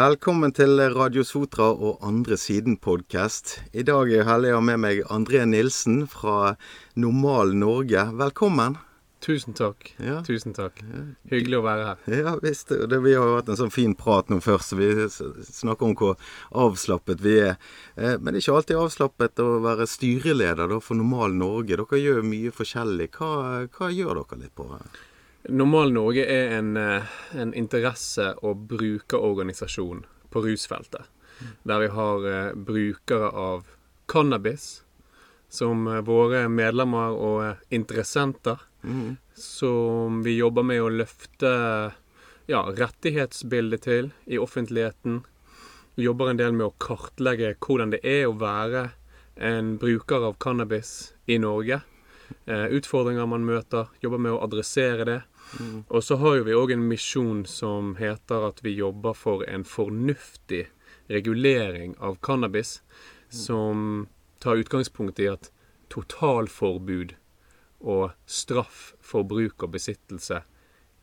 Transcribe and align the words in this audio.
Velkommen 0.00 0.52
til 0.56 0.78
Radio 0.94 1.20
Sotra 1.26 1.66
og 1.74 1.98
Andre 2.06 2.38
Siden-podkast. 2.40 3.50
I 3.76 3.82
dag 3.84 4.08
er 4.08 4.22
jeg 4.22 4.28
heldig 4.28 4.52
å 4.54 4.60
ha 4.60 4.62
med 4.64 4.78
meg 4.80 5.00
André 5.12 5.42
Nilsen 5.44 6.06
fra 6.08 6.54
Normal 6.96 7.52
Norge. 7.58 8.06
Velkommen. 8.16 8.78
Tusen 9.20 9.52
takk. 9.58 9.90
Ja. 10.00 10.22
Tusen 10.24 10.56
takk. 10.56 10.80
Hyggelig 11.28 11.58
å 11.58 11.66
være 11.66 11.90
her. 11.90 12.00
Ja 12.22 12.32
visst. 12.40 12.72
Det, 12.72 13.02
vi 13.04 13.12
har 13.18 13.28
jo 13.28 13.36
hatt 13.42 13.52
en 13.52 13.60
sånn 13.60 13.74
fin 13.74 13.92
prat 13.98 14.32
nå 14.32 14.40
først, 14.40 14.72
så 14.72 14.78
vi 14.80 14.88
snakker 15.50 15.90
om 15.90 15.98
hvor 16.00 16.16
avslappet 16.64 17.20
vi 17.26 17.36
er. 17.50 17.60
Eh, 17.98 18.16
Men 18.16 18.32
det 18.32 18.40
er 18.40 18.46
ikke 18.46 18.56
alltid 18.62 18.80
avslappet 18.86 19.44
å 19.44 19.50
være 19.66 19.90
styreleder 19.90 20.78
for 20.80 20.96
Normal 20.96 21.36
Norge. 21.44 21.76
Dere 21.76 22.00
gjør 22.06 22.24
mye 22.24 22.56
forskjellig. 22.56 23.10
Hva, 23.18 23.66
hva 23.76 23.92
gjør 23.92 24.22
dere 24.22 24.44
litt 24.46 24.56
på? 24.56 24.70
Normal 25.48 25.92
Norge 25.92 26.26
er 26.26 26.58
en, 26.58 26.76
eh, 26.76 27.02
en 27.32 27.54
interesse- 27.54 28.34
og 28.42 28.68
brukerorganisasjon 28.68 30.04
på 30.30 30.42
rusfeltet. 30.44 31.08
Der 31.64 31.80
vi 31.80 31.88
har 31.88 32.26
eh, 32.28 32.54
brukere 32.54 33.30
av 33.32 33.64
cannabis 34.06 34.82
som 35.48 35.86
eh, 35.88 36.02
våre 36.02 36.48
medlemmer 36.48 37.16
og 37.16 37.56
interessenter. 37.70 38.60
Mm. 38.82 39.16
Som 39.34 40.22
vi 40.22 40.36
jobber 40.36 40.62
med 40.62 40.82
å 40.82 40.92
løfte 40.92 41.50
ja, 42.46 42.62
rettighetsbildet 42.62 43.82
til 43.82 44.12
i 44.26 44.38
offentligheten. 44.38 45.22
Vi 45.96 46.04
jobber 46.04 46.30
en 46.30 46.40
del 46.40 46.52
med 46.52 46.66
å 46.66 46.76
kartlegge 46.80 47.54
hvordan 47.60 47.92
det 47.94 48.00
er 48.04 48.26
å 48.28 48.36
være 48.40 48.90
en 49.40 49.76
bruker 49.80 50.26
av 50.28 50.36
cannabis 50.40 51.14
i 51.26 51.38
Norge. 51.40 51.80
Eh, 52.46 52.66
utfordringer 52.76 53.26
man 53.26 53.44
møter. 53.46 53.90
Jobber 54.02 54.18
med 54.22 54.34
å 54.34 54.42
adressere 54.44 55.06
det. 55.08 55.20
Og 55.88 56.04
så 56.06 56.16
har 56.20 56.36
jo 56.38 56.46
vi 56.46 56.54
òg 56.54 56.72
en 56.74 56.88
misjon 56.88 57.44
som 57.48 57.94
heter 57.98 58.46
at 58.46 58.62
vi 58.62 58.76
jobber 58.78 59.16
for 59.18 59.42
en 59.50 59.64
fornuftig 59.66 60.68
regulering 61.10 61.96
av 61.98 62.20
cannabis. 62.22 62.80
Som 63.30 64.08
tar 64.42 64.62
utgangspunkt 64.62 65.20
i 65.20 65.28
at 65.30 65.50
totalforbud 65.90 67.16
og 67.80 68.10
straff 68.26 68.92
for 69.00 69.26
bruk 69.26 69.64
og 69.64 69.74
besittelse 69.76 70.42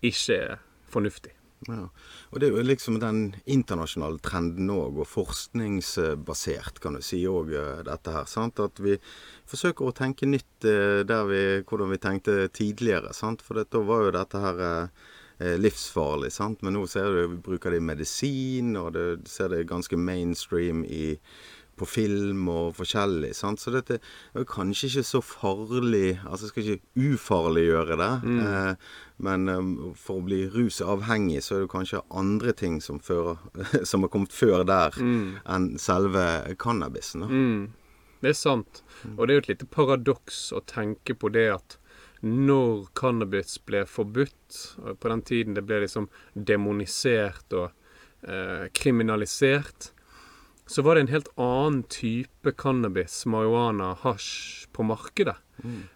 ikke 0.06 0.38
er 0.38 0.62
fornuftig. 0.88 1.37
Ja. 1.66 1.88
Og 2.30 2.40
det 2.40 2.48
er 2.48 2.54
jo 2.54 2.64
liksom 2.64 3.00
den 3.02 3.22
internasjonale 3.50 4.22
trenden 4.22 4.70
òg, 4.70 5.02
og 5.02 5.10
forskningsbasert, 5.10 6.78
kan 6.84 6.98
du 6.98 7.02
si 7.02 7.24
òg, 7.28 7.50
dette 7.88 8.14
her. 8.14 8.30
sant? 8.30 8.62
At 8.62 8.78
vi 8.84 8.98
forsøker 9.50 9.88
å 9.88 9.96
tenke 9.98 10.30
nytt 10.30 10.68
eh, 10.70 11.02
der 11.08 11.26
vi, 11.30 11.44
hvordan 11.66 11.94
vi 11.96 12.02
tenkte 12.04 12.36
tidligere. 12.54 13.14
sant? 13.18 13.42
For 13.42 13.58
da 13.58 13.82
var 13.82 14.06
jo 14.06 14.16
dette 14.20 14.44
her 14.44 14.64
eh, 14.70 15.58
livsfarlig, 15.58 16.32
sant? 16.36 16.62
men 16.62 16.78
nå 16.78 16.86
ser 16.90 17.10
du 17.10 17.22
vi 17.34 17.42
bruker 17.50 17.74
det 17.74 17.82
i 17.82 17.90
medisin, 17.90 18.76
og 18.78 18.94
du 18.94 19.04
ser 19.26 19.50
det 19.54 19.66
ganske 19.70 19.98
mainstream 19.98 20.86
i 20.86 21.16
på 21.78 21.88
film 21.90 22.48
og 22.52 22.76
forskjellig. 22.78 23.34
sant? 23.38 23.62
Så 23.62 23.74
dette 23.76 24.00
er 24.00 24.48
kanskje 24.50 24.90
ikke 24.90 25.06
så 25.08 25.22
farlig 25.24 26.18
Altså 26.26 26.48
jeg 26.48 26.52
skal 26.52 26.68
ikke 26.68 27.14
ufarliggjøre 27.14 27.98
det. 28.02 28.12
Eh, 28.44 28.94
men 29.28 29.50
um, 29.50 29.72
for 29.98 30.22
å 30.22 30.26
bli 30.28 30.44
rusavhengig, 30.54 31.42
så 31.46 31.56
er 31.56 31.66
det 31.66 31.72
kanskje 31.74 32.04
andre 32.10 32.54
ting 32.58 32.80
som, 32.84 33.00
fører, 33.02 33.42
som 33.90 34.06
har 34.06 34.14
kommet 34.14 34.36
før 34.36 34.66
der, 34.68 34.98
enn 35.02 35.68
selve 35.82 36.28
cannabisen. 36.62 37.26
Da. 37.26 37.32
Mm, 37.32 38.14
det 38.22 38.34
er 38.34 38.38
sant. 38.38 38.84
Og 39.16 39.26
det 39.26 39.34
er 39.34 39.40
jo 39.40 39.46
et 39.46 39.52
lite 39.56 39.70
paradoks 39.74 40.48
å 40.54 40.62
tenke 40.70 41.18
på 41.18 41.34
det 41.34 41.50
at 41.56 41.78
når 42.26 42.88
cannabis 42.98 43.58
ble 43.66 43.84
forbudt, 43.86 44.62
på 45.00 45.12
den 45.12 45.22
tiden 45.22 45.58
det 45.58 45.66
ble 45.68 45.84
liksom 45.84 46.08
demonisert 46.34 47.54
og 47.54 47.70
eh, 48.26 48.66
kriminalisert, 48.74 49.92
så 50.68 50.84
var 50.84 50.96
det 50.96 51.06
en 51.06 51.16
helt 51.16 51.30
annen 51.40 51.84
type 51.92 52.52
cannabis, 52.60 53.22
marihuana, 53.26 53.94
hasj, 54.04 54.68
på 54.76 54.84
markedet. 54.84 55.38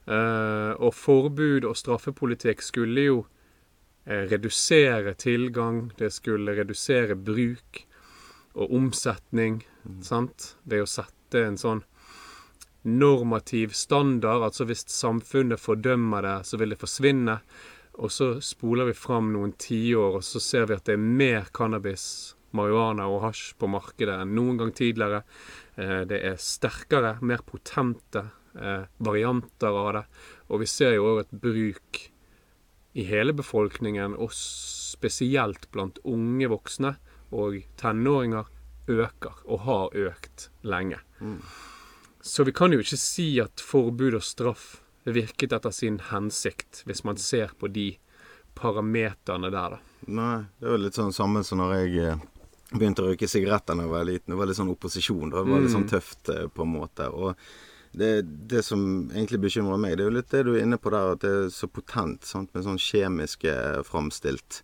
Eh, 0.07 0.71
og 0.79 0.95
forbud 0.95 1.67
og 1.69 1.77
straffepolitikk 1.77 2.63
skulle 2.65 3.03
jo 3.05 3.17
uh, 3.21 4.23
redusere 4.31 5.13
tilgang, 5.19 5.91
det 5.99 6.09
skulle 6.15 6.55
redusere 6.57 7.15
bruk 7.15 7.83
og 8.53 8.73
omsetning. 8.73 9.61
Sant? 10.01 10.55
Det 10.63 10.81
å 10.81 10.89
sette 10.89 11.45
en 11.45 11.59
sånn 11.59 11.83
normativ 12.81 13.75
standard, 13.77 14.41
altså 14.41 14.65
hvis 14.65 14.87
samfunnet 14.89 15.61
fordømmer 15.61 16.25
det, 16.25 16.37
så 16.49 16.57
vil 16.57 16.73
det 16.73 16.81
forsvinne. 16.81 17.37
Og 18.01 18.11
så 18.13 18.33
spoler 18.41 18.89
vi 18.89 18.97
fram 18.97 19.29
noen 19.35 19.53
tiår, 19.59 20.17
og 20.17 20.25
så 20.25 20.41
ser 20.41 20.69
vi 20.69 20.77
at 20.77 20.87
det 20.87 20.95
er 20.95 21.09
mer 21.21 21.51
cannabis, 21.53 22.35
marihuana 22.57 23.07
og 23.11 23.25
hasj 23.27 23.55
på 23.59 23.69
markedet 23.71 24.19
enn 24.21 24.35
noen 24.37 24.59
gang 24.59 24.71
tidligere. 24.75 25.23
Eh, 25.75 26.01
det 26.09 26.21
er 26.27 26.39
sterkere, 26.41 27.17
mer 27.21 27.43
potente 27.47 28.25
eh, 28.55 28.87
varianter 28.97 29.81
av 29.83 29.91
det. 29.97 30.05
Og 30.49 30.63
vi 30.63 30.69
ser 30.69 30.95
jo 30.97 31.11
òg 31.13 31.23
et 31.25 31.35
bruk 31.45 32.01
i 32.93 33.05
hele 33.07 33.31
befolkningen, 33.33 34.17
og 34.19 34.33
spesielt 34.35 35.69
blant 35.71 36.01
unge 36.03 36.49
voksne 36.51 36.97
og 37.31 37.61
tenåringer, 37.79 38.49
øker 38.91 39.45
og 39.45 39.61
har 39.63 39.93
økt 40.09 40.49
lenge. 40.67 40.99
Så 42.21 42.43
vi 42.43 42.51
kan 42.51 42.73
jo 42.73 42.81
ikke 42.83 42.99
si 42.99 43.27
at 43.39 43.63
forbud 43.63 44.17
og 44.17 44.25
straff 44.25 44.81
virket 45.07 45.53
etter 45.55 45.71
sin 45.73 45.99
hensikt, 46.11 46.83
hvis 46.85 47.05
man 47.07 47.17
ser 47.17 47.53
på 47.57 47.69
de 47.71 47.93
parameterne 48.57 49.49
der, 49.53 49.77
da. 49.77 49.79
Nei, 50.11 50.35
det 50.59 50.67
er 50.67 50.75
jo 50.75 50.81
litt 50.83 50.97
sånn 50.97 51.15
samme 51.15 51.43
som 51.45 51.61
når 51.61 51.75
jeg 51.79 52.03
eh, 52.03 52.23
begynte 52.71 53.03
å 53.03 53.11
røyke 53.11 53.29
sigaretter 53.29 53.77
da 53.77 53.85
jeg 53.85 53.91
var 53.91 54.07
liten. 54.07 54.31
Det 54.31 54.39
var 54.39 54.49
litt 54.49 54.59
sånn 54.59 54.71
opposisjon. 54.71 55.27
da. 55.29 55.43
Det 55.43 55.51
var 55.51 55.65
litt 55.65 55.75
sånn 55.75 55.89
tøft 55.91 56.31
eh, 56.31 56.47
på 56.47 56.65
en 56.65 56.73
måte. 56.77 57.09
Og 57.11 57.35
det, 57.91 58.21
det 58.47 58.61
som 58.63 59.11
egentlig 59.11 59.41
bekymrer 59.43 59.79
meg, 59.81 59.97
det 59.97 60.05
er 60.05 60.07
jo 60.07 60.15
litt 60.15 60.31
det 60.31 60.43
du 60.47 60.53
er 60.53 60.61
inne 60.63 60.77
på 60.79 60.93
der, 60.93 61.09
at 61.11 61.23
det 61.25 61.31
er 61.35 61.49
så 61.51 61.67
potent 61.67 62.23
sant? 62.27 62.53
med 62.55 62.63
sånn 62.63 62.79
kjemiske 62.79 63.55
framstilt. 63.87 64.61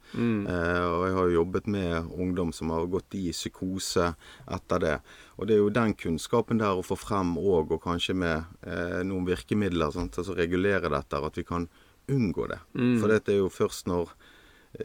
Eh, 0.47 0.85
og 0.87 1.03
jeg 1.03 1.17
har 1.17 1.27
jo 1.27 1.35
jobbet 1.41 1.67
med 1.73 2.13
ungdom 2.15 2.53
som 2.55 2.71
har 2.71 2.87
gått 2.91 3.17
i 3.19 3.25
psykose 3.35 4.13
etter 4.55 4.83
det. 4.83 4.95
Og 5.35 5.49
det 5.49 5.57
er 5.57 5.61
jo 5.65 5.73
den 5.75 5.97
kunnskapen 5.99 6.63
der 6.63 6.79
å 6.79 6.85
få 6.87 6.95
frem 6.99 7.35
òg, 7.35 7.75
og 7.75 7.83
kanskje 7.83 8.15
med 8.15 8.47
eh, 8.63 9.03
noen 9.03 9.27
virkemidler, 9.27 9.91
sant? 9.91 10.15
altså 10.15 10.37
regulere 10.37 10.87
dette, 10.93 11.19
at 11.19 11.37
vi 11.37 11.43
kan 11.47 11.67
unngå 12.07 12.47
det. 12.47 12.61
For 13.01 13.11
dette 13.11 13.33
er 13.35 13.41
jo 13.41 13.51
først 13.51 13.89
når 13.91 14.07
eh, 14.07 14.16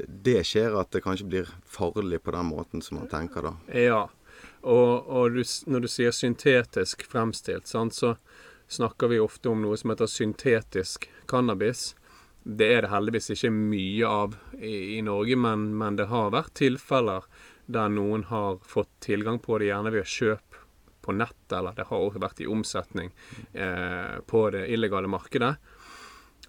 det 0.08 0.41
skjer 0.48 0.75
at 0.80 0.91
det 0.94 1.03
kanskje 1.04 1.28
blir 1.28 1.54
farlig 1.69 2.22
på 2.22 2.34
den 2.34 2.48
måten 2.48 2.82
som 2.82 3.00
man 3.00 3.10
tenker 3.10 3.48
da. 3.48 3.54
Ja. 3.76 4.03
Og, 4.62 5.08
og 5.10 5.34
du, 5.34 5.42
når 5.66 5.84
du 5.84 5.88
sier 5.91 6.14
syntetisk 6.14 7.04
fremstilt, 7.10 7.66
sant, 7.70 7.94
så 7.94 8.14
snakker 8.72 9.10
vi 9.12 9.20
ofte 9.20 9.50
om 9.50 9.62
noe 9.62 9.76
som 9.76 9.92
heter 9.92 10.10
syntetisk 10.10 11.08
cannabis. 11.31 11.93
Det 12.43 12.69
er 12.75 12.84
det 12.87 12.93
heldigvis 12.93 13.31
ikke 13.34 13.52
mye 13.55 14.08
av 14.08 14.37
i, 14.58 14.99
i 14.99 15.02
Norge, 15.05 15.37
men, 15.38 15.72
men 15.78 15.99
det 15.99 16.08
har 16.11 16.32
vært 16.34 16.55
tilfeller 16.58 17.26
der 17.72 17.93
noen 17.93 18.25
har 18.31 18.58
fått 18.66 18.90
tilgang 19.05 19.38
på 19.43 19.58
det, 19.58 19.70
gjerne 19.70 19.93
ved 19.94 20.08
kjøp 20.08 20.58
på 21.02 21.14
nett, 21.19 21.52
eller 21.52 21.75
det 21.76 21.87
har 21.88 21.99
også 21.99 22.22
vært 22.22 22.43
i 22.43 22.49
omsetning 22.50 23.11
eh, 23.52 24.19
på 24.26 24.43
det 24.55 24.66
illegale 24.70 25.11
markedet. 25.11 25.55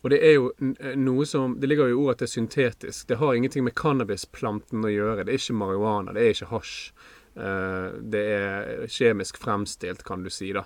Og 0.03 0.11
det 0.11 0.19
er 0.19 0.33
jo 0.35 0.49
eh, 0.59 0.95
noe 0.99 1.25
som 1.25 1.55
Det 1.59 1.69
ligger 1.71 1.87
jo 1.89 1.95
i 1.95 1.99
ordet 2.03 2.15
at 2.15 2.23
det 2.23 2.27
er 2.27 2.33
syntetisk. 2.35 3.07
Det 3.07 3.19
har 3.21 3.35
ingenting 3.35 3.63
med 3.63 3.75
cannabisplanten 3.79 4.83
å 4.83 4.91
gjøre. 4.91 5.23
Det 5.23 5.35
er 5.35 5.39
ikke 5.39 5.59
marihuana, 5.61 6.15
det 6.15 6.25
er 6.25 6.35
ikke 6.35 6.51
hasj. 6.51 6.75
Eh, 7.35 7.87
det 8.13 8.23
er 8.33 8.83
kjemisk 8.91 9.39
fremstilt, 9.41 10.03
kan 10.03 10.25
du 10.25 10.29
si, 10.33 10.51
da. 10.53 10.65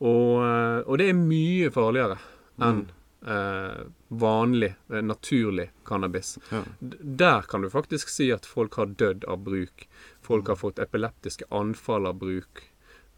Og, 0.00 0.44
eh, 0.44 0.78
og 0.86 1.00
det 1.00 1.10
er 1.10 1.18
mye 1.18 1.72
farligere 1.72 2.16
enn 2.62 2.86
eh, 3.26 3.82
vanlig, 4.08 4.72
naturlig 4.88 5.70
cannabis. 5.88 6.36
Ja. 6.52 6.62
Der 6.80 7.50
kan 7.50 7.66
du 7.66 7.70
faktisk 7.72 8.12
si 8.12 8.30
at 8.32 8.46
folk 8.48 8.78
har 8.80 8.94
dødd 8.94 9.26
av 9.28 9.42
bruk. 9.44 9.88
Folk 10.24 10.48
har 10.52 10.60
fått 10.60 10.80
epileptiske 10.82 11.48
anfall 11.50 12.08
av 12.08 12.20
bruk. 12.22 12.62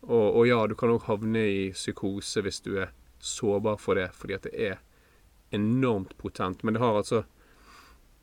Og, 0.09 0.27
og 0.41 0.45
ja, 0.49 0.63
du 0.67 0.75
kan 0.79 0.95
òg 0.95 1.07
havne 1.11 1.45
i 1.45 1.63
psykose 1.75 2.43
hvis 2.47 2.63
du 2.65 2.77
er 2.79 2.95
sårbar 3.19 3.81
for 3.83 3.99
det, 3.99 4.11
fordi 4.15 4.37
at 4.39 4.47
det 4.47 4.55
er 4.55 4.77
enormt 5.51 6.17
potent. 6.19 6.63
Men 6.63 6.75
det 6.75 6.83
har 6.83 6.97
altså 6.99 7.25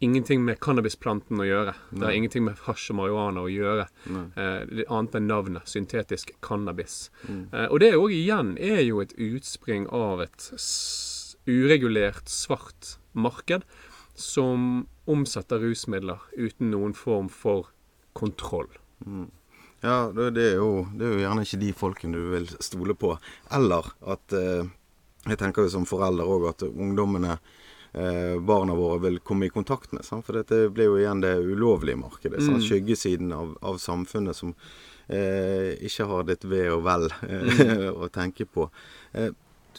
ingenting 0.03 0.43
med 0.45 0.59
cannabisplanten 0.59 1.39
å 1.39 1.47
gjøre. 1.47 1.73
Det 1.91 2.03
har 2.03 2.15
ingenting 2.17 2.45
med 2.47 2.59
hasj 2.65 2.91
og 2.93 2.99
marihuana 2.99 3.45
å 3.45 3.51
gjøre. 3.51 3.87
Eh, 4.11 4.59
det 4.71 4.87
annet 4.91 5.17
enn 5.19 5.29
navnet. 5.31 5.69
Syntetisk 5.71 6.35
cannabis. 6.45 7.09
Eh, 7.29 7.67
og 7.69 7.79
det 7.83 7.93
òg 7.97 8.13
igjen 8.15 8.55
er 8.59 8.83
jo 8.85 9.01
et 9.03 9.15
utspring 9.17 9.87
av 9.93 10.25
et 10.25 10.49
uregulert 11.45 12.29
svart 12.31 12.97
marked 13.13 13.65
som 14.15 14.85
omsetter 15.05 15.61
rusmidler 15.61 16.23
uten 16.33 16.71
noen 16.71 16.95
form 16.97 17.29
for 17.29 17.69
kontroll. 18.15 18.71
Ja, 19.85 20.09
det, 20.15 20.31
det, 20.37 20.45
er 20.53 20.61
jo, 20.61 20.85
det 20.95 21.05
er 21.05 21.13
jo 21.13 21.21
gjerne 21.21 21.43
ikke 21.45 21.61
de 21.61 21.73
folkene 21.77 22.17
du 22.17 22.31
vil 22.33 22.47
stole 22.63 22.95
på. 22.97 23.11
Eller 23.53 23.91
at 24.15 24.35
eh, 24.35 24.71
Jeg 25.25 25.39
tenker 25.41 25.65
jo 25.65 25.71
som 25.73 25.85
forelder 25.89 26.27
òg 26.29 26.49
at 26.51 26.65
ungdommene 26.67 27.37
eh, 27.93 28.35
barna 28.45 28.75
våre 28.77 28.99
vil 29.07 29.19
komme 29.25 29.47
i 29.47 29.53
kontakt 29.53 29.93
med. 29.95 30.05
Sant? 30.05 30.25
For 30.27 30.37
dette 30.37 30.67
blir 30.73 30.91
jo 30.91 30.99
igjen 30.99 31.23
det 31.23 31.35
ulovlige 31.41 31.97
markedet. 31.97 32.43
Mm. 32.45 32.59
Skyggesiden 32.61 33.33
av, 33.33 33.55
av 33.65 33.79
samfunnet 33.81 34.37
som 34.37 34.53
eh, 35.07 35.73
ikke 35.87 36.05
har 36.11 36.27
ditt 36.29 36.45
ve 36.49 36.67
og 36.73 36.85
vel 36.85 37.09
Mm. 37.25 37.89
å 38.05 38.09
tenke 38.13 38.45
på. 38.45 38.69
Eh, 39.13 39.31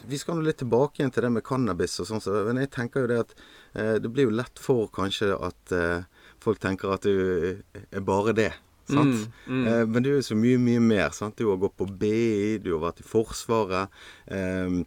vi 0.05 0.17
skal 0.19 0.37
nå 0.37 0.43
litt 0.45 0.59
tilbake 0.61 0.99
igjen 1.01 1.11
til 1.15 1.25
det 1.25 1.31
med 1.33 1.45
cannabis 1.47 1.95
og 2.03 2.05
sånn, 2.09 2.21
så, 2.21 2.35
men 2.45 2.59
jeg 2.61 2.69
tenker 2.75 3.01
jo 3.01 3.09
det 3.09 3.17
at 3.23 3.31
eh, 3.73 3.95
det 4.03 4.11
blir 4.13 4.27
jo 4.27 4.35
lett 4.35 4.59
for 4.61 4.91
kanskje 4.93 5.31
at 5.33 5.73
eh, 5.73 6.03
folk 6.43 6.59
tenker 6.61 6.93
at 6.93 7.07
du 7.07 7.63
er 7.89 8.03
bare 8.05 8.35
det. 8.37 8.51
Sant? 8.87 9.25
Mm, 9.47 9.55
mm. 9.55 9.63
Eh, 9.67 9.81
men 9.89 10.03
du 10.05 10.11
er 10.11 10.19
jo 10.19 10.27
så 10.29 10.37
mye, 10.37 10.59
mye 10.61 10.83
mer. 10.83 11.09
Sant? 11.17 11.39
Du 11.39 11.49
har 11.49 11.57
gått 11.59 11.75
på 11.79 11.87
BI, 11.89 12.59
du 12.63 12.69
har 12.75 12.83
vært 12.85 13.01
i 13.01 13.07
Forsvaret. 13.09 13.97
Eh, 14.31 14.77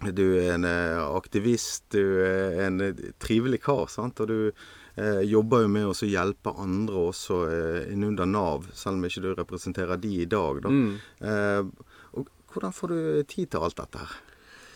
du 0.00 0.26
er 0.40 0.54
en 0.54 0.64
eh, 0.64 0.98
aktivist, 1.16 1.90
du 1.92 2.22
er 2.24 2.60
en 2.66 2.80
eh, 2.80 3.02
trivelig 3.20 3.62
kar. 3.66 3.86
Sant? 3.92 4.20
Og 4.24 4.30
du 4.30 4.38
eh, 4.50 5.20
jobber 5.28 5.66
jo 5.66 5.72
med 5.72 5.90
å 5.90 6.08
hjelpe 6.08 6.54
andre 6.56 7.06
også 7.10 7.40
eh, 7.50 7.92
innunder 7.92 8.28
Nav, 8.28 8.70
selv 8.72 8.98
om 8.98 9.06
ikke 9.08 9.24
du 9.24 9.30
representerer 9.34 10.00
de 10.00 10.16
i 10.22 10.28
dag. 10.30 10.64
Da. 10.64 10.72
Mm. 10.72 10.90
Eh, 11.20 11.94
og 12.16 12.32
hvordan 12.50 12.74
får 12.74 12.94
du 12.94 13.00
tid 13.30 13.52
til 13.52 13.68
alt 13.68 13.80
dette 13.80 14.02
her? 14.02 14.18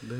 Det, 0.04 0.18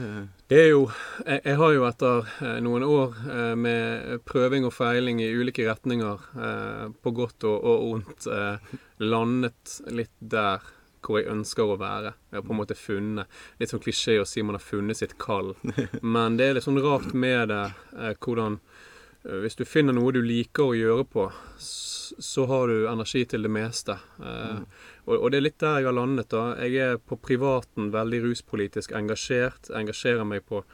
Det 0.49 0.61
er 0.63 0.71
jo 0.71 0.85
Jeg, 1.27 1.43
jeg 1.45 1.59
har 1.61 1.73
jo 1.75 1.83
etter 1.85 2.31
eh, 2.47 2.61
noen 2.65 2.87
år 2.87 3.19
eh, 3.29 3.55
med 3.59 4.23
prøving 4.25 4.65
og 4.65 4.73
feiling 4.73 5.21
i 5.21 5.33
ulike 5.37 5.67
retninger, 5.69 6.25
eh, 6.39 6.87
på 7.05 7.13
godt 7.17 7.45
og, 7.51 7.59
og 7.61 7.85
ondt, 7.91 8.29
eh, 8.33 8.79
landet 9.05 9.77
litt 9.93 10.15
der 10.21 10.65
hvor 11.05 11.21
jeg 11.21 11.31
ønsker 11.33 11.69
å 11.69 11.79
være. 11.81 12.15
Jeg 12.31 12.39
har 12.39 12.47
på 12.47 12.55
en 12.55 12.61
måte 12.61 12.79
funnet 12.79 13.41
Litt 13.61 13.73
sånn 13.73 13.83
klisjé 13.85 14.19
å 14.21 14.27
si 14.29 14.43
man 14.43 14.59
har 14.59 14.65
funnet 14.65 14.99
sitt 14.99 15.17
kall. 15.21 15.55
Men 16.17 16.39
det 16.39 16.49
er 16.49 16.59
litt 16.59 16.67
sånn 16.67 16.83
rart 16.83 17.13
med 17.13 17.53
det 17.53 17.63
eh, 17.99 18.17
hvordan 18.19 18.59
eh, 18.59 19.39
Hvis 19.45 19.59
du 19.61 19.65
finner 19.69 19.97
noe 19.97 20.15
du 20.15 20.23
liker 20.25 20.71
å 20.71 20.79
gjøre 20.79 21.07
på, 21.11 21.29
så 21.59 22.45
har 22.51 22.69
du 22.69 22.89
energi 22.91 23.25
til 23.29 23.47
det 23.47 23.53
meste. 23.53 23.97
Eh, 24.21 24.61
og, 25.07 25.17
og 25.17 25.31
det 25.33 25.41
er 25.41 25.47
litt 25.49 25.61
der 25.63 25.81
jeg 25.81 25.89
har 25.89 25.97
landet. 25.97 26.31
da. 26.35 26.45
Jeg 26.65 26.81
er 26.83 27.01
på 27.01 27.19
privaten 27.21 27.93
veldig 27.95 28.25
ruspolitisk 28.29 28.95
engasjert. 28.97 29.73
Engasjerer 29.75 30.27
meg 30.29 30.47
på 30.49 30.65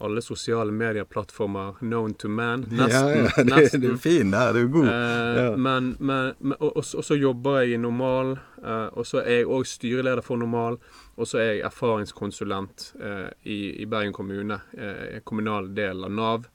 alle 0.00 0.22
sosiale 0.22 0.72
medieplattformer 0.72 1.74
known 1.80 2.14
to 2.14 2.28
man. 2.28 2.62
Nesten. 2.70 2.90
ja, 2.90 3.30
ja, 3.36 3.44
det, 3.44 3.80
du 3.82 3.90
er 3.92 3.96
fin 4.00 4.30
der, 4.32 4.52
du 4.52 4.60
er 4.64 4.70
god. 4.72 4.86
Eh, 4.88 5.42
Ja. 5.42 5.56
Men, 5.56 5.96
men, 6.00 6.32
men 6.40 6.56
og, 6.60 6.76
og, 6.76 6.84
så- 6.84 6.98
og 6.98 7.04
så 7.04 7.14
jobber 7.20 7.60
jeg 7.60 7.74
i 7.74 7.76
Normal, 7.82 8.32
eh, 8.64 8.88
og 8.92 9.06
så 9.06 9.20
er 9.22 9.42
jeg 9.42 9.46
òg 9.46 9.66
styreleder 9.68 10.22
for 10.24 10.36
Normal. 10.40 10.78
Og 11.16 11.26
så 11.28 11.38
er 11.38 11.48
jeg 11.52 11.64
erfaringskonsulent 11.68 12.92
eh, 13.00 13.28
i, 13.44 13.58
i 13.82 13.86
Bergen 13.86 14.12
kommune, 14.16 14.60
eh, 14.78 15.20
kommunal 15.24 15.68
del 15.76 16.04
av 16.04 16.10
Nav. 16.10 16.46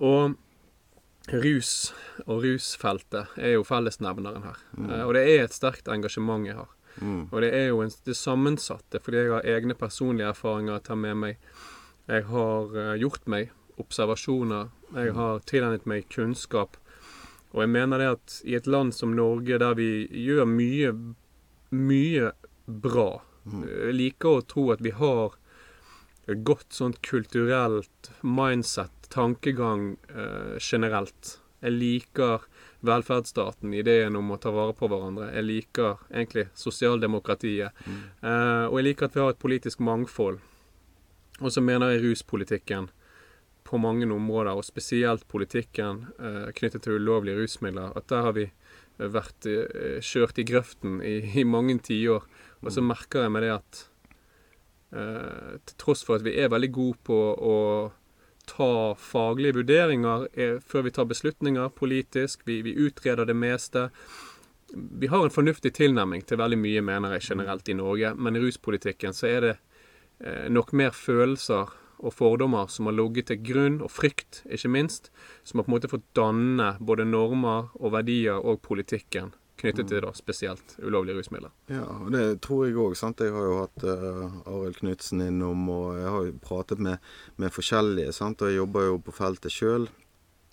Og 0.00 0.34
rus 1.30 1.92
og 2.26 2.42
rusfeltet 2.42 3.36
er 3.38 3.52
jo 3.54 3.64
fellesnevneren 3.66 4.42
her. 4.48 4.60
Eh, 4.80 5.02
og 5.06 5.14
det 5.14 5.22
er 5.28 5.44
et 5.46 5.54
sterkt 5.54 5.88
engasjement 5.92 6.46
jeg 6.48 6.56
har. 6.58 6.70
Mm. 7.00 7.28
Og 7.30 7.40
det 7.44 7.52
er 7.54 7.68
jo 7.70 7.82
en, 7.84 7.92
det 8.04 8.16
sammensatte, 8.18 8.98
fordi 9.00 9.20
jeg 9.22 9.30
har 9.36 9.46
egne 9.46 9.76
personlige 9.78 10.32
erfaringer 10.32 10.80
å 10.80 10.82
ta 10.82 10.96
med 10.98 11.16
meg. 11.16 11.38
Jeg 12.10 12.26
har 12.26 12.76
eh, 12.76 12.94
gjort 12.98 13.26
meg 13.30 13.52
observasjoner. 13.78 14.70
Jeg 14.96 15.14
har 15.14 15.42
tilegnet 15.46 15.86
meg 15.88 16.08
kunnskap. 16.10 16.76
Og 17.54 17.64
jeg 17.64 17.70
mener 17.70 18.02
det 18.02 18.08
at 18.16 18.38
i 18.46 18.56
et 18.58 18.66
land 18.70 18.94
som 18.94 19.14
Norge, 19.14 19.58
der 19.62 19.76
vi 19.78 20.06
gjør 20.26 20.46
mye, 20.46 20.94
mye 21.74 22.32
bra 22.70 23.22
Jeg 23.50 23.94
liker 23.96 24.36
å 24.36 24.42
tro 24.46 24.68
at 24.70 24.82
vi 24.84 24.92
har 24.94 25.34
et 26.30 26.42
godt 26.46 26.76
sånt 26.76 27.00
kulturelt 27.02 28.10
mindset, 28.22 28.92
tankegang 29.10 29.96
eh, 30.12 30.58
generelt. 30.60 31.38
Jeg 31.60 31.74
liker 31.74 32.44
velferdsstaten, 32.86 33.72
ideen 33.74 34.16
om 34.16 34.30
å 34.30 34.38
ta 34.40 34.52
vare 34.54 34.76
på 34.76 34.88
hverandre. 34.88 35.32
Jeg 35.34 35.48
liker 35.48 36.04
egentlig 36.12 36.46
sosialdemokratiet. 36.58 37.82
Eh, 37.86 38.64
og 38.68 38.78
jeg 38.78 38.90
liker 38.90 39.08
at 39.08 39.16
vi 39.16 39.24
har 39.24 39.34
et 39.34 39.42
politisk 39.42 39.82
mangfold. 39.84 40.38
Og 41.40 41.52
så 41.54 41.62
mener 41.64 41.94
jeg 41.94 42.04
ruspolitikken 42.04 42.90
på 43.64 43.78
mange 43.78 44.08
områder, 44.10 44.56
og 44.56 44.66
spesielt 44.66 45.26
politikken 45.30 46.06
eh, 46.18 46.50
knyttet 46.56 46.84
til 46.84 46.98
ulovlige 46.98 47.38
rusmidler, 47.38 47.94
at 47.96 48.08
der 48.10 48.26
har 48.26 48.34
vi 48.36 48.46
eh, 48.48 49.06
vært 49.06 49.46
eh, 49.48 50.00
kjørt 50.04 50.40
i 50.40 50.46
grøften 50.48 50.98
i, 51.06 51.20
i 51.40 51.46
mange 51.46 51.78
tiår. 51.86 52.26
Og 52.60 52.74
så 52.74 52.84
merker 52.84 53.24
jeg 53.24 53.34
med 53.36 53.46
det 53.46 53.54
at 53.54 53.82
eh, 54.96 55.56
til 55.64 55.78
tross 55.80 56.04
for 56.06 56.18
at 56.18 56.26
vi 56.26 56.36
er 56.40 56.52
veldig 56.52 56.72
gode 56.74 57.00
på 57.06 57.20
å 57.36 57.56
ta 58.50 58.94
faglige 58.98 59.60
vurderinger 59.60 60.26
er, 60.34 60.58
før 60.66 60.88
vi 60.88 60.94
tar 60.96 61.08
beslutninger 61.10 61.70
politisk, 61.76 62.42
vi, 62.48 62.60
vi 62.66 62.74
utreder 62.74 63.28
det 63.28 63.36
meste. 63.38 63.88
Vi 64.74 65.10
har 65.10 65.24
en 65.24 65.34
fornuftig 65.34 65.72
tilnærming 65.78 66.24
til 66.26 66.40
veldig 66.40 66.58
mye, 66.58 66.82
mener 66.84 67.16
jeg 67.16 67.28
generelt 67.30 67.68
i 67.70 67.78
Norge, 67.78 68.14
men 68.16 68.36
i 68.36 68.42
ruspolitikken 68.42 69.14
så 69.14 69.30
er 69.30 69.46
det 69.46 69.54
eh, 69.54 69.69
nok 70.52 70.74
mer 70.76 70.90
følelser 70.92 71.70
og 72.00 72.14
fordommer 72.16 72.68
som 72.72 72.88
har 72.88 72.96
ligget 72.96 73.30
til 73.30 73.40
grunn, 73.44 73.80
og 73.84 73.92
frykt, 73.92 74.42
ikke 74.48 74.70
minst, 74.72 75.10
som 75.44 75.60
har 75.60 75.66
på 75.66 75.72
en 75.72 75.76
måte 75.76 75.90
fått 75.92 76.06
danne 76.16 76.74
både 76.80 77.06
normer 77.08 77.70
og 77.80 77.94
verdier 77.96 78.40
og 78.40 78.60
politikken 78.64 79.34
knyttet 79.60 79.90
til 79.90 80.00
da 80.04 80.10
spesielt 80.16 80.76
ulovlige 80.80 81.18
rusmidler. 81.18 81.52
Ja, 81.68 81.84
og 81.84 82.12
det 82.14 82.40
tror 82.44 82.66
jeg 82.66 82.78
òg. 82.80 82.94
Jeg 82.96 83.34
har 83.34 83.48
jo 83.48 83.56
hatt 83.58 83.84
uh, 83.84 84.38
Arild 84.48 84.78
Knutsen 84.80 85.20
innom, 85.24 85.66
og 85.68 85.98
jeg 85.98 86.12
har 86.14 86.28
jo 86.28 86.36
pratet 86.44 86.80
med, 86.80 87.10
med 87.36 87.52
forskjellige. 87.52 88.14
Sant? 88.16 88.40
Og 88.40 88.50
jeg 88.50 88.60
jobber 88.60 88.88
jo 88.88 89.00
på 89.04 89.16
feltet 89.16 89.52
sjøl. 89.52 89.90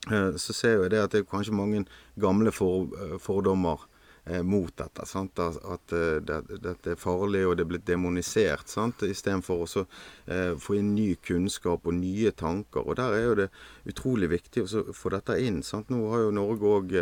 så 0.07 0.53
ser 0.53 0.81
jeg 0.81 0.91
det 0.91 0.99
at 1.03 1.11
det 1.11 1.19
er 1.19 1.31
kanskje 1.31 1.55
mange 1.55 1.85
gamle 2.19 2.51
for, 2.51 2.91
uh, 2.95 3.17
fordommer 3.19 3.81
eh, 3.83 3.96
mot 4.43 4.71
dette. 4.77 5.05
Sant? 5.07 5.39
At, 5.39 5.93
eh, 5.95 6.19
det, 6.23 6.41
dette 6.63 6.93
er 6.93 6.99
farlig, 6.99 7.45
og 7.47 7.57
det 7.57 7.65
er 7.65 7.71
blitt 7.71 7.87
demonisert. 7.87 8.67
Sant? 8.71 9.03
Istedenfor 9.07 9.63
å 9.63 9.69
så, 9.71 9.85
eh, 10.25 10.53
få 10.59 10.77
inn 10.79 10.93
ny 10.95 11.15
kunnskap 11.15 11.87
og 11.87 11.97
nye 11.97 12.31
tanker. 12.31 12.83
Og 12.83 12.99
der 12.99 13.15
er 13.15 13.23
jo 13.23 13.35
det 13.41 13.49
utrolig 13.87 14.29
viktig 14.35 14.65
å 14.65 14.83
få 14.93 15.13
dette 15.15 15.39
inn. 15.43 15.61
Sant? 15.63 15.89
Nå 15.89 16.09
har 16.11 16.27
jo 16.27 16.31
Norge 16.31 16.73
òg 16.77 16.97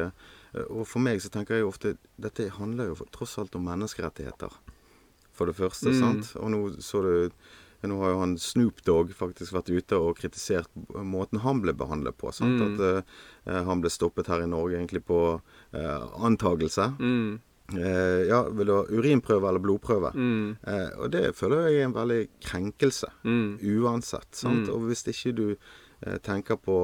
Og 0.55 0.87
for 0.87 1.03
meg 1.03 1.19
så 1.19 1.27
tenker 1.27 1.57
jeg 1.57 1.65
jo 1.65 1.67
ofte 1.67 1.97
dette 2.15 2.45
handler 2.47 2.87
jo 2.87 3.05
tross 3.11 3.33
alt 3.37 3.57
om 3.57 3.65
menneskerettigheter. 3.67 4.53
For 5.33 5.45
det 5.47 5.55
første. 5.57 5.91
Mm. 5.91 5.99
sant? 5.99 6.29
Og 6.39 6.49
nå 6.49 6.61
så 6.79 7.01
du 7.03 7.31
nå 7.89 7.97
har 8.01 8.13
jo 8.13 8.19
han 8.21 8.37
Snoop 8.41 8.81
Dogg 8.87 9.11
faktisk 9.15 9.53
vært 9.55 9.69
ute 9.73 9.97
og 9.99 10.17
kritisert 10.19 10.69
måten 10.95 11.39
han 11.43 11.61
ble 11.63 11.73
behandlet 11.73 12.17
på. 12.17 12.31
Sant? 12.35 12.59
Mm. 12.59 12.75
At 12.75 13.03
uh, 13.49 13.63
han 13.69 13.81
ble 13.83 13.89
stoppet 13.93 14.27
her 14.31 14.43
i 14.43 14.49
Norge 14.51 14.77
egentlig 14.79 15.03
på 15.05 15.19
uh, 15.39 16.05
antagelse. 16.25 16.91
Mm, 16.99 17.35
Uh, 17.73 18.21
ja, 18.29 18.43
vil 18.53 18.67
du 18.69 18.73
ha 18.75 18.83
urinprøve 18.93 19.47
eller 19.49 19.57
blodprøve? 19.63 20.11
mm, 20.13 20.57
Eh, 20.69 20.89
og 21.01 21.09
det 21.09 21.31
føler 21.33 21.63
jeg 21.65 21.79
er 21.79 21.87
en 21.87 21.95
veldig 21.95 22.19
krenkelse. 22.45 23.07
mm, 23.25 23.57
Uansett. 23.81 24.27
Sant? 24.37 24.67
Mm. 24.67 24.73
Og 24.75 24.83
hvis 24.85 25.01
ikke 25.09 25.33
du 25.33 25.47
eh, 26.05 26.19
tenker 26.21 26.59
på 26.61 26.75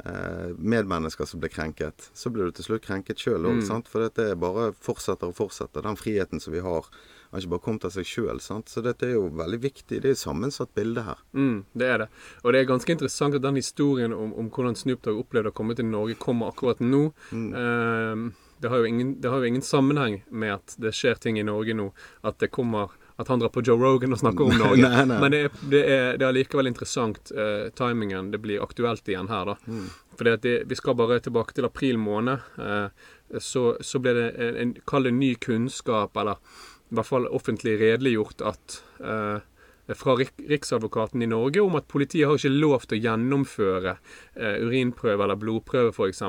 eh, 0.00 0.54
medmennesker 0.56 1.28
som 1.28 1.42
blir 1.44 1.52
krenket, 1.52 2.08
så 2.16 2.32
blir 2.32 2.48
du 2.48 2.52
til 2.56 2.64
slutt 2.70 2.86
krenket 2.86 3.20
sjøl 3.20 3.44
òg. 3.44 3.60
Mm. 3.68 3.84
For 3.84 4.00
dette 4.06 4.30
bare 4.40 4.70
fortsetter 4.72 5.28
og 5.28 5.36
fortsetter. 5.36 5.84
Den 5.84 6.00
friheten 6.00 6.40
som 6.40 6.56
vi 6.56 6.64
har, 6.64 6.88
har 7.34 7.42
ikke 7.42 7.52
bare 7.56 7.64
kommet 7.64 7.84
av 7.88 7.94
seg 7.94 8.06
sjøl. 8.06 8.40
Så 8.40 8.82
dette 8.84 9.08
er 9.08 9.16
jo 9.16 9.26
veldig 9.34 9.60
viktig. 9.64 10.00
Det 10.00 10.10
er 10.10 10.14
et 10.14 10.20
sammensatt 10.20 10.74
bilde 10.76 11.02
her. 11.02 11.20
mm, 11.34 11.64
det 11.74 11.90
er 11.90 11.98
det. 12.04 12.08
Og 12.42 12.52
det 12.54 12.60
er 12.60 12.70
ganske 12.70 12.94
interessant 12.94 13.34
at 13.34 13.42
den 13.42 13.58
historien 13.58 14.14
om, 14.14 14.32
om 14.38 14.50
hvordan 14.54 14.78
Snoop 14.78 15.02
Dogg 15.02 15.24
opplevde 15.24 15.50
å 15.50 15.56
komme 15.56 15.74
til 15.74 15.88
Norge, 15.90 16.14
kommer 16.20 16.52
akkurat 16.52 16.82
nå. 16.82 17.08
Eh, 17.34 18.26
det, 18.62 18.70
har 18.70 18.86
ingen, 18.86 19.16
det 19.20 19.32
har 19.32 19.42
jo 19.42 19.50
ingen 19.50 19.66
sammenheng 19.66 20.22
med 20.30 20.60
at 20.60 20.76
det 20.78 20.94
skjer 20.94 21.18
ting 21.20 21.40
i 21.40 21.46
Norge 21.46 21.74
nå. 21.74 21.90
At 22.22 22.38
det 22.38 22.52
kommer 22.54 22.94
at 23.16 23.28
han 23.28 23.38
drar 23.38 23.48
på 23.54 23.62
Joe 23.62 23.78
Rogan 23.78 24.14
og 24.14 24.18
snakker 24.18 24.44
om 24.44 24.56
Norge. 24.62 24.88
Nei, 24.88 25.04
nei. 25.06 25.18
Men 25.22 25.34
det 25.34 25.42
er, 25.46 25.58
det 25.70 25.82
er, 25.86 26.06
det 26.18 26.26
er 26.26 26.38
likevel 26.38 26.70
interessant, 26.70 27.30
eh, 27.30 27.68
timingen. 27.78 28.32
Det 28.34 28.40
blir 28.42 28.62
aktuelt 28.62 29.08
igjen 29.08 29.30
her, 29.30 29.52
da. 29.52 29.58
Mm. 29.66 29.84
Fordi 30.18 30.54
Vi 30.66 30.78
skal 30.78 30.94
bare 30.94 31.20
tilbake 31.20 31.54
til 31.54 31.66
april 31.66 31.98
måned. 31.98 32.38
Eh, 32.58 32.88
så, 33.38 33.76
så 33.80 33.98
ble 34.02 34.14
det 34.14 34.28
en, 34.38 34.56
en 34.62 34.74
kall 34.86 35.06
det 35.08 35.14
ny 35.14 35.34
kunnskap, 35.34 36.16
eller 36.16 36.38
i 36.90 36.96
hvert 36.98 37.08
fall 37.08 37.26
offentlig 37.32 37.78
redeliggjort, 37.80 38.44
at 38.44 38.78
eh, 39.00 39.42
fra 39.94 40.14
Riksadvokaten 40.16 41.22
i 41.22 41.26
Norge 41.28 41.60
om 41.60 41.74
at 41.76 41.88
politiet 41.90 42.24
har 42.28 42.38
ikke 42.38 42.52
lov 42.54 42.86
til 42.88 42.96
å 42.96 43.02
gjennomføre 43.04 43.92
eh, 43.92 44.56
urinprøve 44.64 45.26
eller 45.26 45.40
blodprøve 45.40 45.92
f.eks. 45.92 46.22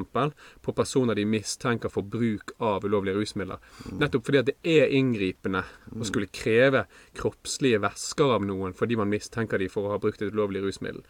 på 0.66 0.76
personer 0.76 1.16
de 1.16 1.24
mistenker 1.30 1.92
for 1.92 2.04
bruk 2.04 2.52
av 2.60 2.84
ulovlige 2.84 3.16
rusmidler. 3.22 3.64
Nettopp 3.96 4.28
fordi 4.28 4.42
at 4.42 4.52
det 4.52 4.58
er 4.76 4.92
inngripende 4.98 5.64
å 5.96 6.08
skulle 6.08 6.32
kreve 6.36 6.84
kroppslige 7.16 7.80
væsker 7.86 8.36
av 8.36 8.48
noen 8.48 8.76
fordi 8.76 9.00
man 9.00 9.12
mistenker 9.12 9.62
de 9.62 9.72
for 9.72 9.88
å 9.88 9.96
ha 9.96 10.04
brukt 10.04 10.24
et 10.26 10.36
ulovlig 10.36 10.66
rusmiddel. 10.66 11.06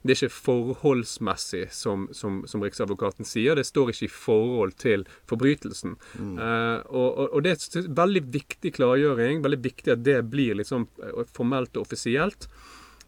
Det 0.00 0.14
er 0.14 0.16
ikke 0.16 0.32
forholdsmessig, 0.46 1.66
som, 1.76 2.06
som, 2.16 2.40
som 2.48 2.62
Riksadvokaten 2.64 3.28
sier. 3.28 3.58
Det 3.58 3.66
står 3.68 3.92
ikke 3.92 4.06
i 4.06 4.12
forhold 4.14 4.72
til 4.80 5.04
forbrytelsen. 5.28 5.98
Eh, 6.40 6.78
og, 6.88 7.08
og, 7.10 7.26
og 7.36 7.44
det 7.44 7.52
er 7.52 7.82
en 7.82 7.96
veldig 7.98 8.22
viktig 8.32 8.72
klargjøring. 8.78 9.42
Veldig 9.44 9.60
viktig 9.66 9.92
at 9.92 10.04
det 10.06 10.16
blir 10.32 10.56
liksom 10.56 10.88
eh, 11.04 11.20
formelt 11.36 11.76
og 11.76 11.84
offisielt. 11.84 12.48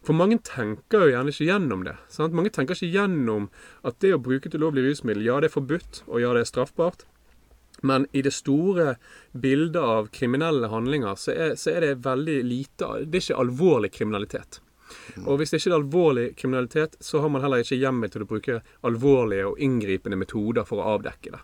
For 0.03 0.13
mange 0.19 0.37
tenker 0.43 1.05
jo 1.05 1.13
gjerne 1.13 1.31
ikke 1.31 1.47
gjennom 1.47 1.85
det. 1.87 1.95
Sant? 2.11 2.35
Mange 2.35 2.51
tenker 2.53 2.77
ikke 2.77 2.91
gjennom 2.91 3.47
at 3.87 3.97
det 4.03 4.11
å 4.13 4.21
bruke 4.21 4.51
et 4.51 4.57
ulovlig 4.59 4.83
rusmiddel, 4.85 5.23
ja, 5.25 5.39
det 5.39 5.49
er 5.49 5.55
forbudt, 5.55 6.03
og 6.09 6.19
ja, 6.19 6.33
det 6.35 6.43
er 6.43 6.49
straffbart. 6.51 7.07
Men 7.87 8.05
i 8.15 8.21
det 8.23 8.35
store 8.35 8.97
bildet 9.31 9.81
av 9.81 10.11
kriminelle 10.13 10.69
handlinger, 10.71 11.15
så 11.19 11.33
er, 11.33 11.55
så 11.59 11.73
er 11.73 11.87
det 11.87 12.03
veldig 12.05 12.37
lite 12.47 12.91
Det 13.07 13.17
er 13.17 13.25
ikke 13.25 13.41
alvorlig 13.43 13.91
kriminalitet. 13.95 14.59
Og 15.25 15.37
hvis 15.39 15.51
det 15.53 15.59
ikke 15.61 15.71
er 15.73 15.79
alvorlig 15.79 16.25
kriminalitet, 16.39 16.95
så 17.03 17.21
har 17.21 17.29
man 17.29 17.41
heller 17.41 17.63
ikke 17.63 17.77
hjemmel 17.79 18.09
til 18.13 18.23
å 18.25 18.29
bruke 18.29 18.61
alvorlige 18.83 19.49
og 19.51 19.59
inngripende 19.59 20.17
metoder 20.19 20.65
for 20.65 20.81
å 20.81 20.95
avdekke 20.97 21.35
det. 21.35 21.41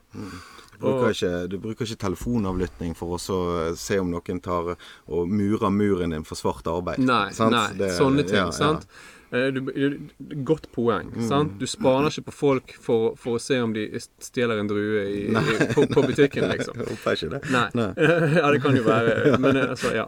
Du 0.80 0.86
bruker, 0.86 1.12
ikke, 1.12 1.48
du 1.52 1.58
bruker 1.60 1.86
ikke 1.86 2.00
telefonavlytting 2.06 2.94
for 2.96 3.18
å 3.18 3.76
se 3.76 3.98
om 4.00 4.12
noen 4.14 4.40
tar 4.42 4.76
og 5.12 5.28
murer 5.28 5.74
muren 5.76 6.16
din 6.16 6.24
for 6.24 6.40
svart 6.40 6.68
arbeid. 6.72 7.00
Nei, 7.04 7.26
nei 7.52 7.68
Det- 7.78 7.98
sånne 7.98 8.24
ting. 8.26 8.36
ja, 8.36 8.50
sant? 8.52 8.86
Eh, 8.88 9.19
Du, 9.30 9.60
du, 9.62 10.00
godt 10.44 10.72
poeng. 10.74 11.12
sant? 11.28 11.60
Du 11.60 11.68
spaner 11.70 12.10
ikke 12.10 12.32
på 12.32 12.34
folk 12.34 12.72
for, 12.82 13.14
for 13.20 13.38
å 13.38 13.42
se 13.42 13.60
om 13.62 13.76
de 13.76 13.84
stjeler 14.26 14.58
en 14.58 14.70
drue 14.70 15.04
i, 15.06 15.20
i, 15.30 15.68
på, 15.76 15.84
på 15.92 16.04
butikken, 16.08 16.48
liksom. 16.50 16.80
Håper 16.90 17.18
ikke 17.18 17.30
det. 17.36 17.42
Nei. 17.54 17.68
Nei. 17.78 17.90
ja, 18.40 18.50
det 18.50 18.62
kan 18.64 18.78
jo 18.78 18.82
være. 18.88 19.14
Men 19.44 19.60
eh, 19.60 19.70
altså, 19.76 19.94
ja. 19.94 20.08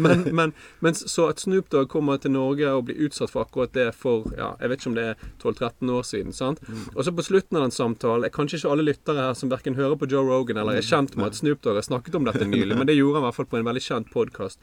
men, 0.00 0.24
men, 0.32 0.54
men 0.80 0.96
så 0.96 1.28
at 1.34 1.44
Snoop 1.44 1.68
Dogg 1.72 1.90
kommer 1.92 2.16
til 2.22 2.32
Norge 2.32 2.72
og 2.72 2.86
blir 2.88 3.04
utsatt 3.04 3.32
for 3.34 3.44
akkurat 3.44 3.74
det 3.76 3.90
for 4.00 4.32
ja, 4.38 4.54
jeg 4.60 4.72
vet 4.72 4.80
ikke 4.80 4.92
om 4.94 4.96
det 4.96 5.06
er 5.12 5.28
12-13 5.42 5.92
år 5.98 6.08
siden. 6.08 6.32
sant? 6.32 6.64
Og 6.94 7.04
så 7.04 7.12
på 7.12 7.26
slutten 7.26 7.60
av 7.60 7.66
den 7.66 7.74
samtalen 7.74 8.24
er 8.24 8.32
Kanskje 8.34 8.62
ikke 8.62 8.72
alle 8.72 8.88
lyttere 8.88 9.28
her 9.28 9.36
som 9.38 9.52
verken 9.52 9.76
hører 9.78 9.98
på 10.00 10.08
Joe 10.10 10.24
Rogan 10.24 10.58
eller 10.62 10.80
er 10.80 10.86
kjent 10.86 11.14
med 11.20 11.28
at 11.30 11.38
Snoop 11.38 11.60
Dogg 11.64 11.78
har 11.78 11.86
snakket 11.86 12.16
om 12.18 12.26
dette 12.26 12.48
nylig, 12.48 12.74
men 12.78 12.88
det 12.88 12.96
gjorde 12.96 13.20
han 13.20 13.26
i 13.26 13.28
hvert 13.28 13.38
fall 13.38 13.50
på 13.52 13.60
en 13.60 13.68
veldig 13.68 13.84
kjent 13.84 14.12
podkast. 14.14 14.60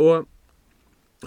Og 0.00 0.26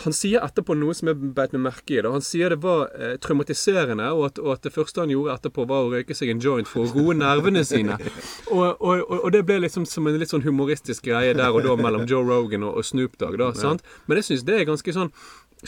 han 0.02 0.14
sier 0.16 0.42
etterpå 0.42 0.74
noe 0.74 0.94
som 0.98 1.12
jeg 1.12 1.32
beit 1.38 1.52
meg 1.54 1.62
merke 1.68 1.94
i. 1.94 2.00
Da. 2.02 2.10
Han 2.16 2.24
sier 2.26 2.54
det 2.56 2.64
var 2.64 2.88
eh, 2.98 3.14
traumatiserende, 3.22 4.08
og 4.18 4.26
at, 4.32 4.40
og 4.42 4.56
at 4.56 4.66
det 4.66 4.72
første 4.74 5.04
han 5.04 5.14
gjorde 5.14 5.36
etterpå, 5.38 5.68
var 5.70 5.86
å 5.86 5.92
røyke 5.94 6.18
seg 6.18 6.32
en 6.34 6.42
joint 6.42 6.70
for 6.70 6.88
å 6.88 6.94
roe 6.96 7.14
nervene 7.18 7.62
sine. 7.68 8.00
Og, 8.54 8.82
og, 8.86 9.00
og, 9.10 9.28
det 9.34 9.40
ble 9.48 9.56
liksom 9.64 9.86
som 9.90 10.06
en 10.06 10.18
litt 10.20 10.30
sånn 10.30 10.44
humoristisk 10.46 11.08
greie 11.08 11.32
der 11.34 11.56
og 11.56 11.64
da 11.66 11.74
mellom 11.80 12.04
Joe 12.10 12.22
Rogan 12.28 12.66
og, 12.68 12.84
Snoop 12.86 13.16
Dogg. 13.18 13.40
Da, 13.40 13.48
sant? 13.58 13.82
Men 14.06 14.20
jeg 14.20 14.28
syns 14.28 14.44
det 14.46 14.60
er 14.60 14.68
ganske 14.68 14.94
sånn 14.94 15.10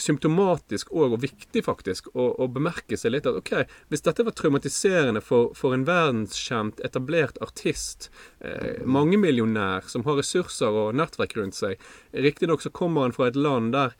symptomatisk 0.00 0.92
og, 0.92 1.16
og 1.16 1.22
viktig 1.24 1.62
faktisk 1.66 2.10
å, 2.14 2.28
å 2.42 2.48
bemerke 2.52 2.98
seg 2.98 3.14
litt 3.14 3.28
at 3.28 3.38
ok, 3.40 3.52
hvis 3.92 4.04
dette 4.06 4.26
var 4.26 4.36
traumatiserende 4.36 5.22
for, 5.24 5.52
for 5.58 5.76
en 5.76 5.86
verdenskjent, 5.88 6.80
etablert 6.86 7.40
artist, 7.44 8.10
eh, 8.40 8.82
mangemillionær 8.84 9.88
som 9.90 10.06
har 10.08 10.20
ressurser 10.20 10.72
og 10.72 10.96
nettverk 10.98 11.36
rundt 11.38 11.58
seg 11.58 11.80
Riktignok 12.16 12.64
så 12.64 12.72
kommer 12.74 13.06
han 13.06 13.14
fra 13.16 13.30
et 13.30 13.38
land 13.38 13.72
der 13.76 13.94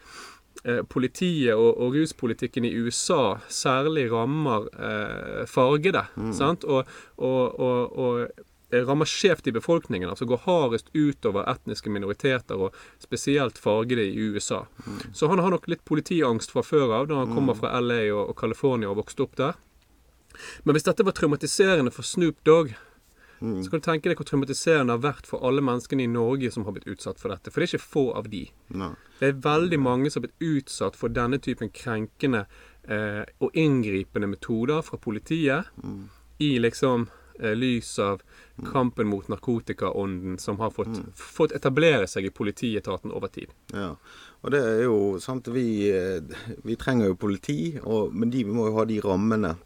eh, 0.65 0.83
politiet 0.89 1.55
og, 1.55 1.73
og 1.83 1.97
ruspolitikken 1.97 2.67
i 2.69 2.75
USA 2.77 3.37
særlig 3.53 4.09
rammer 4.13 4.69
eh, 4.77 5.43
fargede. 5.51 6.07
sant? 6.37 6.65
Og, 6.65 6.89
og, 7.17 7.61
og, 7.61 7.99
og 7.99 8.46
rammer 8.73 9.07
skjevt 9.07 9.47
i 9.47 9.53
befolkningen, 9.55 10.09
altså 10.11 10.27
går 10.27 10.43
hardest 10.47 10.89
utover 10.95 11.47
etniske 11.51 11.91
minoriteter, 11.93 12.59
og 12.59 12.75
spesielt 13.03 13.59
fargede 13.59 14.03
i 14.03 14.31
USA. 14.33 14.65
Så 15.15 15.29
han 15.31 15.39
har 15.39 15.55
nok 15.55 15.69
litt 15.71 15.85
politiangst 15.87 16.51
fra 16.51 16.65
før 16.67 16.95
av, 17.01 17.07
da 17.11 17.23
han 17.23 17.35
kommer 17.35 17.55
fra 17.59 17.77
LA 17.81 18.09
og, 18.11 18.33
og 18.33 18.41
California 18.41 18.91
og 18.91 18.99
vokste 19.05 19.27
opp 19.27 19.39
der. 19.39 19.61
Men 20.67 20.77
hvis 20.77 20.85
dette 20.89 21.07
var 21.07 21.15
traumatiserende 21.17 21.95
for 21.95 22.07
Snoop 22.07 22.43
Dogg, 22.45 22.75
så 23.39 23.71
kan 23.71 23.81
du 23.81 23.85
tenke 23.85 24.09
deg 24.09 24.17
hvor 24.17 24.27
traumatiserende 24.29 24.89
det 24.89 24.97
har 24.97 25.03
vært 25.05 25.27
for 25.29 25.45
alle 25.45 25.61
menneskene 25.65 26.07
i 26.07 26.09
Norge 26.09 26.49
som 26.53 26.65
har 26.65 26.73
blitt 26.73 26.89
utsatt 26.89 27.21
for 27.21 27.33
dette. 27.33 27.53
For 27.53 27.61
det 27.61 27.67
er 27.67 27.75
ikke 27.75 27.91
få 27.93 28.05
av 28.17 28.31
de. 28.33 28.47
No. 28.73 28.95
Det 29.21 29.29
er 29.29 29.43
veldig 29.45 29.79
mange 29.83 30.11
som 30.11 30.23
har 30.23 30.31
blitt 30.31 30.65
utsatt 30.65 30.97
for 30.97 31.13
denne 31.13 31.39
typen 31.45 31.69
krenkende 31.75 32.47
eh, 32.89 33.23
og 33.45 33.53
inngripende 33.53 34.31
metoder 34.33 34.81
fra 34.87 34.97
politiet 35.01 35.69
i 36.41 36.57
liksom 36.65 37.09
eh, 37.11 37.23
lys 37.39 37.99
av 38.03 38.23
kampen 38.73 39.07
mot 39.07 39.29
narkotikaånden 39.29 40.39
som 40.39 40.59
har 40.59 40.71
fått, 40.71 41.01
fått 41.15 41.53
etablere 41.53 42.07
seg 42.09 42.29
i 42.29 42.33
politietaten 42.33 43.13
over 43.13 43.29
tid. 43.33 43.53
Ja. 43.75 43.95
Og 44.45 44.53
det 44.55 44.63
er 44.63 44.83
jo 44.87 44.97
sant 45.23 45.49
Vi, 45.53 45.91
eh, 45.91 46.23
vi 46.65 46.77
trenger 46.81 47.11
jo 47.11 47.19
politi, 47.21 47.77
og, 47.83 48.15
men 48.15 48.31
de 48.31 48.45
må 48.49 48.69
jo 48.71 48.79
ha 48.79 48.87
de 48.89 49.01
rammene. 49.05 49.57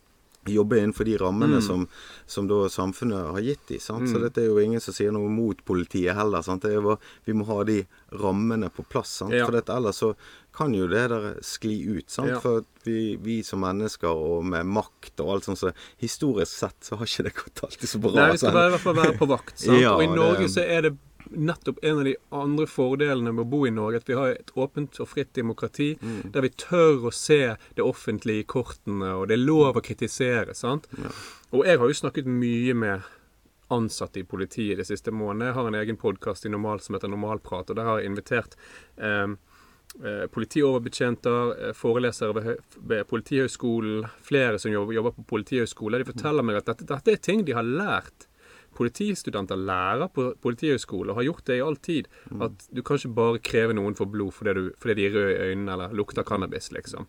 Jobbe 0.48 0.78
innenfor 0.80 1.04
de 1.04 1.18
rammene 1.20 1.58
Mm. 1.58 1.62
som, 1.62 1.88
som 2.26 2.46
da 2.48 2.62
samfunnet 2.72 3.26
har 3.34 3.40
gitt 3.44 3.66
dem. 3.68 3.78
Mm. 4.00 4.06
Så 4.12 4.20
dette 4.22 4.40
er 4.40 4.46
jo 4.48 4.58
ingen 4.58 4.80
som 4.80 4.94
sier 4.94 5.12
noe 5.12 5.28
mot 5.28 5.58
politiet 5.64 6.14
heller. 6.16 6.40
Det 6.42 6.70
er 6.70 6.78
jo, 6.80 6.96
vi 7.26 7.32
må 7.36 7.44
ha 7.46 7.62
de 7.64 7.82
rammene 8.12 8.70
på 8.72 8.82
plass. 8.88 9.20
Ja. 9.30 9.44
For 9.44 9.52
dette, 9.52 9.68
ellers 9.76 9.96
så 10.00 10.14
kan 10.56 10.72
jo 10.74 10.86
det 10.88 11.08
der 11.12 11.36
skli 11.44 11.76
ut. 11.98 12.08
Ja. 12.26 12.40
For 12.40 12.64
vi, 12.84 13.16
vi 13.20 13.42
som 13.42 13.60
mennesker 13.60 14.08
og 14.10 14.44
med 14.48 14.64
makt 14.66 15.20
og 15.20 15.34
alt 15.36 15.44
sånt, 15.44 15.58
så 15.60 15.72
historisk 16.00 16.50
sett 16.56 16.80
så 16.88 16.96
har 16.96 17.06
ikke 17.06 17.28
det 17.28 17.34
gått 17.36 17.62
alltid 17.68 17.88
så 17.92 18.00
bra. 18.00 18.16
Nei, 18.16 18.30
vi 18.32 18.38
skal 18.40 18.56
i 18.56 18.72
hvert 18.74 18.80
fall 18.88 18.96
være 18.96 19.18
på 19.20 19.28
vakt. 19.28 19.66
Ja, 19.80 19.92
og 19.94 20.02
i 20.02 20.08
Norge 20.08 20.46
det- 20.48 20.54
så 20.56 20.64
er 20.64 20.82
det 20.88 20.96
nettopp 21.30 21.78
en 21.84 21.98
av 21.98 22.04
de 22.04 22.16
andre 22.34 22.66
fordelene 22.70 23.32
med 23.32 23.44
å 23.44 23.50
bo 23.52 23.62
i 23.66 23.72
Norge, 23.74 24.00
at 24.02 24.10
vi 24.10 24.18
har 24.18 24.34
et 24.34 24.52
åpent 24.54 25.00
og 25.00 25.08
fritt 25.08 25.32
demokrati, 25.38 25.92
der 26.32 26.44
vi 26.46 26.52
tør 26.58 27.08
å 27.10 27.14
se 27.14 27.56
det 27.76 27.86
offentlige 27.86 28.44
i 28.44 28.48
kortene, 28.48 29.14
og 29.16 29.28
det 29.30 29.38
er 29.38 29.44
lov 29.44 29.78
å 29.78 29.84
kritisere. 29.84 30.54
sant? 30.54 30.88
Og 31.50 31.66
jeg 31.66 31.78
har 31.78 31.88
jo 31.88 32.00
snakket 32.02 32.30
mye 32.30 32.74
med 32.74 33.08
ansatte 33.70 34.20
i 34.20 34.24
politiet 34.24 34.78
de 34.78 34.84
siste 34.84 35.12
månedene. 35.14 35.50
Jeg 35.50 35.58
har 35.58 35.68
en 35.68 35.78
egen 35.80 35.98
podkast 36.00 36.46
som 36.46 36.96
heter 36.96 37.10
Normalprat, 37.10 37.70
og 37.70 37.78
der 37.78 37.86
har 37.86 38.00
jeg 38.00 38.10
invitert 38.10 38.56
eh, 38.98 39.34
eh, 40.02 40.24
politioverbetjenter, 40.34 41.52
eh, 41.68 41.76
forelesere 41.78 42.56
ved 42.76 43.06
Politihøgskolen, 43.10 44.08
flere 44.26 44.58
som 44.58 44.74
jobber, 44.74 44.96
jobber 44.98 45.14
på 45.20 45.28
Politihøgskolen. 45.36 46.02
De 46.02 46.10
forteller 46.10 46.46
meg 46.46 46.60
at 46.60 46.72
dette, 46.72 46.88
dette 46.90 47.14
er 47.14 47.22
ting 47.22 47.46
de 47.46 47.54
har 47.54 47.66
lært. 47.66 48.26
Politistudenter 48.80 49.60
lærer 49.60 50.08
på 50.08 50.30
Politihøgskolen 50.40 51.12
og 51.12 51.20
har 51.20 51.26
gjort 51.28 51.46
det 51.50 51.58
i 51.58 51.64
all 51.64 51.76
tid. 51.84 52.08
At 52.40 52.66
du 52.72 52.80
kan 52.82 52.96
ikke 52.96 53.12
bare 53.18 53.42
kreve 53.44 53.76
noen 53.76 53.96
for 53.98 54.08
blod 54.08 54.32
fordi, 54.32 54.54
du, 54.56 54.70
fordi 54.80 54.96
de 54.96 55.08
er 55.08 55.16
røde 55.18 55.34
i 55.34 55.50
øynene 55.50 55.74
eller 55.76 55.92
lukter 55.98 56.24
cannabis, 56.24 56.70
liksom. 56.72 57.06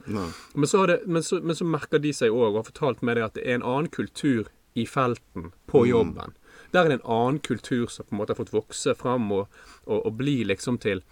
Men 0.53 0.67
så, 0.67 0.83
har 0.83 0.91
det, 0.91 0.99
men, 1.07 1.23
så, 1.23 1.39
men 1.39 1.55
så 1.55 1.67
merker 1.67 2.03
de 2.03 2.11
seg 2.13 2.33
òg, 2.35 2.49
og 2.49 2.59
har 2.59 2.67
fortalt 2.73 3.05
meg 3.07 3.15
det, 3.17 3.23
at 3.29 3.39
det 3.39 3.45
er 3.47 3.61
en 3.61 3.69
annen 3.71 3.87
kultur 3.93 4.51
i 4.75 4.85
felten 4.87 5.51
på 5.71 5.85
jobben. 5.87 6.35
Der 6.71 6.85
er 6.85 6.91
det 6.91 6.99
en 6.99 7.09
annen 7.11 7.39
kultur 7.43 7.87
som 7.91 8.07
på 8.07 8.15
en 8.15 8.21
måte 8.21 8.35
har 8.35 8.39
fått 8.39 8.53
vokse 8.55 8.95
fram 8.95 9.31
og, 9.35 9.47
og, 9.85 10.05
og 10.05 10.13
bli 10.19 10.41
liksom 10.47 10.79
til 10.83 11.03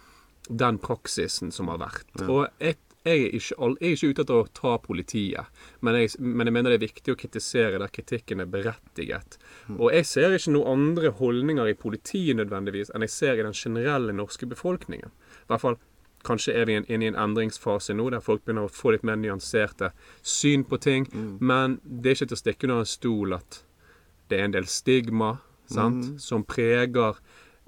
den 0.48 0.78
praksisen 0.82 1.52
som 1.52 1.68
har 1.68 1.80
vært. 1.82 2.08
Og 2.26 2.46
jeg, 2.60 2.78
jeg, 3.04 3.18
er 3.24 3.34
ikke, 3.38 3.56
all- 3.58 3.76
jeg 3.80 3.90
er 3.90 3.96
ikke 3.96 4.10
ute 4.12 4.22
etter 4.26 4.38
å 4.40 4.48
ta 4.54 4.72
politiet, 4.84 5.46
men 5.80 5.96
jeg, 5.96 6.10
men 6.20 6.46
jeg 6.50 6.52
mener 6.56 6.70
det 6.74 6.78
er 6.80 6.86
viktig 6.88 7.14
å 7.14 7.18
kritisere 7.20 7.78
der 7.80 7.92
kritikken 7.94 8.40
er 8.44 8.50
berettiget. 8.52 9.38
Og 9.78 9.92
jeg 9.94 10.06
ser 10.06 10.36
ikke 10.36 10.52
noen 10.56 10.72
andre 10.74 11.10
holdninger 11.20 11.70
i 11.72 11.76
politiet 11.80 12.36
nødvendigvis 12.36 12.92
enn 12.94 13.06
jeg 13.06 13.14
ser 13.14 13.40
i 13.40 13.46
den 13.46 13.56
generelle 13.56 14.12
norske 14.12 14.46
befolkningen. 14.50 15.08
I 15.44 15.48
hvert 15.52 15.64
fall 15.66 15.80
Kanskje 16.20 16.52
er 16.52 16.66
vi 16.68 16.74
inne 16.76 17.06
i 17.06 17.08
en 17.08 17.14
endringsfase 17.16 17.94
nå 17.96 18.10
der 18.12 18.20
folk 18.20 18.42
begynner 18.44 18.66
å 18.68 18.72
få 18.76 18.90
litt 18.92 19.06
mer 19.08 19.16
nyanserte 19.16 19.88
syn 20.20 20.66
på 20.68 20.76
ting. 20.76 21.06
Men 21.40 21.78
det 21.80 22.10
er 22.10 22.18
ikke 22.18 22.26
til 22.28 22.36
å 22.36 22.40
stikke 22.42 22.66
under 22.68 22.82
en 22.82 22.90
stol 22.90 23.32
at 23.38 23.62
det 24.28 24.36
er 24.36 24.44
en 24.44 24.52
del 24.52 24.66
stigma 24.68 25.38
sant, 25.72 26.20
som 26.20 26.44
preger 26.44 27.16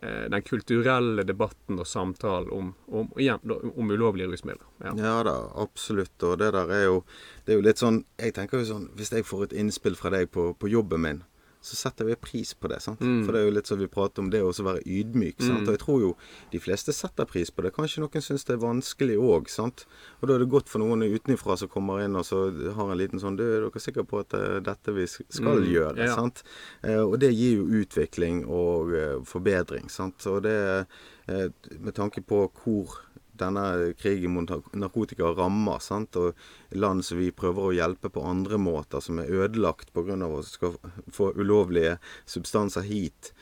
den 0.03 0.43
kulturelle 0.43 1.23
debatten 1.23 1.79
og 1.79 1.87
samtalen 1.87 2.51
om, 2.51 2.71
om, 2.91 3.11
igjen, 3.21 3.39
om 3.71 3.91
ulovlige 3.95 4.31
rusmidler. 4.33 4.67
Ja. 4.83 4.95
Ja 4.99 5.17
da, 5.27 5.37
absolutt. 5.63 6.17
Og 6.27 6.39
det 6.43 6.53
der 6.57 6.73
er 6.75 6.85
jo 6.89 7.03
Det 7.45 7.55
er 7.55 7.61
jo 7.61 7.65
litt 7.67 7.79
sånn 7.79 8.01
Jeg 8.19 8.35
tenker 8.35 8.61
jo 8.61 8.67
sånn 8.67 8.89
Hvis 8.99 9.13
jeg 9.15 9.25
får 9.27 9.45
et 9.47 9.55
innspill 9.63 9.95
fra 9.99 10.11
deg 10.15 10.31
på, 10.35 10.49
på 10.59 10.71
jobben 10.71 11.03
min, 11.05 11.21
så 11.63 11.77
setter 11.79 12.05
vi 12.09 12.17
pris 12.19 12.53
på 12.59 12.69
det. 12.69 12.81
sant? 12.83 13.01
Mm. 13.01 13.21
For 13.25 13.33
det 13.33 13.41
er 13.41 13.45
jo 13.47 13.55
litt 13.55 13.69
som 13.71 13.79
vi 13.79 13.87
prater 13.87 14.21
om 14.25 14.31
det 14.33 14.41
å 14.43 14.51
være 14.53 14.83
ydmyk. 14.83 15.39
sant? 15.41 15.69
Og 15.69 15.77
jeg 15.77 15.81
tror 15.85 16.01
jo 16.03 16.11
de 16.51 16.59
fleste 16.59 16.93
setter 16.93 17.25
pris 17.31 17.51
på 17.55 17.63
det. 17.63 17.71
Kanskje 17.77 18.03
noen 18.03 18.23
syns 18.25 18.45
det 18.45 18.57
er 18.57 18.63
vanskelig 18.65 19.17
òg. 19.23 19.47
Og 19.63 20.27
da 20.29 20.35
er 20.35 20.43
det 20.43 20.49
godt 20.51 20.69
for 20.69 20.83
noen 20.83 21.03
utenfra 21.07 21.57
som 21.57 21.69
kommer 21.71 22.03
inn 22.05 22.17
og 22.19 22.25
så 22.27 22.51
har 22.75 22.91
en 22.93 22.99
liten 22.99 23.21
sånn 23.23 23.37
Du, 23.39 23.45
er 23.47 23.63
dere 23.65 23.81
sikre 23.81 24.05
på 24.05 24.21
at 24.21 24.29
det 24.35 24.41
er 24.43 24.61
dette 24.61 24.93
vi 24.93 25.07
skal 25.07 25.63
Mm, 25.63 25.71
gjøre? 25.73 25.97
ja. 26.07 26.15
sant? 26.17 26.43
Eh, 26.83 26.99
og 27.01 27.19
det 27.21 27.33
gir 27.33 27.59
jo 27.63 27.83
utvikling 27.83 28.45
og 28.47 28.93
eh, 28.95 29.17
forbedring. 29.25 29.89
sant? 29.91 30.27
Og 30.27 30.43
det 30.43 30.87
eh, 31.29 31.49
med 31.79 31.95
tanke 31.95 32.21
på 32.27 32.51
hvor 32.51 32.99
denne 33.39 33.93
krigen 33.99 34.35
mot 34.37 34.51
narkotika 34.77 35.33
rammer, 35.37 35.81
sant? 35.81 36.17
og 36.17 36.37
land 36.77 37.05
som 37.07 37.21
vi 37.21 37.31
prøver 37.35 37.69
å 37.69 37.77
hjelpe 37.77 38.13
på 38.13 38.25
andre 38.27 38.61
måter, 38.61 39.01
som 39.01 39.21
er 39.23 39.33
ødelagt 39.33 39.93
pga. 39.93 40.19
at 40.19 40.37
vi 40.37 40.43
skal 40.51 40.77
få 41.13 41.33
ulovlige 41.39 41.99
substanser 42.27 42.83
hit, 42.83 43.33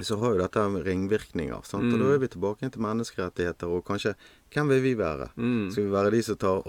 så 0.00 0.16
har 0.16 0.32
jo 0.32 0.40
dette 0.40 0.62
ringvirkninger. 0.86 1.64
Sant? 1.68 1.92
Og 1.92 2.00
da 2.00 2.12
er 2.14 2.20
vi 2.22 2.28
tilbake 2.32 2.68
til 2.72 2.84
menneskerettigheter, 2.84 3.68
og 3.68 3.84
kanskje 3.84 4.14
hvem 4.54 4.70
vil 4.72 4.82
vi 4.82 4.92
være? 4.98 5.28
Skal 5.70 5.86
vi 5.86 5.92
være 5.92 6.12
de 6.14 6.22
som 6.26 6.38
tar, 6.40 6.62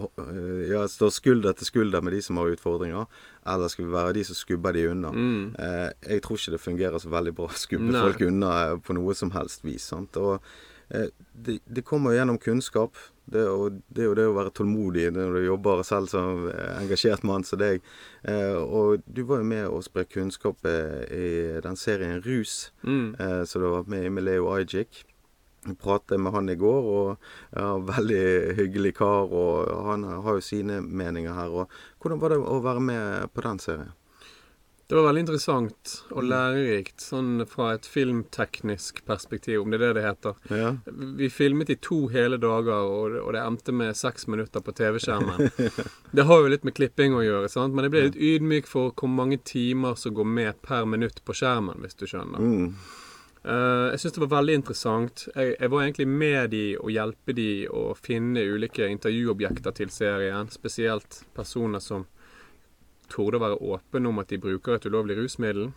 ja, 0.69 0.83
står 0.91 1.13
skulder 1.15 1.55
til 1.57 1.69
skulder 1.69 2.03
med 2.03 2.13
de 2.17 2.21
som 2.25 2.37
har 2.41 2.51
utfordringer, 2.51 3.07
eller 3.53 3.71
skal 3.71 3.87
vi 3.87 3.93
være 3.95 4.17
de 4.19 4.25
som 4.27 4.37
skubber 4.37 4.75
de 4.75 4.87
unna? 4.91 5.13
Eh, 5.55 5.87
jeg 6.15 6.25
tror 6.25 6.41
ikke 6.41 6.55
det 6.57 6.61
fungerer 6.65 6.99
så 7.01 7.13
veldig 7.13 7.33
bra 7.37 7.47
å 7.47 7.61
skubbe 7.63 7.93
Nei. 7.93 8.03
folk 8.03 8.25
unna 8.27 8.51
på 8.83 8.97
noe 8.97 9.15
som 9.17 9.31
helst 9.37 9.65
vis. 9.65 9.87
Sant? 9.93 10.19
Og 10.21 10.43
det, 10.91 11.59
det 11.65 11.81
kommer 11.87 12.13
gjennom 12.15 12.37
kunnskap. 12.41 12.97
Det, 13.31 13.43
og, 13.47 13.77
det 13.87 14.01
er 14.03 14.07
jo 14.09 14.15
det 14.17 14.25
å 14.27 14.33
være 14.35 14.51
tålmodig 14.57 15.05
når 15.15 15.37
du 15.37 15.45
jobber 15.45 15.83
selv 15.87 16.09
som 16.11 16.49
engasjert 16.81 17.23
mann 17.23 17.45
som 17.47 17.61
deg. 17.61 17.79
Eh, 18.27 18.57
og 18.59 19.05
du 19.07 19.21
var 19.29 19.39
jo 19.39 19.47
med 19.47 19.69
å 19.71 19.79
spre 19.85 20.03
kunnskap 20.09 20.65
eh, 20.67 21.05
i 21.15 21.29
den 21.63 21.79
serien 21.79 22.19
Rus, 22.25 22.71
Mm. 22.83 23.15
eh, 23.15 23.43
så 23.47 23.59
du 23.61 23.69
har 23.69 23.77
vært 23.79 23.93
med 23.93 24.05
i 24.09 24.11
med 24.17 24.27
Leo 24.27 24.49
Ajik. 24.51 25.05
Pratet 25.79 26.17
med 26.19 26.33
han 26.33 26.49
i 26.49 26.55
går, 26.57 26.85
og 26.89 27.17
ja, 27.53 27.67
veldig 27.77 28.55
hyggelig 28.57 28.95
kar. 28.97 29.29
Og 29.31 29.69
han 29.87 30.03
har 30.09 30.39
jo 30.39 30.41
sine 30.43 30.81
meninger 30.81 31.35
her. 31.37 31.53
Og 31.53 31.69
hvordan 32.01 32.19
var 32.19 32.33
det 32.33 32.39
å 32.41 32.59
være 32.65 32.81
med 32.81 33.29
på 33.35 33.43
den 33.45 33.61
serien? 33.61 33.91
Det 34.91 34.95
var 34.95 35.05
veldig 35.05 35.21
interessant 35.23 35.91
og 36.11 36.25
lærerikt, 36.27 36.97
sånn 36.99 37.45
fra 37.47 37.69
et 37.77 37.85
filmteknisk 37.87 38.97
perspektiv, 39.07 39.61
om 39.61 39.71
det 39.71 39.77
er 39.77 39.85
det 39.85 39.91
det 39.95 40.03
heter. 40.03 40.41
Ja. 40.51 40.73
Vi 41.15 41.29
filmet 41.31 41.71
i 41.71 41.77
to 41.79 42.09
hele 42.11 42.35
dager, 42.35 42.89
og 42.89 43.13
det, 43.13 43.21
og 43.23 43.31
det 43.31 43.39
endte 43.39 43.71
med 43.71 43.95
seks 43.95 44.27
minutter 44.27 44.59
på 44.59 44.75
TV-skjermen. 44.75 45.47
Det 46.11 46.27
har 46.27 46.43
jo 46.43 46.51
litt 46.51 46.67
med 46.67 46.75
klipping 46.75 47.15
å 47.15 47.23
gjøre, 47.23 47.47
sant? 47.47 47.71
men 47.71 47.87
jeg 47.87 47.93
ble 47.93 48.03
litt 48.09 48.19
ydmyk 48.19 48.67
for 48.67 48.91
hvor 48.91 49.07
mange 49.15 49.39
timer 49.47 49.95
som 49.95 50.11
går 50.17 50.27
med 50.27 50.59
per 50.67 50.83
minutt 50.83 51.23
på 51.23 51.39
skjermen, 51.39 51.79
hvis 51.85 51.95
du 51.95 52.03
skjønner. 52.11 52.43
Mm. 52.43 52.73
Uh, 53.47 53.93
jeg 53.93 54.03
syns 54.03 54.19
det 54.19 54.25
var 54.25 54.35
veldig 54.35 54.59
interessant. 54.59 55.29
Jeg, 55.31 55.55
jeg 55.55 55.71
var 55.71 55.85
egentlig 55.85 56.11
med 56.11 56.51
de 56.51 56.65
og 56.83 56.91
hjelpe 56.91 57.39
de 57.39 57.51
å 57.71 57.93
finne 57.95 58.43
ulike 58.43 58.91
intervjuobjekter 58.91 59.79
til 59.79 59.95
serien. 60.03 60.51
Spesielt 60.51 61.23
personer 61.31 61.79
som 61.79 62.09
torde 63.11 63.39
å 63.39 63.43
være 63.43 63.59
åpne 63.75 64.11
om 64.11 64.21
at 64.23 64.31
de 64.31 64.39
bruker 64.41 64.77
et 64.77 64.87
ulovlig 64.87 65.19
rusmiddel. 65.19 65.71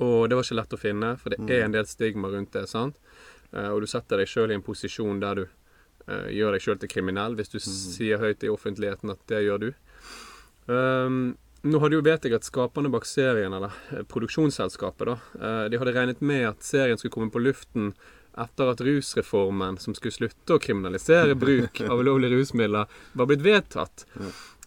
Og 0.00 0.28
det 0.28 0.36
var 0.36 0.46
ikke 0.46 0.58
lett 0.58 0.76
å 0.76 0.80
finne, 0.80 1.14
for 1.20 1.34
det 1.34 1.56
er 1.56 1.66
en 1.66 1.76
del 1.76 1.88
stigma 1.88 2.30
rundt 2.32 2.54
det. 2.56 2.66
sant? 2.70 3.00
Eh, 3.52 3.68
og 3.68 3.82
du 3.82 3.88
setter 3.90 4.20
deg 4.20 4.30
sjøl 4.30 4.52
i 4.52 4.56
en 4.58 4.64
posisjon 4.64 5.20
der 5.22 5.42
du 5.42 5.44
uh, 5.44 6.28
gjør 6.32 6.56
deg 6.56 6.64
sjøl 6.64 6.80
til 6.80 6.90
kriminell 6.92 7.36
hvis 7.38 7.52
du 7.52 7.58
sier 7.62 8.20
høyt 8.22 8.44
i 8.46 8.52
offentligheten 8.52 9.12
at 9.12 9.22
det 9.30 9.44
gjør 9.46 9.66
du. 9.66 9.70
Um, 10.70 11.20
nå 11.66 11.80
hadde 11.82 11.98
jo 11.98 12.04
vet 12.06 12.24
jeg 12.24 12.36
at 12.38 12.46
skaperne 12.46 12.88
bak 12.92 13.04
serien, 13.08 13.52
eller 13.52 13.74
eh, 13.92 14.06
produksjonsselskapet, 14.08 15.10
da, 15.10 15.18
uh, 15.42 15.66
de 15.68 15.80
hadde 15.80 15.92
regnet 15.96 16.22
med 16.24 16.46
at 16.54 16.64
serien 16.64 17.00
skulle 17.00 17.12
komme 17.12 17.32
på 17.32 17.42
luften 17.42 17.92
etter 18.40 18.70
at 18.70 18.80
rusreformen, 18.86 19.76
som 19.82 19.92
skulle 19.96 20.14
slutte 20.14 20.56
å 20.56 20.62
kriminalisere 20.62 21.34
bruk 21.36 21.82
av 21.90 22.00
ulovlige 22.00 22.38
rusmidler, 22.38 22.88
var 23.12 23.28
blitt 23.28 23.44
vedtatt. 23.44 24.06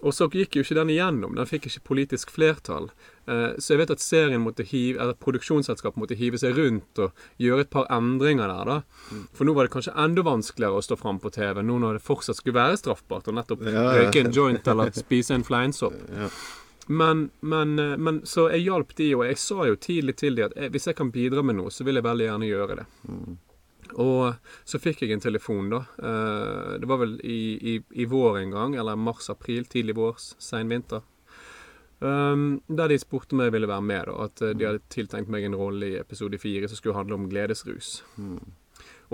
Og 0.03 0.11
så 0.13 0.27
gikk 0.27 0.57
jo 0.57 0.63
ikke 0.65 0.75
den 0.75 0.89
igjennom. 0.91 1.35
Den 1.37 1.47
fikk 1.47 1.69
ikke 1.69 1.81
politisk 1.87 2.31
flertall. 2.35 2.89
Eh, 3.25 3.53
Så 3.57 3.71
jeg 3.73 3.79
vet 3.79 3.91
at 3.95 3.99
serien 4.03 4.41
måtte 4.43 4.65
hive, 4.67 4.99
eller 4.99 5.13
produksjonsselskapet 5.15 5.95
måtte 6.01 6.17
hive 6.19 6.37
seg 6.41 6.57
rundt 6.59 6.99
og 6.99 7.13
gjøre 7.39 7.61
et 7.63 7.69
par 7.71 7.87
endringer 7.89 8.47
der. 8.51 8.65
da. 8.65 8.81
For 9.33 9.45
nå 9.47 9.53
var 9.55 9.63
det 9.67 9.71
kanskje 9.73 9.95
enda 9.95 10.21
vanskeligere 10.27 10.75
å 10.75 10.83
stå 10.83 10.97
fram 10.99 11.19
på 11.23 11.31
TV, 11.31 11.61
nå 11.63 11.79
når 11.79 11.93
det 11.99 12.03
fortsatt 12.03 12.35
skulle 12.41 12.59
være 12.59 12.77
straffbart 12.81 13.31
å 13.31 13.35
nettopp 13.37 13.63
Ja, 13.63 13.71
ja. 13.71 13.93
røyke 14.03 14.25
en 14.25 14.31
joint 14.35 14.67
eller 14.67 14.91
spise 14.91 15.31
en 15.35 15.43
fleinsopp. 15.47 15.95
Ja. 16.19 16.29
Men, 16.89 17.29
men, 17.39 17.79
eh, 17.79 17.95
men 17.95 18.21
Så 18.27 18.49
jeg 18.51 18.65
hjalp 18.65 18.89
de, 18.95 19.13
og 19.15 19.23
jeg 19.23 19.37
sa 19.39 19.63
jo 19.69 19.75
tidlig 19.79 20.17
til 20.19 20.35
de 20.35 20.43
at 20.43 20.57
eh, 20.57 20.67
hvis 20.67 20.87
jeg 20.91 20.95
kan 20.97 21.11
bidra 21.15 21.41
med 21.41 21.55
noe, 21.55 21.71
så 21.71 21.85
vil 21.87 21.95
jeg 21.95 22.03
veldig 22.03 22.25
gjerne 22.27 22.49
gjøre 22.49 22.75
det. 22.81 22.85
Og 23.93 24.33
så 24.65 24.79
fikk 24.81 25.03
jeg 25.03 25.13
en 25.13 25.23
telefon, 25.23 25.69
da. 25.73 25.83
Eh, 25.99 26.75
det 26.81 26.89
var 26.89 27.01
vel 27.03 27.17
i, 27.23 27.39
i, 27.73 27.77
i 28.03 28.07
vår 28.09 28.39
en 28.43 28.55
gang, 28.55 28.77
eller 28.79 28.99
mars-april, 28.99 29.65
tidlig 29.69 29.97
vår, 29.99 30.19
sein 30.41 30.71
vinter. 30.71 31.03
Um, 32.03 32.61
der 32.67 32.91
de 32.91 32.97
spurte 32.99 33.31
om 33.31 33.39
jeg 33.39 33.53
ville 33.53 33.69
være 33.69 33.85
med, 33.87 34.09
da. 34.09 34.25
At 34.25 34.41
eh, 34.43 34.55
de 34.57 34.67
hadde 34.67 34.83
tiltenkt 34.91 35.31
meg 35.31 35.45
en 35.47 35.55
rolle 35.55 35.93
i 35.93 35.99
episode 36.01 36.39
fire 36.41 36.67
som 36.67 36.79
skulle 36.79 36.97
handle 36.97 37.15
om 37.15 37.29
gledesrus. 37.31 38.01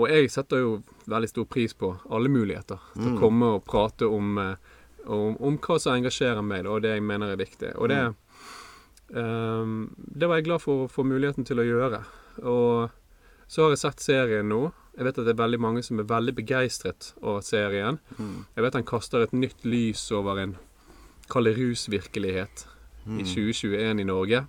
Og 0.00 0.08
jeg 0.08 0.30
setter 0.32 0.62
jo 0.62 0.72
veldig 1.10 1.28
stor 1.30 1.46
pris 1.50 1.74
på 1.76 1.92
alle 2.10 2.30
muligheter 2.32 2.80
til 2.96 3.12
å 3.12 3.18
komme 3.20 3.50
og 3.56 3.66
prate 3.68 4.08
om, 4.08 4.38
eh, 4.40 4.78
om, 5.06 5.36
om 5.36 5.58
hva 5.60 5.76
som 5.78 5.98
engasjerer 5.98 6.42
meg, 6.42 6.64
da, 6.64 6.72
og 6.74 6.82
det 6.86 6.96
jeg 6.96 7.04
mener 7.04 7.34
er 7.34 7.40
viktig. 7.40 7.74
Og 7.76 7.92
det, 7.92 8.00
um, 9.14 9.90
det 9.96 10.30
var 10.30 10.40
jeg 10.40 10.48
glad 10.48 10.64
for 10.64 10.86
å 10.86 10.90
få 10.90 11.04
muligheten 11.06 11.46
til 11.46 11.60
å 11.60 11.68
gjøre. 11.68 12.02
Og 12.42 12.99
så 13.50 13.64
har 13.64 13.74
jeg 13.74 13.82
sett 13.82 14.04
serien 14.04 14.46
nå. 14.50 14.68
Jeg 14.94 15.08
vet 15.08 15.18
at 15.18 15.26
det 15.26 15.34
er 15.34 15.42
veldig 15.42 15.58
mange 15.62 15.82
som 15.82 15.98
er 15.98 16.06
veldig 16.06 16.36
begeistret 16.38 17.12
over 17.18 17.42
serien. 17.42 17.98
Jeg 18.54 18.62
vet 18.62 18.76
han 18.78 18.86
kaster 18.86 19.24
et 19.24 19.34
nytt 19.34 19.64
lys 19.66 20.04
over 20.14 20.38
en 20.38 20.54
kall 21.30 21.46
det 21.48 21.56
rusvirkelighet 21.58 22.66
i 23.06 23.24
2021 23.26 24.02
i 24.02 24.06
Norge. 24.06 24.44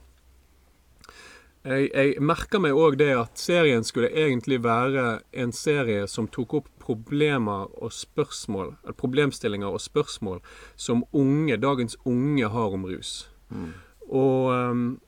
Jeg, 1.61 1.89
jeg 1.93 2.21
merker 2.25 2.61
meg 2.61 2.73
òg 2.73 2.97
det 2.97 3.11
at 3.13 3.37
serien 3.37 3.85
skulle 3.85 4.09
egentlig 4.17 4.63
være 4.63 5.21
en 5.33 5.51
serie 5.53 6.07
som 6.09 6.29
tok 6.29 6.55
opp 6.57 6.69
problemer 6.81 7.69
og 7.77 7.93
spørsmål, 7.93 8.75
eller 8.83 8.97
problemstillinger 8.97 9.69
og 9.69 9.81
spørsmål 9.81 10.41
som 10.75 11.03
unge, 11.13 11.57
dagens 11.61 11.97
unge 12.05 12.49
har 12.49 12.77
om 12.77 12.85
rus. 12.89 13.29
Og, 14.09 14.49
um, 14.49 14.99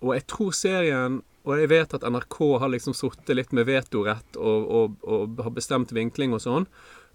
og 0.00 0.14
jeg 0.14 0.26
tror 0.26 0.50
serien 0.58 1.22
Og 1.42 1.58
jeg 1.58 1.70
vet 1.72 1.94
at 1.96 2.04
NRK 2.06 2.38
har 2.62 2.70
liksom 2.70 2.94
sittet 2.94 3.34
litt 3.34 3.52
med 3.56 3.66
vetorett 3.66 4.36
og, 4.38 4.66
og, 4.78 4.98
og 5.02 5.40
har 5.42 5.54
bestemt 5.56 5.94
vinkling 5.94 6.36
og 6.36 6.42
sånn. 6.44 6.68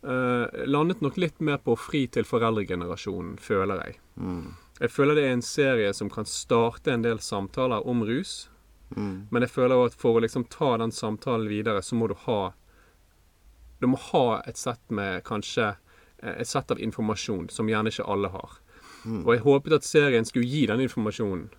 Uh, 0.04 0.46
landet 0.68 1.00
nok 1.02 1.16
litt 1.18 1.40
mer 1.44 1.62
på 1.64 1.78
fri 1.80 2.04
til 2.12 2.28
foreldregenerasjonen, 2.28 3.38
føler 3.42 3.82
jeg. 3.86 3.98
Jeg 4.82 4.94
føler 4.94 5.18
det 5.18 5.26
er 5.26 5.34
en 5.38 5.46
serie 5.46 5.94
som 5.96 6.12
kan 6.12 6.28
starte 6.30 6.94
en 6.94 7.06
del 7.08 7.24
samtaler 7.24 7.88
om 7.88 8.04
rus. 8.08 8.46
Men 9.32 9.44
jeg 9.44 9.52
føler 9.52 9.76
også 9.76 9.96
at 9.96 10.02
for 10.02 10.18
å 10.18 10.24
liksom 10.24 10.46
ta 10.54 10.76
den 10.80 10.94
samtalen 10.96 11.50
videre, 11.52 11.82
så 11.84 11.96
må 11.96 12.08
du 12.08 12.16
ha 12.28 12.54
Du 13.80 13.88
må 13.88 13.98
ha 14.10 14.42
et 14.48 14.58
sett 14.58 14.82
med 14.90 15.24
kanskje 15.28 15.76
eh, 16.24 16.40
et 16.42 16.48
sett 16.50 16.72
av 16.74 16.80
informasjon 16.82 17.52
som 17.54 17.68
gjerne 17.70 17.92
ikke 17.94 18.08
alle 18.10 18.32
har. 18.34 18.56
Og 19.06 19.30
jeg 19.36 19.44
håpet 19.44 19.76
at 19.78 19.86
serien 19.86 20.26
skulle 20.26 20.50
gi 20.50 20.64
den 20.66 20.82
informasjonen. 20.82 21.52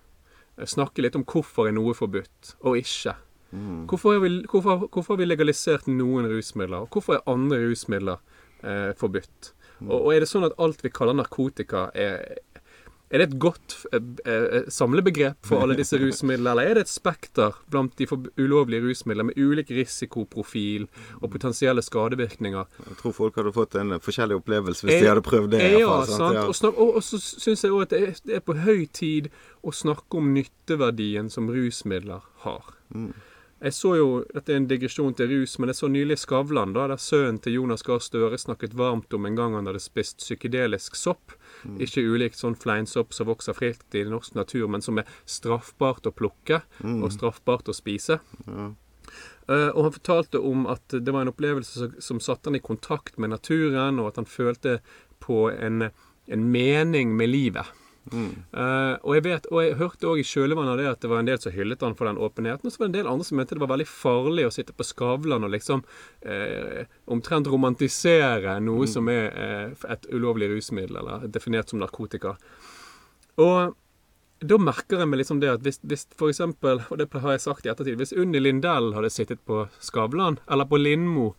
Snakke 0.67 1.03
litt 1.05 1.15
om 1.15 1.23
hvorfor 1.27 1.69
er 1.69 1.75
noe 1.75 1.93
forbudt, 1.95 2.55
og 2.65 2.79
ikke. 2.81 3.15
Hvorfor, 3.89 4.13
har 4.13 4.19
vi, 4.21 4.33
hvorfor, 4.45 4.83
hvorfor 4.93 5.15
har 5.15 5.21
vi 5.23 5.29
legalisert 5.29 5.87
noen 5.89 6.27
rusmidler, 6.29 6.83
og 6.85 6.93
hvorfor 6.93 7.17
er 7.17 7.31
andre 7.31 7.57
rusmidler 7.63 8.19
eh, 8.61 8.91
forbudt? 8.99 9.53
Og, 9.87 9.95
og 9.95 10.09
er 10.13 10.21
det 10.21 10.29
sånn 10.29 10.45
at 10.45 10.57
alt 10.61 10.83
vi 10.83 10.91
kaller 10.93 11.17
narkotika, 11.17 11.87
er, 11.97 12.41
er 13.09 13.21
det 13.21 13.27
et 13.29 13.37
godt 13.41 13.75
eh, 13.93 14.01
eh, 14.29 14.67
samlebegrep 14.69 15.45
for 15.45 15.63
alle 15.63 15.77
disse 15.79 15.97
rusmidlene, 15.97 16.51
eller 16.53 16.69
er 16.69 16.77
det 16.77 16.85
et 16.85 16.91
spekter 16.91 17.57
blant 17.71 17.95
de 17.97 18.05
for 18.09 18.29
ulovlige 18.37 18.83
rusmidler 18.85 19.25
med 19.31 19.39
ulik 19.39 19.71
risikoprofil 19.73 20.85
og 21.19 21.31
potensielle 21.33 21.81
skadevirkninger? 21.85 22.69
Jeg 22.85 22.99
tror 23.01 23.15
folk 23.17 23.39
hadde 23.41 23.53
fått 23.55 23.79
en 23.81 23.97
forskjellig 24.03 24.37
opplevelse 24.41 24.85
hvis 24.85 24.99
Eh, 24.99 25.01
de 25.01 25.09
hadde 25.09 25.25
prøvd 25.25 25.51
det. 25.55 25.63
Ja, 25.79 25.87
fall, 25.87 26.13
sant. 26.13 26.37
Ja. 26.37 26.45
Og, 26.45 26.55
snak, 26.55 26.77
og, 26.77 26.99
og 26.99 27.03
så 27.03 27.17
syns 27.21 27.65
jeg 27.65 27.73
òg 27.73 27.87
at 27.87 27.95
det 27.95 28.03
er, 28.03 28.21
det 28.27 28.37
er 28.37 28.45
på 28.45 28.57
høy 28.61 28.85
tid 28.93 29.31
å 29.65 29.73
snakke 29.73 30.21
om 30.21 30.29
nytteverdien 30.35 31.33
som 31.33 31.49
rusmidler 31.49 32.21
har. 32.45 32.73
Mm. 32.93 33.11
Jeg 33.59 33.73
så 33.75 33.89
jo, 33.97 34.07
Dette 34.31 34.53
er 34.53 34.59
en 34.61 34.67
digresjon 34.69 35.13
til 35.19 35.27
rus, 35.33 35.57
men 35.59 35.67
jeg 35.71 35.75
så 35.81 35.89
nylig 35.91 36.15
Skavlan, 36.21 36.71
da, 36.77 36.85
der 36.87 37.01
sønnen 37.01 37.41
til 37.43 37.57
Jonas 37.57 37.83
Gahr 37.83 37.99
Støre 37.99 38.37
snakket 38.39 38.75
varmt 38.79 39.11
om 39.13 39.25
en 39.27 39.35
gang 39.35 39.57
han 39.57 39.67
hadde 39.67 39.81
spist 39.83 40.21
psykedelisk 40.23 40.95
sopp. 40.95 41.33
Mm. 41.67 41.79
Ikke 41.83 42.05
ulikt 42.07 42.39
sånn 42.39 42.55
fleinsopp 42.55 43.11
som 43.13 43.27
vokser 43.27 43.57
fritt 43.57 43.97
i 43.99 44.05
norsk 44.07 44.37
natur, 44.39 44.69
men 44.71 44.81
som 44.85 45.01
er 45.01 45.09
straffbart 45.27 46.07
å 46.07 46.15
plukke 46.15 46.61
Mm. 46.79 47.03
og 47.03 47.11
straffbart 47.11 47.67
å 47.67 47.75
spise. 47.75 48.19
Eh, 49.49 49.69
og 49.73 49.83
han 49.83 49.91
fortalte 49.95 50.39
om 50.39 50.67
at 50.69 50.87
det 50.93 51.11
var 51.11 51.25
en 51.25 51.31
opplevelse 51.33 51.79
som, 51.81 51.93
som 51.99 52.19
satte 52.23 52.47
han 52.49 52.55
i 52.55 52.63
kontakt 52.63 53.17
med 53.17 53.33
naturen, 53.33 53.99
og 53.99 54.07
at 54.13 54.21
han 54.21 54.29
følte 54.29 54.79
på 55.19 55.49
en, 55.51 55.89
en 56.27 56.51
mening 56.51 57.15
med 57.17 57.29
livet. 57.33 57.65
Eh, 58.09 58.95
og 59.05 59.15
jeg 59.17 59.23
vet, 59.25 59.47
og 59.51 59.61
jeg 59.63 59.77
hørte 59.79 60.09
òg 60.09 60.21
i 60.21 60.25
kjølvannet 60.25 60.73
av 60.73 60.79
det 60.79 60.87
at 60.89 61.01
det 61.03 61.11
var 61.11 61.21
en 61.21 61.29
del 61.29 61.41
som 61.41 61.53
hyllet 61.53 61.83
han 61.85 61.97
for 61.99 62.09
den 62.09 62.21
åpenheten, 62.21 62.65
og 62.65 62.73
så 62.73 62.81
var 62.81 62.87
det 62.87 62.91
en 62.91 62.97
del 62.97 63.11
andre 63.11 63.27
som 63.27 63.39
mente 63.39 63.57
det 63.57 63.63
var 63.63 63.73
veldig 63.73 63.89
farlig 63.89 64.47
å 64.47 64.53
sitte 64.53 64.75
på 64.75 64.87
Skavlan 64.87 65.45
og 65.45 65.53
liksom 65.53 65.83
uh, 65.83 66.81
omtrent 67.13 67.49
romantisere 67.51 68.57
noe 68.63 68.87
som 68.89 69.09
er 69.13 69.29
uh, 69.35 69.85
et 69.93 70.09
ulovlig 70.13 70.49
rusmiddel, 70.53 70.97
eller 71.01 71.27
definert 71.29 71.69
som 71.69 71.81
narkotika. 71.83 72.35
Og 73.39 73.75
da 74.39 74.57
merker 74.61 75.01
jeg 75.01 75.09
meg 75.11 75.21
liksom 75.21 75.41
det 75.43 75.51
at 75.51 75.65
hvis, 75.65 75.81
hvis 75.83 76.05
for 76.17 76.31
eksempel, 76.31 76.81
og 76.87 77.01
det 77.01 77.09
har 77.11 77.35
jeg 77.35 77.43
sagt 77.43 77.67
i 77.67 77.71
ettertid, 77.73 77.99
hvis 77.99 78.15
Unni 78.15 78.39
Lindell 78.41 78.93
hadde 78.95 79.11
sittet 79.11 79.43
på 79.47 79.65
Skavlan, 79.83 80.39
eller 80.49 80.69
på 80.69 80.79
Lindmo, 80.79 81.33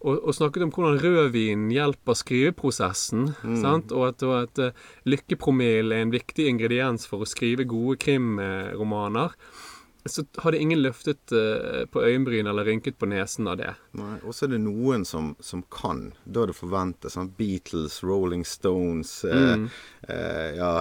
og, 0.00 0.14
og 0.16 0.34
snakket 0.36 0.64
om 0.64 0.72
hvordan 0.74 1.00
rødvin 1.02 1.66
hjelper 1.74 2.16
skriveprosessen, 2.16 3.32
sant? 3.60 3.92
og 3.92 4.06
at, 4.08 4.22
og 4.24 4.36
at 4.38 4.62
uh, 4.64 4.86
lykkepromille 5.08 5.96
er 5.96 6.06
en 6.06 6.14
viktig 6.14 6.48
ingrediens 6.48 7.04
for 7.08 7.24
å 7.24 7.28
skrive 7.28 7.68
gode 7.68 7.98
krimromaner, 8.00 9.36
så 10.08 10.24
hadde 10.40 10.60
ingen 10.62 10.80
løftet 10.80 11.34
uh, 11.36 11.84
på 11.92 12.00
øyenbryn 12.06 12.48
eller 12.48 12.64
rynket 12.64 12.96
på 12.96 13.10
nesen 13.10 13.50
av 13.52 13.58
det. 13.60 13.74
Nei, 14.00 14.14
Og 14.24 14.32
så 14.32 14.46
er 14.46 14.54
det 14.54 14.62
noen 14.64 15.04
som, 15.04 15.34
som 15.44 15.60
kan. 15.68 16.06
Da 16.24 16.46
er 16.46 16.52
det 16.52 16.56
forventet. 16.56 17.12
Sånn 17.12 17.34
Beatles, 17.36 18.00
Rolling 18.06 18.46
Stones 18.48 19.18
eh, 19.28 19.66
eh, 20.08 20.48
Ja, 20.56 20.72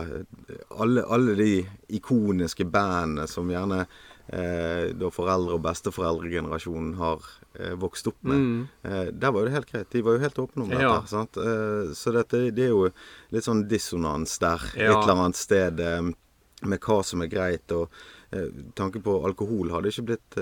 alle, 0.79 1.03
alle 1.03 1.35
de 1.35 1.51
ikoniske 1.99 2.69
bandene 2.71 3.27
som 3.27 3.51
gjerne 3.51 3.83
eh, 4.31 4.95
da 4.95 5.11
foreldre- 5.13 5.57
og 5.57 5.65
besteforeldregenerasjonen 5.67 6.95
har 7.01 7.27
eh, 7.57 7.73
vokst 7.79 8.07
opp 8.11 8.17
med. 8.21 8.37
Mm. 8.37 8.67
Eh, 8.83 9.05
der 9.11 9.31
var 9.31 9.45
det 9.45 9.51
helt 9.55 9.71
greit. 9.71 9.89
De 9.91 10.01
var 10.05 10.17
jo 10.17 10.19
helt 10.25 10.39
åpne 10.43 10.63
om 10.63 10.69
dette. 10.69 10.81
Ja. 10.83 11.01
Sant? 11.09 11.37
Eh, 11.37 11.93
så 11.97 12.13
dette, 12.13 12.51
det 12.51 12.65
er 12.67 12.73
jo 12.75 12.89
litt 13.31 13.43
sånn 13.47 13.65
dissonans 13.67 14.37
der 14.39 14.59
Ja. 14.75 14.91
et 14.99 15.03
eller 15.03 15.15
annet 15.25 15.35
sted 15.39 15.79
med 16.61 16.79
hva 16.79 17.03
som 17.03 17.21
er 17.21 17.27
greit. 17.31 17.71
Og 17.71 17.89
eh, 18.31 18.49
tanke 18.75 19.01
på 19.01 19.17
alkohol 19.25 19.71
hadde 19.71 19.89
ikke 19.89 20.05
blitt 20.11 20.37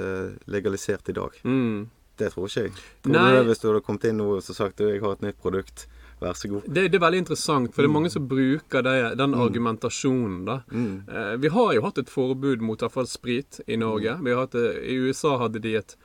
legalisert 0.48 1.10
i 1.10 1.14
dag. 1.14 1.32
Mm. 1.44 1.88
Det 2.18 2.32
tror 2.34 2.48
ikke 2.50 2.64
jeg. 2.66 2.74
Tror 3.06 3.14
Nei. 3.14 3.30
du 3.32 3.36
det 3.38 3.46
hvis 3.52 3.60
du 3.62 3.68
hadde 3.70 3.84
kommet 3.86 4.06
inn 4.10 4.18
nå 4.18 4.32
og 4.38 4.42
så 4.42 4.56
sagt 4.58 4.78
du, 4.82 4.88
jeg 4.90 5.02
har 5.04 5.14
et 5.14 5.22
nytt 5.22 5.38
produkt, 5.40 5.86
vær 6.20 6.38
så 6.38 6.50
god. 6.52 6.68
Det, 6.68 6.88
det 6.92 7.00
er 7.00 7.04
veldig 7.04 7.24
interessant, 7.24 7.74
for 7.74 7.84
det 7.84 7.90
er 7.90 7.96
mange 7.96 8.12
som 8.14 8.28
bruker 8.30 8.86
det, 8.86 8.96
den 9.20 9.36
argumentasjonen. 9.38 10.40
da. 10.48 10.60
Mm. 10.72 10.94
Eh, 11.08 11.34
vi 11.44 11.52
har 11.54 11.74
jo 11.78 11.84
hatt 11.86 12.02
et 12.02 12.12
forbud 12.12 12.64
mot 12.66 12.80
i 12.80 12.86
hvert 12.86 12.96
fall 12.96 13.10
sprit 13.10 13.62
i 13.68 13.78
Norge. 13.78 14.18
Vi 14.24 14.34
har 14.34 14.46
hatt 14.46 14.58
I 14.58 14.98
USA 15.08 15.38
hadde 15.44 15.62
de 15.64 15.76
et 15.82 15.98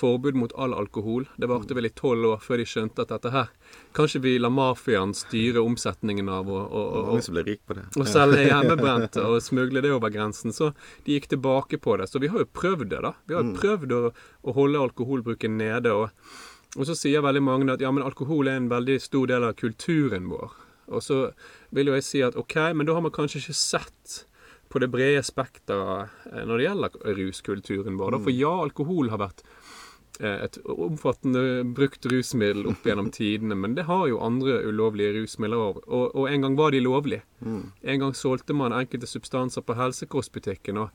forbud 0.00 0.34
mot 0.34 0.52
all 0.56 0.74
alkohol. 0.74 1.28
Det 1.36 1.48
varte 1.50 1.76
vel 1.76 1.88
i 1.88 1.92
tolv 1.94 2.26
år 2.32 2.42
før 2.44 2.60
de 2.62 2.66
skjønte 2.68 3.04
at 3.04 3.12
dette 3.12 3.32
her 3.34 3.50
Kanskje 3.96 4.20
vi 4.22 4.36
lar 4.38 4.52
mafiaen 4.54 5.12
styre 5.14 5.62
omsetningen 5.62 6.28
av 6.30 6.48
rik 7.46 7.62
på 7.66 7.74
det. 7.78 7.88
og 7.98 8.06
selge 8.08 8.44
hjemmebrent 8.46 9.18
og 9.22 9.40
smugle 9.48 9.82
det 9.82 9.90
over 9.94 10.12
grensen. 10.14 10.54
Så 10.54 10.72
de 11.06 11.18
gikk 11.18 11.30
tilbake 11.34 11.78
på 11.82 11.96
det. 11.98 12.06
Så 12.10 12.22
vi 12.22 12.30
har 12.30 12.44
jo 12.44 12.50
prøvd 12.54 12.86
det, 12.92 13.02
da. 13.06 13.12
Vi 13.26 13.36
har 13.36 13.44
jo 13.44 13.56
prøvd 13.58 13.96
å, 13.96 14.00
å 14.46 14.54
holde 14.56 14.84
alkoholbruken 14.86 15.58
nede. 15.58 15.94
Og, 15.94 16.14
og 16.78 16.86
så 16.86 16.94
sier 16.94 17.24
veldig 17.24 17.42
mange 17.42 17.72
at 17.72 17.82
ja, 17.82 17.90
men 17.90 18.06
alkohol 18.06 18.48
er 18.50 18.60
en 18.60 18.70
veldig 18.70 19.00
stor 19.02 19.30
del 19.30 19.46
av 19.48 19.56
kulturen 19.58 20.28
vår. 20.30 20.54
Og 20.90 21.02
så 21.02 21.20
vil 21.74 21.90
jo 21.90 21.96
jeg 21.98 22.06
si 22.06 22.22
at 22.26 22.38
OK, 22.38 22.56
men 22.74 22.86
da 22.86 22.96
har 22.96 23.04
man 23.04 23.14
kanskje 23.14 23.42
ikke 23.42 23.58
sett 23.58 24.20
på 24.70 24.78
det 24.82 24.90
brede 24.92 25.22
spekteret 25.26 26.14
eh, 26.30 26.44
når 26.46 26.56
det 26.56 26.66
gjelder 26.68 27.14
ruskulturen 27.18 27.98
vår. 27.98 28.14
Da. 28.14 28.22
For 28.22 28.34
ja, 28.34 28.52
alkohol 28.66 29.10
har 29.10 29.22
vært 29.22 29.42
eh, 30.22 30.44
et 30.46 30.60
omfattende 30.70 31.64
brukt 31.74 32.06
rusmiddel 32.10 32.70
opp 32.70 32.86
gjennom 32.86 33.10
tidene, 33.14 33.58
men 33.58 33.74
det 33.78 33.88
har 33.90 34.06
jo 34.10 34.22
andre 34.22 34.60
ulovlige 34.68 35.16
rusmidler 35.18 35.64
òg. 35.64 35.82
Og, 35.88 36.06
og 36.14 36.30
en 36.30 36.46
gang 36.46 36.58
var 36.58 36.74
de 36.74 36.84
lovlige. 36.86 37.26
En 37.82 38.04
gang 38.04 38.14
solgte 38.14 38.54
man 38.54 38.76
enkelte 38.76 39.10
substanser 39.10 39.66
på 39.66 39.78
helsekostbutikken. 39.78 40.78
og 40.86 40.94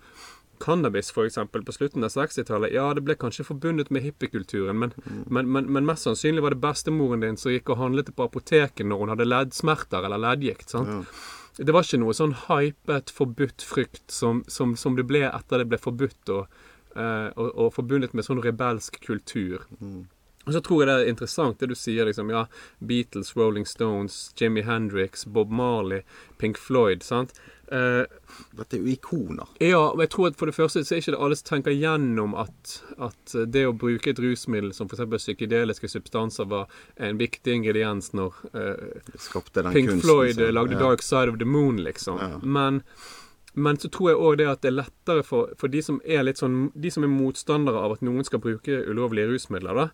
Cannabis 0.60 1.12
for 1.12 1.28
eksempel, 1.28 1.64
på 1.66 1.76
slutten 1.76 2.04
av 2.04 2.14
60-tallet, 2.14 2.74
ja, 2.76 2.88
det 2.94 3.04
ble 3.06 3.16
kanskje 3.20 3.48
forbundet 3.48 3.92
med 3.94 4.06
hippiekulturen, 4.06 4.80
men, 4.80 4.94
men, 5.26 5.50
men, 5.52 5.70
men 5.72 5.88
mest 5.88 6.08
sannsynlig 6.08 6.44
var 6.46 6.56
det 6.56 6.64
bestemoren 6.64 7.24
din 7.26 7.40
som 7.40 7.54
gikk 7.54 7.72
og 7.74 7.82
handlet 7.82 8.14
på 8.16 8.28
apoteket 8.28 8.88
når 8.88 9.04
hun 9.04 9.14
hadde 9.14 9.30
leddsmerter 9.30 10.08
eller 10.08 10.22
leddgikt. 10.22 10.70
sant? 10.76 11.12
Det 11.58 11.72
var 11.72 11.88
ikke 11.88 12.02
noe 12.02 12.16
sånn 12.16 12.34
hypet, 12.50 13.14
forbudt 13.16 13.64
frykt 13.64 14.10
som, 14.12 14.44
som, 14.52 14.76
som 14.80 14.98
det 14.98 15.08
ble 15.08 15.24
etter 15.30 15.64
det 15.64 15.70
ble 15.72 15.80
forbudt 15.80 16.34
og, 16.36 16.60
uh, 16.98 17.30
og, 17.32 17.48
og 17.48 17.72
forbundet 17.78 18.16
med 18.18 18.28
sånn 18.28 18.44
rebelsk 18.44 19.00
kultur. 19.06 19.64
Og 20.46 20.54
så 20.54 20.62
tror 20.62 20.84
jeg 20.84 20.90
det 20.90 20.96
er 21.00 21.10
interessant 21.10 21.62
det 21.62 21.72
du 21.72 21.76
sier, 21.78 22.06
liksom. 22.06 22.30
Ja, 22.30 22.46
Beatles, 22.78 23.34
Rolling 23.38 23.66
Stones, 23.66 24.30
Jimmy 24.38 24.62
Hendrix, 24.62 25.26
Bob 25.26 25.50
Marley, 25.50 26.04
Pink 26.38 26.60
Floyd. 26.62 27.04
sant? 27.04 27.34
Eh, 27.68 28.04
Dette 28.52 28.78
er 28.78 28.84
jo 28.84 28.92
ikoner. 28.92 29.48
ja, 29.64 29.80
og 29.80 30.02
jeg 30.04 30.10
tror 30.14 30.28
at 30.28 30.38
for 30.38 30.50
det 30.50 30.56
første 30.56 30.84
så 30.86 30.96
er 30.96 31.02
ikke 31.02 31.16
det 31.16 31.22
alle 31.26 31.38
som 31.40 31.48
tenker 31.50 31.74
gjennom 31.74 32.36
at, 32.38 32.74
at 33.02 33.36
det 33.50 33.64
å 33.66 33.74
bruke 33.74 34.12
et 34.12 34.22
rusmiddel 34.22 34.74
som 34.76 34.90
f.eks. 34.92 35.06
psykedeliske 35.24 35.90
substanser 35.90 36.50
var 36.52 36.70
en 36.96 37.18
viktig 37.18 37.56
ingrediens 37.62 38.12
når 38.14 38.38
uh, 38.54 39.06
den 39.56 39.72
Pink 39.72 39.90
kunsten. 39.90 40.02
Floyd 40.04 40.36
så. 40.36 40.52
lagde 40.52 40.78
ja. 40.78 40.80
'Dark 40.80 41.02
Side 41.02 41.32
of 41.32 41.40
the 41.40 41.46
Moon', 41.46 41.82
liksom. 41.84 42.20
Ja. 42.22 42.38
Men, 42.44 42.84
men 43.54 43.80
så 43.80 43.90
tror 43.90 44.12
jeg 44.12 44.20
òg 44.20 44.38
det 44.38 44.50
at 44.52 44.62
det 44.62 44.74
er 44.74 44.80
lettere 44.84 45.24
for, 45.24 45.56
for 45.58 45.72
de 45.72 45.82
som 45.82 46.02
er 46.06 46.26
litt 46.28 46.42
sånn 46.42 46.70
De 46.76 46.92
som 46.92 47.04
er 47.04 47.12
motstandere 47.12 47.82
av 47.82 47.98
at 47.98 48.06
noen 48.06 48.26
skal 48.28 48.44
bruke 48.44 48.84
ulovlige 48.86 49.32
rusmidler, 49.32 49.86
da. 49.86 49.90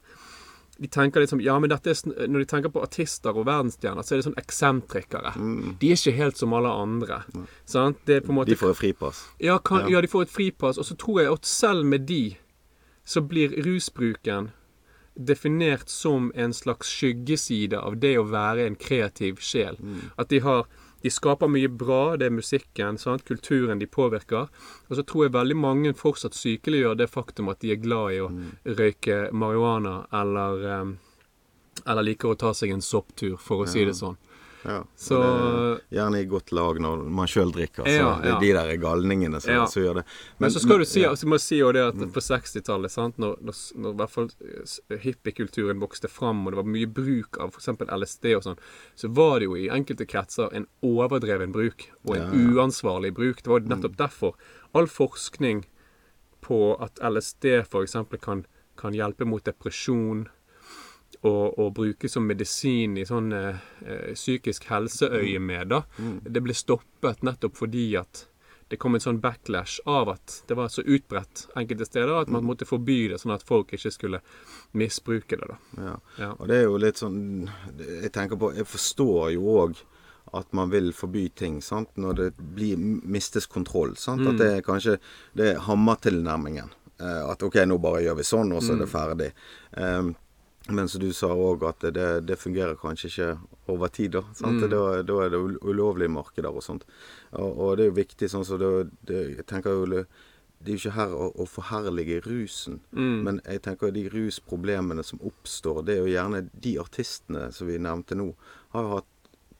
De 0.81 0.87
tenker 0.89 1.21
liksom 1.21 1.41
Ja, 1.45 1.59
men 1.61 1.69
dette 1.69 1.91
er 1.93 2.27
Når 2.27 2.39
de 2.41 2.45
tenker 2.49 2.71
på 2.73 2.81
artister 2.81 3.35
og 3.37 3.45
verdensstjerner, 3.45 4.01
så 4.01 4.15
er 4.15 4.21
det 4.21 4.25
sånn 4.25 4.39
eksentrikere. 4.41 5.33
De 5.79 5.91
er 5.91 5.99
ikke 5.99 6.15
helt 6.17 6.37
som 6.41 6.53
alle 6.57 6.71
andre. 6.73 7.19
Sant? 7.69 7.99
Det 8.09 8.23
på 8.25 8.33
en 8.33 8.39
måte 8.39 8.49
De 8.49 8.57
får 8.57 8.71
et 8.73 8.79
fripass. 8.81 9.19
ja, 9.39 9.59
kan, 9.59 9.81
Ja. 9.85 9.97
ja, 9.97 10.01
de 10.01 10.07
får 10.07 10.23
et 10.23 10.33
fripass. 10.33 10.77
Og 10.81 10.85
så 10.89 10.97
tror 10.97 11.21
jeg 11.21 11.31
at 11.33 11.45
selv 11.45 11.85
med 11.85 12.07
de, 12.09 12.35
så 13.05 13.21
blir 13.21 13.53
rusbruken 13.65 14.49
definert 15.19 15.89
som 15.89 16.31
en 16.35 16.53
slags 16.53 16.87
skyggeside 16.87 17.77
av 17.77 17.99
det 17.99 18.15
å 18.17 18.23
være 18.29 18.65
en 18.65 18.75
kreativ 18.75 19.37
sjel. 19.43 19.77
At 20.17 20.29
de 20.29 20.39
har 20.39 20.65
De 21.01 21.09
skaper 21.09 21.49
mye 21.49 21.69
bra, 21.69 22.15
det 22.17 22.27
er 22.29 22.35
musikken, 22.35 22.97
sant? 23.01 23.25
kulturen 23.25 23.79
de 23.81 23.87
påvirker. 23.89 24.49
Og 24.89 24.97
så 24.97 25.05
tror 25.07 25.25
jeg 25.25 25.35
veldig 25.35 25.57
mange 25.57 25.93
fortsatt 25.97 26.37
sykeliggjør 26.37 26.99
det 26.99 27.09
faktum 27.09 27.49
at 27.49 27.61
de 27.63 27.73
er 27.73 27.81
glad 27.81 28.17
i 28.17 28.19
å 28.21 28.29
røyke 28.77 29.23
marihuana 29.33 30.03
eller 30.13 30.93
eller 31.85 32.05
liker 32.05 32.33
å 32.33 32.37
ta 32.37 32.51
seg 32.53 32.73
en 32.75 32.83
sopptur, 32.83 33.37
for 33.41 33.63
å 33.63 33.69
si 33.69 33.83
det 33.87 33.95
sånn. 33.97 34.17
Ja. 34.63 34.84
Så 34.95 35.17
er 35.24 35.80
gjerne 35.89 36.19
i 36.21 36.26
godt 36.30 36.52
lag 36.54 36.78
når 36.84 37.00
man 37.10 37.28
sjøl 37.28 37.50
drikker. 37.56 37.84
Så 37.88 37.95
Ja, 37.97 38.12
det 38.21 38.30
ja. 38.30 38.36
er 38.36 38.39
de 38.43 38.52
der 38.54 38.78
galningene 38.84 39.39
som, 39.41 39.52
Ja. 39.54 39.65
som 39.65 39.82
gjør 39.84 39.95
det. 40.02 40.04
Men, 40.38 40.52
så 40.54 40.60
skal 40.62 40.78
du 40.80 40.86
si, 40.86 41.02
ja. 41.02 41.10
altså, 41.10 41.28
må 41.28 41.39
si 41.41 41.58
jo 41.58 41.71
det 41.74 41.82
at 41.88 41.95
på 42.13 42.21
60-tallet, 42.21 42.97
når, 43.17 43.38
når, 43.41 43.58
når 43.82 43.95
i 43.95 44.00
hvert 44.04 44.13
fall 44.13 44.30
hippiekulturen 45.02 45.80
vokste 45.82 46.08
fram, 46.12 46.45
og 46.45 46.54
det 46.54 46.60
var 46.62 46.69
mye 46.69 46.88
bruk 46.88 47.39
av 47.41 47.54
f.eks. 47.56 47.69
LSD 47.88 48.26
og 48.38 48.43
sånn, 48.45 48.62
så 48.95 49.10
var 49.17 49.39
det 49.41 49.50
jo 49.50 49.58
i 49.58 49.69
enkelte 49.74 50.06
kretser 50.10 50.54
en 50.56 50.67
overdreven 50.86 51.52
bruk, 51.56 51.88
og 52.06 52.15
en 52.17 52.21
Ja, 52.21 52.30
ja. 52.30 52.56
uansvarlig 52.62 53.13
bruk. 53.17 53.41
Det 53.43 53.50
var 53.52 53.65
nettopp 53.65 53.97
derfor 53.97 54.36
all 54.78 54.88
forskning 54.88 55.65
på 56.41 56.62
at 56.82 57.00
LSD 57.02 57.45
f.eks. 57.65 57.95
Kan, 58.21 58.45
kan 58.78 58.93
hjelpe 58.97 59.26
mot 59.26 59.43
depresjon, 59.45 60.28
og, 61.23 61.60
å 61.60 61.69
bruke 61.73 62.10
som 62.10 62.25
medisin 62.25 62.97
i 62.97 63.05
sånn 63.05 63.31
eh, 63.34 63.55
eh, 63.86 64.13
psykisk 64.17 64.63
helseøyemed, 64.71 65.67
da. 65.69 65.84
Det 66.23 66.41
ble 66.41 66.53
stoppet 66.57 67.21
nettopp 67.23 67.55
fordi 67.60 67.95
at 67.99 68.27
det 68.71 68.77
kom 68.79 68.95
en 68.95 69.03
sånn 69.03 69.19
backlash 69.19 69.81
av 69.86 70.07
at 70.13 70.38
det 70.47 70.55
var 70.55 70.69
så 70.71 70.81
utbredt 70.81 71.47
enkelte 71.60 71.86
steder 71.86 72.21
at 72.21 72.29
man 72.31 72.45
måtte 72.47 72.63
forby 72.65 73.10
det, 73.12 73.17
sånn 73.19 73.34
at 73.36 73.43
folk 73.43 73.73
ikke 73.75 73.91
skulle 73.91 74.21
misbruke 74.79 75.36
det. 75.38 75.47
da. 75.49 75.57
Ja. 75.84 75.95
Ja. 76.17 76.29
Og 76.39 76.47
det 76.47 76.55
er 76.62 76.63
jo 76.69 76.77
litt 76.79 77.01
sånn 77.01 77.49
Jeg 77.77 78.12
tenker 78.15 78.39
på 78.39 78.53
Jeg 78.55 78.65
forstår 78.71 79.34
jo 79.36 79.43
òg 79.65 79.81
at 80.34 80.53
man 80.55 80.69
vil 80.71 80.93
forby 80.95 81.25
ting 81.36 81.60
sant? 81.62 81.89
når 81.99 82.13
det 82.15 82.29
blir 82.55 82.77
mistes 82.79 83.45
kontroll. 83.51 83.97
Sant? 83.99 84.21
Mm. 84.23 84.29
At 84.31 84.38
det 84.39 84.49
er 84.55 84.62
kanskje 84.63 84.93
det 85.36 85.47
er 85.55 85.60
hammertilnærmingen. 85.65 86.69
Eh, 87.01 87.23
at 87.34 87.43
OK, 87.43 87.57
nå 87.67 87.75
bare 87.84 88.05
gjør 88.05 88.15
vi 88.21 88.23
sånn, 88.23 88.53
og 88.55 88.62
så 88.63 88.71
er 88.71 88.77
Mm. 88.77 88.79
det 88.86 88.89
ferdig. 88.93 89.31
Um, 89.75 90.15
men 90.69 90.88
som 90.88 91.02
du 91.02 91.10
sa 91.13 91.32
òg, 91.34 91.63
at 91.65 91.86
det, 91.95 92.10
det 92.30 92.38
fungerer 92.39 92.76
kanskje 92.78 93.10
ikke 93.10 93.30
over 93.74 93.89
tid. 93.89 94.12
Da? 94.13 94.21
Mm. 94.45 94.60
Da, 94.69 94.82
da 95.02 95.15
er 95.26 95.32
det 95.34 95.39
ul- 95.41 95.58
ulovlige 95.65 96.12
markeder 96.13 96.54
og 96.54 96.62
sånt. 96.63 96.86
Og, 97.32 97.50
og 97.58 97.71
det 97.78 97.88
er 97.88 97.89
jo 97.89 97.97
viktig 97.97 98.30
sånn 98.30 98.45
så 98.45 98.60
det, 98.62 98.69
det, 99.10 99.21
Jeg 99.39 99.47
tenker 99.50 99.80
jo 99.80 99.88
det 99.95 100.04
det 100.62 100.69
er 100.69 100.76
jo 100.78 100.82
ikke 100.84 100.93
her 100.93 101.13
å, 101.17 101.28
å 101.41 101.45
forherlige 101.50 102.19
rusen. 102.28 102.76
Mm. 102.93 103.15
Men 103.26 103.39
jeg 103.50 103.63
tenker 103.65 103.89
de 103.95 104.04
rusproblemene 104.13 105.02
som 105.02 105.17
oppstår, 105.26 105.80
det 105.88 105.95
er 105.95 106.04
jo 106.04 106.12
gjerne 106.12 106.43
de 106.54 106.76
artistene 106.78 107.47
som 107.56 107.65
vi 107.65 107.80
nevnte 107.82 108.13
nå, 108.19 108.28
har 108.76 108.86
jo 108.86 108.91
hatt 109.00 109.10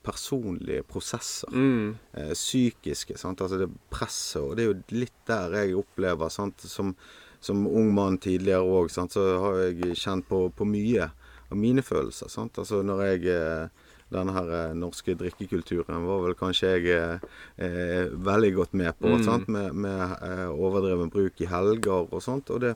personlige 0.06 0.84
prosesser. 0.90 1.50
Mm. 1.58 1.96
Eh, 2.14 2.32
psykiske. 2.38 3.18
Sant? 3.18 3.42
Altså 3.42 3.58
det 3.64 3.72
presset. 3.90 4.44
Og 4.44 4.54
det 4.58 4.64
er 4.68 4.70
jo 4.72 5.00
litt 5.02 5.18
der 5.30 5.58
jeg 5.58 5.76
opplever, 5.82 6.30
sant? 6.34 6.62
Som, 6.70 6.94
som 7.42 7.66
ung 7.68 7.90
mann 7.96 8.20
tidligere 8.22 8.62
òg, 8.62 8.92
så 8.94 9.08
har 9.42 9.64
jeg 9.66 9.98
kjent 9.98 10.28
på, 10.30 10.46
på 10.54 10.68
mye 10.70 11.10
av 11.52 11.58
mine 11.58 11.84
følelser. 11.84 12.30
Sant? 12.32 12.60
Altså 12.62 12.84
når 12.86 13.02
jeg 13.08 13.34
eh, 13.34 13.88
denne 14.12 14.36
her 14.36 14.50
eh, 14.56 14.74
norske 14.78 15.16
drikkekulturen 15.20 16.06
var 16.06 16.24
vel 16.26 16.38
kanskje 16.40 16.72
jeg 16.76 16.96
eh, 16.96 17.28
eh, 17.64 18.12
veldig 18.12 18.54
godt 18.58 18.74
med 18.80 18.98
på. 19.00 19.12
Mm. 19.12 19.46
Med, 19.48 19.76
med 19.86 20.16
overdreven 20.52 21.12
bruk 21.14 21.42
i 21.42 21.50
helger 21.50 22.08
og 22.12 22.24
sånt. 22.24 22.52
Og 22.52 22.64
det 22.66 22.76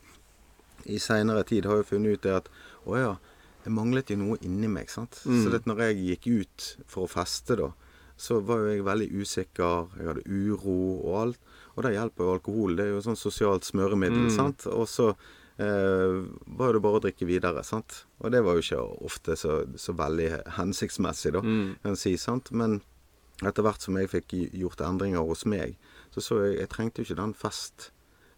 i 0.85 0.99
seinere 1.01 1.43
tid 1.47 1.67
har 1.67 1.81
jeg 1.81 1.89
funnet 1.89 2.15
ut 2.15 2.25
det 2.25 2.35
at 2.39 2.51
å 2.85 2.99
ja, 2.99 3.13
det 3.65 3.73
manglet 3.73 4.13
jo 4.13 4.19
noe 4.21 4.39
inni 4.45 4.69
meg. 4.71 4.91
sant? 4.93 5.19
Mm. 5.25 5.41
Så 5.43 5.51
det, 5.53 5.65
når 5.65 5.87
jeg 5.87 6.03
gikk 6.11 6.27
ut 6.29 6.69
for 6.85 7.05
å 7.05 7.11
feste, 7.11 7.57
da, 7.59 7.71
så 8.15 8.39
var 8.45 8.63
jo 8.63 8.75
jeg 8.75 8.87
veldig 8.87 9.09
usikker. 9.19 9.95
Jeg 9.99 10.11
hadde 10.11 10.27
uro 10.29 10.79
og 11.01 11.21
alt. 11.23 11.53
Og 11.75 11.83
det 11.83 11.93
hjelper 11.95 12.23
jo 12.23 12.33
alkohol. 12.37 12.75
Det 12.77 12.85
er 12.85 12.93
jo 12.95 13.01
sånn 13.03 13.17
sosialt 13.19 13.63
smøremiddel. 13.67 14.29
Mm. 14.29 14.35
sant? 14.35 14.65
Og 14.71 14.87
så 14.87 15.09
eh, 15.59 16.21
var 16.59 16.73
det 16.75 16.81
bare 16.83 16.99
å 16.99 17.03
drikke 17.03 17.27
videre. 17.27 17.63
sant? 17.63 18.05
Og 18.21 18.31
det 18.31 18.41
var 18.43 18.55
jo 18.55 18.63
ikke 18.63 19.05
ofte 19.05 19.35
så, 19.39 19.63
så 19.79 19.93
veldig 19.95 20.29
hensiktsmessig, 20.57 21.33
da, 21.35 21.41
Mm. 21.41 21.75
kan 21.83 21.91
jeg 21.95 21.97
si. 21.97 22.15
sant? 22.17 22.51
Men 22.51 22.81
etter 23.43 23.63
hvert 23.63 23.81
som 23.83 23.95
jeg 23.99 24.07
fikk 24.09 24.35
gjort 24.55 24.79
endringer 24.81 25.25
hos 25.27 25.45
meg, 25.45 25.75
så 26.15 26.21
så 26.23 26.37
jeg 26.45 26.59
jeg 26.59 26.69
trengte 26.69 27.01
jo 27.03 27.09
ikke 27.09 27.21
den 27.21 27.33
fest, 27.33 27.91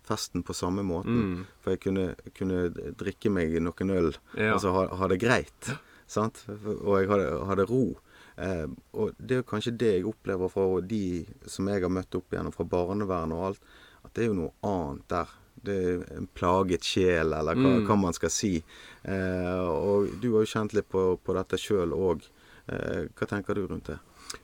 festen 0.08 0.41
på 0.43 0.54
samme 0.56 0.82
måten. 0.88 1.17
Mm. 1.21 1.45
For 1.62 1.71
jeg 1.76 1.82
kunne, 1.82 2.15
kunne 2.34 2.69
drikke 2.97 3.30
meg 3.30 3.54
noen 3.62 3.91
øl, 3.91 4.13
Ja. 4.36 4.54
altså 4.56 4.71
ha, 4.73 4.88
ha 4.95 5.08
det 5.08 5.19
greit. 5.19 5.78
Sant? 6.08 6.45
Og 6.47 7.02
jeg 7.02 7.10
hadde, 7.10 7.45
hadde 7.45 7.65
ro. 7.69 7.97
Eh, 8.38 8.67
og 8.93 9.13
det 9.17 9.38
er 9.39 9.43
kanskje 9.50 9.76
det 9.78 9.91
jeg 9.95 10.06
opplever 10.06 10.50
fra 10.54 10.67
de 10.82 11.26
som 11.50 11.67
jeg 11.71 11.82
har 11.82 11.89
møtt 11.89 12.13
opp 12.19 12.32
igjennom 12.34 12.54
fra 12.54 12.65
barnevernet 12.69 13.34
og 13.38 13.45
alt, 13.52 13.62
at 14.06 14.13
det 14.13 14.23
er 14.23 14.28
jo 14.32 14.39
noe 14.43 14.54
annet 14.63 15.08
der 15.10 15.36
det 15.67 15.76
er 15.89 16.04
en 16.15 16.28
plaget 16.38 16.86
sjel, 16.86 17.34
eller 17.34 17.56
hva, 17.58 17.71
Mm. 17.80 17.88
hva 17.88 17.95
man 18.00 18.13
skal 18.13 18.30
si. 18.30 18.63
Eh, 19.04 19.67
og 19.67 20.12
du 20.21 20.30
har 20.36 20.45
jo 20.45 20.52
kjent 20.54 20.73
litt 20.78 20.88
på, 20.88 21.17
på 21.19 21.34
dette 21.34 21.58
sjøl 21.58 21.91
òg. 21.97 22.21
Eh, 22.69 23.08
hva 23.17 23.28
tenker 23.28 23.56
du 23.58 23.65
rundt 23.67 23.89
det? 23.89 23.97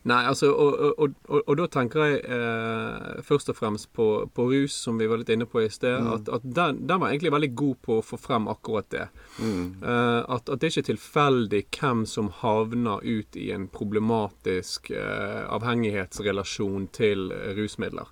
Nei, 0.08 0.20
altså, 0.28 0.50
og, 0.52 0.74
og, 1.00 1.14
og, 1.28 1.42
og, 1.42 1.54
da 1.60 1.68
tenker 1.72 2.04
jeg 2.04 2.22
eh, 2.36 3.22
først 3.24 3.52
og 3.52 3.58
fremst 3.58 3.90
på, 3.96 4.08
på 4.36 4.46
rus, 4.52 4.76
som 4.86 5.00
vi 5.00 5.08
var 5.08 5.22
litt 5.22 5.32
inne 5.34 5.48
på 5.50 5.64
i 5.64 5.70
sted. 5.72 5.96
Mm. 6.04 6.10
At, 6.16 6.32
at 6.38 6.48
den, 6.60 6.82
den 6.88 7.04
var 7.04 7.12
egentlig 7.12 7.34
veldig 7.36 7.52
god 7.60 7.78
på 7.88 7.98
å 8.00 8.06
få 8.06 8.20
frem 8.20 8.50
akkurat 8.52 8.90
det. 8.94 9.06
Mm. 9.40 9.84
Eh, 9.84 10.20
at, 10.36 10.50
at 10.50 10.60
det 10.62 10.72
ikke 10.72 10.84
er 10.86 10.90
tilfeldig 10.92 11.64
hvem 11.80 12.04
som 12.10 12.32
havner 12.42 13.04
ut 13.04 13.40
i 13.40 13.50
en 13.56 13.70
problematisk 13.72 14.92
eh, 14.92 15.44
avhengighetsrelasjon 15.48 16.90
til 16.96 17.30
rusmidler. 17.58 17.64
rusmidler. 17.64 18.08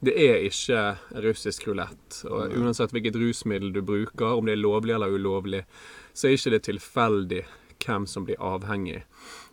Det 0.00 0.14
er 0.16 0.42
ikke 0.46 1.22
russisk 1.22 1.68
rulett. 1.68 2.22
Uansett 2.24 2.92
hvilket 2.92 3.16
rusmiddel 3.16 3.72
du 3.72 3.82
bruker, 3.82 4.34
om 4.34 4.46
det 4.46 4.56
er 4.56 4.62
lovlig 4.62 4.94
eller 4.94 5.14
ulovlig, 5.14 5.64
så 6.12 6.28
er 6.28 6.36
ikke 6.36 6.54
det 6.56 6.64
tilfeldig 6.68 7.44
hvem 7.84 8.06
som 8.06 8.24
blir 8.26 8.40
avhengig. 8.42 9.04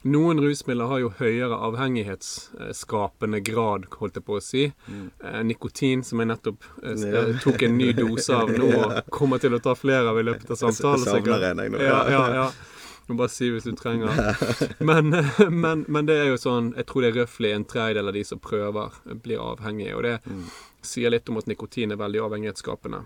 Noen 0.05 0.37
rusmidler 0.37 0.85
har 0.91 0.99
jo 1.01 1.09
høyere 1.17 1.57
avhengighetsskapende 1.65 3.39
grad, 3.41 3.87
holdt 3.97 4.19
jeg 4.19 4.25
på 4.27 4.35
å 4.37 4.43
si. 4.43 4.67
Mm. 4.87 5.07
nikotin, 5.49 6.03
som 6.05 6.21
jeg 6.21 6.29
nettopp 6.29 6.67
eh, 6.83 7.05
Ja. 7.09 7.23
tok 7.41 7.63
en 7.65 7.77
ny 7.77 7.91
dose 7.97 8.35
av 8.35 8.51
nå, 8.53 8.69
og 8.85 9.09
kommer 9.09 9.41
til 9.41 9.57
å 9.57 9.59
ta 9.59 9.73
flere 9.75 10.13
av 10.13 10.19
i 10.21 10.23
løpet 10.27 10.51
av 10.51 10.61
samtalen. 10.61 11.05
Savner 11.09 11.49
en, 11.49 11.63
jeg 11.65 11.73
nå. 11.73 11.81
Ja, 11.81 11.99
ja, 12.11 12.23
ja. 12.35 12.47
Må 13.07 13.17
bare 13.19 13.29
si 13.29 13.49
hvis 13.53 13.65
du 13.65 13.73
trenger. 13.77 14.09
Men, 14.79 15.09
men, 15.65 15.85
men 15.87 16.05
det 16.09 16.15
er 16.23 16.31
jo 16.31 16.39
sånn 16.41 16.71
Jeg 16.73 16.87
tror 16.89 17.03
det 17.03 17.11
er 17.11 17.19
røftlig 17.19 17.51
en 17.53 17.65
tredjedel 17.69 18.09
av 18.09 18.15
de 18.17 18.23
som 18.25 18.39
prøver, 18.41 18.95
blir 19.25 19.41
avhengige. 19.41 19.93
Og 19.97 20.01
det 20.07 20.15
sier 20.85 21.13
litt 21.13 21.29
om 21.29 21.37
at 21.41 21.49
nikotin 21.49 21.93
er 21.93 22.01
veldig 22.01 22.23
avhengighetsskapende. 22.29 23.03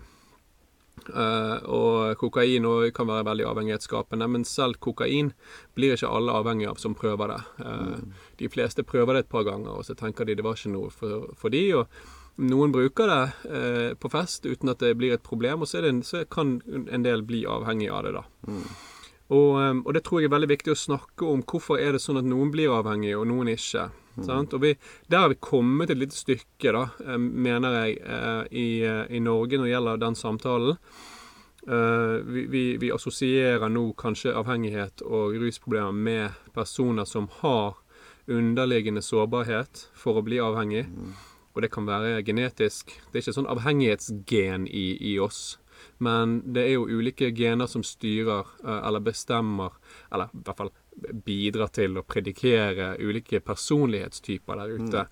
Eh, 1.08 1.56
og 1.70 2.16
kokain 2.20 2.66
også 2.68 2.92
kan 2.94 3.08
være 3.10 3.26
veldig 3.30 3.46
avhengighetsskapende, 3.50 4.28
men 4.28 4.44
selv 4.44 4.78
kokain 4.82 5.32
blir 5.78 5.96
ikke 5.96 6.10
alle 6.12 6.36
avhengige 6.36 6.70
av 6.70 6.80
som 6.82 6.94
prøver 6.94 7.34
det. 7.34 7.40
Eh, 7.64 7.98
De 8.38 8.48
fleste 8.48 8.84
prøver 8.86 9.14
det 9.14 9.24
et 9.26 9.32
par 9.32 9.44
ganger, 9.48 9.72
og 9.80 9.84
så 9.84 9.96
tenker 9.98 10.24
de 10.24 10.34
det 10.38 10.44
var 10.46 10.56
ikke 10.58 10.72
noe 10.76 10.90
for, 10.94 11.26
for 11.36 11.52
de, 11.52 11.64
og 11.74 11.86
noen 12.40 12.72
bruker 12.72 13.10
det 13.10 13.50
eh, 13.50 13.90
på 14.00 14.10
fest 14.12 14.46
uten 14.46 14.72
at 14.72 14.80
det 14.80 14.94
blir 14.96 15.16
et 15.16 15.26
problem, 15.26 15.62
og 15.62 15.68
så, 15.68 15.82
en, 15.84 16.02
så 16.06 16.24
kan 16.30 16.60
en 16.68 17.04
del 17.04 17.22
bli 17.26 17.44
avhengig 17.48 17.90
av 17.92 18.06
det, 18.06 18.14
da. 18.16 18.24
Og, 19.30 19.60
eh, 19.62 19.80
og 19.84 19.94
det 19.94 20.04
tror 20.06 20.20
jeg 20.20 20.30
er 20.30 20.36
veldig 20.36 20.50
viktig 20.50 20.74
å 20.74 20.78
snakke 20.78 21.26
om. 21.26 21.42
Hvorfor 21.46 21.80
er 21.80 21.94
det 21.94 22.02
sånn 22.02 22.20
at 22.20 22.28
noen 22.28 22.50
blir 22.54 22.74
avhengige, 22.74 23.18
og 23.20 23.28
noen 23.30 23.54
ikke? 23.54 23.90
Sant? 24.26 24.52
Og 24.52 24.60
vi, 24.60 24.74
Der 25.08 25.18
har 25.18 25.28
vi 25.28 25.38
kommet 25.40 25.90
et 25.90 25.98
lite 25.98 26.16
stykke, 26.16 26.72
da, 26.72 26.90
eh, 27.06 27.16
mener 27.16 27.86
jeg, 27.86 28.00
eh, 28.02 28.44
i, 28.50 28.82
eh, 28.84 29.06
i 29.16 29.20
Norge 29.20 29.56
når 29.56 29.64
det 29.64 29.74
gjelder 29.74 30.00
den 30.00 30.14
samtalen. 30.14 30.76
Eh, 31.68 32.22
vi, 32.24 32.46
vi, 32.46 32.76
vi 32.76 32.90
assosierer 32.90 33.68
nå 33.68 33.92
kanskje 33.94 34.34
avhengighet 34.34 35.02
og 35.04 35.36
rusproblemer 35.36 35.92
med 35.92 36.30
personer 36.54 37.04
som 37.04 37.28
har 37.40 37.76
underliggende 38.28 39.02
sårbarhet 39.02 39.88
for 39.94 40.16
å 40.16 40.24
bli 40.24 40.40
avhengig. 40.40 40.86
Og 41.54 41.62
det 41.62 41.70
kan 41.70 41.86
være 41.86 42.22
genetisk. 42.24 42.94
Det 43.10 43.18
er 43.18 43.24
ikke 43.24 43.36
sånn 43.40 43.50
avhengighetsgen 43.50 44.68
i, 44.70 44.96
i 45.12 45.18
oss. 45.18 45.58
Men 46.00 46.40
det 46.54 46.64
er 46.64 46.74
jo 46.78 46.88
ulike 46.88 47.28
gener 47.36 47.68
som 47.68 47.84
styrer 47.84 48.48
eh, 48.64 48.80
eller 48.88 49.04
bestemmer, 49.04 49.76
eller 50.12 50.32
i 50.32 50.44
hvert 50.46 50.60
fall 50.62 50.72
bidrar 51.24 51.70
til 51.76 51.96
å 51.96 52.04
predikere 52.04 52.94
ulike 53.00 53.40
personlighetstyper 53.44 54.60
der 54.60 54.76
ute. 54.76 55.06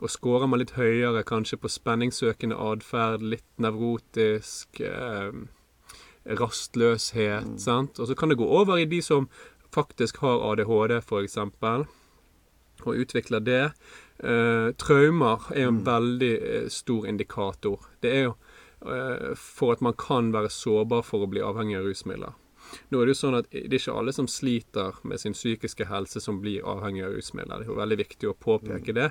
Og 0.00 0.10
scorer 0.10 0.48
man 0.48 0.62
litt 0.62 0.76
høyere 0.78 1.22
kanskje 1.28 1.58
på 1.60 1.70
spenningssøkende 1.70 2.56
atferd, 2.56 3.22
litt 3.22 3.48
nevrotisk, 3.60 4.80
eh, 4.80 5.32
rastløshet, 6.40 7.56
sant. 7.60 7.98
Og 7.98 8.08
så 8.08 8.16
kan 8.16 8.30
det 8.30 8.38
gå 8.40 8.46
over 8.46 8.78
i 8.78 8.88
de 8.88 9.02
som 9.02 9.28
faktisk 9.74 10.22
har 10.24 10.40
ADHD, 10.52 11.00
eksempel, 11.22 11.86
og 12.84 12.96
utvikler 12.96 13.44
det. 13.44 13.72
Eh, 14.20 14.72
traumer 14.76 15.46
er 15.52 15.68
en 15.68 15.80
en 15.80 15.84
veldig 15.84 16.34
eh, 16.42 16.68
stor 16.68 17.06
indikator. 17.06 17.80
Det 18.02 18.12
er 18.12 18.22
jo 18.22 18.34
for 18.80 19.74
at 19.74 19.82
man 19.84 19.96
kan 20.00 20.30
være 20.32 20.48
sårbar 20.52 21.02
for 21.04 21.26
å 21.26 21.28
bli 21.28 21.42
avhengig 21.44 21.76
av 21.76 21.88
rusmidler. 21.88 22.36
Nå 22.90 23.00
er 23.00 23.08
det 23.08 23.14
jo 23.14 23.20
sånn 23.20 23.38
at 23.40 23.48
det 23.50 23.66
er 23.66 23.78
ikke 23.80 23.96
alle 23.98 24.14
som 24.14 24.28
sliter 24.30 24.98
med 25.08 25.20
sin 25.22 25.34
psykiske 25.36 25.86
helse 25.90 26.22
som 26.22 26.40
blir 26.42 26.66
avhengig 26.68 27.04
av 27.06 27.16
rusmidler. 27.16 27.60
Det 27.60 27.66
er 27.66 27.72
jo 27.72 27.80
veldig 27.80 27.98
viktig 28.02 28.30
å 28.30 28.36
påpeke 28.46 28.94
det. 28.96 29.08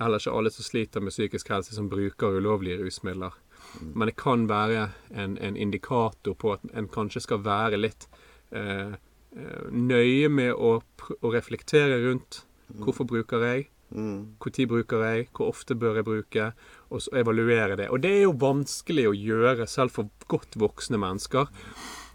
Heller 0.00 0.22
ikke 0.22 0.34
alle 0.38 0.52
som 0.52 0.66
sliter 0.66 1.04
med 1.04 1.14
psykisk 1.14 1.52
helse 1.52 1.76
som 1.76 1.88
bruker 1.92 2.38
ulovlige 2.38 2.80
rusmidler. 2.82 3.34
Men 3.80 4.10
det 4.10 4.16
kan 4.20 4.46
være 4.50 4.90
en, 5.10 5.38
en 5.38 5.56
indikator 5.56 6.36
på 6.36 6.56
at 6.56 6.64
en 6.76 6.88
kanskje 6.92 7.24
skal 7.24 7.42
være 7.44 7.80
litt 7.80 8.08
eh, 8.50 8.96
eh, 8.96 9.66
nøye 9.70 10.28
med 10.32 10.52
å, 10.56 10.78
å 10.82 11.32
reflektere 11.32 12.00
rundt 12.06 12.42
hvorfor 12.82 13.06
bruker 13.08 13.44
jeg, 13.44 13.68
hvor 13.92 14.52
når 14.56 14.68
bruker 14.68 15.02
jeg, 15.04 15.26
hvor 15.36 15.52
ofte 15.52 15.76
bør 15.76 16.00
jeg 16.00 16.06
bruke, 16.08 16.52
og 16.92 17.08
evaluere 17.16 17.76
det. 17.80 17.88
Og 17.92 18.02
det 18.04 18.12
er 18.18 18.22
jo 18.26 18.36
vanskelig 18.38 19.08
å 19.10 19.16
gjøre 19.16 19.66
selv 19.70 19.94
for 19.96 20.10
godt 20.30 20.56
voksne 20.60 21.00
mennesker. 21.00 21.50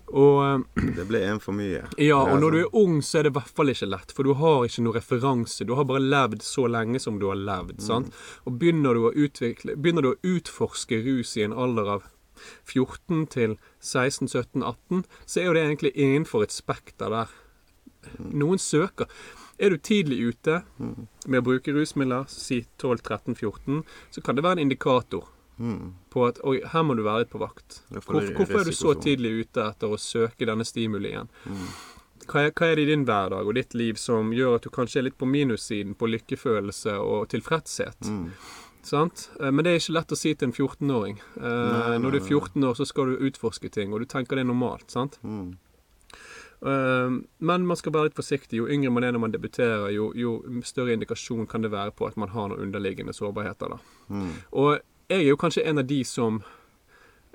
Og 0.08 0.38
eh, 0.46 0.84
Det 0.96 1.04
ble 1.10 1.20
en 1.28 1.40
for 1.44 1.52
mye. 1.58 1.82
ja, 2.00 2.20
og 2.22 2.38
når 2.40 2.52
du 2.54 2.60
sånn. 2.62 2.68
er 2.70 2.78
ung, 2.84 3.00
så 3.04 3.18
er 3.20 3.24
det 3.28 3.32
i 3.34 3.38
hvert 3.40 3.56
fall 3.58 3.72
ikke 3.74 3.90
lett, 3.92 4.14
for 4.16 4.24
du 4.24 4.34
har 4.40 4.68
ikke 4.68 4.84
noe 4.86 4.96
referanse. 4.96 5.66
Du 5.68 5.74
har 5.76 5.88
bare 5.90 6.04
levd 6.06 6.46
så 6.48 6.68
lenge 6.72 7.02
som 7.04 7.18
du 7.20 7.26
har 7.28 7.36
levd. 7.42 7.82
sant? 7.84 8.14
Og 8.46 8.56
begynner 8.62 8.96
du, 8.96 9.02
å 9.10 9.12
utvikle, 9.12 9.76
begynner 9.76 10.06
du 10.06 10.14
å 10.14 10.38
utforske 10.38 11.02
rus 11.04 11.36
i 11.36 11.44
en 11.44 11.54
alder 11.58 11.92
av 11.98 12.06
14 12.70 13.26
til 13.34 13.58
16, 13.82 14.30
17, 14.30 14.64
18, 14.64 15.04
så 15.26 15.42
er 15.42 15.50
jo 15.50 15.58
det 15.58 15.66
egentlig 15.66 15.92
innenfor 15.98 16.46
et 16.46 16.54
spekter 16.56 17.10
der. 17.12 17.34
Noen 18.22 18.62
søker. 18.62 19.10
Er 19.60 19.70
du 19.74 19.78
tidlig 19.78 20.20
ute 20.36 20.64
med 20.80 21.40
å 21.42 21.44
bruke 21.44 21.74
rusmidler, 21.74 22.28
si 22.30 22.66
12, 22.78 23.02
13, 23.02 23.36
14, 23.36 23.84
så 24.12 24.22
kan 24.24 24.36
det 24.36 24.44
være 24.44 24.60
en 24.60 24.68
indikator 24.70 25.26
Mm. 25.60 25.94
på 26.14 26.28
at 26.28 26.38
oi, 26.46 26.60
her 26.70 26.84
må 26.86 26.94
du 26.96 27.02
være 27.02 27.24
litt 27.24 27.32
på 27.32 27.40
vakt. 27.42 27.80
Hvorfor, 27.90 28.28
hvorfor 28.38 28.60
er 28.62 28.64
du 28.66 28.72
så 28.78 28.94
tidlig 29.02 29.32
ute 29.48 29.64
etter 29.72 29.88
å 29.90 29.98
søke 29.98 30.46
denne 30.46 30.62
stimulien? 30.64 31.28
Mm. 31.50 31.64
Hva 32.28 32.44
er, 32.46 32.52
hva 32.52 32.68
er 32.68 32.76
det 32.76 32.84
i 32.84 32.92
din 32.92 33.06
hverdag 33.08 33.48
og 33.48 33.56
ditt 33.56 33.74
liv 33.74 33.96
som 33.98 34.30
gjør 34.32 34.56
at 34.60 34.62
du 34.62 34.70
kanskje 34.70 35.00
er 35.00 35.08
litt 35.08 35.18
på 35.18 35.26
minussiden 35.26 35.96
på 35.98 36.06
lykkefølelse 36.14 37.00
og 37.02 37.30
tilfredshet? 37.34 37.98
Mm. 38.06 38.30
Sant? 38.84 39.30
Eh, 39.42 39.50
Men 39.50 39.64
det 39.66 39.72
er 39.74 39.80
ikke 39.82 39.94
lett 39.98 40.12
å 40.14 40.18
si 40.22 40.34
til 40.36 40.50
en 40.50 40.54
14-åring. 40.54 41.18
Eh, 41.42 41.98
Når 41.98 42.12
du 42.12 42.18
er 42.20 42.28
14 42.30 42.64
år, 42.64 42.76
så 42.78 42.86
skal 42.86 43.06
du 43.16 43.18
utforske 43.32 43.72
ting, 43.72 43.92
og 43.94 44.00
du 44.00 44.06
tenker 44.06 44.36
det 44.38 44.46
er 44.46 44.52
normalt. 44.54 44.92
sant? 44.92 45.18
Mm. 45.24 45.58
Eh, 46.66 47.10
Men 47.40 47.66
man 47.68 47.78
skal 47.78 47.94
være 47.94 48.10
litt 48.10 48.18
forsiktig. 48.18 48.58
Jo 48.62 48.68
yngre 48.68 48.92
man 48.92 49.04
er 49.04 49.12
når 49.16 49.26
man 49.26 49.34
debuterer, 49.36 49.90
jo, 49.94 50.12
jo 50.16 50.62
større 50.64 50.94
indikasjon 50.98 51.48
kan 51.48 51.62
det 51.62 51.72
være 51.72 51.92
på 51.92 52.08
at 52.08 52.18
man 52.18 52.30
har 52.30 52.50
noen 52.50 52.68
underliggende 52.68 53.14
sårbarheter. 53.14 53.78
Mm. 54.10 54.32
Og 54.52 54.80
jeg 55.10 55.20
er 55.22 55.30
jo 55.30 55.40
kanskje 55.40 55.66
en 55.68 55.78
av 55.80 55.88
de 55.88 56.04
som 56.04 56.42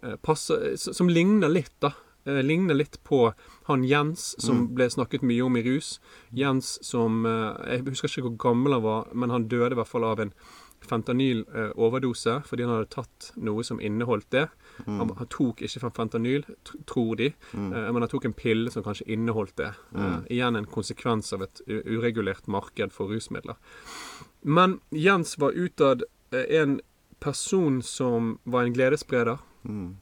eh, 0.02 0.16
passer 0.22 0.76
Som 0.76 1.08
ligner 1.08 1.48
litt, 1.48 1.74
da. 1.80 1.94
Eh, 2.24 2.42
ligner 2.42 2.74
litt 2.74 2.98
på 3.04 3.32
han 3.66 3.84
Jens 3.84 4.34
som 4.38 4.68
ble 4.74 4.88
snakket 4.90 5.22
mye 5.26 5.42
om 5.42 5.56
i 5.56 5.62
rus. 5.66 6.00
Jens 6.30 6.78
som 6.82 7.24
eh, 7.26 7.78
Jeg 7.78 7.86
husker 7.88 8.08
ikke 8.08 8.28
hvor 8.28 8.36
gammel 8.50 8.76
han 8.76 8.82
var, 8.84 9.08
men 9.14 9.30
han 9.30 9.48
døde 9.48 9.74
i 9.74 9.80
hvert 9.80 9.90
fall 9.90 10.04
av 10.04 10.20
en 10.20 10.34
fentanyl-overdose 10.82 12.40
fordi 12.48 12.64
han 12.66 12.74
hadde 12.74 12.90
tatt 12.90 13.32
noe 13.38 13.62
som 13.66 13.80
inneholdt 13.80 14.30
det. 14.34 14.48
Han, 14.86 15.12
han 15.18 15.30
tok 15.30 15.62
ikke 15.62 15.90
fentanyl, 15.94 16.46
tror 16.90 17.16
de, 17.20 17.32
eh, 17.54 17.88
men 17.92 18.02
han 18.02 18.10
tok 18.10 18.28
en 18.28 18.36
pille 18.36 18.70
som 18.74 18.84
kanskje 18.86 19.08
inneholdt 19.14 19.56
det. 19.60 19.72
Eh, 19.94 20.18
igjen 20.38 20.58
en 20.58 20.68
konsekvens 20.70 21.32
av 21.32 21.44
et 21.46 21.62
uregulert 21.68 22.48
marked 22.50 22.94
for 22.94 23.12
rusmidler. 23.12 23.58
Men 24.42 24.80
Jens 24.90 25.38
var 25.38 25.52
utad 25.52 26.04
eh, 26.32 26.60
en 26.60 26.80
person 27.22 27.82
som 27.82 28.38
var 28.42 28.62
en 28.62 28.72
gledesspreder. 28.74 29.38
Mm. 29.62 29.96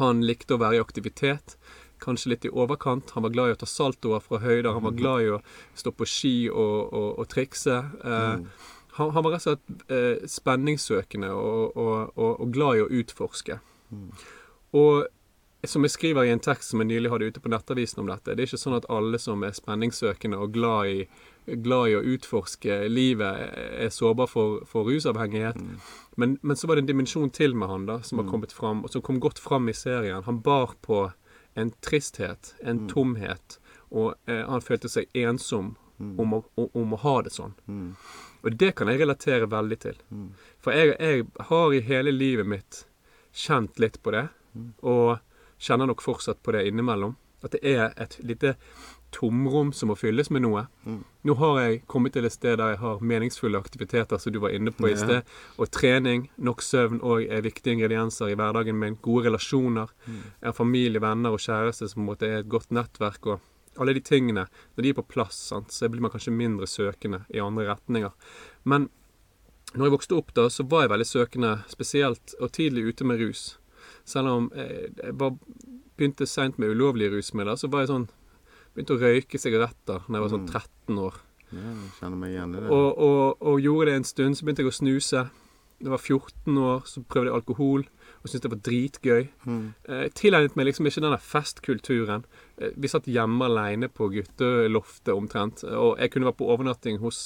Han 0.00 0.24
likte 0.26 0.56
å 0.56 0.60
være 0.60 0.80
i 0.80 0.82
aktivitet, 0.82 1.54
kanskje 2.02 2.32
litt 2.32 2.46
i 2.48 2.50
overkant. 2.50 3.12
Han 3.14 3.22
var 3.22 3.34
glad 3.34 3.50
i 3.50 3.54
å 3.54 3.60
ta 3.60 3.68
saltoer 3.70 4.24
fra 4.24 4.40
høyder, 4.42 4.72
han 4.74 4.84
var 4.84 4.96
glad 4.98 5.22
i 5.22 5.30
å 5.36 5.42
stå 5.78 5.92
på 5.94 6.08
ski 6.10 6.34
og, 6.50 6.90
og, 6.90 7.12
og 7.22 7.28
trikse. 7.30 7.78
Eh, 8.02 8.66
han, 8.96 9.14
han 9.14 9.24
var 9.24 9.36
rett 9.36 9.46
og 9.46 9.52
slett 9.52 9.92
eh, 9.92 10.26
spenningssøkende 10.30 11.30
og, 11.30 11.78
og 12.16 12.52
glad 12.52 12.80
i 12.80 12.84
å 12.84 12.90
utforske. 13.02 13.60
Og 14.76 15.06
som 15.66 15.82
jeg 15.82 15.94
skriver 15.94 16.26
i 16.26 16.30
en 16.30 16.42
tekst 16.42 16.70
som 16.70 16.82
jeg 16.82 16.90
nylig 16.90 17.10
hadde 17.10 17.28
ute 17.30 17.42
på 17.42 17.50
Nettavisen 17.50 18.02
om 18.02 18.10
dette, 18.10 18.34
det 18.34 18.44
er 18.44 18.50
ikke 18.50 18.60
sånn 18.60 18.76
at 18.78 18.88
alle 18.92 19.18
som 19.22 19.42
er 19.46 19.56
spenningssøkende 19.56 20.38
og 20.38 20.52
glad 20.54 20.92
i, 20.92 21.06
glad 21.64 21.90
i 21.90 21.96
å 21.98 22.02
utforske 22.14 22.78
livet, 22.90 23.56
er 23.86 23.92
sårbar 23.94 24.30
for, 24.30 24.60
for 24.68 24.88
rusavhengighet. 24.88 25.58
Men, 26.20 26.36
men 26.42 26.58
så 26.58 26.68
var 26.68 26.76
det 26.76 26.86
en 26.86 26.90
dimensjon 26.92 27.32
til 27.34 27.56
med 27.58 27.70
han 27.72 27.88
da, 27.88 28.00
som 28.06 28.22
har 28.22 28.28
kommet 28.30 28.54
fram, 28.54 28.84
og 28.84 28.92
som 28.92 29.04
kom 29.06 29.20
godt 29.22 29.42
fram 29.42 29.68
i 29.70 29.76
serien. 29.76 30.24
Han 30.28 30.42
bar 30.44 30.76
på 30.86 31.08
en 31.56 31.72
tristhet, 31.84 32.54
en 32.62 32.84
tomhet, 32.90 33.58
og 33.90 34.14
eh, 34.28 34.44
han 34.44 34.64
følte 34.64 34.90
seg 34.92 35.10
ensom 35.16 35.74
om, 35.96 36.34
å, 36.36 36.42
om 36.76 36.92
å 36.92 36.98
ha 37.00 37.14
det 37.24 37.32
sånn. 37.32 37.54
Mm. 37.66 37.94
Og 38.44 38.58
det 38.60 38.74
kan 38.76 38.90
jeg 38.92 39.00
relatere 39.00 39.48
veldig 39.50 39.78
til. 39.82 39.96
For 40.62 40.76
jeg, 40.76 40.92
jeg 41.00 41.24
har 41.48 41.72
i 41.72 41.80
hele 41.86 42.12
livet 42.12 42.46
mitt 42.46 42.84
kjent 43.36 43.80
litt 43.82 44.00
på 44.02 44.14
det, 44.14 44.26
og 44.80 45.18
kjenner 45.60 45.88
nok 45.90 46.04
fortsatt 46.04 46.42
på 46.44 46.56
det 46.56 46.66
innimellom. 46.68 47.16
At 47.44 47.52
det 47.52 47.60
er 47.68 47.92
et 48.00 48.16
lite 48.24 48.54
tomrom 49.14 49.70
som 49.76 49.90
må 49.90 49.96
fylles 49.98 50.30
med 50.34 50.42
noe. 50.42 50.64
Nå 51.26 51.34
har 51.40 51.58
jeg 51.60 51.82
kommet 51.90 52.16
til 52.16 52.26
et 52.26 52.34
sted 52.34 52.56
der 52.58 52.74
jeg 52.74 52.80
har 52.80 53.04
meningsfulle 53.04 53.60
aktiviteter, 53.60 54.18
som 54.18 54.34
du 54.34 54.40
var 54.42 54.54
inne 54.56 54.72
på 54.74 54.88
i 54.90 54.96
sted. 54.98 55.26
Og 55.60 55.70
trening, 55.70 56.26
nok 56.36 56.64
søvn 56.64 57.02
òg 57.04 57.28
er 57.28 57.44
viktige 57.46 57.76
ingredienser 57.76 58.32
i 58.32 58.38
hverdagen 58.38 58.78
min. 58.80 58.98
Gode 59.04 59.28
relasjoner. 59.28 59.92
Jeg 60.08 60.48
har 60.48 60.56
familie, 60.56 61.02
venner 61.02 61.36
og 61.36 61.44
kjæreste 61.44 61.90
som 61.92 62.08
måte 62.08 62.28
er 62.28 62.42
et 62.42 62.50
godt 62.50 62.72
nettverk. 62.74 63.26
og 63.26 63.52
alle 63.78 63.92
de 63.92 64.00
tingene, 64.00 64.46
når 64.74 64.82
de 64.82 64.88
er 64.88 64.96
på 64.96 65.02
plass, 65.04 65.38
sant, 65.50 65.72
så 65.72 65.88
blir 65.92 66.00
man 66.00 66.10
kanskje 66.10 66.32
mindre 66.32 66.66
søkende 66.66 67.24
i 67.28 67.42
andre 67.42 67.68
retninger. 67.68 68.14
Men 68.64 68.88
når 69.76 69.88
jeg 69.88 69.94
vokste 69.96 70.16
opp, 70.18 70.34
da, 70.36 70.48
så 70.52 70.64
var 70.68 70.84
jeg 70.86 70.92
veldig 70.94 71.06
søkende, 71.08 71.52
spesielt 71.70 72.34
og 72.40 72.52
tidlig 72.56 72.88
ute 72.90 73.04
med 73.08 73.20
rus. 73.20 73.58
Selv 74.08 74.32
om 74.32 74.50
jeg, 74.56 74.92
jeg 75.02 75.16
var, 75.20 75.36
begynte 75.96 76.26
seint 76.28 76.58
med 76.62 76.72
ulovlige 76.74 77.14
rusmidler, 77.16 77.58
så 77.60 77.70
var 77.72 77.84
jeg 77.84 77.92
sånn 77.94 78.08
Begynte 78.76 78.92
å 78.92 79.00
røyke 79.00 79.38
sigaretter 79.40 80.02
da 80.04 80.18
jeg 80.18 80.20
var 80.20 80.28
sånn 80.34 80.48
13 80.50 80.98
år. 81.00 81.14
Ja, 81.48 81.62
jeg 81.64 81.92
kjenner 81.96 82.18
meg 82.20 82.34
igjen 82.34 82.50
i 82.52 82.60
det. 82.60 82.68
Og, 82.68 82.98
og, 83.00 83.38
og 83.40 83.60
gjorde 83.64 83.86
det 83.88 83.94
en 83.96 84.04
stund. 84.04 84.36
Så 84.36 84.44
begynte 84.44 84.60
jeg 84.66 84.68
å 84.68 84.74
snuse. 84.76 85.22
Da 85.80 85.86
jeg 85.86 85.94
var 85.94 86.02
14 86.02 86.58
år, 86.60 86.82
så 86.84 87.00
prøvde 87.08 87.30
jeg 87.30 87.38
alkohol. 87.38 87.86
Og 88.20 88.28
syntes 88.28 88.44
det 88.44 88.50
var 88.52 88.60
dritgøy. 88.68 89.22
Mm. 89.48 89.62
Jeg 89.88 90.12
tilegnet 90.20 90.58
meg 90.60 90.68
liksom 90.68 90.90
ikke 90.90 91.04
den 91.06 91.14
der 91.16 91.24
festkulturen. 91.24 92.26
Eh, 92.60 92.76
Vi 92.76 92.92
satt 92.92 93.08
hjemme 93.08 93.48
aleine 93.48 93.88
på 93.88 94.10
gutteloftet 94.12 95.14
omtrent. 95.14 95.64
Og 95.72 95.96
jeg 95.96 96.12
kunne 96.12 96.28
være 96.28 96.40
på 96.42 96.50
overnatting 96.52 97.00
hos 97.00 97.22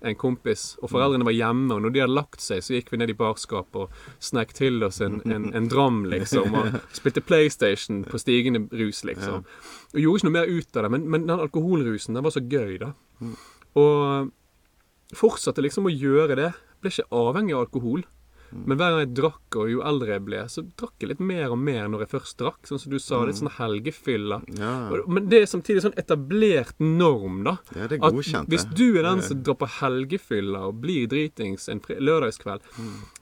en 0.00 0.16
kompis, 0.18 0.76
og 0.82 0.92
foreldrene 0.92 1.26
var 1.26 1.34
hjemme. 1.34 1.68
Og 1.74 1.82
når 1.84 1.94
de 1.94 2.02
hadde 2.04 2.16
lagt 2.16 2.42
seg, 2.44 2.62
så 2.64 2.76
gikk 2.76 2.92
vi 2.92 3.00
ned 3.00 3.12
i 3.12 3.18
barskapet 3.18 3.80
og 3.84 4.22
snek 4.22 4.54
til 4.56 4.82
oss 4.86 5.00
en, 5.04 5.20
en, 5.26 5.48
en 5.56 5.68
dram, 5.70 6.04
liksom. 6.10 6.54
Og 6.58 6.78
spilte 6.96 7.24
PlayStation 7.24 8.04
på 8.08 8.20
stigende 8.22 8.66
rus, 8.78 9.04
liksom. 9.08 9.44
Og 9.94 10.02
gjorde 10.02 10.22
ikke 10.22 10.30
noe 10.30 10.36
mer 10.38 10.52
ut 10.52 10.78
av 10.78 10.86
det. 10.86 10.92
Men, 10.96 11.08
men 11.14 11.26
den 11.26 11.46
alkoholrusen, 11.46 12.18
den 12.18 12.26
var 12.26 12.34
så 12.34 12.44
gøy, 12.44 12.78
da. 12.82 12.92
Og 13.78 14.30
fortsatte 15.16 15.64
liksom 15.64 15.88
å 15.88 15.94
gjøre 15.94 16.38
det. 16.38 16.52
Ble 16.82 16.92
ikke 16.92 17.10
avhengig 17.14 17.56
av 17.56 17.66
alkohol. 17.66 18.04
Men 18.52 18.78
hver 18.78 18.90
gang 18.94 19.00
jeg 19.02 19.14
drakk, 19.18 19.56
og 19.60 19.70
jo 19.70 19.82
eldre 19.84 20.14
jeg 20.14 20.24
ble, 20.24 20.42
så 20.48 20.62
drakk 20.80 20.94
jeg 21.04 21.08
litt 21.10 21.20
mer 21.20 21.50
og 21.52 21.58
mer 21.58 21.88
når 21.92 22.04
jeg 22.06 22.12
først 22.14 22.38
drakk. 22.40 22.60
Sånn 22.68 22.80
som 22.80 22.92
du 22.92 22.98
sa, 22.98 23.18
litt 23.28 23.36
sånn 23.40 23.50
helgefylla. 23.58 24.40
Ja, 24.58 24.72
Men 25.06 25.28
det 25.28 25.42
er 25.42 25.50
samtidig 25.50 25.82
sånn 25.84 25.96
etablert 26.00 26.78
norm, 26.80 27.42
da. 27.44 27.58
ja, 27.76 27.86
det 27.90 27.98
er 28.00 28.06
At 28.08 28.14
godkjent. 28.16 28.48
hvis 28.48 28.64
du 28.74 28.86
er 28.98 29.02
den 29.08 29.20
som 29.22 29.42
drar 29.42 29.58
på 29.60 29.68
helgefylla 29.80 30.64
og 30.70 30.80
blir 30.80 31.06
dritings 31.10 31.68
en 31.68 31.80
lørdagskveld, 31.80 32.08
lørdagskveld, 32.08 32.62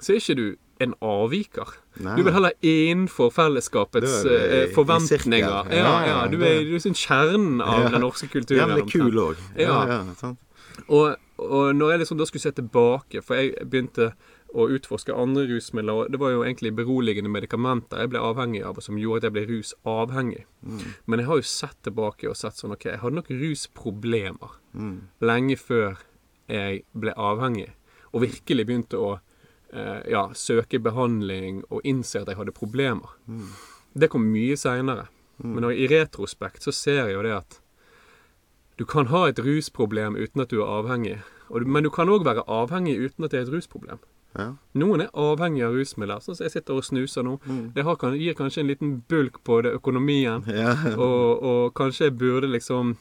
så 0.01 0.13
er 0.13 0.23
ikke 0.23 0.37
du 0.39 0.47
en 0.85 0.93
avviker. 1.01 1.71
Nei. 2.05 2.17
Du 2.19 2.23
vil 2.27 2.35
heller 2.37 2.53
innenfor 2.61 3.31
fellesskapets 3.33 4.19
er 4.27 4.29
du 4.29 4.57
eh, 4.69 4.75
forventninger. 4.77 5.41
Ja, 5.41 5.63
Ja, 5.73 5.93
ja, 6.07 6.17
du 6.29 6.37
er, 6.45 6.59
du 6.69 6.75
er 6.77 6.83
sånn 6.85 6.95
kjernen 6.99 7.63
av 7.65 7.91
den 7.91 8.03
norske 8.05 8.29
kulturen. 8.29 8.69
Jævlig 8.77 8.85
kul 8.93 9.23
òg. 9.31 9.37
Ja, 9.57 9.71
Ja. 9.71 9.87
ja, 10.05 10.15
sant? 10.21 10.39
Og, 10.93 11.17
og 11.41 11.71
når 11.75 11.95
jeg 11.95 12.01
liksom 12.03 12.19
da 12.21 12.27
skulle 12.29 12.43
se 12.45 12.53
tilbake, 12.53 13.23
for 13.25 13.35
jeg 13.41 13.55
begynte 13.65 14.11
å 14.57 14.65
utforske 14.73 15.13
andre 15.13 15.43
rusmidler, 15.51 15.93
og 16.07 16.13
det 16.15 16.19
var 16.23 16.31
jo 16.33 16.43
egentlig 16.47 16.71
beroligende 16.79 17.29
medikamenter 17.29 18.01
jeg 18.01 18.11
ble 18.15 18.23
avhengig 18.25 18.63
av, 18.65 18.79
og 18.81 18.85
som 18.87 18.97
gjorde 18.97 19.21
at 19.21 19.27
jeg 19.29 19.35
ble 19.37 19.43
rusavhengig. 19.51 20.45
Men 21.07 21.21
jeg 21.21 21.29
har 21.29 21.41
jo 21.43 21.47
sett 21.51 21.77
tilbake 21.85 22.31
og 22.31 22.39
sett 22.41 22.57
sånn 22.57 22.73
OK, 22.73 22.87
jeg 22.89 23.03
hadde 23.03 23.19
nok 23.21 23.29
rusproblemer 23.31 24.57
Mm. 24.77 24.97
lenge 25.25 25.57
før 25.57 25.97
jeg 26.49 26.83
ble 26.95 27.13
avhengig, 27.17 27.71
og 28.13 28.21
virkelig 28.27 28.67
begynte 28.69 28.99
å 29.01 29.13
eh, 29.73 30.03
ja, 30.13 30.29
søke 30.33 30.79
behandling 30.81 31.63
og 31.71 31.81
innse 31.85 32.21
at 32.21 32.29
jeg 32.29 32.37
hadde 32.37 32.53
problemer. 32.57 33.17
Det 33.97 34.09
kom 34.13 34.25
mye 34.33 34.57
seinere. 34.57 35.09
Men 35.39 35.65
når, 35.67 35.73
i 35.77 35.87
retrospekt 35.89 36.63
så 36.65 36.73
ser 36.73 37.07
jeg 37.07 37.15
jo 37.17 37.23
det 37.27 37.33
at 37.37 37.61
du 38.79 38.85
kan 38.85 39.07
ha 39.09 39.27
et 39.29 39.39
rusproblem 39.41 40.17
uten 40.17 40.41
at 40.45 40.49
du 40.53 40.61
er 40.63 40.69
avhengig. 40.81 41.19
Og 41.49 41.61
du, 41.61 41.67
men 41.67 41.85
du 41.85 41.91
kan 41.91 42.09
òg 42.09 42.25
være 42.25 42.45
avhengig 42.49 42.97
uten 43.01 43.25
at 43.25 43.33
det 43.33 43.41
er 43.41 43.47
et 43.49 43.53
rusproblem. 43.57 43.99
Ja. 44.37 44.51
Noen 44.77 45.07
er 45.07 45.11
avhengig 45.17 45.65
av 45.67 45.77
rusmidler, 45.77 46.21
sånn 46.21 46.37
som 46.37 46.45
jeg 46.47 46.57
sitter 46.57 46.77
og 46.77 46.85
snuser 46.85 47.25
nå. 47.27 47.39
Mm. 47.47 47.65
Det 47.77 47.85
har, 47.87 48.09
gir 48.21 48.37
kanskje 48.39 48.63
en 48.63 48.71
liten 48.71 48.95
bulk 49.09 49.41
på 49.47 49.61
det 49.65 49.73
økonomien. 49.79 50.45
Ja. 50.53 50.75
Og, 50.97 51.43
og 51.43 51.75
kanskje 51.79 52.11
jeg 52.11 52.19
burde 52.21 52.51
liksom 52.53 52.97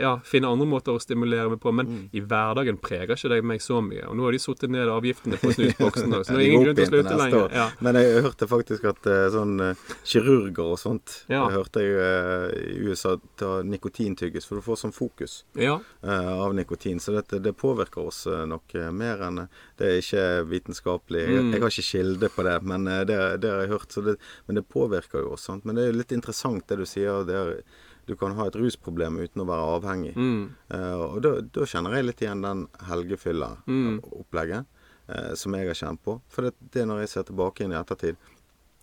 ja, 0.00 0.12
finne 0.24 0.48
andre 0.50 0.66
måter 0.68 0.94
å 0.94 1.00
stimulere 1.02 1.48
meg 1.50 1.60
på. 1.60 1.72
Men 1.74 1.86
Mm. 1.90 2.02
i 2.14 2.20
hverdagen 2.20 2.76
preger 2.78 3.16
ikke 3.16 3.28
det 3.32 3.38
meg 3.44 3.60
så 3.64 3.80
mye. 3.82 4.04
Og 4.08 4.14
nå 4.16 4.22
har 4.28 4.32
de 4.32 4.38
satt 4.38 4.62
ned 4.70 4.88
avgiftene 4.88 5.38
på 5.40 5.50
snusboksen, 5.56 6.12
så 6.24 6.30
nå 6.34 6.38
er 6.38 6.44
ingen 6.46 6.64
grunn 6.64 6.76
til 6.76 6.84
å 6.86 6.90
slutte 6.90 7.16
lenger. 7.18 7.54
Ja. 7.56 7.66
Men 7.80 7.98
jeg 7.98 8.22
hørte 8.22 8.46
faktisk 8.50 8.84
at 8.90 9.06
eh, 9.10 9.26
sånn 9.34 9.54
eh, 9.64 9.74
kirurger 10.04 10.74
og 10.74 10.78
sånt 10.78 11.16
Ja. 11.30 11.48
Jeg 11.48 11.56
hørte 11.56 11.82
eh, 11.82 12.76
i 12.76 12.78
USA 12.86 13.16
ta 13.40 13.62
nikotintygges, 13.66 14.46
for 14.46 14.60
du 14.60 14.62
får 14.66 14.80
sånn 14.84 14.94
fokus 14.94 15.40
ja. 15.58 15.80
eh, 16.02 16.30
av 16.30 16.54
nikotin. 16.54 17.00
Så 17.00 17.14
dette, 17.16 17.40
det 17.42 17.56
påvirker 17.58 18.06
oss 18.06 18.26
eh, 18.30 18.44
nok 18.46 18.74
eh, 18.78 18.90
mer 18.94 19.22
enn 19.26 19.44
eh, 19.46 19.60
Det 19.80 19.88
er 19.90 19.98
ikke 20.02 20.24
vitenskapelig. 20.50 21.26
Mm. 21.30 21.52
jeg 21.54 21.62
har 21.62 21.70
ikke 21.74 21.88
kilde 21.90 22.28
på 22.34 22.42
det, 22.46 22.56
men 22.62 22.86
eh, 22.86 23.04
det, 23.08 23.18
det 23.42 23.50
har 23.50 23.64
jeg 23.64 23.72
hørt. 23.74 23.92
Så 23.92 24.04
det, 24.06 24.16
men 24.46 24.60
det 24.60 24.66
påvirker 24.70 25.24
jo 25.24 25.34
oss. 25.34 25.48
Sant? 25.48 25.64
Men 25.64 25.76
det 25.78 25.84
er 25.88 25.92
jo 25.92 25.98
litt 26.02 26.12
interessant 26.12 26.66
det 26.68 26.78
du 26.82 26.86
sier. 26.88 27.24
Det 27.26 27.34
er, 27.36 27.62
du 28.10 28.16
kan 28.18 28.34
ha 28.38 28.48
et 28.50 28.58
rusproblem 28.58 29.20
uten 29.22 29.44
å 29.44 29.48
være 29.48 29.70
avhengig. 29.76 30.12
Mm. 30.18 30.42
Uh, 30.72 31.06
og 31.06 31.22
da, 31.26 31.36
da 31.54 31.68
kjenner 31.70 31.96
jeg 31.96 32.08
litt 32.08 32.24
igjen 32.24 32.44
den 32.44 32.66
helgefylla-opplegget 32.90 34.66
uh, 34.66 35.32
som 35.38 35.56
jeg 35.56 35.70
har 35.70 35.80
kjent 35.84 36.02
på. 36.04 36.18
For 36.32 36.48
det, 36.48 36.56
det 36.74 36.86
når 36.90 37.04
jeg 37.04 37.14
ser 37.14 37.30
tilbake 37.30 37.64
inn 37.64 37.76
i 37.76 37.80
ettertid, 37.80 38.18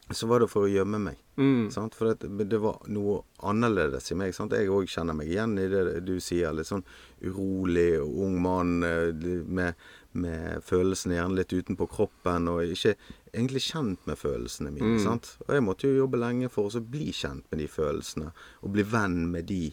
så 0.09 0.27
var 0.27 0.39
det 0.39 0.47
for 0.47 0.63
å 0.63 0.71
gjemme 0.71 0.99
meg. 1.03 1.19
Mm. 1.35 1.67
Sant? 1.73 1.95
For 1.97 2.13
det, 2.15 2.29
det 2.47 2.59
var 2.63 2.79
noe 2.91 3.19
annerledes 3.43 4.11
i 4.13 4.17
meg. 4.17 4.33
Sant? 4.35 4.55
Jeg 4.55 4.71
òg 4.71 4.87
kjenner 4.91 5.17
meg 5.17 5.31
igjen 5.31 5.57
i 5.59 5.67
det 5.71 5.99
du 6.07 6.15
sier. 6.23 6.55
Litt 6.55 6.69
sånn 6.69 6.85
urolig 7.27 7.99
ung 7.99 8.37
mann 8.41 8.77
eh, 8.87 9.11
med, 9.43 9.75
med 10.15 10.63
følelsene 10.65 11.19
gjerne 11.19 11.41
litt 11.41 11.53
utenpå 11.53 11.89
kroppen, 11.91 12.47
og 12.53 12.71
ikke 12.71 12.95
egentlig 13.33 13.63
kjent 13.67 14.07
med 14.07 14.19
følelsene 14.19 14.71
mine. 14.71 14.97
Mm. 14.97 15.19
Og 15.47 15.53
jeg 15.53 15.63
måtte 15.65 15.89
jo 15.89 16.03
jobbe 16.03 16.19
lenge 16.21 16.49
for 16.53 16.69
å 16.69 16.83
bli 16.83 17.11
kjent 17.15 17.45
med 17.51 17.61
de 17.61 17.67
følelsene, 17.71 18.31
og 18.61 18.73
bli 18.75 18.85
venn 18.87 19.25
med 19.33 19.49
de. 19.51 19.71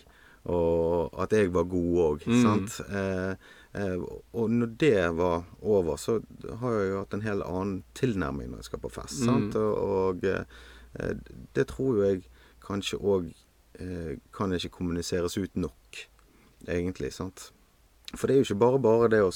Og 0.53 1.15
at 1.25 1.33
jeg 1.33 1.53
var 1.55 1.69
god 1.73 2.01
òg. 2.05 2.27
Mm. 2.29 2.67
Eh, 3.01 3.47
eh, 3.81 4.05
og 4.37 4.51
når 4.53 4.75
det 4.81 5.17
var 5.17 5.47
over, 5.63 5.97
så 5.97 6.19
har 6.61 6.79
jeg 6.79 6.91
jo 6.91 7.01
hatt 7.01 7.17
en 7.17 7.25
helt 7.25 7.47
annen 7.49 7.79
tilnærming 7.97 8.51
når 8.53 8.63
jeg 8.63 8.71
skal 8.73 8.85
på 8.85 8.93
fest. 8.93 9.23
Mm. 9.23 9.31
sant? 9.31 9.57
Og, 9.57 9.75
og 9.81 10.29
eh, 10.29 11.17
det 11.57 11.69
tror 11.73 11.99
jo 11.99 12.09
jeg 12.11 12.27
kanskje 12.65 13.01
òg 13.01 13.33
eh, 13.81 14.17
kan 14.37 14.53
ikke 14.53 14.77
kommuniseres 14.79 15.39
ut 15.41 15.57
nok, 15.57 16.05
egentlig. 16.69 17.13
sant? 17.17 17.51
For 18.15 18.29
det 18.29 18.35
er 18.37 18.43
jo 18.43 18.49
ikke 18.51 18.63
bare 18.63 18.83
bare 18.83 19.11
det 19.17 19.25
å 19.25 19.33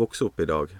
vokse 0.00 0.26
opp 0.26 0.40
i 0.40 0.48
dag 0.48 0.72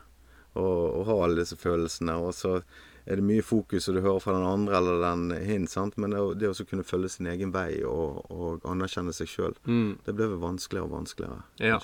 og, 0.54 0.80
og 1.00 1.06
ha 1.08 1.18
alle 1.24 1.42
disse 1.42 1.56
følelsene, 1.56 2.14
og 2.20 2.34
så 2.36 2.58
er 3.06 3.18
det 3.18 3.24
mye 3.26 3.42
fokus 3.42 3.88
og 3.90 3.96
du 3.96 4.00
hører 4.04 4.20
fra 4.22 4.36
den 4.36 4.46
andre 4.46 4.76
eller 4.78 5.00
den 5.02 5.24
hin, 5.46 5.66
sant? 5.66 5.96
men 5.98 6.12
det, 6.14 6.20
det 6.38 6.52
å 6.52 6.66
kunne 6.68 6.84
følge 6.86 7.08
sin 7.16 7.26
egen 7.32 7.50
vei 7.55 7.80
og, 7.82 8.20
og 8.30 8.62
anerkjenne 8.70 9.14
seg 9.16 9.26
sjøl, 9.32 9.57
Mm. 9.66 9.98
det 10.07 10.14
blir 10.14 10.30
vel 10.36 10.38
vanskeligere 10.44 10.86
og 10.86 10.94
vanskeligere. 11.00 11.42
Ja. 11.59 11.80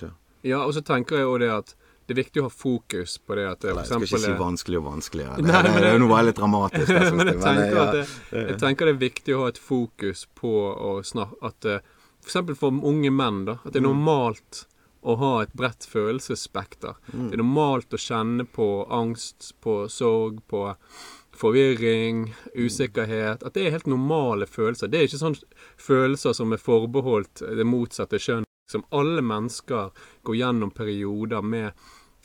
ja, 0.46 0.60
og 0.64 0.74
så 0.76 0.84
tenker 0.86 1.18
jeg 1.18 1.26
jo 1.26 1.38
det 1.42 1.50
at 1.56 1.74
det 2.08 2.14
er 2.14 2.22
viktig 2.22 2.40
å 2.40 2.46
ha 2.46 2.52
fokus 2.54 3.18
på 3.20 3.34
det 3.36 3.42
at 3.50 3.60
det 3.60 3.72
for 3.74 3.80
jeg 3.82 3.88
skal 3.90 4.04
ikke 4.06 4.20
si 4.22 4.36
vanskelig 4.38 4.78
og 4.78 4.84
vanskeligere. 4.86 5.42
Nei, 5.44 5.58
det, 5.66 5.72
men 5.74 5.82
det, 5.82 5.90
det, 5.92 5.98
nå 6.04 6.06
var 6.08 6.22
jeg 6.24 6.36
dramatisk. 6.38 6.86
synes 6.88 7.12
men 7.18 7.32
jeg 7.32 7.40
tenker, 7.42 7.58
tenker, 7.58 7.76
ja, 7.76 7.82
at 7.82 7.92
det, 7.98 8.46
jeg 8.52 8.58
tenker 8.62 8.88
det 8.88 8.94
er 8.94 9.02
viktig 9.02 9.34
å 9.36 9.42
ha 9.42 9.50
et 9.52 9.60
fokus 9.60 10.22
på 10.38 10.52
å 10.72 10.94
snakke 11.04 11.50
At 11.50 11.68
F.eks. 12.24 12.38
for 12.62 12.78
unge 12.92 13.10
menn, 13.12 13.42
da. 13.50 13.58
At 13.64 13.74
det 13.74 13.82
er 13.82 13.88
normalt 13.90 14.62
å 15.09 15.16
ha 15.20 15.30
et 15.42 15.54
bredt 15.56 15.86
følelsesspekter. 15.88 16.98
Det 17.30 17.38
er 17.38 17.40
normalt 17.40 17.94
å 17.96 18.00
kjenne 18.00 18.44
på 18.44 18.68
angst, 18.92 19.54
på 19.64 19.80
sorg, 19.92 20.42
på 20.50 20.66
forvirring, 21.38 22.34
usikkerhet. 22.54 23.44
At 23.46 23.54
det 23.54 23.66
er 23.66 23.76
helt 23.76 23.88
normale 23.90 24.48
følelser. 24.50 24.90
Det 24.90 25.00
er 25.00 25.09
ikke 25.09 25.22
sånn 25.22 25.38
følelser 25.80 26.34
som 26.36 26.52
er 26.52 26.62
forbeholdt 26.62 27.44
det 27.59 27.66
motsatte 27.68 28.20
kjønn. 28.22 28.46
Som 28.68 28.84
alle 28.92 29.22
mennesker 29.24 29.94
går 30.28 30.36
gjennom 30.36 30.74
perioder 30.76 31.40
med 31.40 31.70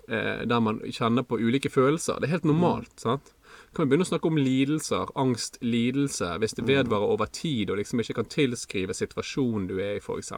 eh, 0.09 0.43
der 0.43 0.59
man 0.59 0.81
kjenner 0.91 1.23
på 1.23 1.39
ulike 1.39 1.71
følelser. 1.71 2.19
Det 2.19 2.27
er 2.27 2.37
helt 2.37 2.49
normalt. 2.49 2.91
sant? 2.99 3.31
Kan 3.73 3.87
vi 3.87 3.89
begynne 3.89 4.05
å 4.05 4.09
snakke 4.11 4.29
om 4.29 4.37
lidelser, 4.37 5.09
angst, 5.17 5.57
lidelse, 5.65 6.27
hvis 6.41 6.53
det 6.59 6.67
vedvarer 6.67 7.13
over 7.15 7.29
tid 7.33 7.71
og 7.73 7.79
liksom 7.79 8.03
ikke 8.03 8.19
kan 8.19 8.29
tilskrive 8.29 8.93
situasjonen 8.93 9.65
du 9.71 9.79
er 9.81 9.97
i, 9.97 10.03
f.eks. 10.03 10.29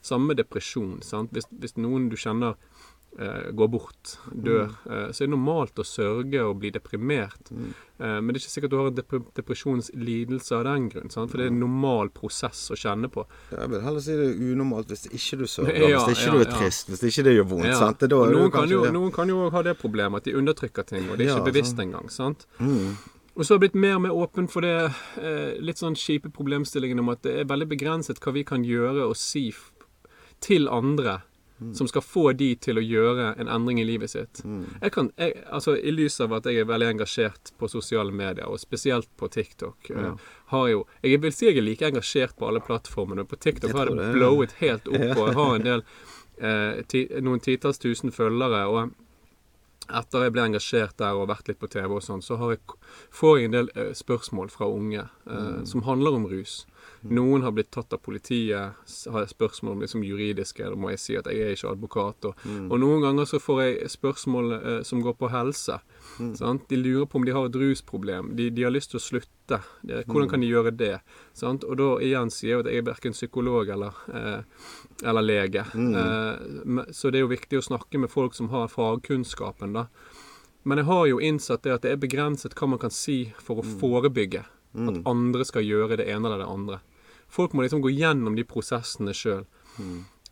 Samme 0.00 0.32
med 0.32 0.40
depresjon. 0.40 1.02
sant? 1.04 1.34
Hvis, 1.36 1.50
hvis 1.52 1.76
noen 1.76 2.08
du 2.08 2.16
kjenner 2.16 2.56
går 3.52 3.68
bort, 3.68 4.14
dør, 4.32 4.70
eh, 4.88 5.10
så 5.12 5.22
er 5.22 5.28
det 5.28 5.34
normalt 5.34 5.76
å 5.76 5.84
sørge 5.84 6.40
og 6.46 6.56
bli 6.62 6.70
deprimert. 6.72 7.50
Eh, 7.52 8.18
men 8.20 8.30
det 8.32 8.40
er 8.40 8.40
ikke 8.40 8.52
sikkert 8.54 8.72
du 8.72 8.76
har 8.78 8.88
en 8.88 8.96
dep 8.96 9.12
depresjonslidelse 9.36 10.56
av 10.56 10.64
den 10.64 10.88
grunn, 10.88 11.12
sant? 11.12 11.30
for 11.30 11.40
det 11.40 11.46
er 11.46 11.52
en 11.52 11.60
normal 11.60 12.08
prosess 12.16 12.64
å 12.72 12.78
kjenne 12.78 13.10
på. 13.12 13.26
Jeg 13.52 13.72
vil 13.74 13.84
heller 13.84 14.04
si 14.04 14.16
det 14.16 14.28
er 14.30 14.54
unormalt 14.54 14.94
hvis 14.94 15.04
ikke 15.10 15.42
du 15.42 15.46
sørger, 15.46 15.76
Ja, 15.92 16.00
hvis 16.00 16.16
ikke 16.16 16.28
ja, 16.30 16.36
du 16.38 16.44
er 16.46 16.52
trist, 16.56 16.92
hvis 16.92 17.04
ikke 17.10 17.26
det 17.28 17.34
gjør 17.36 17.50
vondt. 17.52 18.06
Noen, 18.32 18.52
kan 18.54 18.72
jo, 18.72 18.84
noen 18.94 19.12
kan 19.14 19.32
jo 19.32 19.48
ha 19.52 19.64
det 19.66 19.76
problemet 19.80 20.22
at 20.22 20.30
de 20.30 20.38
undertrykker 20.40 20.88
ting, 20.88 21.10
og 21.10 21.20
det 21.20 21.28
er 21.28 21.36
ikke 21.36 21.52
bevisst 21.52 21.82
engang. 21.84 22.08
sant? 22.12 22.46
Mm. 22.60 22.96
Og 23.32 23.44
så 23.44 23.54
har 23.54 23.60
jeg 23.60 23.64
blitt 23.66 23.80
mer 23.80 23.96
og 23.96 24.02
mer 24.04 24.16
åpen 24.24 24.48
for 24.52 24.64
det 24.64 24.92
eh, 25.20 25.60
litt 25.60 25.80
sånn 25.80 25.96
kjipe 25.96 26.32
problemstillingen 26.32 27.00
om 27.00 27.12
at 27.12 27.22
det 27.24 27.36
er 27.40 27.48
veldig 27.48 27.68
begrenset 27.70 28.20
hva 28.20 28.32
vi 28.36 28.44
kan 28.44 28.64
gjøre 28.64 29.06
og 29.08 29.16
si 29.16 29.50
til 30.44 30.68
andre 30.68 31.22
som 31.74 31.88
skal 31.88 32.04
få 32.04 32.24
de 32.38 32.52
til 32.56 32.78
å 32.78 32.84
gjøre 32.84 33.32
en 33.40 33.50
endring 33.50 33.80
i 33.80 33.86
livet 33.86 34.12
sitt. 34.12 34.42
Jeg 34.44 34.94
kan, 34.94 35.10
jeg, 35.16 35.42
altså 35.50 35.76
I 35.76 35.94
lys 35.94 36.20
av 36.24 36.34
at 36.38 36.48
jeg 36.48 36.62
er 36.62 36.70
veldig 36.70 36.88
engasjert 36.94 37.52
på 37.58 37.68
sosiale 37.70 38.12
medier, 38.12 38.46
og 38.48 38.60
spesielt 38.60 39.10
på 39.16 39.28
TikTok 39.32 39.90
eh, 39.90 40.30
har 40.54 40.66
jo, 40.68 40.86
Jeg 41.02 41.22
vil 41.22 41.32
si 41.32 41.46
jeg 41.46 41.60
er 41.60 41.66
like 41.66 41.86
engasjert 41.88 42.36
på 42.38 42.48
alle 42.48 42.60
plattformene. 42.64 43.24
På 43.24 43.36
TikTok 43.36 43.70
Jeg 43.70 43.78
har 43.78 43.92
det 43.92 44.00
det, 44.00 44.10
blowet 44.16 44.56
helt 44.62 44.88
opp, 44.88 45.06
og 45.16 45.22
jeg 45.28 45.38
har 45.38 45.54
en 45.54 45.68
del 45.68 45.86
eh, 46.38 46.82
ti, 46.88 47.06
noen 47.20 47.40
titalls 47.40 47.78
tusen 47.82 48.12
følgere. 48.12 48.66
og 48.66 48.98
etter 49.90 50.26
jeg 50.26 50.32
ble 50.34 50.44
engasjert 50.46 50.96
der 51.00 51.18
og 51.18 51.28
vært 51.30 51.48
litt 51.50 51.60
på 51.60 51.68
TV, 51.70 51.96
og 51.96 52.04
sånn, 52.04 52.22
så 52.24 52.38
har 52.40 52.54
jeg, 52.54 52.62
får 53.14 53.38
jeg 53.38 53.48
en 53.48 53.56
del 53.56 53.70
eh, 53.74 53.90
spørsmål 53.96 54.52
fra 54.52 54.68
unge 54.70 55.04
eh, 55.04 55.62
som 55.68 55.84
handler 55.88 56.18
om 56.18 56.28
rus. 56.30 56.62
Noen 57.02 57.42
har 57.42 57.50
blitt 57.54 57.70
tatt 57.74 57.92
av 57.92 57.98
politiet, 57.98 58.78
har 59.10 59.26
spørsmål 59.26 59.72
om 59.72 59.80
liksom 59.82 60.04
juridiske, 60.06 60.62
da 60.70 60.78
må 60.78 60.92
jeg 60.92 61.00
si 61.02 61.16
at 61.18 61.26
jeg 61.26 61.42
er 61.42 61.56
ikke 61.56 61.72
advokat. 61.72 62.28
Og, 62.30 62.44
og 62.68 62.78
noen 62.78 63.02
ganger 63.02 63.26
så 63.26 63.40
får 63.42 63.62
jeg 63.62 63.90
spørsmål 63.96 64.54
eh, 64.58 64.80
som 64.86 65.02
går 65.02 65.16
på 65.18 65.30
helse. 65.32 65.80
Sant? 66.38 66.68
De 66.70 66.78
lurer 66.78 67.08
på 67.10 67.18
om 67.18 67.26
de 67.26 67.34
har 67.34 67.48
et 67.48 67.58
rusproblem. 67.58 68.32
De, 68.38 68.50
de 68.54 68.66
har 68.66 68.74
lyst 68.74 68.92
til 68.94 69.00
å 69.00 69.02
slutte. 69.02 69.58
De, 69.82 70.02
hvordan 70.06 70.30
kan 70.30 70.44
de 70.44 70.52
gjøre 70.52 70.74
det? 70.78 70.94
Sant? 71.36 71.66
Og 71.66 71.78
da 71.80 71.90
igjen 72.04 72.30
sier 72.30 72.54
jeg 72.54 72.64
at 72.64 72.70
jeg 72.70 72.84
er 72.84 72.88
verken 72.92 73.16
psykolog 73.16 73.74
eller, 73.74 73.98
eh, 74.14 74.66
eller 75.02 75.26
lege. 75.26 75.66
Eh, 75.74 76.82
så 76.94 77.10
det 77.10 77.18
er 77.18 77.26
jo 77.26 77.34
viktig 77.34 77.58
å 77.58 77.66
snakke 77.72 77.98
med 78.02 78.14
folk 78.14 78.38
som 78.38 78.52
har 78.54 78.70
fagkunnskapen, 78.70 79.74
da. 79.74 79.88
Men 80.62 80.78
jeg 80.78 80.86
har 80.86 81.06
jo 81.10 81.18
innsett 81.18 81.64
det 81.66 81.72
at 81.74 81.82
det 81.82 81.96
er 81.96 82.02
begrenset 82.02 82.54
hva 82.54 82.68
man 82.70 82.78
kan 82.78 82.92
si 82.94 83.24
for 83.42 83.58
å 83.58 83.66
forebygge 83.66 84.44
at 84.74 85.02
andre 85.06 85.44
skal 85.44 85.62
gjøre 85.66 85.96
det 86.00 86.06
ene 86.08 86.26
eller 86.28 86.38
det 86.38 86.48
andre. 86.48 86.80
Folk 87.32 87.52
må 87.54 87.62
liksom 87.64 87.82
gå 87.82 87.90
gjennom 87.92 88.34
de 88.36 88.44
prosessene 88.44 89.12
sjøl. 89.16 89.44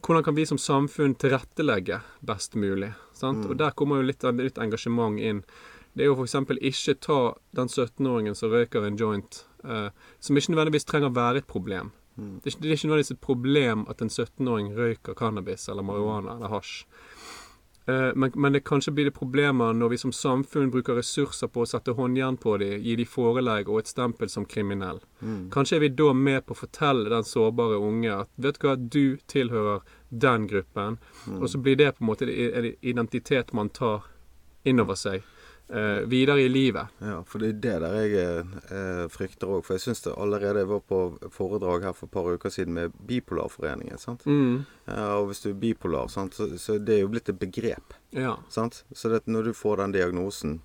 Hvordan 0.01 0.25
kan 0.25 0.35
vi 0.35 0.47
som 0.47 0.59
samfunn 0.59 1.15
tilrettelegge 1.15 2.01
best 2.25 2.55
mulig? 2.57 2.93
Sant? 3.13 3.45
Og 3.47 3.57
der 3.61 3.71
kommer 3.77 3.97
jo 4.01 4.03
litt, 4.09 4.25
av- 4.25 4.41
engasjement 4.41 5.19
inn. 5.21 5.43
Det 5.95 6.05
er 6.05 6.09
jo 6.09 6.15
f.eks. 6.17 6.35
ikke 6.61 6.95
ta 7.01 7.35
den 7.53 7.69
17-åringen 7.69 8.35
som 8.37 8.51
røyker 8.53 8.87
en 8.87 8.97
joint, 8.97 9.45
eh, 9.65 9.91
som 10.21 10.37
ikke 10.37 10.55
nødvendigvis 10.55 10.85
trenger 10.89 11.11
å 11.11 11.15
være 11.17 11.39
et 11.43 11.47
problem. 11.47 11.93
Det, 12.17 12.47
er 12.47 12.51
ikke, 12.53 12.61
det 12.63 12.69
er 12.71 12.77
ikke 12.77 12.89
nødvendigvis 12.89 13.11
et 13.15 13.21
problem 13.21 13.85
at 13.89 14.03
en 14.03 14.09
17-åring 14.13 14.73
røyker 14.77 15.15
cannabis 15.15 15.69
eller 15.69 15.83
marihuana 15.83 16.37
eller 16.37 16.49
hasj. 16.53 16.85
Eh, 17.87 18.11
men, 18.15 18.33
men 18.35 18.53
det 18.53 18.61
kanskje 18.61 18.93
blir 18.93 19.09
det 19.09 19.17
problemer 19.17 19.73
når 19.77 19.95
vi 19.95 19.99
som 20.03 20.13
samfunn 20.13 20.71
bruker 20.71 20.99
ressurser 21.01 21.49
på 21.49 21.65
å 21.65 21.69
sette 21.69 21.95
håndjern 21.97 22.37
på 22.41 22.57
dem, 22.61 22.77
gi 22.85 22.97
dem 23.01 23.09
forelegg 23.09 23.71
og 23.71 23.83
et 23.83 23.93
stempel 23.93 24.29
som 24.33 24.47
kriminell. 24.49 25.01
Kanskje 25.55 25.79
er 25.79 25.85
vi 25.87 25.93
da 26.03 26.13
med 26.13 26.47
på 26.47 26.57
å 26.57 26.61
fortelle 26.61 27.11
den 27.13 27.27
sårbare 27.27 27.81
unge 27.81 28.13
at 28.23 28.31
vet 28.37 28.61
du 28.61 28.69
hva, 28.69 28.77
du 28.77 29.19
tilhører 29.31 29.83
den 30.11 30.47
gruppen, 30.51 30.99
og 31.39 31.47
så 31.51 31.59
blir 31.63 31.77
det 31.79 31.93
på 31.97 32.05
en 32.05 32.11
måte 32.11 32.27
en 32.27 32.73
identitet 32.81 33.53
man 33.57 33.71
tar 33.71 34.09
innover 34.65 34.99
seg 34.99 35.23
eh, 35.73 36.01
videre 36.11 36.41
i 36.43 36.49
livet. 36.49 36.87
Ja, 37.01 37.23
for 37.27 37.39
det 37.43 37.49
er 37.49 37.61
det 37.65 37.75
der 37.83 37.97
jeg 38.01 38.47
eh, 38.71 39.05
frykter 39.09 39.47
òg. 39.55 39.65
For 39.65 39.75
jeg 39.77 39.85
syns 39.87 40.03
det 40.07 40.15
allerede 40.17 40.63
jeg 40.65 40.69
var 40.71 40.81
på 40.81 41.01
foredrag 41.33 41.85
her 41.89 41.93
for 41.97 42.07
et 42.11 42.15
par 42.17 42.29
uker 42.35 42.51
siden 42.51 42.75
med 42.75 42.93
Bipolarforeningen. 43.07 43.99
sant? 43.99 44.27
Mm, 44.27 44.65
Eh, 44.91 45.13
og 45.21 45.29
hvis 45.29 45.43
du 45.45 45.51
er 45.51 45.55
bipolar, 45.61 46.09
sant, 46.11 46.35
så, 46.35 46.49
så 46.59 46.75
det 46.83 46.97
er 46.97 47.01
jo 47.05 47.09
blitt 47.13 47.29
et 47.31 47.39
begrep. 47.39 47.93
ja. 48.17 48.33
sant? 48.51 48.85
Så 48.93 49.09
det, 49.13 49.21
når 49.31 49.43
du 49.45 49.53
får 49.55 49.77
den 49.85 49.93
diagnosen 49.93 50.61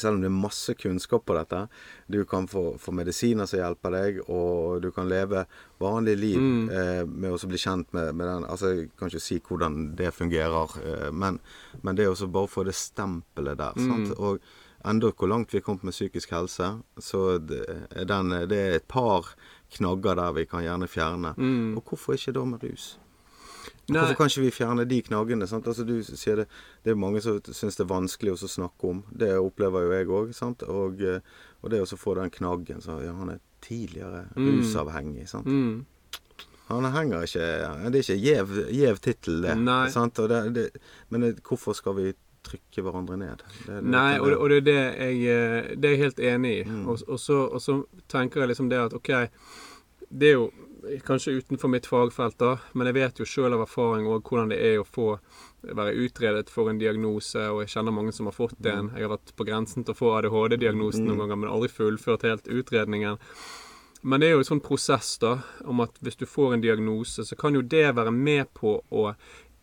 selv 0.00 0.16
om 0.16 0.20
det 0.22 0.28
er 0.30 0.34
masse 0.36 0.74
kunnskap 0.78 1.24
på 1.26 1.34
dette, 1.36 1.64
du 2.08 2.24
kan 2.28 2.46
få, 2.50 2.76
få 2.78 2.92
medisiner 2.96 3.46
som 3.46 3.58
hjelper 3.60 3.94
deg, 3.96 4.20
og 4.28 4.82
du 4.82 4.90
kan 4.94 5.08
leve 5.10 5.44
vanlig 5.80 6.16
liv 6.18 6.38
Mm. 6.38 6.70
eh, 6.70 7.04
med 7.06 7.32
å 7.34 7.48
bli 7.48 7.58
kjent 7.58 7.92
med, 7.92 8.14
med 8.14 8.26
den 8.26 8.44
Altså, 8.48 8.70
jeg 8.74 8.90
kan 8.98 9.08
ikke 9.08 9.20
si 9.20 9.40
hvordan 9.40 9.94
det 9.96 10.12
fungerer, 10.14 10.78
eh, 10.84 11.10
men, 11.12 11.40
men 11.82 11.96
det 11.96 12.04
er 12.04 12.10
også 12.12 12.30
bare 12.30 12.46
å 12.48 12.52
få 12.52 12.64
det 12.64 12.74
stempelet 12.78 13.58
der. 13.58 13.72
Mm. 13.76 14.12
Og 14.18 14.38
enda 14.84 15.10
hvor 15.10 15.28
langt 15.28 15.52
vi 15.52 15.58
er 15.58 15.64
kommet 15.66 15.82
med 15.84 15.92
psykisk 15.96 16.30
helse, 16.30 16.70
så 17.02 17.38
det 17.42 17.64
den, 18.08 18.30
det 18.48 18.58
er 18.58 18.76
et 18.78 18.88
par 18.88 19.34
knagger 19.74 20.14
der 20.16 20.32
vi 20.32 20.46
kan 20.46 20.62
gjerne 20.64 20.88
fjerne. 20.88 21.34
Mm. 21.36 21.76
Og 21.76 21.84
hvorfor 21.84 22.14
ikke 22.14 22.32
da 22.38 22.44
med 22.44 22.62
rus? 22.64 22.96
Nei, 23.88 24.00
Hvorfor 24.02 24.16
kan 24.18 24.26
ikke 24.28 24.42
vi 24.44 24.50
fjerne 24.52 24.84
de 24.88 25.02
knaggene? 25.02 25.46
Altså, 25.48 25.84
du 25.86 26.02
sier 26.04 26.36
det, 26.42 26.46
det 26.84 26.90
er 26.92 26.98
mange 27.00 27.22
som 27.24 27.38
syns 27.40 27.76
det 27.78 27.86
er 27.86 27.92
vanskelig 27.94 28.34
å 28.36 28.48
snakke 28.48 28.84
om. 28.90 29.02
Det 29.16 29.30
opplever 29.40 29.86
jo 29.86 29.92
jeg 29.96 30.06
òg. 30.12 30.34
Og, 30.68 31.00
eh, 31.00 31.20
og 31.62 31.70
det 31.72 31.80
å 31.80 31.96
få 31.96 32.14
den 32.18 32.30
knaggen 32.30 32.82
så, 32.84 32.98
ja, 33.04 33.12
Han 33.16 33.30
er 33.30 33.38
tidligere 33.64 34.26
Mm. 34.36 34.60
rusavhengig. 34.60 35.26
Sant? 35.28 35.46
mm, 35.46 35.84
Han 36.68 36.84
henger 36.92 37.22
ikke 37.24 37.90
Det 37.92 37.98
er 37.98 38.14
ikke 38.14 38.22
gjev, 38.22 38.48
gjev 38.76 38.98
tittel, 39.00 39.40
det. 39.42 39.54
Det, 40.28 40.52
det. 40.54 40.70
Men 41.10 41.20
det, 41.22 41.42
hvorfor 41.42 41.72
skal 41.74 41.94
vi 41.96 42.12
trykke 42.44 42.82
hverandre 42.84 43.16
ned? 43.18 43.42
Nei, 43.82 44.18
og, 44.20 44.26
det- 44.28 44.38
og 44.38 44.48
det 44.50 44.56
er 44.58 44.60
det 44.60 44.98
jeg 44.98 45.16
eh, 45.24 45.76
Det 45.76 45.84
er 45.84 45.96
jeg 45.96 45.98
helt 46.04 46.20
enig 46.20 46.52
i. 46.60 46.64
Mm. 46.68 46.86
Og, 46.88 47.02
og 47.08 47.18
så 47.60 47.84
tenker 48.08 48.40
jeg 48.40 48.48
liksom 48.50 48.68
det 48.68 48.78
at 48.78 48.92
OK, 48.94 49.08
det 50.12 50.28
er 50.28 50.34
jo 50.34 50.50
kanskje 51.06 51.36
utenfor 51.38 51.70
mitt 51.72 51.86
fagfelt, 51.86 52.38
da, 52.38 52.56
men 52.72 52.88
jeg 52.90 52.96
vet 52.96 53.20
jo 53.20 53.26
sjøl 53.28 53.54
av 53.56 53.64
erfaring 53.64 54.06
og 54.06 54.22
hvordan 54.26 54.50
det 54.52 54.58
er 54.60 54.80
å 54.80 54.86
få 54.86 55.18
være 55.62 55.94
utredet 56.04 56.50
for 56.50 56.70
en 56.70 56.78
diagnose, 56.80 57.40
og 57.50 57.62
jeg 57.64 57.72
kjenner 57.74 57.94
mange 57.94 58.12
som 58.14 58.26
har 58.30 58.36
fått 58.36 58.58
Mm. 58.62 58.72
en. 58.72 58.90
Jeg 58.96 59.08
har 59.08 59.16
vært 59.16 59.32
på 59.36 59.46
grensen 59.46 59.84
til 59.84 59.94
å 59.94 59.98
få 59.98 60.12
ADHD-diagnosen 60.18 61.04
noen 61.06 61.18
ganger, 61.18 61.36
men 61.36 61.50
aldri 61.50 61.68
fullført 61.68 62.22
helt 62.22 62.46
utredningen. 62.46 63.18
Men 64.02 64.20
det 64.20 64.28
er 64.28 64.32
jo 64.36 64.38
en 64.38 64.44
sånn 64.52 64.62
prosess, 64.62 65.18
da, 65.18 65.42
om 65.64 65.80
at 65.80 65.90
hvis 66.00 66.16
du 66.16 66.26
får 66.26 66.54
en 66.54 66.60
diagnose, 66.60 67.24
så 67.24 67.36
kan 67.36 67.54
jo 67.54 67.62
det 67.62 67.94
være 67.94 68.12
med 68.12 68.46
på 68.54 68.82
å 68.92 69.14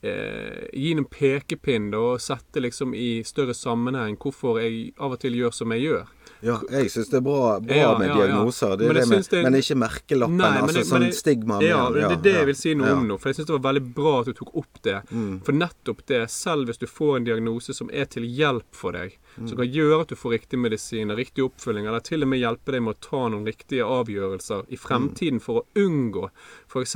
eh, 0.04 0.68
gi 0.74 0.92
en 0.92 1.06
pekepinn 1.06 1.90
da, 1.92 1.98
og 1.98 2.20
sette 2.22 2.62
liksom 2.62 2.94
i 2.94 3.24
større 3.24 3.56
sammenheng 3.56 4.18
hvorfor 4.18 4.60
jeg 4.62 4.94
av 5.00 5.16
og 5.16 5.20
til 5.20 5.34
gjør 5.34 5.54
som 5.54 5.72
jeg 5.72 5.82
gjør. 5.88 6.06
Ja, 6.44 6.60
jeg 6.70 6.90
syns 6.92 7.10
det 7.10 7.18
er 7.18 7.22
bra, 7.22 7.60
bra 7.60 7.76
Ja, 7.76 7.98
med 7.98 8.10
diagnoser. 8.12 8.78
Det 8.78 8.88
Men 8.88 8.96
det 8.96 9.08
med, 9.10 9.28
det- 9.30 9.44
men 9.44 9.54
ikke 9.56 9.76
merkelappen. 9.78 10.38
Nei, 10.38 10.52
men 10.52 10.64
altså 10.64 10.74
det- 10.74 10.86
sånn 10.86 11.14
stigma. 11.14 11.62
Ja, 11.64 11.90
det 11.90 12.04
er 12.04 12.16
det 12.22 12.34
jeg 12.34 12.46
vil 12.46 12.56
si 12.56 12.74
noe 12.76 12.92
om 12.92 13.08
nå. 13.08 13.18
For 13.20 13.30
jeg 13.30 13.36
syns 13.38 13.48
det 13.48 13.62
var 13.62 13.74
veldig 13.74 13.94
bra 13.96 14.20
at 14.20 14.26
du 14.26 14.34
tok 14.34 14.56
opp 14.56 14.82
det. 14.84 15.02
Mm. 15.12 15.44
For 15.46 15.52
nettopp 15.54 16.06
det, 16.06 16.30
selv 16.30 16.68
hvis 16.68 16.78
du 16.78 16.86
får 16.88 17.18
en 17.18 17.24
diagnose 17.26 17.74
som 17.74 17.90
er 17.94 18.06
til 18.06 18.24
hjelp 18.24 18.64
for 18.72 18.92
deg, 18.92 19.18
Mm. 19.40 19.50
som 19.50 19.58
kan 19.58 19.68
gjøre 19.68 20.02
at 20.02 20.08
du 20.08 20.16
får 20.16 20.32
riktig 20.40 20.60
medisin 20.60 21.12
og 21.12 21.18
riktig 21.18 21.44
oppfølging, 21.44 21.88
eller 21.88 22.00
til 22.00 22.22
og 22.22 22.28
med 22.30 22.40
hjelpe 22.40 22.72
deg 22.72 22.82
med 22.84 22.96
å 22.96 23.00
ta 23.02 23.28
noen 23.30 23.46
riktige 23.46 23.84
avgjørelser 23.84 24.66
i 24.72 24.76
fremtiden 24.78 25.42
for 25.42 25.62
å 25.62 25.66
unngå 25.76 26.30
f.eks. 26.70 26.96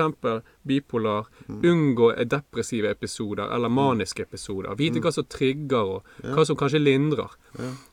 bipolar, 0.66 1.26
Mm. 1.50 1.62
unngå 1.64 2.28
depressive 2.28 2.86
episoder 2.90 3.50
eller 3.52 3.70
maniske 3.70 4.22
episoder. 4.22 4.70
Mm. 4.70 4.78
Vite 4.78 5.02
hva 5.02 5.12
som 5.14 5.24
trigger, 5.26 5.78
og 5.96 6.04
hva 6.24 6.46
som 6.46 6.56
kanskje 6.56 6.80
lindrer. 6.84 7.30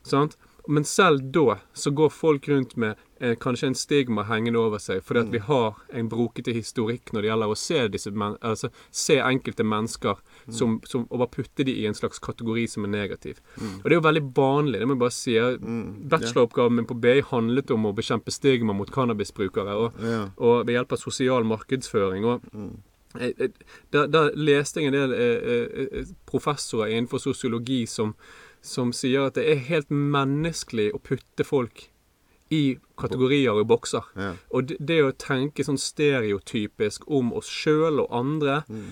Sant? 0.03 0.35
Men 0.67 0.83
selv 0.83 1.31
da 1.31 1.57
så 1.73 1.91
går 1.95 2.09
folk 2.11 2.47
rundt 2.49 2.75
med 2.77 2.95
eh, 3.19 3.35
kanskje 3.35 3.67
en 3.67 3.75
stigma 3.75 4.23
hengende 4.27 4.59
over 4.59 4.77
seg, 4.77 5.01
fordi 5.03 5.19
Mm. 5.21 5.27
at 5.27 5.31
vi 5.33 5.39
har 5.39 5.75
en 5.93 6.09
brokete 6.09 6.53
historikk 6.53 7.11
når 7.13 7.21
det 7.21 7.29
gjelder 7.31 7.47
å 7.53 7.57
se 7.57 7.87
disse 7.87 8.11
altså, 8.41 8.69
se 8.91 9.15
enkelte 9.17 9.63
mennesker 9.63 10.15
Mm. 10.47 10.53
som, 10.53 10.81
som, 10.85 11.07
og 11.09 11.19
bare 11.19 11.29
putte 11.33 11.65
de 11.65 11.71
i 11.81 11.85
en 11.87 11.93
slags 11.93 12.19
kategori 12.19 12.67
som 12.69 12.83
er 12.85 12.89
negativ. 12.93 13.39
Og 13.57 13.83
det 13.83 13.91
er 13.91 13.99
jo 14.01 14.07
veldig 14.09 14.33
vanlig, 14.35 14.79
det 14.79 14.87
må 14.87 14.93
jeg 14.93 14.99
bare 14.99 15.11
si. 15.11 15.33
Mm. 15.39 16.09
Bacheloroppgaven 16.09 16.75
min 16.75 16.85
på 16.85 16.99
BI 17.01 17.21
handlet 17.21 17.71
om 17.71 17.85
å 17.85 17.95
bekjempe 17.95 18.31
stigma 18.31 18.73
mot 18.73 18.91
cannabisbrukere, 18.91 19.73
og, 19.75 19.93
Ja. 20.03 20.29
og 20.37 20.65
ved 20.67 20.75
hjelp 20.75 20.91
av 20.93 20.97
sosial 20.99 21.43
markedsføring. 21.43 22.23
og 22.25 22.41
eh, 23.19 23.47
Da, 23.91 24.05
da 24.05 24.29
leste 24.35 24.81
jeg 24.81 24.87
en 24.87 24.93
del 24.93 25.13
eh, 25.13 25.51
eh, 25.51 25.87
eh, 26.01 26.05
professorer 26.27 26.91
innenfor 26.93 27.17
sosiologi 27.19 27.85
som, 27.87 28.13
som 28.61 28.93
sier 28.95 29.27
at 29.27 29.37
det 29.37 29.45
er 29.51 29.63
helt 29.69 29.89
menneskelig 29.93 30.91
å 30.95 31.01
putte 31.03 31.45
folk 31.47 31.87
i 32.49 32.77
kategorier 32.97 33.57
og 33.59 33.67
bokser. 33.67 34.05
Ja. 34.15 34.35
Og 34.55 34.69
det, 34.69 34.77
det 34.79 35.01
å 35.03 35.15
tenke 35.19 35.65
sånn 35.67 35.79
stereotypisk 35.81 37.07
om 37.11 37.33
oss 37.35 37.49
sjøl 37.51 37.99
og 38.05 38.13
andre, 38.15 38.61
mm. 38.71 38.85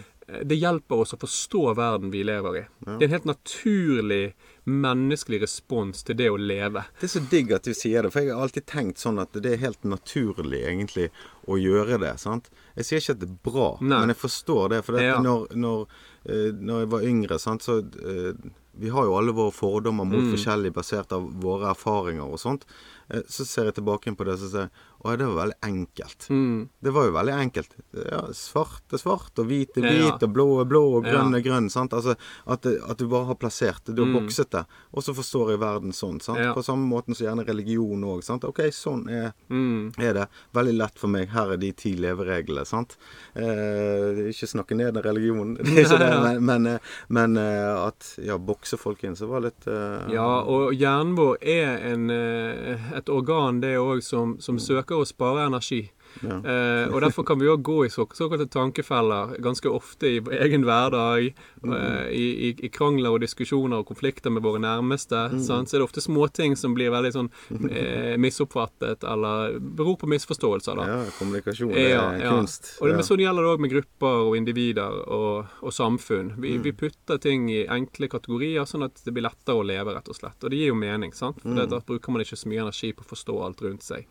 det 0.49 0.57
hjelper 0.59 1.05
oss 1.05 1.15
å 1.15 1.19
forstå 1.21 1.61
verden 1.77 2.11
vi 2.11 2.25
lever 2.27 2.59
i. 2.59 2.63
Det 2.83 2.97
er 2.97 3.07
en 3.07 3.15
helt 3.15 3.29
naturlig 3.29 4.23
menneskelig 4.65 5.39
respons 5.45 6.03
til 6.03 6.17
det 6.19 6.27
å 6.33 6.39
leve. 6.41 6.83
Det 6.99 7.07
er 7.07 7.13
så 7.13 7.23
digg 7.31 7.53
at 7.55 7.67
du 7.67 7.71
sier 7.77 8.03
det, 8.03 8.11
for 8.11 8.25
jeg 8.25 8.33
har 8.33 8.43
alltid 8.43 8.67
tenkt 8.67 9.01
sånn 9.01 9.21
at 9.23 9.37
det 9.37 9.53
er 9.53 9.63
helt 9.63 9.87
naturlig 9.87 10.63
egentlig 10.65 11.07
å 11.47 11.59
gjøre 11.61 12.01
det. 12.01 12.15
sant? 12.19 12.51
Jeg 12.75 12.89
sier 12.89 13.03
ikke 13.03 13.15
at 13.15 13.23
det 13.23 13.31
er 13.31 13.39
bra, 13.51 13.71
Nei. 13.79 14.01
men 14.01 14.15
jeg 14.15 14.21
forstår 14.25 14.75
det. 14.75 14.83
For 14.87 14.99
Ja. 14.99 15.19
når, 15.23 15.47
når, 15.55 15.87
eh, 16.25 16.51
når 16.51 16.83
jeg 16.83 16.93
var 16.97 17.09
yngre, 17.13 17.39
sant, 17.39 17.63
så 17.63 17.79
eh, 17.79 18.33
Vi 18.77 18.89
har 18.89 19.05
jo 19.05 19.15
alle 19.17 19.31
våre 19.31 19.51
fordommer 19.55 20.03
mot 20.05 20.19
Mm. 20.19 20.31
forskjellig 20.33 20.73
basert 20.73 21.11
av 21.11 21.29
våre 21.41 21.69
erfaringer 21.71 22.23
og 22.27 22.39
sånt. 22.39 22.65
Eh, 23.11 23.21
så 23.29 23.45
ser 23.45 23.65
jeg 23.69 23.75
tilbake 23.75 24.15
på 24.17 24.25
det 24.25 24.33
og 24.33 24.39
så 24.39 24.49
sier 24.49 24.61
jeg 24.65 24.71
Og 25.05 25.17
det 25.19 25.25
var 25.29 25.35
veldig 25.45 25.57
enkelt. 25.61 26.23
Mm. 26.33 26.69
Det 26.81 26.91
var 26.95 27.03
jo 27.05 27.11
veldig 27.13 27.33
enkelt. 27.37 27.73
Ja, 28.09 28.21
svart 28.33 28.91
er 28.91 28.97
svart, 28.97 29.37
og 29.37 29.45
hvit 29.45 29.77
er 29.77 29.83
hvit, 29.85 30.01
ja. 30.01 30.15
og 30.17 30.31
blå 30.33 30.45
er 30.61 30.65
blå, 30.65 30.81
og 30.97 31.03
grønn 31.05 31.29
Ja. 31.31 31.37
er 31.37 31.43
grønn. 31.45 31.69
sant? 31.69 31.91
Altså, 31.93 32.15
at, 32.47 32.65
at 32.65 32.97
du 32.97 33.05
bare 33.07 33.25
har 33.29 33.35
plassert 33.35 33.83
det. 33.85 33.93
Du 33.95 34.01
har 34.01 34.09
Mm. 34.09 34.15
bokset 34.25 34.49
det. 34.49 34.63
Og 34.95 35.03
så 35.05 35.13
forstår 35.13 35.51
jeg 35.51 35.59
verden 35.61 35.91
sånn. 35.93 36.19
sant? 36.21 36.39
Ja. 36.39 36.53
På 36.55 36.63
samme 36.65 36.89
måten 36.89 37.13
som 37.13 37.27
gjerne 37.27 37.45
religion 37.45 38.01
òg. 38.01 38.23
OK, 38.49 38.59
sånn 38.73 39.07
er, 39.11 39.33
Mm. 39.49 39.93
er 39.99 40.13
det. 40.13 40.27
Veldig 40.55 40.73
lett 40.77 40.97
for 40.97 41.07
meg. 41.07 41.29
Her 41.29 41.51
er 41.53 41.57
de 41.57 41.71
ti 41.71 41.93
levereglene. 41.95 42.65
sant? 42.65 42.97
Eh, 43.35 44.31
ikke 44.31 44.47
snakke 44.49 44.75
ned 44.75 44.93
den 44.95 45.03
religionen, 45.03 45.55
det 45.61 45.67
er 45.67 45.83
ikke 45.85 45.99
det, 45.99 46.09
men, 46.23 46.45
men, 46.45 46.67
eh, 46.67 46.79
men 47.09 47.37
eh, 47.37 47.85
at 47.87 48.15
ja, 48.25 48.37
bokse 48.41 48.77
folk 48.79 49.03
inn, 49.03 49.13
så 49.15 49.27
var 49.29 49.41
litt 49.45 49.67
eh, 49.67 50.09
Ja, 50.15 50.41
og 50.41 50.73
hjernen 50.73 51.13
vår 51.15 51.37
er 51.43 51.77
en, 51.91 52.09
eh, 52.09 52.94
et 52.95 53.09
organ 53.11 53.59
det 53.59 53.75
òg 53.79 54.03
som, 54.03 54.37
som 54.39 54.59
søker 54.61 55.01
å 55.01 55.07
spare 55.07 55.45
energi. 55.49 55.83
Ja. 56.23 56.37
Eh, 56.39 56.87
og 56.93 57.01
derfor 57.01 57.23
kan 57.27 57.39
vi 57.39 57.47
òg 57.51 57.61
gå 57.65 57.85
i 57.85 57.89
så, 57.89 58.05
såkalte 58.15 58.47
tankefeller 58.47 59.35
ganske 59.43 59.67
ofte 59.69 60.07
i 60.07 60.19
vår 60.19 60.33
egen 60.45 60.63
hverdag. 60.63 61.33
eh, 61.65 62.07
i, 62.15 62.25
i, 62.49 62.55
I 62.65 62.69
krangler 62.69 63.11
og 63.15 63.19
diskusjoner 63.21 63.81
og 63.81 63.87
konflikter 63.87 64.29
med 64.31 64.43
våre 64.43 64.59
nærmeste. 64.61 65.25
Sant? 65.43 65.67
Så 65.69 65.75
er 65.75 65.79
det 65.81 65.87
ofte 65.89 66.01
småting 66.01 66.55
som 66.55 66.73
blir 66.77 66.91
veldig 66.93 67.11
sånn 67.15 67.29
eh, 67.71 68.15
misoppfattet, 68.17 69.03
eller 69.03 69.59
beror 69.59 69.97
på 69.97 70.07
misforståelser. 70.07 70.75
da. 70.75 70.87
ja, 70.87 70.99
kommunikasjon 71.19 71.73
det 71.73 71.89
Ja, 71.89 72.05
er 72.13 72.23
ja. 72.23 72.29
kunst. 72.31 72.77
Og 72.81 72.87
det, 72.89 72.95
ja. 72.99 73.03
sånn 73.07 73.19
gjelder 73.25 73.43
det 73.43 73.53
òg 73.55 73.59
med 73.65 73.71
grupper 73.75 74.21
og 74.29 74.37
individer 74.37 75.01
og, 75.07 75.45
og 75.61 75.73
samfunn. 75.73 76.33
Vi, 76.37 76.55
Mm. 76.55 76.61
vi 76.63 76.71
putter 76.71 77.17
ting 77.19 77.49
i 77.51 77.65
enkle 77.67 78.07
kategorier, 78.07 78.63
sånn 78.69 78.85
at 78.85 79.01
det 79.03 79.11
blir 79.13 79.23
lettere 79.25 79.55
å 79.59 79.65
leve, 79.65 79.91
rett 79.95 80.07
og 80.07 80.15
slett. 80.15 80.37
Og 80.43 80.49
det 80.53 80.57
gir 80.61 80.67
jo 80.71 80.75
mening, 80.75 81.11
sant? 81.13 81.41
For 81.41 81.49
Mm. 81.49 81.69
da 81.69 81.79
bruker 81.79 82.11
man 82.13 82.21
ikke 82.23 82.37
så 82.37 82.47
mye 82.47 82.61
energi 82.63 82.93
på 82.93 83.03
å 83.03 83.09
forstå 83.11 83.35
alt 83.43 83.61
rundt 83.61 83.83
seg. 83.83 84.05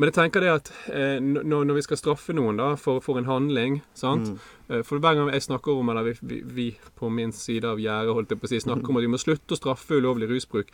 Men 0.00 0.08
jeg 0.08 0.16
tenker 0.16 0.40
det 0.40 0.48
at 0.54 0.70
eh, 0.88 1.18
når, 1.20 1.66
når 1.68 1.76
vi 1.76 1.82
skal 1.84 1.98
straffe 2.00 2.32
noen 2.32 2.56
da, 2.56 2.70
for, 2.80 3.02
for 3.04 3.20
en 3.20 3.28
handling 3.28 3.82
sant? 3.92 4.30
Mm. 4.32 4.38
Eh, 4.70 4.82
For 4.86 5.02
hver 5.02 5.18
gang 5.18 5.28
jeg 5.34 5.44
snakker 5.44 5.76
om, 5.76 5.90
eller 5.92 6.06
vi, 6.08 6.14
vi, 6.22 6.38
vi 6.56 6.66
på 6.96 7.10
min 7.12 7.34
side 7.36 7.68
av 7.68 7.80
gjerdet 7.82 8.14
holdt 8.16 8.32
jeg 8.32 8.40
på 8.40 8.48
å 8.48 8.52
si, 8.52 8.60
snakker 8.64 8.88
om 8.88 9.00
at 9.00 9.04
vi 9.04 9.10
må 9.12 9.20
slutte 9.20 9.56
å 9.56 9.58
straffe 9.60 9.98
ulovlig 10.00 10.30
rusbruk, 10.30 10.70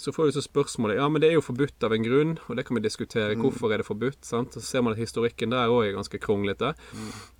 så 0.00 0.14
får 0.14 0.30
du 0.30 0.36
så 0.38 0.44
spørsmålet 0.46 0.96
Ja, 0.96 1.08
men 1.12 1.20
det 1.22 1.28
er 1.28 1.36
jo 1.36 1.44
forbudt 1.44 1.84
av 1.84 1.92
en 1.92 2.06
grunn, 2.06 2.32
og 2.48 2.56
det 2.56 2.64
kan 2.66 2.78
vi 2.78 2.82
diskutere. 2.86 3.36
Hvorfor 3.38 3.74
er 3.74 3.82
det 3.82 3.86
forbudt? 3.86 4.22
sant? 4.24 4.56
Så 4.56 4.64
ser 4.64 4.86
man 4.86 4.96
at 4.96 5.02
historikken 5.02 5.52
der 5.52 5.68
òg 5.70 5.90
er 5.90 5.98
ganske 5.98 6.18
kronglete. 6.22 6.72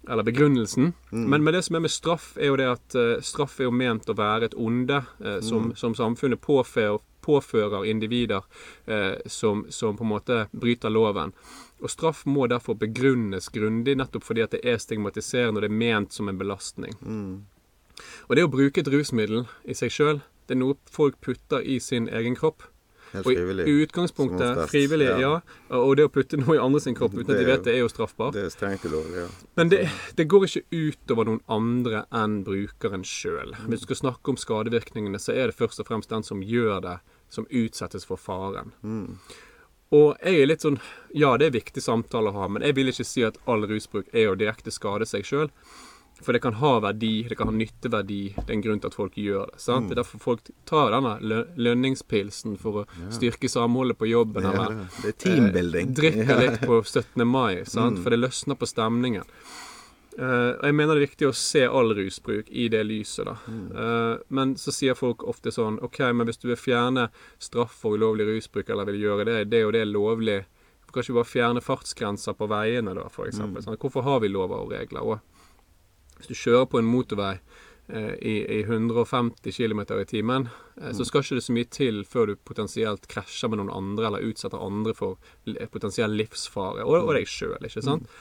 Eller 0.05 0.27
begrunnelsen. 0.27 0.93
Men, 1.11 1.41
men 1.41 1.55
det 1.57 1.65
som 1.65 1.79
er 1.79 1.87
med 1.87 1.95
straff, 1.95 2.35
er 2.37 2.53
jo 2.53 2.59
det 2.61 2.69
at 2.75 2.99
uh, 2.99 3.15
straff 3.25 3.57
er 3.59 3.71
jo 3.71 3.73
ment 3.75 4.11
å 4.13 4.19
være 4.19 4.51
et 4.51 4.59
onde 4.59 5.01
uh, 5.01 5.39
som, 5.41 5.73
som 5.79 5.97
samfunnet 5.97 6.43
påfører, 6.45 7.01
påfører 7.23 7.87
individer 7.89 8.43
eh, 8.87 9.15
som, 9.27 9.67
som 9.71 9.97
på 9.99 10.07
en 10.07 10.13
måte 10.13 10.41
bryter 10.53 10.93
loven. 10.93 11.35
Og 11.83 11.91
straff 11.91 12.25
må 12.27 12.47
derfor 12.51 12.79
begrunnes 12.79 13.49
grundig, 13.55 13.97
nettopp 13.99 14.27
fordi 14.27 14.45
at 14.45 14.55
det 14.55 14.63
er 14.67 14.79
stigmatiserende 14.83 15.59
og 15.59 15.67
det 15.67 15.73
er 15.73 15.81
ment 15.83 16.15
som 16.15 16.31
en 16.31 16.39
belastning. 16.39 16.95
Mm. 17.03 17.41
Og 18.29 18.37
det 18.37 18.47
å 18.47 18.53
bruke 18.53 18.83
et 18.83 18.91
rusmiddel 18.93 19.47
i 19.69 19.77
seg 19.77 19.95
sjøl, 19.95 20.23
det 20.47 20.57
er 20.57 20.63
noe 20.63 20.79
folk 20.91 21.19
putter 21.23 21.63
i 21.63 21.79
sin 21.83 22.09
egen 22.11 22.39
kropp. 22.39 22.67
Helt 23.13 23.27
Og 23.29 23.69
i 23.69 23.73
utgangspunktet 23.83 24.71
frivillig, 24.71 25.11
ja. 25.11 25.19
ja. 25.21 25.77
Og 25.77 25.99
det 25.99 26.07
å 26.09 26.13
putte 26.13 26.39
noe 26.41 26.57
i 26.57 26.61
andre 26.63 26.81
sin 26.81 26.97
kropp 26.97 27.13
uten 27.13 27.35
at 27.35 27.41
de 27.43 27.45
vet 27.45 27.65
det, 27.67 27.75
er 27.75 27.83
jo 27.83 27.91
straffbart. 27.93 28.33
Det 28.33 28.47
er 28.47 28.55
strengt 28.55 28.87
ulovlig, 28.89 29.27
ja. 29.27 29.27
Men 29.61 29.73
det, 29.73 29.83
det 30.17 30.27
går 30.33 30.47
ikke 30.49 30.63
utover 30.73 31.29
noen 31.29 31.43
andre 31.53 32.07
enn 32.23 32.39
brukeren 32.47 33.05
sjøl. 33.05 33.53
Hvis 33.67 33.85
du 33.85 33.91
skal 33.91 34.01
snakke 34.01 34.33
om 34.33 34.41
skadevirkningene, 34.41 35.21
så 35.21 35.37
er 35.37 35.51
det 35.51 35.59
først 35.59 35.83
og 35.85 35.91
fremst 35.91 36.15
den 36.15 36.25
som 36.25 36.41
gjør 36.41 36.81
det, 36.87 36.97
som 37.33 37.49
utsettes 37.49 38.05
for 38.09 38.21
faren. 38.21 38.75
Mm. 38.85 39.17
Og 39.93 40.17
jeg 40.25 40.41
er 40.41 40.49
litt 40.49 40.65
sånn 40.65 40.79
Ja, 41.17 41.35
det 41.37 41.51
er 41.51 41.57
viktig 41.59 41.83
samtale 41.85 42.33
å 42.33 42.37
ha, 42.37 42.49
men 42.49 42.65
jeg 42.65 42.77
vil 42.79 42.93
ikke 42.93 43.09
si 43.09 43.25
at 43.27 43.41
all 43.49 43.67
rusbruk 43.69 44.13
er 44.13 44.31
å 44.31 44.37
direkte 44.39 44.73
skade 44.73 45.09
seg 45.09 45.27
sjøl. 45.29 45.51
For 46.23 46.37
det 46.37 46.43
kan 46.45 46.55
ha 46.61 46.77
verdi, 46.81 47.25
det 47.29 47.35
kan 47.35 47.49
ha 47.51 47.55
nytteverdi. 47.57 48.21
Det 48.37 48.45
er 48.47 48.55
en 48.55 48.63
grunn 48.63 48.81
til 48.83 48.93
at 48.93 48.95
folk 48.95 49.17
gjør 49.19 49.49
det. 49.51 49.61
sant? 49.65 49.89
Det 49.89 49.97
er 49.97 50.03
derfor 50.05 50.23
folk 50.23 50.53
tar 50.69 50.93
denne 50.95 51.43
lønningspilsen 51.59 52.55
for 52.63 52.83
å 52.83 53.11
styrke 53.11 53.51
samholdet 53.51 53.99
på 53.99 54.07
jobben. 54.11 54.47
Eller 54.47 54.77
det. 54.77 55.11
er 55.11 55.17
teambuilding. 55.25 55.91
Eh, 55.91 55.97
drikker 55.99 56.43
litt 56.45 56.61
på 56.63 56.79
17. 56.85 57.27
mai, 57.27 57.65
sant? 57.67 57.99
for 58.05 58.15
det 58.15 58.21
løsner 58.23 58.61
på 58.61 58.71
stemningen. 58.71 59.27
Og 60.19 60.65
jeg 60.67 60.77
mener 60.77 60.97
det 60.97 61.01
er 61.01 61.07
viktig 61.07 61.29
å 61.29 61.37
se 61.37 61.63
all 61.65 61.95
rusbruk 61.97 62.51
i 62.53 62.67
det 62.73 62.83
lyset, 62.85 63.25
da. 63.29 63.37
Eh, 63.49 64.25
men 64.37 64.55
så 64.61 64.75
sier 64.75 64.99
folk 64.99 65.25
ofte 65.29 65.53
sånn 65.55 65.79
OK, 65.85 66.03
men 66.13 66.29
hvis 66.29 66.43
du 66.43 66.51
vil 66.51 66.61
fjerne 66.61 67.07
straff 67.41 67.79
for 67.85 67.97
ulovlig 67.97 68.27
rusbruk, 68.29 68.69
eller 68.69 68.91
vil 68.91 69.01
gjøre 69.07 69.29
det, 69.31 69.39
det 69.53 69.65
og 69.65 69.73
det 69.77 69.85
er 69.87 69.91
lovlig, 69.93 70.39
hvorfor 70.83 70.99
kan 70.99 71.07
ikke 71.07 71.19
bare 71.21 71.33
fjerne 71.33 71.65
fartsgrenser 71.65 72.37
på 72.37 72.51
veiene, 72.53 72.97
da, 72.99 73.09
for 73.13 73.31
eksempel? 73.31 73.65
Sånn, 73.65 73.81
Hvorfor 73.81 74.05
har 74.05 74.21
vi 74.21 74.33
lover 74.33 74.67
og 74.67 74.75
regler? 74.75 75.01
Og 75.01 76.19
hvis 76.19 76.29
du 76.29 76.37
kjører 76.37 76.69
på 76.69 76.83
en 76.83 76.91
motorvei 76.91 77.33
uh, 77.39 78.13
i, 78.21 78.37
i 78.45 78.61
150 78.67 79.57
km 79.57 79.81
i 79.97 80.07
timen, 80.07 80.49
mm. 80.77 80.93
så 80.93 81.09
skal 81.09 81.25
ikke 81.25 81.41
det 81.41 81.47
så 81.49 81.57
mye 81.57 81.71
til 81.73 82.05
før 82.05 82.31
du 82.31 82.37
potensielt 82.37 83.09
krasjer 83.11 83.51
med 83.51 83.63
noen 83.63 83.73
andre, 83.73 84.11
eller 84.11 84.29
utsetter 84.29 84.61
andre 84.61 84.93
for 84.95 85.17
potensiell 85.73 86.13
livsfare, 86.21 86.85
og, 86.85 87.01
og 87.09 87.17
deg 87.17 87.31
sjøl, 87.31 87.57
ikke 87.65 87.83
sant? 87.89 88.13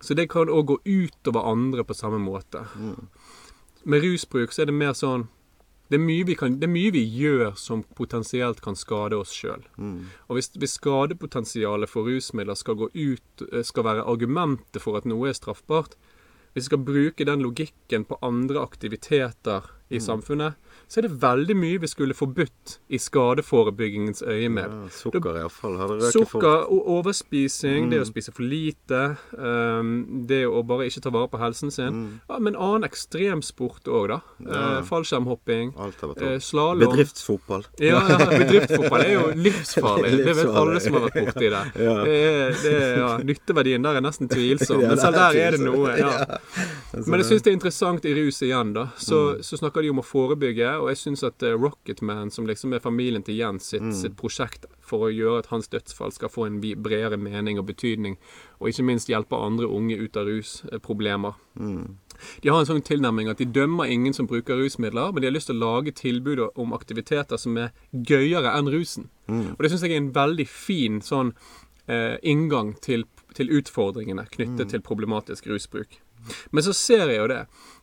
Så 0.00 0.16
det 0.16 0.30
kan 0.32 0.48
òg 0.48 0.66
gå 0.66 0.78
utover 0.84 1.44
andre 1.50 1.84
på 1.84 1.94
samme 1.94 2.18
måte. 2.22 2.64
Med 3.84 4.04
rusbruk 4.04 4.52
så 4.52 4.64
er 4.64 4.70
det 4.70 4.76
mer 4.76 4.96
sånn 4.96 5.28
det 5.90 5.98
er, 5.98 6.34
kan, 6.38 6.54
det 6.60 6.68
er 6.68 6.70
mye 6.70 6.92
vi 6.94 7.02
gjør 7.02 7.56
som 7.58 7.80
potensielt 7.98 8.60
kan 8.62 8.76
skade 8.78 9.16
oss 9.18 9.32
sjøl. 9.34 9.64
Og 10.30 10.36
hvis, 10.38 10.52
hvis 10.54 10.76
skadepotensialet 10.78 11.90
for 11.90 12.06
rusmidler 12.06 12.54
skal 12.54 12.78
gå 12.78 12.86
ut, 12.94 13.42
eh, 13.50 13.64
skal 13.66 13.88
være 13.88 14.04
argumentet 14.06 14.78
for 14.84 14.94
at 14.94 15.08
noe 15.10 15.32
er 15.32 15.34
straffbart, 15.34 15.96
hvis 16.54 16.62
vi 16.62 16.68
skal 16.68 16.84
bruke 16.86 17.26
den 17.26 17.42
logikken 17.42 18.06
på 18.06 18.20
andre 18.22 18.62
aktiviteter 18.62 19.66
i 19.90 19.98
samfunnet, 20.00 20.54
så 20.90 21.00
er 21.00 21.06
det 21.06 21.16
veldig 21.22 21.54
mye 21.58 21.80
vi 21.82 21.88
skulle 21.90 22.14
forbudt 22.14 22.76
i 22.90 22.98
skadeforebyggingens 22.98 24.22
øyemed. 24.26 24.70
Ja, 24.70 24.88
sukker 24.94 25.38
iallfall. 25.38 25.76
Hadde 25.78 25.96
røket 26.00 26.12
Sukker, 26.16 26.64
fort. 26.64 26.88
overspising, 26.96 27.10
overspising, 27.10 27.90
det 27.92 28.00
å 28.02 28.06
spise 28.08 28.32
for 28.34 28.46
lite, 28.46 29.00
um, 29.38 29.92
det 30.30 30.42
å 30.48 30.62
bare 30.66 30.86
ikke 30.90 31.02
ta 31.04 31.12
vare 31.14 31.30
på 31.32 31.40
helsen 31.42 31.70
sin. 31.74 32.00
Ja, 32.30 32.38
men 32.42 32.56
annen 32.58 32.86
ekstremsport 32.88 33.88
òg, 33.90 34.08
da. 34.12 34.18
Eh, 34.40 34.80
fallskjermhopping, 34.88 35.74
Alt 35.78 36.00
har 36.02 36.12
vært 36.12 36.24
eh, 36.26 36.36
slalåm. 36.42 36.82
Bedriftsfotball. 36.84 37.66
Ja, 37.82 38.00
ja, 38.08 38.18
bedriftsfotball 38.30 39.04
er 39.04 39.12
jo 39.14 39.24
livsfarlig. 39.46 40.12
Det 40.24 40.36
vet 40.40 40.60
alle 40.62 40.82
som 40.82 40.98
har 40.98 41.06
vært 41.08 41.20
borti 41.30 41.50
det. 41.50 41.64
Ja. 41.80 41.94
det, 42.04 42.16
det 42.60 42.72
ja, 42.98 43.08
nytteverdien 43.24 43.84
der 43.84 43.98
er 43.98 44.04
nesten 44.04 44.28
tvilsom, 44.30 44.82
men 44.90 44.98
selv 45.00 45.16
er 45.16 45.36
der 45.36 45.40
er 45.46 45.56
det 45.56 45.62
noe. 45.64 45.94
Ja. 45.98 46.10
Men 47.06 47.22
jeg 47.22 47.30
syns 47.30 47.46
det 47.46 47.52
er 47.52 47.56
interessant 47.56 48.06
i 48.08 48.14
rus 48.18 48.40
igjen, 48.44 48.74
da. 48.76 48.88
Så, 49.00 49.20
så 49.46 49.58
snakker 49.60 49.79
de 49.82 49.90
om 49.90 50.00
å 50.00 50.04
forebygge, 50.06 50.68
og 50.80 50.88
jeg 50.90 50.98
syns 51.00 51.22
at 51.26 51.42
eh, 51.42 51.56
Rocketman, 51.56 52.30
som 52.30 52.46
liksom 52.46 52.72
er 52.76 52.82
familien 52.84 53.22
til 53.22 53.36
Jens 53.38 53.70
sitt, 53.72 53.82
sitt 53.96 54.16
prosjekt 54.16 54.66
for 54.80 55.06
å 55.06 55.10
gjøre 55.12 55.38
at 55.44 55.50
hans 55.52 55.68
dødsfall 55.70 56.12
skal 56.12 56.28
få 56.32 56.46
en 56.48 56.60
bredere 56.60 57.16
mening 57.16 57.58
og 57.58 57.66
betydning, 57.68 58.16
og 58.58 58.68
ikke 58.68 58.82
minst 58.88 59.08
hjelpe 59.08 59.36
andre 59.38 59.66
unge 59.70 59.96
ut 60.00 60.16
av 60.16 60.26
rusproblemer. 60.26 61.34
De 62.42 62.50
har 62.52 62.60
en 62.60 62.66
sånn 62.68 62.82
tilnærming 62.84 63.30
at 63.30 63.38
de 63.40 63.46
dømmer 63.48 63.88
ingen 63.88 64.12
som 64.12 64.26
bruker 64.28 64.58
rusmidler, 64.60 65.12
men 65.12 65.22
de 65.22 65.30
har 65.30 65.32
lyst 65.36 65.48
til 65.48 65.56
å 65.56 65.64
lage 65.76 65.92
tilbud 65.96 66.42
om 66.54 66.74
aktiviteter 66.76 67.36
som 67.40 67.56
er 67.56 67.70
gøyere 67.92 68.52
enn 68.58 68.68
rusen. 68.68 69.08
Og 69.56 69.62
det 69.62 69.70
syns 69.72 69.82
jeg 69.86 69.92
er 69.94 70.02
en 70.02 70.12
veldig 70.12 70.46
fin 70.50 71.00
sånn 71.00 71.32
eh, 71.88 72.18
inngang 72.22 72.74
til, 72.84 73.06
til 73.34 73.48
utfordringene 73.56 74.26
knyttet 74.34 74.68
til 74.74 74.80
problematisk 74.84 75.46
rusbruk. 75.46 76.00
Men 76.52 76.66
så 76.66 76.74
ser 76.76 77.06
jeg 77.08 77.18
jo 77.18 77.28
det, 77.30 77.40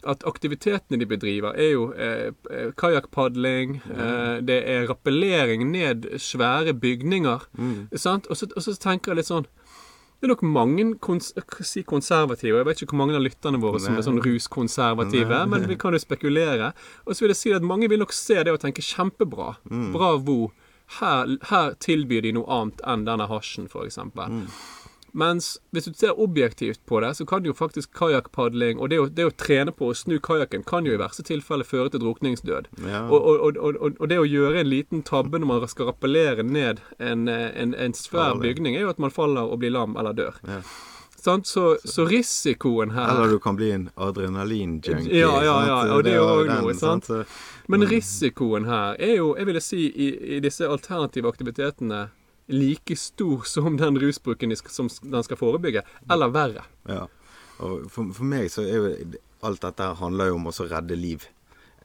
at 0.08 0.24
aktivitetene 0.30 1.00
de 1.02 1.06
bedriver, 1.10 1.56
er 1.58 1.72
jo 1.74 1.92
eh, 1.94 2.32
kajakkpadling, 2.78 2.78
kajakkpadling, 2.78 3.76
eh, 3.92 4.42
det 4.48 4.60
er 4.70 4.88
rappellering 4.90 5.66
ned 5.72 6.10
svære 6.22 6.74
bygninger. 6.74 7.48
Sant? 7.96 8.28
Og, 8.28 8.38
så, 8.38 8.50
og 8.56 8.64
så 8.64 8.76
tenker 8.80 9.12
jeg 9.12 9.24
litt 9.24 9.32
sånn 9.32 9.48
det 10.18 10.26
er 10.26 10.32
nok 10.32 10.42
mange 10.50 10.84
kons 10.98 11.28
si 11.62 11.84
konservative. 11.86 12.58
Jeg 12.58 12.66
vet 12.66 12.80
ikke 12.82 12.96
hvor 12.96 13.04
mange 13.04 13.18
av 13.20 13.22
lytterne 13.22 13.60
våre 13.62 13.78
som 13.84 13.94
er 14.00 14.02
sånn 14.02 14.18
ruskonservative, 14.26 15.44
men 15.46 15.68
vi 15.70 15.78
kan 15.78 15.94
jo 15.94 16.00
spekulere. 16.02 16.72
Og 17.06 17.14
så 17.14 17.22
vil 17.26 17.34
jeg 17.36 17.38
si 17.38 17.52
at 17.54 17.62
mange 17.62 17.86
vil 17.92 18.02
nok 18.02 18.16
se 18.18 18.40
det 18.42 18.50
og 18.50 18.64
tenke 18.64 18.82
kjempebra. 18.82 19.52
Bravo. 19.94 20.50
Her, 20.98 21.36
her 21.52 21.74
tilbyr 21.84 22.24
de 22.24 22.32
noe 22.34 22.48
annet 22.50 22.82
enn 22.88 23.06
denne 23.06 23.28
hasjen, 23.30 23.68
f.eks. 23.70 24.00
Mens 25.18 25.56
hvis 25.74 25.88
du 25.90 25.96
ser 25.98 26.20
objektivt 26.22 26.84
på 26.86 27.00
det, 27.02 27.16
så 27.18 27.26
kan 27.26 27.46
jo 27.46 27.56
faktisk 27.58 27.94
kajakkpadling 27.98 28.78
og 28.78 28.92
det 28.92 29.00
å, 29.02 29.08
det 29.10 29.26
å 29.26 29.34
trene 29.34 29.74
på 29.74 29.90
å 29.90 29.96
snu 29.98 30.20
kajakken 30.24 30.66
kan 30.68 30.86
jo 30.86 30.94
i 30.94 31.00
verste 31.02 31.26
tilfelle 31.26 31.66
føre 31.66 31.90
til 31.94 32.04
drukningsdød. 32.04 32.70
Ja. 32.86 33.08
Og, 33.10 33.26
og, 33.26 33.58
og, 33.58 33.80
og, 33.96 34.04
det 34.12 34.20
å 34.22 34.28
gjøre 34.28 34.62
en 34.62 34.70
liten 34.70 35.02
tabbe 35.08 35.42
når 35.42 35.50
man 35.50 35.66
skal 35.72 35.90
rappellere 35.90 36.46
ned 36.46 36.84
en, 37.02 37.26
en, 37.28 37.74
en 37.74 37.98
svær 37.98 38.38
bygning, 38.44 38.78
er 38.78 38.86
jo 38.86 38.94
at 38.94 39.02
man 39.02 39.14
faller 39.14 39.50
og 39.50 39.64
blir 39.64 39.74
lam 39.74 39.98
eller 39.98 40.14
dør. 40.18 40.38
Ja. 40.46 40.62
Så, 41.44 41.78
så 41.84 42.06
risikoen 42.08 42.94
her 42.96 43.10
Eller 43.12 43.34
du 43.34 43.40
kan 43.44 43.58
bli 43.58 43.72
en 43.76 43.90
adrenalinjunkie. 43.96 45.18
Ja, 45.18 45.44
ja, 45.44 45.56
ja, 45.68 45.80
og 45.96 46.06
det 46.06 46.14
er 46.14 46.22
jo 46.22 46.46
den, 46.46 46.62
noe, 46.64 46.76
sant? 46.78 47.10
Men 47.68 47.84
risikoen 47.90 48.70
her 48.70 48.96
er 48.96 49.18
jo, 49.18 49.34
jeg 49.36 49.50
ville 49.50 49.64
si, 49.66 49.82
i, 49.90 50.08
i 50.38 50.40
disse 50.46 50.70
alternative 50.70 51.28
aktivitetene 51.28 52.06
like 52.48 52.96
stor 52.96 53.44
som 53.48 53.78
den 53.78 54.00
rusbruken 54.00 54.56
som 54.56 54.90
den 55.02 55.24
skal 55.24 55.40
forebygge, 55.40 55.84
eller 56.10 56.32
verre. 56.34 56.66
Ja. 56.88 57.06
Og 57.64 57.88
for, 57.92 58.14
for 58.14 58.28
meg 58.30 58.52
så 58.54 58.64
er 58.64 58.78
jo 58.78 58.92
alt 59.48 59.64
dette 59.64 59.90
handler 60.00 60.32
jo 60.32 60.38
om 60.40 60.50
å 60.50 60.56
redde 60.68 60.98
liv. 60.98 61.28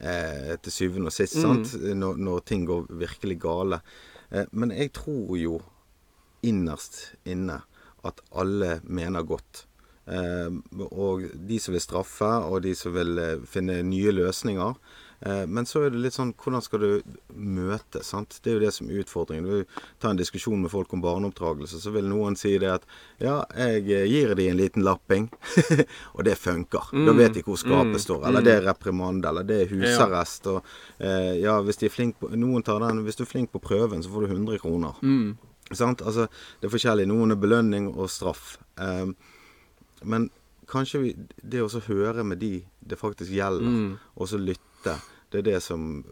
Eh, 0.02 0.56
til 0.58 0.74
syvende 0.74 1.12
og 1.12 1.14
sist, 1.14 1.36
sant? 1.38 1.76
Når, 1.78 2.16
når 2.18 2.40
ting 2.48 2.64
går 2.66 2.88
virkelig 2.98 3.36
gale. 3.44 3.78
Eh, 4.30 4.48
men 4.50 4.72
jeg 4.74 4.90
tror 4.98 5.36
jo 5.38 5.60
innerst 6.42 7.12
inne 7.28 7.60
at 8.02 8.18
alle 8.34 8.80
mener 8.82 9.22
godt. 9.22 9.66
Eh, 10.10 10.50
og 10.90 11.28
de 11.34 11.60
som 11.62 11.76
vil 11.76 11.84
straffe, 11.84 12.30
og 12.48 12.64
de 12.66 12.74
som 12.78 12.94
vil 12.96 13.20
eh, 13.22 13.44
finne 13.46 13.78
nye 13.86 14.14
løsninger. 14.14 14.74
Eh, 15.24 15.44
men 15.46 15.64
så 15.70 15.84
er 15.86 15.92
det 15.94 16.00
litt 16.02 16.16
sånn 16.16 16.32
Hvordan 16.34 16.62
skal 16.64 16.80
du 16.82 17.02
møte? 17.38 18.00
sant? 18.02 18.40
Det 18.42 18.50
er 18.50 18.56
jo 18.56 18.62
det 18.64 18.72
som 18.74 18.88
er 18.90 19.02
utfordringen. 19.04 19.44
Du 19.46 19.64
tar 20.02 20.10
en 20.10 20.16
diskusjon 20.18 20.60
med 20.60 20.70
folk 20.72 20.92
om 20.96 21.02
barneoppdragelse, 21.04 21.78
så 21.78 21.92
vil 21.94 22.08
noen 22.10 22.34
si 22.36 22.56
det 22.58 22.70
at 22.72 22.86
Ja, 23.22 23.44
jeg 23.54 23.84
eh, 23.90 24.06
gir 24.10 24.34
de 24.34 24.48
en 24.50 24.56
liten 24.58 24.82
lapping. 24.82 25.28
og 26.16 26.24
det 26.26 26.34
funker. 26.40 26.90
Mm. 26.92 27.06
Da 27.06 27.12
vet 27.20 27.34
de 27.38 27.42
hvor 27.46 27.56
skapet 27.60 27.92
Mm. 27.94 28.02
står. 28.02 28.26
Eller 28.28 28.40
det 28.42 28.52
er 28.56 28.66
reprimande, 28.66 29.28
eller 29.28 29.46
det 29.46 29.60
er 29.62 29.70
husarrest. 29.76 30.46
Og 30.50 30.64
eh, 30.98 31.38
ja, 31.42 31.60
hvis 31.62 31.78
de 31.78 31.86
er 31.86 31.94
flink 31.94 32.18
på 32.18 32.32
Noen 32.34 32.62
tar 32.66 32.80
den 32.82 33.04
Hvis 33.06 33.16
du 33.16 33.22
er 33.22 33.30
flink 33.30 33.52
på 33.52 33.60
prøven, 33.62 34.02
så 34.02 34.10
får 34.10 34.26
du 34.26 34.34
100 34.34 34.58
kroner. 34.58 34.98
Mm. 35.02 35.36
Sant? 35.72 36.02
Altså, 36.02 36.26
det 36.60 36.66
er 36.66 36.74
forskjellig. 36.74 37.06
Noen 37.08 37.30
er 37.32 37.38
belønning 37.40 37.92
og 37.94 38.10
straff. 38.10 38.58
Um, 38.76 39.14
men 40.04 40.30
kanskje 40.68 41.00
vi, 41.02 41.14
det 41.44 41.62
å 41.62 41.68
høre 41.86 42.24
med 42.24 42.38
de 42.42 42.64
det 42.82 42.98
faktisk 42.98 43.30
gjelder, 43.30 43.62
Mm. 43.70 43.98
og 44.16 44.26
så 44.28 44.38
lytte, 44.40 44.96
det 45.32 45.40
er 45.40 45.48
det 45.54 45.62
som 45.64 46.04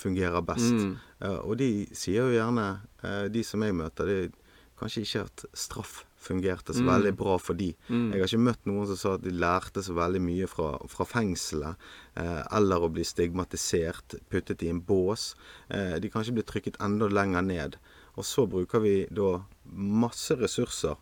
fungerer 0.00 0.42
best. 0.46 0.72
Mm. 0.72 0.96
Eh, 1.22 1.38
og 1.44 1.56
de 1.60 1.70
sier 1.96 2.24
jo 2.26 2.34
gjerne, 2.38 2.66
eh, 3.04 3.28
de 3.32 3.42
som 3.44 3.62
jeg 3.62 3.74
møter, 3.76 4.06
det 4.08 4.18
er 4.24 4.34
kanskje 4.76 5.02
ikke 5.06 5.24
at 5.24 5.44
straff 5.56 6.02
fungerte 6.26 6.74
så 6.74 6.82
Mm. 6.82 6.88
veldig 6.90 7.12
bra 7.16 7.36
for 7.38 7.54
de. 7.54 7.70
Mm. 7.88 8.10
Jeg 8.12 8.20
har 8.20 8.26
ikke 8.28 8.44
møtt 8.48 8.66
noen 8.66 8.86
som 8.90 8.96
sa 8.96 9.14
at 9.14 9.22
de 9.22 9.30
lærte 9.30 9.80
så 9.84 9.94
veldig 9.94 10.20
mye 10.20 10.46
fra, 10.50 10.76
fra 10.88 11.04
fengselet, 11.06 11.76
eh, 12.16 12.42
eller 12.52 12.80
å 12.82 12.90
bli 12.92 13.04
stigmatisert, 13.04 14.16
puttet 14.28 14.62
i 14.62 14.68
en 14.68 14.80
bås. 14.82 15.34
Eh, 15.70 15.98
de 16.00 16.08
ikke 16.10 16.34
bli 16.34 16.42
trykket 16.42 16.76
enda 16.80 17.08
lenger 17.08 17.42
ned. 17.42 17.76
Og 18.18 18.24
så 18.24 18.46
bruker 18.48 18.80
vi 18.80 19.06
da 19.10 19.44
masse 19.72 20.34
ressurser 20.36 20.96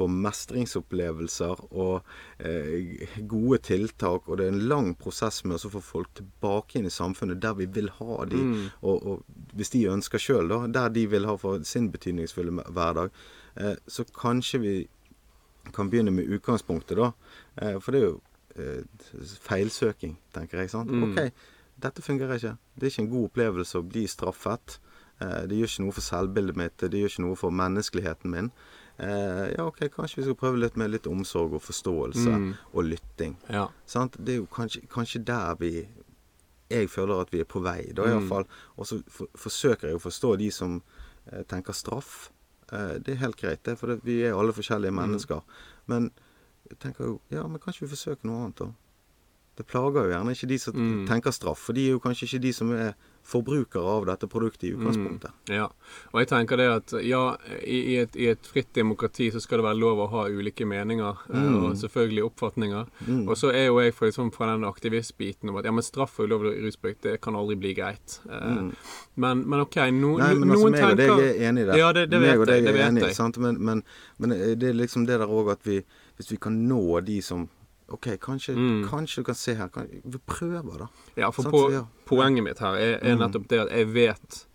på 0.00 0.08
mestringsopplevelser 0.08 1.60
og 1.70 2.02
eh, 2.38 3.04
gode 3.28 3.58
tiltak, 3.68 4.28
og 4.28 4.38
det 4.40 4.46
er 4.48 4.54
en 4.54 4.64
lang 4.70 4.90
prosess 4.98 5.42
med 5.44 5.58
å 5.60 5.70
få 5.76 5.82
folk 5.84 6.12
tilbake 6.18 6.78
inn 6.80 6.88
i 6.88 6.94
samfunnet 6.94 7.40
der 7.44 7.54
vi 7.60 7.66
vil 7.78 7.90
ha 8.00 8.24
de, 8.30 8.40
Mm. 8.40 8.64
og, 8.82 9.06
og 9.06 9.54
hvis 9.54 9.70
de 9.74 9.84
ønsker 9.92 10.18
sjøl, 10.22 10.48
da, 10.48 10.62
der 10.66 10.88
de 10.94 11.06
vil 11.12 11.26
ha 11.28 11.36
for 11.38 11.62
sin 11.68 11.90
betydningsfulle 11.92 12.64
hverdag, 12.72 13.10
eh, 13.60 13.76
så 13.86 14.04
kanskje 14.16 14.60
vi 14.64 14.74
kan 15.76 15.90
begynne 15.92 16.10
med 16.16 16.26
utgangspunktet, 16.32 16.96
da. 16.98 17.12
Eh, 17.60 17.76
for 17.84 17.92
det 17.92 18.00
er 18.00 18.06
jo 18.08 18.20
eh, 18.56 19.28
feilsøking, 19.44 20.16
tenker 20.34 20.62
jeg. 20.64 20.70
sant? 20.72 20.90
Mm. 20.90 21.10
OK, 21.12 21.32
dette 21.84 22.02
fungerer 22.02 22.40
ikke. 22.40 22.56
Det 22.74 22.86
er 22.88 22.92
ikke 22.94 23.04
en 23.04 23.12
god 23.12 23.28
opplevelse 23.30 23.78
å 23.80 23.86
bli 23.86 24.06
straffet. 24.10 24.78
Eh, 25.20 25.42
det 25.50 25.58
gjør 25.60 25.70
ikke 25.74 25.84
noe 25.86 25.96
for 25.98 26.06
selvbildet 26.08 26.56
mitt, 26.58 26.76
det 26.80 27.00
gjør 27.04 27.12
ikke 27.12 27.26
noe 27.28 27.38
for 27.38 27.54
menneskeligheten 27.60 28.32
min. 28.34 28.50
Eh, 29.00 29.54
ja, 29.56 29.64
OK, 29.64 29.78
kanskje 29.94 30.16
vi 30.20 30.22
skal 30.26 30.34
prøve 30.36 30.58
litt 30.60 30.76
med 30.76 30.90
litt 30.92 31.06
omsorg 31.08 31.54
og 31.56 31.62
forståelse 31.64 32.28
Mm. 32.36 32.54
og 32.74 32.84
lytting. 32.84 33.36
Ja. 33.48 33.68
Sant? 33.86 34.16
Det 34.22 34.34
er 34.34 34.36
jo 34.42 34.46
kanskje, 34.46 34.86
kanskje 34.88 35.24
der 35.24 35.54
vi 35.58 35.88
Jeg 36.70 36.88
føler 36.88 37.20
at 37.20 37.30
vi 37.32 37.40
er 37.40 37.44
på 37.44 37.60
vei, 37.60 37.90
da 37.92 38.02
Mm. 38.04 38.46
Og 38.78 38.86
så 38.86 39.02
for, 39.08 39.26
forsøker 39.34 39.88
jeg 39.88 39.96
å 39.96 40.00
forstå 40.00 40.38
de 40.38 40.50
som 40.50 40.82
eh, 41.32 41.42
tenker 41.42 41.72
straff. 41.72 42.30
Eh, 42.72 42.98
det 42.98 43.08
er 43.08 43.16
helt 43.16 43.36
greit, 43.36 43.62
det, 43.64 43.76
for 43.78 43.86
det, 43.88 44.00
vi 44.04 44.22
er 44.22 44.34
alle 44.38 44.52
forskjellige 44.52 44.92
Mm. 44.92 44.96
mennesker. 45.08 45.42
Men 45.88 46.10
jeg 46.68 46.78
tenker 46.78 47.04
jo 47.04 47.20
Ja, 47.30 47.42
men 47.48 47.58
kanskje 47.58 47.80
vi 47.88 47.96
forsøker 47.96 48.24
noe 48.24 48.44
annet, 48.44 48.56
da? 48.56 48.66
Det 49.56 49.66
plager 49.66 50.04
jo 50.04 50.10
gjerne 50.12 50.30
ikke 50.30 50.46
de 50.48 50.58
som 50.58 50.74
Mm. 50.74 51.06
tenker 51.08 51.30
straff, 51.32 51.58
for 51.58 51.72
de 51.72 51.86
er 51.88 51.90
jo 51.92 51.98
kanskje 51.98 52.26
ikke 52.28 52.40
de 52.42 52.52
som 52.52 52.70
er 52.72 52.94
forbrukere 53.30 53.82
av 53.86 54.06
dette 54.08 54.26
produktet 54.26 54.64
i 54.64 54.72
utgangspunktet. 54.74 55.30
Ja. 55.54 55.68
Og 56.12 56.20
jeg 56.22 56.28
tenker 56.32 56.56
det 56.58 56.66
at 56.72 56.94
ja, 57.06 57.36
i, 57.62 57.76
i, 57.92 57.96
et, 58.02 58.16
i 58.18 58.26
et 58.32 58.46
fritt 58.50 58.72
demokrati 58.74 59.28
så 59.30 59.38
skal 59.42 59.60
det 59.60 59.66
være 59.68 59.78
lov 59.78 60.00
å 60.02 60.08
ha 60.10 60.24
ulike 60.28 60.66
meninger, 60.66 61.20
eh, 61.30 61.38
Mm. 61.40 61.64
og 61.64 61.76
selvfølgelig 61.78 62.24
oppfatninger. 62.26 62.86
Mm. 63.06 63.28
Og 63.28 63.36
så 63.36 63.52
er 63.54 63.66
jo 63.68 63.78
jeg 63.80 63.94
for 63.94 64.06
liksom 64.10 64.32
fra 64.34 64.46
den 64.52 64.64
aktivistbiten 64.64 65.48
om 65.50 65.56
at 65.60 65.64
ja, 65.64 65.72
men 65.72 65.82
straff 65.86 66.18
og 66.20 66.26
ulovlig 66.28 66.56
rusbruk, 66.64 67.00
det 67.02 67.20
kan 67.20 67.34
aldri 67.38 67.56
bli 67.56 67.74
greit. 67.74 68.20
Eh, 68.28 68.50
Mm. 68.50 68.72
men, 69.16 69.44
men 69.48 69.60
OK, 69.60 69.76
no, 69.92 70.16
Nei, 70.18 70.34
men 70.34 70.48
noen 70.48 70.74
altså, 70.74 70.88
tenker 70.96 71.10
og 71.14 71.18
deg 71.20 71.28
er 71.36 71.48
enig 71.50 71.62
i 71.62 71.70
det. 71.70 71.78
Ja, 71.78 71.92
det, 71.92 72.06
det 72.10 72.20
vet 72.20 72.28
jeg. 72.34 72.46
Det 72.46 72.74
er 72.74 72.88
enig, 72.88 73.02
vet 73.02 73.08
jeg. 73.10 73.16
Sant? 73.16 73.38
Men, 73.38 73.60
men, 73.62 73.82
men 74.18 74.30
det 74.58 74.68
er 74.72 74.74
liksom 74.74 75.06
det 75.06 75.20
der 75.20 75.26
òg 75.30 75.52
at 75.52 75.62
vi 75.66 75.82
Hvis 76.20 76.32
vi 76.32 76.36
kan 76.36 76.52
nå 76.68 77.00
de 77.00 77.22
som 77.24 77.48
OK, 77.90 78.06
kanskje, 78.20 78.54
Mm. 78.54 78.84
kanskje 78.88 79.20
du 79.20 79.24
kan 79.24 79.34
se 79.34 79.54
her 79.54 79.68
kan, 79.68 79.88
Vi 80.04 80.18
prøver, 80.26 80.78
da. 80.78 80.86
Ja, 81.16 81.30
for 81.30 81.42
på, 81.50 81.86
poenget 82.06 82.44
mitt 82.44 82.58
her 82.58 82.74
er, 82.78 82.98
er 83.02 83.14
Mm. 83.16 83.20
nettopp 83.20 83.48
det 83.50 83.58
at 83.58 83.68
jeg 83.78 83.94
vet 83.94 84.46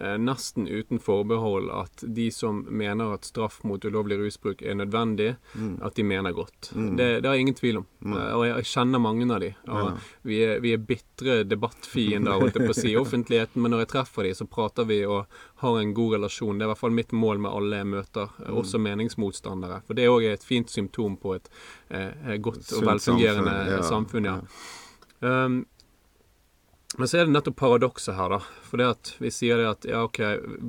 nesten 0.00 0.64
uten 0.68 0.98
forbehold 0.98 1.70
at 1.70 2.04
de 2.16 2.30
som 2.32 2.62
mener 2.70 3.12
at 3.14 3.24
straff 3.28 3.58
mot 3.68 3.84
ulovlig 3.84 4.16
rusbruk 4.18 4.62
er 4.62 4.74
nødvendig, 4.74 5.36
Mm. 5.54 5.78
at 5.82 5.94
de 5.94 6.02
mener 6.02 6.32
godt. 6.32 6.70
Mm. 6.74 6.96
Det, 6.96 7.06
det 7.22 7.30
jeg 7.30 7.40
ingen 7.40 7.54
tvil 7.54 7.76
om. 7.82 7.86
Mm. 8.04 8.12
Eh, 8.16 8.32
og 8.36 8.44
jeg, 8.46 8.64
kjenner 8.64 8.98
mange 9.02 9.26
av 9.34 9.40
de. 9.40 9.50
Ja. 9.66 9.96
vi, 10.24 10.38
er, 10.44 10.60
vi 10.60 10.72
er 10.72 10.78
bitre 10.78 11.44
debattfiender, 11.44 12.32
holdt 12.40 12.56
jeg 12.56 12.66
på 12.66 12.72
å 12.72 12.78
si, 12.80 12.94
offentligheten, 12.96 13.60
men 13.62 13.70
når 13.74 13.84
jeg 13.84 13.88
treffer 13.94 14.22
de, 14.24 14.34
så 14.34 14.46
prater 14.48 14.84
vi 14.88 15.00
og 15.06 15.26
har 15.64 15.80
en 15.80 15.92
god 15.94 16.14
relasjon. 16.16 16.56
Det 16.58 16.64
er 16.64 16.70
i 16.70 16.72
hvert 16.72 16.78
fall 16.84 16.96
mitt 16.96 17.12
mål 17.12 17.38
med 17.44 17.52
alle 17.52 17.76
jeg 17.82 17.86
møter, 17.92 18.30
eh, 18.40 18.48
Mm. 18.50 18.56
også 18.62 18.78
meningsmotstandere. 18.80 19.82
For 19.86 19.94
det 19.94 20.04
er 20.04 20.14
òg 20.14 20.24
et 20.32 20.44
fint 20.44 20.70
symptom 20.70 21.16
på 21.20 21.34
et 21.36 21.48
eh, 21.90 22.36
godt 22.38 22.72
og 22.72 22.82
velfungerende 22.88 23.82
samfunn, 23.82 24.24
ja, 24.24 24.40
samfunn. 24.40 24.64
ja. 25.22 25.44
Um, 25.44 25.66
men 26.98 27.08
så 27.08 27.20
er 27.20 27.24
det 27.28 27.32
nettopp 27.36 27.56
paradokset 27.60 28.16
her, 28.16 28.34
da. 28.34 28.40
For 28.66 28.80
det 28.80 28.88
at 28.96 29.14
vi 29.22 29.30
sier 29.30 29.60
det 29.60 29.68
at 29.70 29.86
ja, 29.88 30.02
OK, 30.08 30.20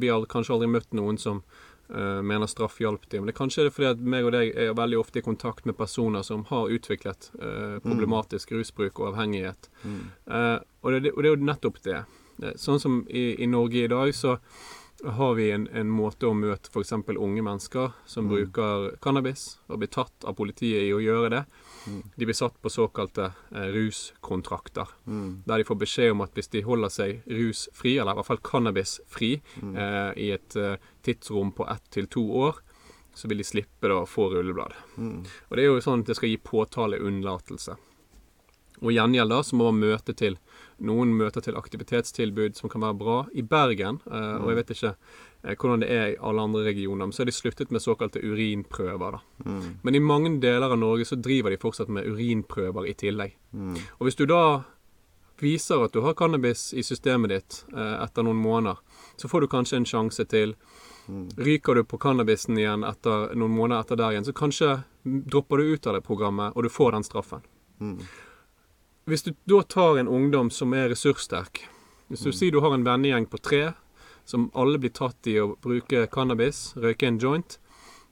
vi 0.02 0.12
har 0.12 0.26
kanskje 0.30 0.54
aldri 0.56 0.70
møtt 0.70 0.94
noen 0.94 1.18
som 1.18 1.42
uh, 1.90 2.22
mener 2.22 2.48
straff 2.48 2.78
hjalp 2.82 3.08
dem. 3.10 3.24
Men 3.24 3.32
det 3.32 3.38
kanskje 3.40 3.64
er 3.64 3.70
det 3.70 3.76
fordi 3.76 3.90
at 3.90 4.04
meg 4.14 4.28
og 4.30 4.36
deg 4.36 4.54
er 4.54 4.76
veldig 4.78 5.00
ofte 5.02 5.20
i 5.20 5.26
kontakt 5.26 5.66
med 5.66 5.78
personer 5.80 6.22
som 6.28 6.46
har 6.52 6.70
utviklet 6.72 7.32
uh, 7.42 7.80
problematisk 7.84 8.54
rusbruk 8.54 9.02
og 9.02 9.14
avhengighet. 9.14 9.72
Mm. 9.84 10.04
Uh, 10.30 10.60
og, 10.82 10.92
det, 10.94 11.12
og 11.16 11.24
det 11.24 11.32
er 11.32 11.36
jo 11.36 11.50
nettopp 11.50 11.82
det. 11.88 12.04
Sånn 12.58 12.80
som 12.82 13.02
i, 13.10 13.36
i 13.44 13.46
Norge 13.50 13.84
i 13.84 13.90
dag, 13.92 14.14
så 14.18 14.38
har 15.06 15.36
vi 15.38 15.52
en, 15.54 15.68
en 15.78 15.90
måte 15.90 16.26
å 16.30 16.34
møte 16.38 16.70
f.eks. 16.72 16.94
unge 17.18 17.44
mennesker 17.46 17.92
som 18.06 18.26
Mm. 18.26 18.32
bruker 18.32 18.96
cannabis, 19.02 19.60
og 19.68 19.82
blir 19.82 19.90
tatt 19.90 20.26
av 20.26 20.38
politiet 20.38 20.86
i 20.86 20.94
å 20.94 21.02
gjøre 21.02 21.30
det. 21.34 21.44
Mm. 21.88 22.02
De 22.16 22.26
blir 22.26 22.36
satt 22.38 22.62
på 22.62 22.70
såkalte 22.70 23.32
eh, 23.56 23.70
ruskontrakter 23.74 24.88
Mm. 25.08 25.44
der 25.46 25.58
de 25.58 25.64
får 25.64 25.80
beskjed 25.80 26.12
om 26.12 26.22
at 26.22 26.34
hvis 26.34 26.50
de 26.52 26.62
holder 26.62 26.90
seg 26.90 27.22
rusfri, 27.28 27.98
eller 28.00 28.12
i 28.12 28.16
hvert 28.16 28.26
fall 28.26 28.38
cannabisfri, 28.44 29.42
Mm. 29.62 29.76
eh, 29.78 30.14
i 30.18 30.32
et 30.32 30.56
eh, 30.56 30.78
tidsrom 31.04 31.52
på 31.52 31.68
ett 31.70 31.90
til 31.92 32.08
to 32.08 32.22
år, 32.32 32.60
så 33.16 33.28
vil 33.28 33.38
de 33.38 33.44
slippe 33.44 33.88
da 33.90 34.02
å 34.02 34.08
få 34.08 34.30
rulleblad. 34.32 34.74
Mm. 34.98 35.26
Og 35.50 35.56
det 35.58 35.60
er 35.64 35.68
jo 35.68 35.82
sånn 35.82 36.00
at 36.02 36.06
det 36.08 36.16
skal 36.16 36.30
gi 36.30 36.38
påtaleunnlatelse. 36.38 37.76
Og 38.82 38.92
gjengjeld 38.96 39.30
da 39.30 39.42
så 39.44 39.56
må 39.60 39.68
man 39.72 39.82
møte 39.84 40.16
til 40.18 40.38
noen 40.82 41.12
møter 41.14 41.42
til 41.46 41.54
aktivitetstilbud 41.60 42.56
som 42.58 42.70
kan 42.70 42.82
være 42.82 42.98
bra. 42.98 43.18
I 43.36 43.42
Bergen, 43.44 44.00
eh, 44.10 44.38
og 44.42 44.50
jeg 44.50 44.56
vet 44.56 44.72
ikke 44.78 44.96
hvordan 45.44 45.80
det 45.82 45.90
er 45.90 46.08
i 46.12 46.18
alle 46.22 46.42
andre 46.42 46.64
regioner, 46.68 47.06
men 47.08 47.12
så 47.12 47.24
har 47.24 47.26
de 47.26 47.32
sluttet 47.32 47.72
med 47.72 47.82
såkalte 47.82 48.22
urinprøver. 48.22 49.12
da. 49.12 49.20
Mm. 49.46 49.80
Men 49.84 49.96
i 49.96 50.00
mange 50.00 50.40
deler 50.42 50.72
av 50.72 50.78
Norge 50.80 51.06
så 51.06 51.16
driver 51.22 51.50
de 51.50 51.58
fortsatt 51.58 51.90
med 51.90 52.06
urinprøver 52.06 52.86
i 52.90 52.94
tillegg. 52.94 53.34
Mm. 53.54 53.76
Og 54.00 54.06
hvis 54.06 54.16
du 54.16 54.26
da 54.26 54.64
viser 55.42 55.84
at 55.84 55.92
du 55.94 56.02
har 56.06 56.14
cannabis 56.14 56.74
i 56.78 56.84
systemet 56.86 57.30
ditt 57.34 57.64
eh, 57.74 58.04
etter 58.04 58.24
noen 58.24 58.38
måneder, 58.38 58.78
så 59.18 59.28
får 59.28 59.42
du 59.42 59.48
kanskje 59.48 59.78
en 59.82 59.86
sjanse 59.90 60.26
til. 60.30 60.54
Mm. 61.10 61.30
Ryker 61.38 61.76
du 61.76 61.84
på 61.84 61.98
cannabisen 61.98 62.58
igjen 62.62 62.84
etter 62.86 63.34
noen 63.36 63.56
måneder 63.58 63.82
etter 63.82 63.98
der 63.98 64.12
igjen, 64.14 64.26
så 64.30 64.34
kanskje 64.38 64.84
dropper 65.04 65.58
du 65.58 65.74
ut 65.74 65.88
av 65.90 65.98
det 65.98 66.04
programmet, 66.06 66.54
og 66.56 66.64
du 66.64 66.70
får 66.70 66.92
den 66.94 67.04
straffen. 67.08 67.42
Mm. 67.82 67.98
Hvis 69.10 69.24
du 69.26 69.32
da 69.50 69.64
tar 69.66 69.98
en 69.98 70.08
ungdom 70.08 70.52
som 70.54 70.74
er 70.78 70.92
ressurssterk 70.94 71.64
Hvis 72.12 72.22
du 72.22 72.30
Mm. 72.30 72.34
sier 72.38 72.52
du 72.52 72.60
har 72.62 72.74
en 72.76 72.84
vennegjeng 72.84 73.26
på 73.26 73.40
tre 73.42 73.74
som 74.26 74.50
alle 74.56 74.78
blir 74.78 74.90
tatt 74.94 75.28
i 75.28 75.36
å 75.40 75.56
bruke 75.62 76.08
cannabis, 76.12 76.74
røyke 76.76 77.08
en 77.08 77.20
joint, 77.20 77.58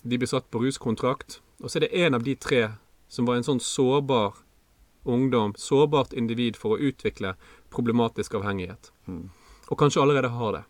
de 0.04 0.18
blir 0.18 0.28
satt 0.28 0.50
på 0.52 0.60
ruskontrakt, 0.64 1.40
og 1.62 1.70
så 1.70 1.78
er 1.78 1.88
det 1.88 1.94
en 2.06 2.14
av 2.16 2.24
de 2.24 2.36
tre 2.36 2.70
som 3.10 3.26
var 3.26 3.36
en 3.36 3.44
sånn 3.44 3.60
sårbar 3.60 4.34
ungdom, 5.06 5.54
sårbart 5.58 6.14
individ 6.14 6.56
for 6.60 6.76
å 6.78 6.82
utvikle 6.82 7.36
problematisk 7.72 8.36
avhengighet, 8.36 8.92
Mm. 9.08 9.30
og 9.70 9.78
kanskje 9.78 10.02
allerede 10.02 10.30
har 10.30 10.52
det. 10.54 10.64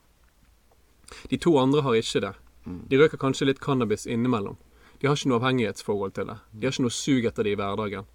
De 1.30 1.38
to 1.38 1.58
andre 1.58 1.82
har 1.82 1.94
ikke 1.96 2.22
det. 2.22 2.36
Mm. 2.66 2.88
De 2.90 2.98
røyker 2.98 3.18
kanskje 3.18 3.46
litt 3.48 3.60
cannabis 3.60 4.06
innimellom. 4.06 4.58
De 5.00 5.08
har 5.08 5.16
ikke 5.16 5.30
noe 5.30 5.40
avhengighetsforhold 5.40 6.14
til 6.14 6.26
det. 6.26 6.38
De 6.54 6.66
har 6.68 6.72
ikke 6.74 6.84
noe 6.86 6.90
sug 6.92 7.26
etter 7.26 7.44
det 7.44 7.52
i 7.54 7.56
hverdagen. 7.56 8.06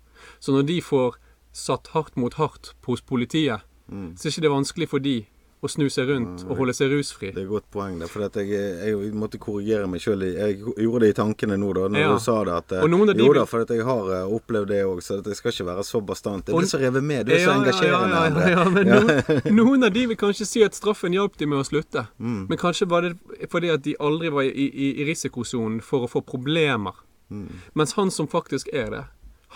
Så 0.40 0.52
når 0.52 0.66
de 0.66 0.80
får 0.80 1.16
satt 1.52 1.88
hardt 1.88 2.16
mot 2.16 2.34
hardt 2.34 2.74
hos 2.86 3.00
politiet, 3.00 3.62
Mm. 3.90 4.14
så 4.16 4.26
er 4.28 4.30
det 4.30 4.44
ikke 4.44 4.54
vanskelig 4.64 4.88
for 4.88 4.98
de 4.98 5.26
å 5.64 5.68
snu 5.72 5.86
seg 5.92 6.10
rundt 6.12 6.42
og 6.44 6.58
holde 6.58 6.74
seg 6.76 6.90
rusfri. 6.92 7.30
Det 7.32 7.40
er 7.42 7.46
et 7.46 7.50
godt 7.50 7.66
poeng. 7.72 7.96
det, 8.02 8.08
for 8.12 8.24
jeg, 8.26 8.48
jeg 8.52 9.12
måtte 9.16 9.38
korrigere 9.40 9.88
meg 9.88 10.02
sjøl. 10.04 10.20
Jeg 10.28 10.58
gjorde 10.60 11.00
det 11.06 11.10
i 11.14 11.16
tankene 11.16 11.56
nå, 11.60 11.70
da, 11.76 11.86
når 11.88 12.00
Ja. 12.04 12.12
du 12.12 12.20
sa 12.20 12.36
det. 12.44 12.52
at 12.60 12.68
de 12.68 13.24
Jo 13.24 13.32
da, 13.32 13.44
for 13.48 13.64
jeg 13.64 13.84
har 13.88 14.10
eh, 14.18 14.34
opplevd 14.36 14.68
det 14.68 14.82
òg, 14.84 15.00
så 15.02 15.18
jeg 15.24 15.36
skal 15.40 15.52
ikke 15.54 15.66
være 15.70 15.84
så 15.88 16.00
bastant. 16.04 16.46
Jeg 16.48 16.56
blir 16.56 16.68
så 16.68 16.80
revet 16.82 17.02
med. 17.04 17.26
Du 17.26 17.32
er 17.32 17.38
så 17.38 17.48
Ja, 17.48 17.54
ja, 17.54 17.60
engasjerende. 17.62 18.50
ja, 18.50 18.64
men 18.70 18.86
noen, 18.92 19.56
noen 19.56 19.84
av 19.88 19.92
de 19.96 20.06
vil 20.12 20.16
kanskje 20.20 20.46
si 20.46 20.62
at 20.62 20.74
straffen 20.76 21.12
hjalp 21.16 21.36
de 21.40 21.46
med 21.46 21.58
å 21.58 21.64
slutte. 21.66 22.06
Mm. 22.20 22.46
Men 22.48 22.58
kanskje 22.58 22.88
var 22.90 23.02
det 23.08 23.16
fordi 23.50 23.70
at 23.72 23.82
de 23.82 23.96
aldri 24.00 24.28
var 24.30 24.42
i, 24.44 24.52
i, 24.68 24.90
i 25.00 25.04
risikosonen 25.08 25.80
for 25.82 26.04
å 26.04 26.10
få 26.10 26.20
problemer. 26.26 26.92
Mm. 27.30 27.48
Mens 27.74 27.94
han 27.96 28.10
som 28.10 28.28
faktisk 28.28 28.68
er 28.72 28.90
det, 28.90 29.04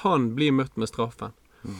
han 0.04 0.30
blir 0.34 0.52
møtt 0.54 0.76
med 0.78 0.88
straffen. 0.88 1.32
Mm. 1.64 1.74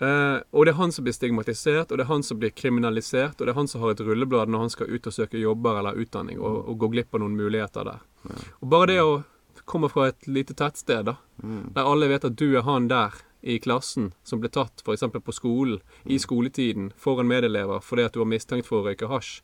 Eh, 0.00 0.38
og 0.54 0.64
det 0.64 0.72
er 0.72 0.78
han 0.78 0.92
som 0.94 1.04
blir 1.04 1.14
stigmatisert, 1.16 1.90
og 1.90 1.98
det 1.98 2.04
er 2.04 2.12
han 2.12 2.22
som 2.22 2.38
blir 2.38 2.52
kriminalisert, 2.54 3.40
og 3.40 3.46
det 3.46 3.50
er 3.54 3.58
han 3.58 3.66
som 3.70 3.80
har 3.82 3.90
et 3.96 4.00
rulleblad 4.06 4.48
når 4.48 4.58
han 4.66 4.70
skal 4.70 4.86
ut 4.92 5.06
og 5.10 5.12
søke 5.16 5.40
jobber 5.40 5.80
eller 5.80 5.98
utdanning, 5.98 6.38
og, 6.38 6.68
og 6.70 6.78
gå 6.78 6.90
glipp 6.92 7.14
av 7.18 7.20
noen 7.24 7.34
muligheter 7.38 7.84
der. 7.88 8.04
Og 8.62 8.68
bare 8.70 8.86
det 8.92 9.00
å 9.02 9.16
komme 9.68 9.90
fra 9.90 10.06
et 10.12 10.28
lite 10.30 10.54
tettsted, 10.54 11.04
da, 11.10 11.16
Mm. 11.38 11.72
der 11.74 11.86
alle 11.86 12.08
vet 12.10 12.24
at 12.26 12.34
du 12.34 12.56
er 12.58 12.62
han 12.66 12.88
der 12.90 13.12
i 13.46 13.60
klassen 13.62 14.08
som 14.26 14.40
ble 14.42 14.48
tatt 14.50 14.82
f.eks. 14.82 15.04
på 15.22 15.32
skolen 15.34 15.78
Mm. 16.04 16.10
i 16.10 16.18
skoletiden 16.18 16.88
foran 16.98 17.28
medelever 17.28 17.78
fordi 17.80 18.02
at 18.04 18.12
du 18.12 18.18
var 18.18 18.26
mistenkt 18.26 18.66
for 18.66 18.82
å 18.82 18.86
røyke 18.88 19.06
hasj, 19.08 19.40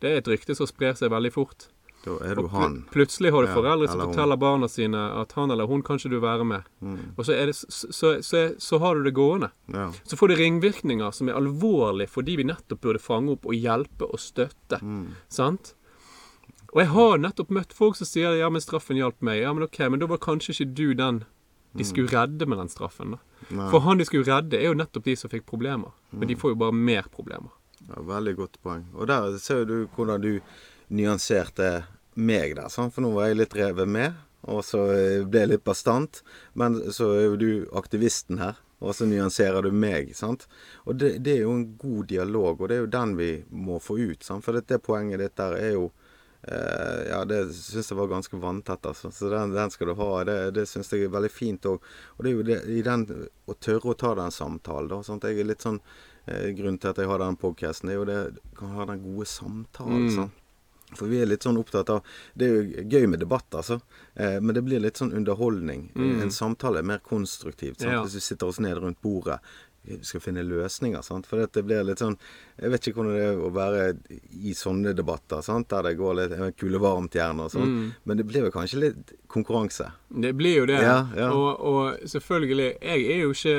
det 0.00 0.10
er 0.10 0.16
et 0.18 0.28
rykte 0.28 0.54
som 0.54 0.66
sprer 0.66 0.92
seg 0.92 1.08
veldig 1.10 1.32
fort. 1.32 1.68
Da 2.02 2.16
er 2.26 2.34
du 2.34 2.48
han. 2.50 2.80
Plutselig 2.90 3.30
har 3.30 3.44
du 3.44 3.48
Ja, 3.48 3.54
foreldre 3.54 3.88
som 3.88 4.00
forteller 4.00 4.34
hun. 4.34 4.42
barna 4.42 4.68
sine 4.68 5.02
at 5.20 5.32
han 5.38 5.50
eller 5.54 5.66
hun 5.70 5.82
kan 5.86 6.00
ikke 6.00 6.10
du 6.10 6.18
være 6.20 6.44
med. 6.44 6.62
Mm. 6.80 6.96
Og 7.16 7.24
så, 7.24 7.32
det, 7.32 7.54
så, 7.54 7.92
så, 7.92 8.10
så, 8.22 8.40
så 8.58 8.78
har 8.82 8.94
du 8.98 9.04
det 9.04 9.14
gående. 9.14 9.50
Ja. 9.70 9.92
Så 10.04 10.16
får 10.18 10.32
det 10.32 10.38
ringvirkninger 10.40 11.10
som 11.14 11.28
er 11.28 11.38
alvorlige 11.38 12.10
for 12.10 12.22
de 12.26 12.36
vi 12.36 12.44
nettopp 12.48 12.80
burde 12.82 12.98
fange 13.02 13.36
opp 13.36 13.46
og 13.46 13.54
hjelpe 13.54 14.08
og 14.10 14.18
støtte. 14.18 14.80
Mm. 14.82 15.14
Sant? 15.28 15.74
Og 16.72 16.80
jeg 16.80 16.88
har 16.88 17.18
nettopp 17.20 17.50
møtt 17.52 17.72
folk 17.76 17.96
som 17.96 18.08
sier 18.08 18.34
ja, 18.40 18.48
men 18.50 18.64
straffen 18.64 18.96
hjalp 18.96 19.20
meg. 19.20 19.42
Ja, 19.44 19.52
men 19.52 19.62
ok, 19.68 19.78
men 19.92 20.00
da 20.00 20.08
var 20.10 20.18
kanskje 20.24 20.56
ikke 20.56 20.74
du 20.74 20.86
den 20.98 21.22
de 21.72 21.84
skulle 21.88 22.10
redde 22.12 22.46
med 22.46 22.58
den 22.58 22.68
straffen. 22.68 23.14
da. 23.14 23.18
Nei. 23.48 23.70
For 23.72 23.80
han 23.80 23.96
de 24.00 24.04
skulle 24.04 24.28
redde, 24.28 24.58
er 24.58 24.68
jo 24.68 24.76
nettopp 24.76 25.04
de 25.08 25.14
som 25.16 25.30
fikk 25.32 25.46
problemer. 25.48 25.94
Men 26.10 26.28
de 26.28 26.36
får 26.36 26.52
jo 26.52 26.58
bare 26.60 26.76
mer 26.76 27.06
problemer. 27.12 27.48
Ja, 27.88 28.02
veldig 28.06 28.34
godt 28.36 28.58
poeng. 28.62 28.84
Og 28.94 29.08
der 29.08 29.38
ser 29.42 29.64
du 29.64 29.86
hvordan 29.96 30.20
du 30.20 30.40
nyanserte 30.88 31.84
meg 32.14 32.56
der. 32.56 32.68
Sant? 32.72 32.94
For 32.94 33.04
nå 33.04 33.12
var 33.14 33.30
jeg 33.30 33.40
litt 33.40 33.56
revet 33.56 33.88
med, 33.88 34.18
og 34.50 34.64
så 34.66 34.84
eh, 34.94 35.22
ble 35.24 35.44
jeg 35.44 35.52
litt 35.54 35.64
bastant. 35.64 36.22
Men 36.58 36.78
så 36.92 37.12
er 37.16 37.24
jo 37.26 37.40
du 37.40 37.50
aktivisten 37.78 38.42
her, 38.42 38.60
og 38.82 38.96
så 38.98 39.06
nyanserer 39.06 39.62
du 39.62 39.72
meg. 39.72 40.14
sant? 40.18 40.48
Og 40.84 40.98
det, 40.98 41.16
det 41.24 41.38
er 41.38 41.44
jo 41.46 41.56
en 41.56 41.66
god 41.78 42.06
dialog, 42.12 42.60
og 42.60 42.68
det 42.68 42.78
er 42.78 42.86
jo 42.86 42.94
den 42.98 43.16
vi 43.18 43.32
må 43.50 43.80
få 43.82 43.98
ut. 44.00 44.22
sant? 44.26 44.44
For 44.44 44.56
det, 44.56 44.66
det 44.70 44.82
poenget 44.84 45.22
ditt 45.22 45.36
der 45.38 45.56
er 45.58 45.76
jo 45.76 45.90
eh, 46.42 47.08
Ja, 47.12 47.22
det 47.28 47.44
syns 47.54 47.92
jeg 47.92 48.00
var 48.00 48.10
ganske 48.10 48.42
vanntett, 48.42 48.86
altså. 48.90 49.12
Så 49.14 49.30
den, 49.32 49.54
den 49.56 49.70
skal 49.70 49.92
du 49.92 49.96
ha. 50.02 50.12
Det, 50.28 50.38
det 50.58 50.66
syns 50.70 50.92
jeg 50.92 51.06
er 51.06 51.14
veldig 51.14 51.32
fint 51.32 51.70
òg. 51.70 51.92
Og 52.16 52.24
det 52.24 52.32
er 52.32 52.38
jo 52.38 52.48
det, 52.50 52.60
i 52.74 52.82
den 52.86 53.06
å 53.46 53.58
tørre 53.58 53.94
å 53.94 53.98
ta 53.98 54.16
den 54.18 54.34
samtalen, 54.34 54.90
da. 54.90 55.02
Sant? 55.06 55.30
Jeg 55.30 55.40
er 55.40 55.52
litt 55.52 55.64
sånn 55.64 55.80
eh, 56.26 56.50
Grunnen 56.58 56.82
til 56.82 56.92
at 56.92 56.98
jeg 56.98 57.10
har 57.14 57.22
den 57.22 57.38
podkasten, 57.38 57.94
er 57.94 58.00
jo 58.02 58.08
det 58.10 58.20
kan 58.58 58.74
ha 58.74 58.90
den 58.90 59.04
gode 59.06 59.30
samtalen. 59.30 60.08
Mm. 60.10 60.14
sant? 60.18 60.41
For 60.98 61.06
vi 61.10 61.20
er 61.22 61.26
litt 61.26 61.42
sånn 61.46 61.58
opptatt 61.60 61.90
av 61.90 62.02
Det 62.36 62.46
er 62.48 62.54
jo 62.62 62.86
gøy 62.96 63.06
med 63.08 63.20
debatt, 63.20 63.48
altså. 63.54 63.80
Eh, 64.14 64.38
men 64.40 64.54
det 64.54 64.62
blir 64.64 64.80
litt 64.80 64.96
sånn 65.00 65.12
underholdning. 65.16 65.90
Mm. 65.96 66.22
En 66.22 66.30
samtale 66.30 66.78
er 66.80 66.88
mer 66.94 66.98
konstruktivt. 67.04 67.80
Sant? 67.80 67.92
Ja. 67.92 68.02
Hvis 68.02 68.14
vi 68.20 68.20
sitter 68.20 68.46
oss 68.52 68.60
ned 68.60 68.76
rundt 68.78 69.00
bordet. 69.02 69.40
Vi 69.84 69.96
skal 70.06 70.20
finne 70.22 70.44
løsninger. 70.46 71.02
sant? 71.02 71.26
For 71.26 71.42
det 71.42 71.64
blir 71.66 71.82
litt 71.82 71.98
sånn 71.98 72.14
Jeg 72.60 72.70
vet 72.70 72.84
ikke 72.86 73.00
hvordan 73.00 73.16
det 73.16 73.24
er 73.26 73.40
å 73.42 73.48
være 73.50 73.96
i 74.46 74.52
sånne 74.54 74.92
debatter, 74.94 75.40
sant? 75.42 75.66
der 75.72 75.82
det 75.82 75.96
går 75.98 76.14
litt 76.20 76.56
kulevarmt 76.56 77.10
gjerne 77.18 77.48
og 77.48 77.50
sånn. 77.50 77.66
Mm. 77.72 77.88
Men 78.06 78.16
det 78.20 78.26
blir 78.28 78.44
jo 78.46 78.52
kanskje 78.54 78.78
litt 78.78 79.10
konkurranse. 79.26 79.88
Det 80.08 80.30
blir 80.38 80.60
jo 80.60 80.66
det. 80.70 80.78
Ja, 80.84 81.00
ja. 81.16 81.32
Og, 81.34 81.58
og 81.58 81.98
selvfølgelig, 82.06 82.76
jeg 82.80 83.08
er 83.10 83.20
jo 83.24 83.32
ikke 83.34 83.56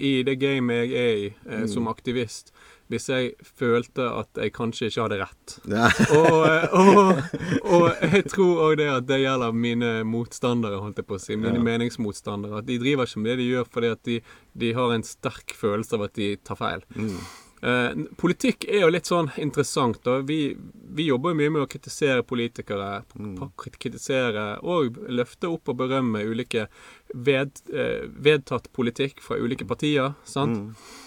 i 0.00 0.14
det 0.24 0.38
gamet 0.40 0.88
jeg 0.88 0.96
er 0.96 1.16
i 1.16 1.26
eh, 1.26 1.60
Mm. 1.60 1.68
som 1.68 1.88
aktivist, 1.92 2.52
hvis 2.92 3.08
jeg 3.10 3.32
følte 3.58 4.04
at 4.20 4.40
jeg 4.42 4.52
kanskje 4.56 4.90
ikke 4.90 5.06
hadde 5.06 5.18
rett. 5.22 5.56
Ja. 5.72 5.88
Og, 6.16 6.42
eh, 6.48 6.76
og, 6.82 7.22
og 7.70 8.04
jeg 8.12 8.26
tror 8.32 8.60
òg 8.68 8.76
det 8.82 8.90
at 8.92 9.08
det 9.08 9.20
gjelder 9.24 9.56
mine 9.56 9.94
motstandere, 10.08 10.82
holdt 10.82 11.02
jeg 11.02 11.08
på 11.08 11.18
å 11.18 11.22
si. 11.22 11.36
Mine 11.38 11.56
Ja. 11.58 11.64
meningsmotstandere. 11.70 12.60
At 12.62 12.68
de 12.68 12.78
driver 12.82 13.08
ikke 13.08 13.22
med 13.24 13.32
det 13.32 13.40
de 13.44 13.50
gjør 13.54 13.66
fordi 13.72 13.90
at 13.96 14.04
de, 14.06 14.20
de 14.54 14.72
har 14.76 14.94
en 14.94 15.02
sterk 15.06 15.56
følelse 15.56 15.98
av 15.98 16.06
at 16.06 16.14
de 16.18 16.30
tar 16.46 16.58
feil. 16.60 16.86
Mm. 16.94 17.18
Eh, 17.66 17.94
politikk 18.20 18.66
er 18.68 18.82
jo 18.84 18.90
litt 18.92 19.08
sånn 19.08 19.30
interessant. 19.40 19.96
Da. 20.04 20.18
Vi, 20.28 20.52
vi 20.94 21.06
jobber 21.08 21.32
jo 21.32 21.38
mye 21.40 21.54
med 21.54 21.62
å 21.64 21.70
kritisere 21.72 22.22
politikere. 22.22 23.00
Mm. 23.16 23.38
Kritisere 23.80 24.44
og 24.62 25.00
løfte 25.08 25.48
opp 25.50 25.72
og 25.72 25.78
berømme 25.80 26.20
ulike 26.28 26.66
ved, 27.14 27.56
eh, 27.72 28.04
vedtatt 28.12 28.68
politikk 28.76 29.24
fra 29.24 29.40
ulike 29.40 29.66
partier. 29.66 30.12
Sant? 30.28 30.60
Mm. 30.60 31.02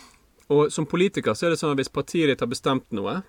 Og 0.49 0.71
som 0.73 0.85
politiker 0.89 1.35
så 1.37 1.45
er 1.47 1.53
det 1.53 1.59
sånn 1.61 1.75
at 1.75 1.77
hvis 1.81 1.91
partiet 1.93 2.31
ditt 2.31 2.41
har 2.41 2.49
bestemt 2.49 2.87
noe 2.95 3.19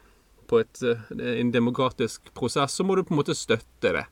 på 0.50 0.58
et, 0.62 0.80
eh, 0.82 1.38
en 1.40 1.52
demokratisk 1.54 2.32
prosess, 2.34 2.74
så 2.74 2.84
må 2.84 2.96
du 2.96 3.04
på 3.04 3.14
en 3.14 3.20
måte 3.20 3.36
støtte 3.36 3.92
det. 3.94 4.06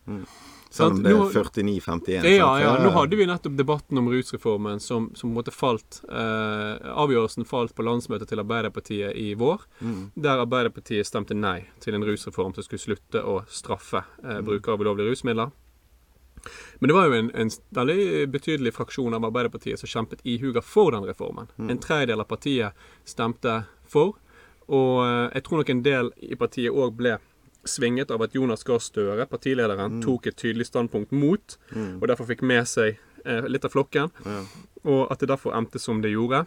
Selv 0.71 0.99
om 0.99 1.03
det 1.03 1.11
er 1.15 1.31
49-51. 1.33 2.27
ja, 2.37 2.49
ja. 2.61 2.75
Nå 2.85 2.91
hadde 2.93 3.17
vi 3.17 3.25
nettopp 3.27 3.55
debatten 3.57 3.97
om 3.99 4.11
rusreformen 4.13 4.79
som, 4.85 5.07
som 5.17 5.31
på 5.31 5.33
en 5.33 5.39
måte 5.39 5.55
falt 5.57 6.03
eh, 6.13 6.91
Avgjørelsen 6.93 7.47
falt 7.49 7.73
på 7.75 7.87
landsmøtet 7.87 8.29
til 8.29 8.43
Arbeiderpartiet 8.45 9.17
i 9.17 9.33
vår, 9.35 9.65
Mm. 9.81 10.11
der 10.15 10.43
Arbeiderpartiet 10.45 11.07
stemte 11.09 11.35
nei 11.35 11.65
til 11.81 11.95
en 11.97 12.05
rusreform 12.05 12.53
som 12.55 12.63
skulle 12.67 12.85
slutte 12.85 13.23
å 13.25 13.41
straffe 13.49 14.05
eh, 14.23 14.43
brukere 14.45 14.75
av 14.77 14.81
ulovlige 14.85 15.15
rusmidler. 15.17 15.51
Men 16.81 16.89
det 16.91 16.95
var 16.97 17.07
jo 17.09 17.13
en, 17.19 17.31
en 17.35 17.51
veldig 17.75 18.27
betydelig 18.33 18.73
fraksjon 18.77 19.15
av 19.15 19.25
Arbeiderpartiet 19.29 19.79
som 19.81 19.89
kjempet 19.91 20.21
ihuga 20.25 20.63
for 20.63 20.91
den 20.95 21.05
reformen. 21.09 21.49
En 21.59 21.79
tredjedel 21.79 22.21
av 22.21 22.29
partiet 22.31 22.73
stemte 23.05 23.65
for, 23.89 24.15
og 24.69 24.95
eh, 25.07 25.31
jeg 25.39 25.45
tror 25.47 25.63
nok 25.63 25.71
en 25.75 25.83
del 25.83 26.11
i 26.21 26.35
partiet 26.37 26.73
òg 26.73 26.97
ble 26.99 27.17
svinget 27.69 28.11
av 28.15 28.23
at 28.25 28.33
Jonas 28.37 28.63
Gahr 28.65 28.79
Støre, 28.81 29.27
partilederen, 29.29 29.99
tok 30.05 30.27
et 30.31 30.37
tydelig 30.41 30.67
standpunkt 30.71 31.11
mot, 31.13 31.59
og 32.01 32.07
derfor 32.09 32.29
fikk 32.31 32.41
med 32.47 32.65
seg 32.71 32.97
eh, 33.25 33.45
litt 33.51 33.65
av 33.67 33.75
flokken, 33.75 34.09
Ja. 34.25 34.43
og 34.85 35.11
at 35.13 35.21
det 35.21 35.29
derfor 35.29 35.53
endte 35.59 35.79
som 35.83 36.01
det 36.01 36.13
gjorde. 36.15 36.45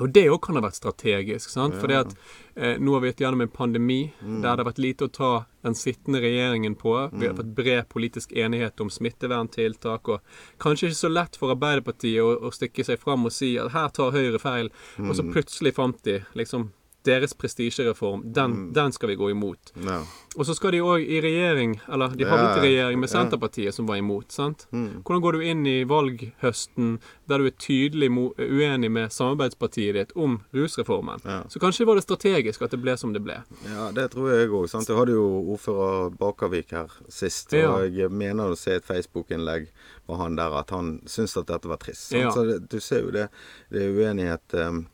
Og 0.00 0.12
det 0.14 0.28
òg 0.30 0.38
kan 0.46 0.56
ha 0.56 0.62
vært 0.64 0.78
strategisk. 0.78 1.50
sant? 1.50 1.74
Ja. 1.90 2.00
at 2.00 2.14
eh, 2.54 2.78
nå 2.80 2.94
har 2.94 3.02
vi 3.02 3.10
vært 3.10 3.20
gjennom 3.20 3.42
en 3.44 3.52
pandemi 3.52 4.12
der 4.20 4.56
det 4.56 4.62
har 4.62 4.68
vært 4.70 4.80
lite 4.80 5.08
å 5.08 5.12
ta 5.12 5.30
den 5.66 5.76
sittende 5.76 6.22
regjeringen 6.22 6.74
på. 6.78 6.94
Vi 7.12 7.26
har 7.26 7.34
fått 7.36 7.52
bred 7.56 7.88
politisk 7.92 8.32
enighet 8.32 8.80
om 8.80 8.88
smitteverntiltak. 8.90 10.08
Og 10.08 10.20
kanskje 10.62 10.88
ikke 10.88 11.00
så 11.02 11.12
lett 11.12 11.36
for 11.36 11.52
Arbeiderpartiet 11.52 12.22
å, 12.24 12.32
å 12.48 12.52
stikke 12.54 12.86
seg 12.86 13.00
fram 13.02 13.28
og 13.28 13.34
si 13.34 13.56
at 13.60 13.74
her 13.74 13.92
tar 13.92 14.14
Høyre 14.16 14.40
feil. 14.40 14.72
Og 15.04 15.12
så 15.18 15.26
plutselig 15.26 15.74
fant 15.76 16.00
de 16.06 16.22
liksom 16.38 16.70
deres 17.06 17.32
prestisjereform. 17.34 18.22
Den, 18.32 18.72
den 18.76 18.92
skal 18.92 19.08
vi 19.08 19.16
gå 19.16 19.30
imot. 19.30 19.72
Ja. 19.86 20.00
Og 20.36 20.46
så 20.46 20.54
skal 20.54 20.74
de 20.76 20.82
òg 20.84 21.02
i 21.02 21.20
regjering, 21.24 21.78
eller 21.88 22.12
de 22.14 22.26
havnet 22.28 22.58
i 22.58 22.60
Ja, 22.60 22.64
regjering 22.66 23.00
med. 23.00 23.10
Senterpartiet, 23.10 23.74
som 23.74 23.86
var 23.88 23.96
imot. 23.96 24.30
sant? 24.32 24.66
Mm. 24.72 25.02
Hvordan 25.02 25.22
går 25.24 25.32
du 25.32 25.40
inn 25.44 25.64
i 25.66 25.78
valghøsten 25.88 26.98
der 27.28 27.38
du 27.38 27.46
er 27.48 27.56
tydelig 27.58 28.10
uenig 28.38 28.90
med 28.90 29.10
samarbeidspartiet 29.12 29.94
ditt 29.96 30.12
om 30.16 30.40
rusreformen? 30.54 31.20
Ja. 31.24 31.40
Så 31.48 31.58
kanskje 31.62 31.86
var 31.88 31.98
det 31.98 32.04
strategisk 32.06 32.62
at 32.62 32.70
det 32.70 32.80
ble 32.82 32.96
som 33.00 33.12
det 33.16 33.22
ble. 33.24 33.40
Ja, 33.66 33.90
det 33.96 34.10
tror 34.14 34.30
jeg 34.30 34.50
òg. 34.50 34.68
Jeg 34.70 34.96
hadde 34.96 35.16
jo 35.16 35.26
ordfører 35.56 36.10
Bakervik 36.20 36.70
her 36.76 36.92
sist. 37.08 37.52
Ja. 37.52 37.72
Og 37.74 37.96
jeg 37.96 38.10
mener 38.12 38.52
å 38.52 38.58
se 38.58 38.76
et 38.78 38.86
Facebook-innlegg 38.86 39.70
fra 40.06 40.20
han 40.22 40.36
der 40.38 40.54
at 40.60 40.70
han 40.74 41.00
syntes 41.06 41.36
at 41.40 41.50
dette 41.50 41.68
var 41.70 41.80
trist. 41.82 42.10
Så 42.12 42.46
det, 42.46 42.60
du 42.70 42.78
ser 42.80 43.04
jo 43.06 43.10
det. 43.14 43.28
Det 43.70 43.82
er 43.86 43.94
uenighet 43.98 44.54
um, 44.68 44.84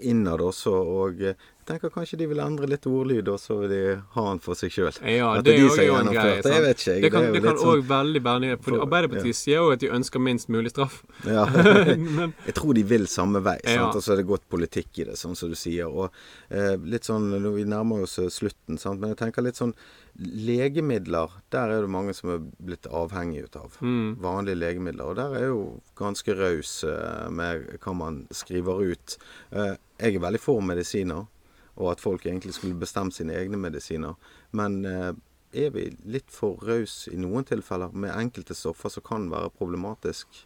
innad 0.00 0.40
også. 0.40 0.72
Og 0.72 1.20
eh, 1.22 1.34
jeg 1.64 1.66
tenker 1.80 1.88
kanskje 1.94 2.18
de 2.20 2.26
vil 2.28 2.40
endre 2.44 2.66
litt 2.68 2.84
ordlyd, 2.86 3.28
og 3.32 3.38
så 3.40 3.56
vil 3.62 3.70
de 3.72 3.78
ha 4.14 4.24
den 4.28 4.40
for 4.44 4.54
seg 4.58 4.70
sjøl. 4.74 4.90
Ja, 5.08 5.30
At 5.38 5.44
det 5.46 5.54
det 5.54 5.62
er 5.64 5.76
de 5.80 5.86
jo 5.86 5.94
en 5.96 6.10
greie. 6.12 6.34
det, 6.36 6.42
sant? 6.44 6.54
jeg 6.54 6.62
vet 6.66 6.78
ikke, 6.82 6.92
jeg. 6.92 7.02
Det 7.06 7.10
kan 7.14 7.22
Det 7.24 7.32
det 7.32 7.42
kan 7.42 7.54
litt 7.54 7.62
sånn- 7.64 7.86
veldig 7.88 8.22
bære 8.26 8.50
For 8.60 8.70
For- 8.70 8.82
Arbeiderpartiet 8.84 9.32
ja. 9.32 9.38
sier 9.40 9.56
jo 9.62 9.70
at 9.72 9.80
de 9.80 9.88
ønsker 9.96 10.20
minst 10.20 10.48
mulig 10.52 10.70
straff. 10.74 11.02
Ja. 11.24 11.46
Men 12.18 12.34
Jeg 12.46 12.54
tror 12.54 12.74
de 12.74 12.82
vil 12.82 13.06
samme 13.06 13.40
vei, 13.42 13.56
sant? 13.64 13.74
Ja. 13.80 13.88
og 13.94 14.02
så 14.02 14.12
er 14.12 14.16
det 14.20 14.26
godt 14.28 14.48
politikk 14.50 14.98
i 14.98 15.04
det, 15.04 15.16
sånn 15.16 15.34
som 15.36 15.48
du 15.48 15.56
sier. 15.56 15.88
Og 15.88 16.10
eh, 16.50 16.76
litt 16.84 17.04
sånn, 17.08 17.30
Vi 17.54 17.64
nærmer 17.64 18.02
oss 18.04 18.18
eh, 18.18 18.28
slutten, 18.28 18.76
sant? 18.78 19.00
men 19.00 19.14
jeg 19.14 19.22
tenker 19.24 19.42
litt 19.42 19.56
sånn 19.56 19.72
Legemidler, 20.18 21.32
der 21.52 21.72
er 21.74 21.82
det 21.82 21.90
mange 21.90 22.14
som 22.14 22.30
er 22.30 22.42
blitt 22.62 22.86
avhengige 22.86 23.50
av. 23.58 23.76
Mm. 23.80 24.16
Vanlige 24.22 24.60
legemidler. 24.60 25.10
Og 25.10 25.16
der 25.18 25.36
er 25.38 25.46
jo 25.48 25.60
ganske 25.98 26.36
raus 26.38 26.84
eh, 26.86 27.26
med 27.34 27.66
hva 27.82 27.94
man 27.98 28.22
skriver 28.30 28.82
ut. 28.94 29.18
Eh, 29.50 29.74
jeg 29.98 30.14
er 30.14 30.24
veldig 30.26 30.40
for 30.42 30.62
medisiner, 30.62 31.26
og 31.74 31.90
at 31.90 32.02
folk 32.02 32.26
egentlig 32.26 32.54
skulle 32.54 32.78
bestemt 32.78 33.16
sine 33.16 33.34
egne 33.34 33.58
medisiner. 33.58 34.14
Men 34.52 34.84
eh, 34.86 35.12
er 35.54 35.74
vi 35.74 35.90
litt 36.06 36.30
for 36.30 36.62
raus 36.62 37.08
i 37.10 37.18
noen 37.18 37.46
tilfeller 37.46 37.94
med 37.94 38.14
enkelte 38.14 38.54
stoffer 38.54 38.94
som 38.94 39.06
kan 39.06 39.30
være 39.34 39.50
problematisk? 39.58 40.44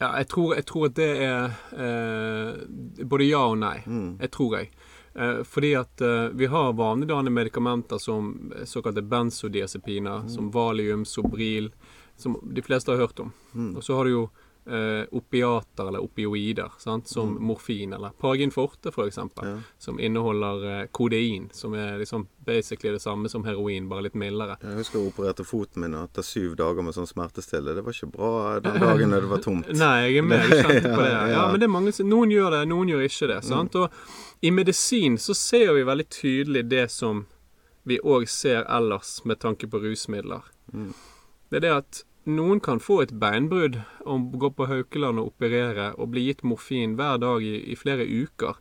ja, 0.00 0.12
jeg 0.16 0.28
tror, 0.28 0.54
jeg 0.54 0.66
tror 0.66 0.86
at 0.86 0.96
det 0.96 1.08
er 1.22 1.44
eh, 1.74 3.06
både 3.06 3.26
ja 3.26 3.42
og 3.50 3.58
nei. 3.58 3.78
Mm. 3.86 4.18
Jeg 4.20 4.30
tror 4.34 4.56
jeg. 4.58 4.70
Eh, 5.14 5.42
fordi 5.44 5.74
at 5.78 6.00
eh, 6.00 6.28
vi 6.34 6.46
har 6.46 6.72
vanedannende 6.72 7.30
medikamenter 7.30 7.98
som 7.98 8.52
såkalte 8.64 9.02
benzodiazepiner, 9.02 10.20
Mm. 10.22 10.28
som 10.28 10.50
Valium, 10.50 11.04
Sobril, 11.04 11.70
som 12.16 12.36
de 12.52 12.62
fleste 12.62 12.90
har 12.90 12.98
hørt 12.98 13.20
om. 13.20 13.32
Mm. 13.54 13.76
Og 13.76 13.82
så 13.84 13.94
har 13.96 14.04
du 14.04 14.10
jo 14.10 14.30
eh, 14.70 15.06
opiater 15.16 15.88
eller 15.88 16.02
opioider, 16.04 16.68
sant? 16.78 17.08
som 17.08 17.38
morfin 17.40 17.92
eller 17.96 18.10
Paginforte 18.20 18.92
for 18.92 19.06
eksempel, 19.08 19.44
Mm. 19.44 19.54
Ja. 19.54 19.62
som 19.78 19.98
inneholder 20.00 20.80
eh, 20.82 20.86
kodein, 20.92 21.48
som 21.52 21.72
er 21.74 21.98
liksom 21.98 22.26
basically 22.44 22.92
det 22.92 23.00
samme 23.00 23.28
som 23.30 23.44
heroin, 23.44 23.88
bare 23.88 24.02
litt 24.02 24.14
mildere. 24.14 24.58
Jeg 24.60 24.76
husker 24.76 24.98
jeg 24.98 25.08
opererte 25.14 25.44
foten 25.46 25.80
min 25.80 25.94
etter 25.94 26.22
syv 26.22 26.54
dager 26.56 26.82
med 26.84 26.92
sånn 26.94 27.06
smertestille. 27.08 27.74
Det 27.74 27.82
var 27.84 27.92
ikke 27.96 28.12
bra 28.12 28.60
den 28.60 28.76
dagen 28.80 29.10
da 29.10 29.20
det 29.20 29.30
var 29.30 29.38
tomt. 29.38 29.68
Nei, 29.72 30.10
jeg 30.10 30.18
er 30.18 30.22
med. 30.22 30.38
Jeg 30.50 30.64
kjente 30.66 30.92
på 30.94 31.00
det. 31.02 31.12
Ja, 31.32 31.48
men 31.50 31.60
det 31.60 31.64
er 31.64 31.72
mange 31.72 31.92
Noen 32.04 32.30
gjør 32.30 32.50
det, 32.58 32.68
noen 32.68 32.88
gjør 32.92 33.04
ikke 33.08 33.28
det. 33.32 33.44
sant? 33.44 33.74
Og 33.74 33.90
i 34.40 34.50
medisin 34.50 35.18
så 35.18 35.34
ser 35.34 35.72
vi 35.74 35.86
veldig 35.86 36.08
tydelig 36.08 36.64
det 36.70 36.88
som 36.94 37.26
vi 37.88 37.98
òg 38.04 38.28
ser 38.28 38.66
ellers 38.68 39.24
med 39.24 39.40
tanke 39.40 39.66
på 39.70 39.80
rusmidler. 39.82 40.44
Mm. 40.72 40.92
Det 41.48 41.58
er 41.58 41.64
det 41.64 41.72
at 41.74 42.02
noen 42.28 42.60
kan 42.60 42.80
få 42.82 43.00
et 43.02 43.14
beinbrudd 43.16 43.78
og 44.04 44.34
gå 44.40 44.50
på 44.52 44.66
Haukeland 44.68 45.20
og 45.20 45.32
operere 45.32 45.94
og 45.96 46.10
bli 46.12 46.26
gitt 46.26 46.44
morfin 46.44 46.98
hver 46.98 47.16
dag 47.22 47.44
i, 47.44 47.54
i 47.72 47.76
flere 47.78 48.04
uker. 48.04 48.60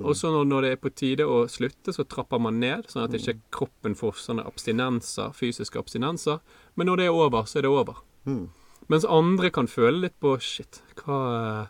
Og 0.00 0.16
så 0.16 0.30
når, 0.32 0.48
når 0.48 0.64
det 0.64 0.70
er 0.72 0.80
på 0.80 0.92
tide 0.96 1.26
å 1.28 1.42
slutte, 1.50 1.92
så 1.92 2.06
trapper 2.08 2.40
man 2.40 2.60
ned, 2.62 2.88
sånn 2.88 3.04
at 3.04 3.14
ikke 3.18 3.36
kroppen 3.52 3.96
får 3.98 4.16
sånne 4.22 4.46
abstinenser, 4.48 5.34
fysiske 5.36 5.78
abstinenser. 5.78 6.40
Men 6.74 6.88
når 6.88 7.02
det 7.02 7.08
er 7.10 7.18
over, 7.18 7.44
så 7.44 7.60
er 7.60 7.66
det 7.66 7.74
over. 7.74 8.00
Mm. 8.24 8.46
Mens 8.88 9.04
andre 9.04 9.50
kan 9.52 9.68
føle 9.70 10.06
litt 10.06 10.16
på 10.22 10.34
Shit, 10.40 10.80
hva 11.02 11.68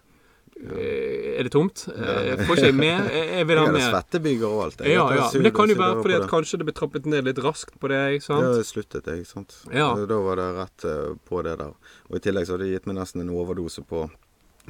Er 0.62 1.42
det 1.42 1.50
tomt? 1.52 1.88
Jeg 1.90 2.38
Får 2.46 2.60
ikke 2.60 2.72
mer? 2.78 3.06
Jeg 3.10 3.46
vil 3.48 3.58
ha 3.58 3.64
mer. 3.74 3.86
svettebyger 3.90 4.46
og 4.46 4.60
alt. 4.66 4.80
Ja, 4.86 5.06
ja. 5.16 5.28
Men 5.34 5.42
det 5.48 5.54
kan 5.56 5.68
jo 5.72 5.74
være 5.80 6.02
fordi 6.04 6.14
at 6.20 6.28
kanskje 6.30 6.58
det 6.60 6.66
ble 6.68 6.74
trappet 6.78 7.06
ned 7.10 7.24
litt 7.26 7.40
raskt 7.42 7.74
på 7.82 7.90
deg. 7.90 8.18
ikke 8.20 8.28
sant? 8.28 8.46
Det 8.60 8.66
sluttet 8.68 9.08
jeg, 9.10 9.24
ikke 9.24 9.32
sant. 9.32 9.56
Ja. 9.74 9.88
Da 10.06 10.18
var 10.22 10.36
det 10.38 10.46
rett 10.60 10.84
eh, 10.86 11.14
på 11.28 11.42
det 11.42 11.56
der. 11.58 11.72
Og 12.10 12.16
i 12.16 12.22
tillegg 12.22 12.46
så 12.46 12.54
hadde 12.54 12.68
det 12.68 12.76
gitt 12.76 12.86
meg 12.86 13.00
nesten 13.00 13.24
en 13.24 13.32
overdose 13.34 13.82
på, 13.82 14.04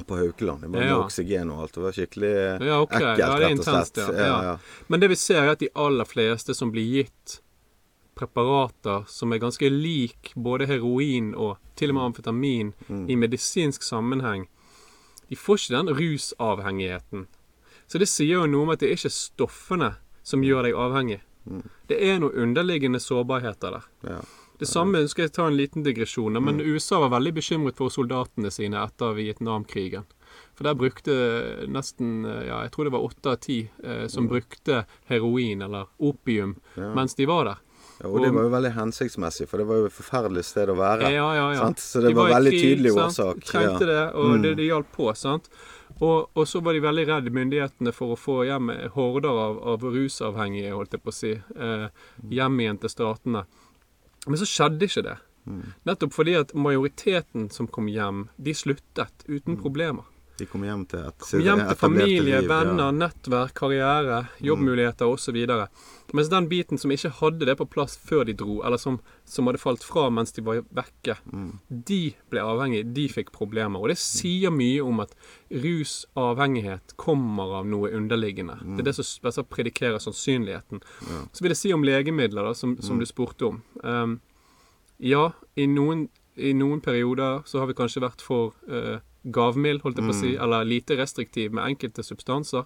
på 0.07 0.17
Haukeland. 0.17 0.65
Det 0.65 0.71
var 0.73 0.81
Ja. 0.81 0.95
med 0.97 1.05
oksygen 1.05 1.51
og 1.53 1.61
alt. 1.67 1.73
Det 1.77 1.83
var 1.85 1.91
skikkelig 1.99 2.33
eh, 2.33 2.67
Ja, 2.71 2.81
okay. 2.81 2.97
ekkelt, 3.03 3.19
Ja, 3.21 3.29
det 3.37 3.51
rett 3.51 3.59
og 3.59 3.69
slett. 3.69 4.03
ja. 4.17 4.43
Ja. 4.49 4.57
Men 4.87 4.99
det 5.05 5.09
vi 5.13 5.15
ser, 5.15 5.43
er 5.43 5.53
at 5.53 5.59
de 5.61 5.69
aller 5.75 6.05
fleste 6.09 6.55
som 6.57 6.71
blir 6.73 6.89
gitt 7.03 7.39
preparater 8.17 9.05
som 9.09 9.31
er 9.33 9.39
ganske 9.41 9.69
lik 9.73 10.33
både 10.35 10.67
heroin 10.69 11.31
og 11.35 11.57
til 11.77 11.89
og 11.89 11.95
med 11.97 12.03
amfetamin 12.11 12.73
Mm. 12.89 13.09
i 13.09 13.15
medisinsk 13.15 13.81
sammenheng, 13.83 14.47
de 15.29 15.35
får 15.39 15.59
ikke 15.61 15.75
den 15.77 15.93
rusavhengigheten. 15.97 17.27
Så 17.87 17.99
det 18.01 18.07
sier 18.09 18.39
jo 18.41 18.47
noe 18.49 18.65
om 18.67 18.71
at 18.73 18.81
det 18.81 18.89
er 18.91 18.97
ikke 18.97 19.11
stoffene 19.13 19.93
som 20.25 20.43
gjør 20.45 20.67
deg 20.69 20.77
avhengig. 20.79 21.19
Mm. 21.45 21.65
Det 21.89 21.97
er 21.99 22.19
noen 22.23 22.37
underliggende 22.45 23.01
sårbarheter 23.03 23.75
der. 23.77 23.87
Ja. 24.07 24.21
Det 24.61 24.69
samme 24.69 25.01
skal 25.11 25.25
jeg 25.25 25.33
ta 25.35 25.47
en 25.49 25.57
liten 25.57 25.83
digresjon, 25.83 26.37
men 26.39 26.61
USA 26.61 26.99
var 27.01 27.09
veldig 27.17 27.33
bekymret 27.35 27.75
for 27.81 27.91
soldatene 27.91 28.51
sine 28.53 28.79
etter 28.85 29.15
Vietnamkrigen. 29.17 30.05
For 30.55 30.63
der 30.65 30.77
brukte 30.77 31.13
nesten 31.69 32.23
ja, 32.25 32.61
jeg 32.63 32.71
tror 32.73 32.87
det 32.87 32.93
var 32.95 33.03
åtte 33.05 33.33
av 33.33 33.41
ti 33.43 33.57
eh, 33.83 34.05
som 34.09 34.29
brukte 34.29 34.83
heroin 35.09 35.61
eller 35.65 35.89
opium 35.99 36.55
Ja. 36.77 36.93
mens 36.95 37.15
de 37.15 37.27
var 37.29 37.45
der. 37.49 37.59
Ja, 38.03 38.09
og 38.11 38.19
det 38.21 38.33
var 38.35 38.43
jo 38.43 38.49
veldig 38.51 38.71
hensiktsmessig, 38.75 39.45
for 39.47 39.57
det 39.61 39.65
var 39.69 39.77
jo 39.79 39.85
et 39.87 39.93
forferdelig 39.95 40.43
sted 40.43 40.67
å 40.69 40.75
være. 40.75 41.07
Ja, 41.13 41.27
ja, 41.37 41.45
ja. 41.55 41.67
Så 41.79 42.01
det 42.03 42.09
De 42.11 42.17
var 42.17 42.27
var 42.29 42.33
veldig 42.41 42.51
krig, 42.51 42.63
tydelig 42.67 42.91
sant? 42.97 43.13
årsak. 43.19 43.43
Trengte 43.47 43.85
det, 43.87 44.01
og 44.13 44.25
Mm. 44.33 44.41
det, 44.43 44.51
det 44.57 44.65
hjalp 44.67 44.91
på. 44.91 45.15
sant? 45.15 45.47
Og, 46.01 46.29
og 46.35 46.45
så 46.49 46.59
var 46.61 46.73
de 46.73 46.81
veldig 46.81 47.05
redde 47.07 47.31
myndighetene 47.31 47.93
for 47.93 48.11
å 48.15 48.19
få 48.19 48.43
hjem 48.45 48.71
horder 48.95 49.29
av, 49.29 49.59
av 49.75 49.79
rusavhengige, 49.93 50.73
holdt 50.73 50.91
jeg 50.97 51.03
på 51.03 51.11
å 51.13 51.13
si, 51.13 51.31
eh, 51.55 51.87
hjem 52.29 52.59
igjen 52.59 52.79
til 52.81 52.89
statene. 52.89 53.45
Men 54.27 54.35
så 54.41 54.45
skjedde 54.49 54.83
ikke 54.89 55.03
det. 55.03 55.17
Mm. 55.47 55.63
Nettopp 55.85 56.13
fordi 56.15 56.35
at 56.39 56.53
majoriteten 56.55 57.49
som 57.51 57.67
kom 57.67 57.87
hjem, 57.87 58.27
de 58.41 58.51
sluttet 58.53 59.25
uten 59.27 59.55
problemer. 59.59 60.03
De 60.37 60.45
kom 60.49 60.63
hjem 60.65 60.85
til 60.89 60.99
et 61.05 61.19
Kom 61.29 61.41
hjem 61.45 61.59
til 61.67 61.77
familie, 61.77 62.21
liv, 62.41 62.47
venner, 62.49 62.87
Ja. 62.87 62.91
nettverk, 62.91 63.53
karriere, 63.53 64.23
jobbmuligheter 64.41 65.05
osv. 65.05 65.37
Mens 66.13 66.29
den 66.29 66.47
biten 66.49 66.77
som 66.81 66.89
ikke 66.91 67.11
hadde 67.19 67.45
det 67.45 67.55
på 67.57 67.67
plass 67.69 67.95
før 67.97 68.25
de 68.25 68.33
dro, 68.33 68.61
eller 68.65 68.77
som, 68.81 68.99
som 69.25 69.45
hadde 69.45 69.61
falt 69.61 69.83
fra 69.85 70.07
mens 70.09 70.31
de 70.33 70.41
var 70.41 70.63
vekke, 70.73 71.17
Mm. 71.31 71.59
de 71.69 72.15
ble 72.29 72.39
avhengige, 72.41 72.93
de 72.93 73.07
fikk 73.09 73.31
problemer. 73.31 73.79
Og 73.79 73.87
det 73.93 73.97
sier 74.01 74.49
mye 74.53 74.81
om 74.83 74.99
at 75.05 75.13
rusavhengighet 75.51 76.95
kommer 76.97 77.59
av 77.59 77.65
noe 77.69 77.89
underliggende. 77.93 78.57
Det 78.75 78.83
er 78.83 78.89
det 78.89 78.95
som 78.97 79.05
altså, 79.29 79.43
predikerer 79.47 79.99
sannsynligheten. 80.01 80.81
Ja. 81.09 81.21
Så 81.33 81.41
vil 81.45 81.53
jeg 81.53 81.57
si 81.61 81.73
om 81.75 81.83
legemidler, 81.85 82.43
da, 82.49 82.53
som, 82.57 82.75
som 82.81 82.99
du 83.01 83.05
spurte 83.09 83.49
om. 83.49 83.61
Um, 83.83 84.19
ja, 85.03 85.31
i 85.59 85.65
noen, 85.67 86.07
i 86.37 86.53
noen 86.57 86.81
perioder 86.81 87.43
så 87.49 87.59
har 87.61 87.69
vi 87.69 87.77
kanskje 87.77 88.03
vært 88.03 88.21
for 88.25 88.53
uh, 88.69 88.97
gavmild, 89.25 89.81
holdt 89.81 89.97
jeg 89.97 90.05
på 90.05 90.13
å 90.13 90.19
si, 90.19 90.35
eller 90.35 90.63
lite 90.65 90.97
restriktiv 90.99 91.53
med 91.53 91.63
enkelte 91.65 92.03
substanser. 92.03 92.65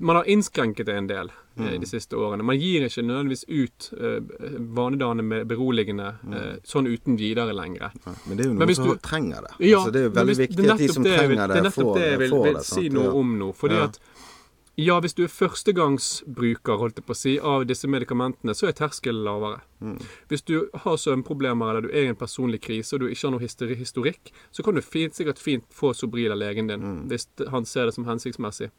Man 0.00 0.14
har 0.16 0.24
innskrenket 0.30 0.86
det 0.86 0.94
en 0.94 1.06
del 1.10 1.32
eh, 1.58 1.72
de 1.82 1.86
siste 1.86 2.14
årene. 2.14 2.44
Man 2.46 2.54
gir 2.60 2.84
ikke 2.86 3.02
nødvendigvis 3.02 3.42
ut 3.48 3.88
uh, 3.98 4.20
vanedannende 4.70 5.24
med 5.26 5.48
beroligende 5.50 6.12
eh, 6.30 6.52
sånn 6.62 6.86
uten 6.86 7.16
videre 7.18 7.50
lenger. 7.52 7.90
Ja, 8.06 8.12
Men 8.28 8.36
det 8.38 8.44
er 8.46 8.48
jo 8.52 8.54
noen 8.54 8.74
som 8.78 8.86
du- 8.92 9.00
trenger 9.02 9.42
det. 9.48 9.54
Ja, 9.66 9.80
altså, 9.80 9.90
det 9.96 10.00
er 10.00 10.04
jo 10.04 10.10
veldig 10.14 10.36
hvis- 10.36 10.42
viktig 10.46 10.70
at 10.70 10.78
de 10.78 10.86
som 10.88 10.94
som 10.94 11.02
det 11.02 11.10
får 11.18 11.26
vil- 11.26 11.36
trenger 11.36 11.48
det, 11.48 11.54
Det 11.54 11.58
er 11.64 11.68
nettopp 11.70 11.94
det 11.98 12.06
jeg 12.10 12.18
vil, 12.22 12.30
vil 12.44 12.54
det. 12.54 12.64
si 12.64 12.88
noe 12.88 13.04
Ja. 13.04 13.10
om 13.24 13.34
nå. 13.38 13.50
Fordi 13.54 13.74
at 13.82 13.98
ja, 14.76 14.96
hvis 15.00 15.14
du 15.14 15.22
er 15.24 15.28
førstegangsbruker 15.30 16.78
holdt 16.80 16.96
jeg 16.98 17.06
på 17.06 17.14
å 17.14 17.18
si, 17.18 17.34
av 17.38 17.64
disse 17.68 17.86
medikamentene, 17.90 18.54
så 18.56 18.68
er 18.68 18.72
terskelen 18.78 19.22
lavere. 19.26 19.60
Mm. 19.80 19.98
Hvis 20.30 20.42
du 20.48 20.56
har 20.84 20.96
søvnproblemer 21.00 21.70
eller 21.70 21.86
du 21.86 21.92
er 21.92 22.08
i 22.08 22.12
en 22.12 22.18
personlig 22.18 22.60
krise 22.64 22.94
og 22.96 23.04
du 23.04 23.06
ikke 23.08 23.28
har 23.28 23.34
noe 23.36 23.76
historikk, 23.78 24.32
så 24.50 24.64
kan 24.66 24.74
du 24.74 24.82
fint, 24.82 25.14
sikkert 25.14 25.38
fint 25.42 25.64
få 25.74 25.94
Sobril 25.94 26.32
av 26.32 26.38
legen 26.42 26.66
din 26.68 26.80
Mm. 26.84 27.08
hvis 27.08 27.26
han 27.50 27.64
ser 27.64 27.86
det 27.86 27.94
som 27.94 28.04
hensiktsmessig. 28.04 28.70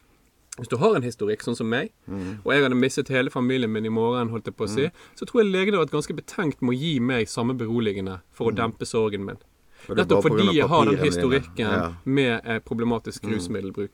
Hvis 0.58 0.68
du 0.68 0.76
har 0.78 0.94
en 0.96 1.02
historikk, 1.02 1.42
sånn 1.44 1.56
som 1.56 1.68
meg, 1.68 1.90
Mm. 2.08 2.38
og 2.44 2.52
jeg 2.52 2.62
hadde 2.62 2.76
mistet 2.76 3.08
hele 3.08 3.30
familien 3.30 3.70
min 3.72 3.84
i 3.84 3.88
morgen, 3.90 4.30
holdt 4.30 4.44
jeg 4.46 4.56
på 4.56 4.64
å 4.64 4.68
si, 4.68 4.90
så 5.14 5.26
tror 5.26 5.42
jeg 5.44 5.52
legen 5.52 5.74
hadde 5.74 5.86
vært 5.86 5.96
ganske 5.96 6.16
betenkt 6.16 6.62
med 6.62 6.76
å 6.76 6.80
gi 6.80 6.98
meg 7.00 7.26
samme 7.28 7.56
beroligende 7.56 8.20
for 8.32 8.50
å 8.50 8.54
dempe 8.54 8.86
sorgen 8.86 9.24
min. 9.24 9.36
Nettopp 9.88 10.22
fordi 10.26 10.54
jeg 10.56 10.66
har 10.68 10.84
den 10.84 10.98
historikken 10.98 11.66
Ja. 11.70 11.92
med 12.04 12.40
eh, 12.44 12.58
problematisk 12.58 13.24
rusmiddelbruk. 13.24 13.90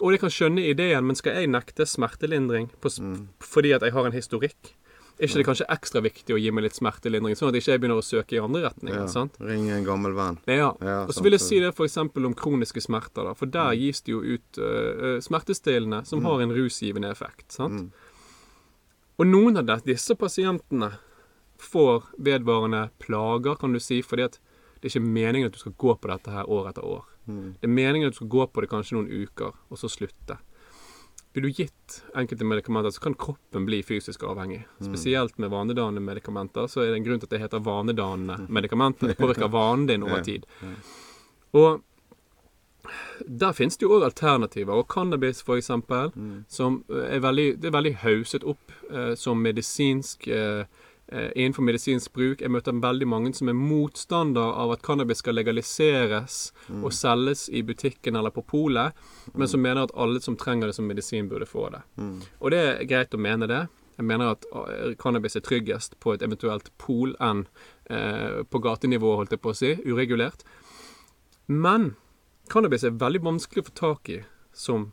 Og 0.00 0.12
jeg 0.12 0.20
kan 0.20 0.30
skjønne 0.30 0.64
ideen, 0.70 1.04
men 1.06 1.14
skal 1.16 1.34
jeg 1.34 1.48
nekte 1.52 1.84
smertelindring 1.86 2.70
på, 2.80 2.88
Mm. 3.00 3.28
fordi 3.40 3.72
at 3.74 3.82
jeg 3.82 3.92
har 3.92 4.06
en 4.06 4.12
historikk? 4.12 4.56
Er 5.20 5.28
ikke 5.28 5.34
det 5.36 5.46
kanskje 5.46 5.66
ekstra 5.70 6.00
viktig 6.02 6.34
å 6.34 6.40
gi 6.42 6.50
meg 6.50 6.64
litt 6.64 6.74
smertelindring, 6.74 7.36
sånn 7.38 7.48
at 7.48 7.54
jeg 7.54 7.62
ikke 7.62 7.80
begynner 7.84 8.00
å 8.00 8.02
søke 8.02 8.32
i 8.34 8.40
andre 8.42 8.62
retninger? 8.68 9.04
Ja. 9.04 9.06
sant? 9.06 9.36
Ringe 9.38 9.70
en 9.76 9.84
gammel 9.84 10.12
venn. 10.12 10.38
Ja. 10.48 10.72
Ja, 10.82 11.04
Og 11.06 11.12
så 11.14 11.22
vil 11.22 11.32
jeg 11.32 11.40
si 11.40 11.60
det 11.60 11.70
f.eks. 11.76 11.96
om 11.98 12.34
kroniske 12.34 12.82
smerter, 12.82 13.22
da. 13.22 13.32
For 13.34 13.46
der 13.46 13.74
gis 13.78 14.00
det 14.02 14.10
jo 14.10 14.22
ut 14.22 14.58
øh, 14.58 15.20
smertestillende 15.22 16.04
som 16.04 16.24
har 16.24 16.40
en 16.40 16.50
rusgivende 16.50 17.10
effekt. 17.12 17.52
sant? 17.52 17.72
Mm. 17.72 17.92
Og 19.20 19.26
noen 19.26 19.56
av 19.56 19.84
disse 19.86 20.16
pasientene 20.18 20.94
får 21.62 22.02
vedvarende 22.18 22.90
plager, 22.98 23.54
kan 23.60 23.72
du 23.72 23.78
si, 23.78 24.02
fordi 24.02 24.24
at 24.24 24.38
det 24.84 24.90
er 24.90 24.98
ikke 24.98 25.14
meningen 25.14 25.48
at 25.48 25.54
du 25.54 25.62
skal 25.62 25.72
gå 25.80 25.92
på 25.96 26.08
dette 26.10 26.32
her 26.34 26.50
år 26.52 26.66
etter 26.68 26.84
år. 26.84 27.04
Mm. 27.24 27.44
Det 27.56 27.64
er 27.64 27.70
meningen 27.72 28.10
at 28.10 28.12
du 28.12 28.18
skal 28.18 28.28
gå 28.34 28.44
på 28.52 28.60
det 28.60 28.68
kanskje 28.68 28.98
noen 28.98 29.06
uker, 29.08 29.54
og 29.72 29.80
så 29.80 29.88
slutte. 29.88 30.36
Blir 31.32 31.46
du 31.46 31.54
gitt 31.56 31.94
enkelte 32.12 32.44
medikamenter, 32.44 32.92
så 32.92 33.00
kan 33.06 33.16
kroppen 33.16 33.64
bli 33.64 33.78
fysisk 33.82 34.26
avhengig. 34.28 34.60
Spesielt 34.84 35.40
med 35.40 35.54
vanedannende 35.54 36.04
medikamenter, 36.04 36.68
så 36.68 36.84
er 36.84 36.92
det 36.92 37.00
en 37.00 37.08
grunn 37.08 37.22
til 37.22 37.30
at 37.30 37.32
det 37.32 37.40
heter 37.46 37.64
vanedannende 37.64 38.52
medikamenter. 38.52 39.08
Det 39.08 39.16
påvirker 39.16 39.48
vanen 39.48 39.88
din 39.88 40.04
over 40.04 40.20
tid. 40.20 40.44
Og 41.56 41.80
der 43.24 43.56
finnes 43.56 43.80
det 43.80 43.88
jo 43.88 43.96
òg 43.96 44.04
alternativer. 44.04 44.76
Og 44.76 44.88
cannabis, 44.92 45.40
for 45.42 45.56
eksempel, 45.56 46.12
som 46.48 46.82
er 46.92 47.24
veldig, 47.24 47.48
det 47.62 47.72
er 47.72 47.78
veldig 47.80 47.94
hauset 48.04 48.44
opp 48.44 48.76
eh, 48.90 49.14
som 49.16 49.40
medisinsk 49.40 50.28
eh, 50.28 50.68
innenfor 51.12 51.62
medisinsk 51.62 52.14
bruk. 52.16 52.40
Jeg 52.40 52.50
møter 52.50 52.76
veldig 52.80 53.06
mange 53.06 53.32
som 53.36 53.50
er 53.50 53.56
motstander 53.58 54.54
av 54.56 54.72
at 54.72 54.82
cannabis 54.82 55.20
skal 55.20 55.36
legaliseres 55.36 56.38
og 56.80 56.88
selges 56.96 57.44
i 57.52 57.60
butikken 57.62 58.16
eller 58.16 58.32
på 58.32 58.42
polet, 58.48 58.96
men 59.34 59.50
som 59.50 59.60
mener 59.60 59.84
at 59.84 59.92
alle 59.94 60.22
som 60.24 60.38
trenger 60.40 60.70
det 60.70 60.78
som 60.78 60.88
medisin, 60.88 61.28
burde 61.28 61.46
få 61.46 61.68
det. 61.74 61.82
Mm. 62.00 62.16
Og 62.40 62.54
det 62.54 62.62
er 62.64 62.88
greit 62.88 63.14
å 63.14 63.20
mene 63.20 63.50
det. 63.50 63.60
Jeg 63.96 64.06
mener 64.08 64.34
at 64.34 64.46
eh, 64.50 64.94
cannabis 64.98 65.36
er 65.38 65.44
tryggest 65.46 65.98
på 66.02 66.14
et 66.14 66.22
eventuelt 66.26 66.70
pol 66.82 67.14
enn 67.22 67.44
eh, 67.90 68.42
på 68.50 68.60
gatenivå, 68.62 69.14
holdt 69.20 69.36
jeg 69.36 69.42
på 69.44 69.52
å 69.52 69.58
si, 69.58 69.74
uregulert. 69.86 70.42
Men 71.46 71.92
cannabis 72.50 72.84
er 72.86 72.98
veldig 72.98 73.22
vanskelig 73.28 73.62
å 73.62 73.68
få 73.68 73.76
tak 73.78 74.10
i 74.10 74.20
som 74.54 74.90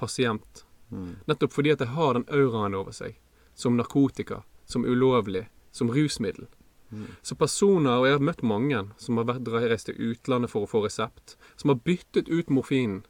pasient. 0.00 0.64
Mm. 0.90 1.18
Nettopp 1.28 1.52
fordi 1.52 1.74
at 1.74 1.82
det 1.82 1.92
har 1.96 2.16
den 2.16 2.28
auraen 2.32 2.76
over 2.78 2.96
seg. 2.96 3.18
Som 3.54 3.76
narkotika, 3.76 4.40
som 4.70 4.86
ulovlig, 4.86 5.48
som 5.74 5.90
rusmiddel. 5.92 6.48
Så 7.22 7.36
personer, 7.38 8.00
og 8.00 8.06
jeg 8.08 8.16
har 8.16 8.24
møtt 8.26 8.42
mange 8.42 8.80
som 8.98 9.20
har 9.20 9.28
vært 9.28 9.50
reist 9.52 9.86
til 9.86 9.98
utlandet 10.10 10.50
for 10.50 10.66
å 10.66 10.70
få 10.70 10.82
resept, 10.86 11.36
som 11.56 11.70
har 11.70 11.82
byttet 11.86 12.30
ut 12.30 12.50
morfinen 12.50 13.04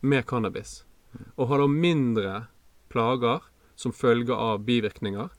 med 0.00 0.26
cannabis. 0.28 0.82
Og 1.40 1.48
har 1.48 1.62
da 1.62 1.68
mindre 1.68 2.34
plager, 2.92 3.40
som 3.74 3.94
følge 3.96 4.36
av 4.36 4.66
bivirkninger, 4.66 5.30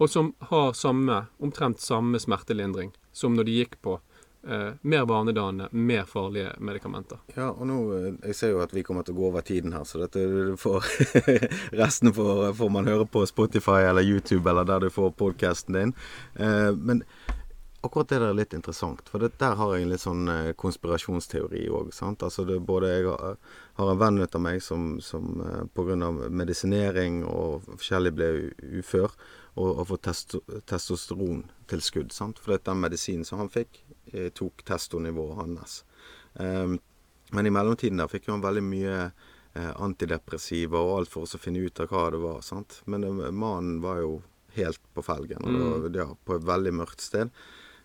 og 0.00 0.10
som 0.10 0.32
har 0.50 0.72
samme, 0.74 1.26
omtrent 1.38 1.80
samme 1.80 2.18
smertelindring 2.18 2.90
som 3.12 3.36
når 3.36 3.46
de 3.46 3.56
gikk 3.60 3.76
på 3.84 3.98
eh, 4.48 4.70
mer 4.82 5.06
vanedannende, 5.08 5.68
mer 5.70 6.04
farlige 6.04 6.52
medikamenter. 6.58 7.18
Ja, 7.34 7.50
og 7.50 7.66
nå 7.66 7.78
eh, 7.96 8.12
Jeg 8.28 8.36
ser 8.38 8.54
jo 8.54 8.62
at 8.64 8.74
vi 8.74 8.84
kommer 8.86 9.06
til 9.06 9.16
å 9.16 9.20
gå 9.20 9.26
over 9.30 9.44
tiden 9.46 9.74
her, 9.76 9.84
så 9.88 10.02
dette 10.02 10.24
får 10.60 10.86
Resten 11.82 12.14
får, 12.14 12.52
får 12.58 12.72
man 12.72 12.88
høre 12.88 13.06
på 13.06 13.24
Spotify 13.28 13.84
eller 13.90 14.06
YouTube 14.06 14.48
eller 14.50 14.68
der 14.68 14.86
du 14.86 14.90
får 14.94 15.12
podkasten 15.18 15.76
din. 15.76 15.94
Eh, 16.36 16.72
men 16.76 17.04
akkurat 17.80 18.08
det 18.08 18.18
der 18.20 18.30
er 18.30 18.36
litt 18.36 18.54
interessant, 18.54 19.08
for 19.08 19.22
det, 19.22 19.32
der 19.40 19.56
har 19.56 19.74
jeg 19.74 19.84
en 19.84 19.92
litt 19.92 20.02
sånn 20.02 20.28
eh, 20.28 20.52
konspirasjonsteori 20.60 21.64
òg. 21.72 21.92
Altså 22.10 22.44
det, 22.48 22.58
både 22.66 22.92
jeg 22.92 23.06
har, 23.08 23.38
har 23.80 23.92
en 23.92 24.00
venn 24.00 24.20
av 24.26 24.42
meg 24.42 24.60
som, 24.64 24.98
som 25.04 25.40
eh, 25.44 25.62
pga. 25.74 26.10
medisinering 26.28 27.22
og 27.24 27.64
forskjellig 27.70 28.12
ble 28.16 28.30
ufør, 28.82 29.14
og, 29.56 29.70
og 29.70 29.86
får 29.90 30.02
testo, 30.08 30.42
testosterontilskudd. 30.68 32.12
sant? 32.12 32.38
For 32.38 32.56
den 32.56 32.84
medisinen 32.84 33.24
som 33.24 33.40
han 33.42 33.52
fikk, 33.52 33.82
tok 34.34 34.64
testonivået 34.66 35.38
hans. 35.42 35.82
Um, 36.34 36.78
men 37.30 37.46
i 37.46 37.52
mellomtiden 37.54 38.00
der 38.00 38.10
fikk 38.10 38.28
jo 38.28 38.34
han 38.34 38.42
veldig 38.44 38.62
mye 38.66 38.96
eh, 39.54 39.70
antidepressiva 39.82 40.80
og 40.82 40.96
alt 40.96 41.12
for 41.12 41.26
å 41.26 41.40
finne 41.40 41.62
ut 41.62 41.80
av 41.82 41.92
hva 41.92 42.08
det 42.14 42.20
var. 42.22 42.42
sant? 42.46 42.80
Men 42.90 43.06
eh, 43.06 43.30
mannen 43.30 43.78
var 43.84 44.02
jo 44.02 44.20
helt 44.56 44.82
på 44.94 45.04
felgen, 45.06 45.46
og 45.46 45.86
var, 45.86 45.88
ja, 45.94 46.08
på 46.26 46.36
et 46.36 46.46
veldig 46.46 46.74
mørkt 46.80 47.04
sted. 47.04 47.30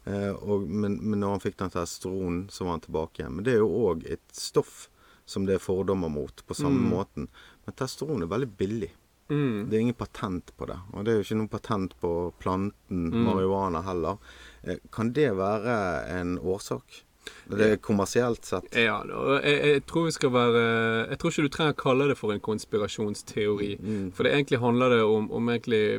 Eh, 0.09 0.31
og, 0.33 0.65
men, 0.65 0.97
men 1.03 1.21
når 1.21 1.35
han 1.35 1.45
fikk 1.45 1.59
den 1.61 1.73
testosteronen, 1.73 2.43
så 2.49 2.65
var 2.65 2.77
han 2.77 2.85
tilbake 2.87 3.21
igjen. 3.21 3.37
Men 3.37 3.47
det 3.47 3.55
er 3.55 3.61
jo 3.63 3.87
òg 3.91 4.05
et 4.09 4.25
stoff 4.33 4.87
som 5.29 5.45
det 5.45 5.57
er 5.57 5.63
fordommer 5.63 6.09
mot, 6.09 6.45
på 6.45 6.57
samme 6.57 6.85
måten. 6.89 7.29
Men 7.65 7.77
testosteron 7.77 8.25
er 8.25 8.33
veldig 8.33 8.51
billig. 8.57 8.91
Mm. 9.29 9.69
Det 9.69 9.77
er 9.77 9.81
ingen 9.81 9.97
patent 9.97 10.51
på 10.57 10.67
det. 10.69 10.77
Og 10.93 11.05
det 11.05 11.13
er 11.13 11.15
jo 11.17 11.25
ikke 11.25 11.37
noe 11.39 11.49
patent 11.49 11.95
på 12.01 12.11
planten 12.41 13.07
marihuana 13.25 13.81
heller. 13.87 14.19
Eh, 14.65 14.77
Kan 14.91 15.13
det 15.13 15.31
være 15.37 15.75
en 16.19 16.37
årsak? 16.39 17.01
Det 17.49 17.65
er 17.71 17.77
kommersielt 17.81 18.45
sett. 18.45 18.67
Ja, 18.77 18.99
jeg, 19.41 19.55
jeg 19.65 19.81
tror 19.89 20.09
være 20.33 20.61
Jeg 21.09 21.17
tror 21.17 21.31
ikke 21.31 21.45
du 21.45 21.49
trenger 21.55 21.73
å 21.73 21.79
kalle 21.79 22.07
det 22.11 22.17
for 22.19 22.33
en 22.33 22.41
konspirasjonsteori. 22.43 23.71
For 24.13 24.25
det 24.27 24.33
egentlig 24.35 24.59
handler 24.61 24.93
det 24.93 25.01
om, 25.09 25.31
om 25.33 25.49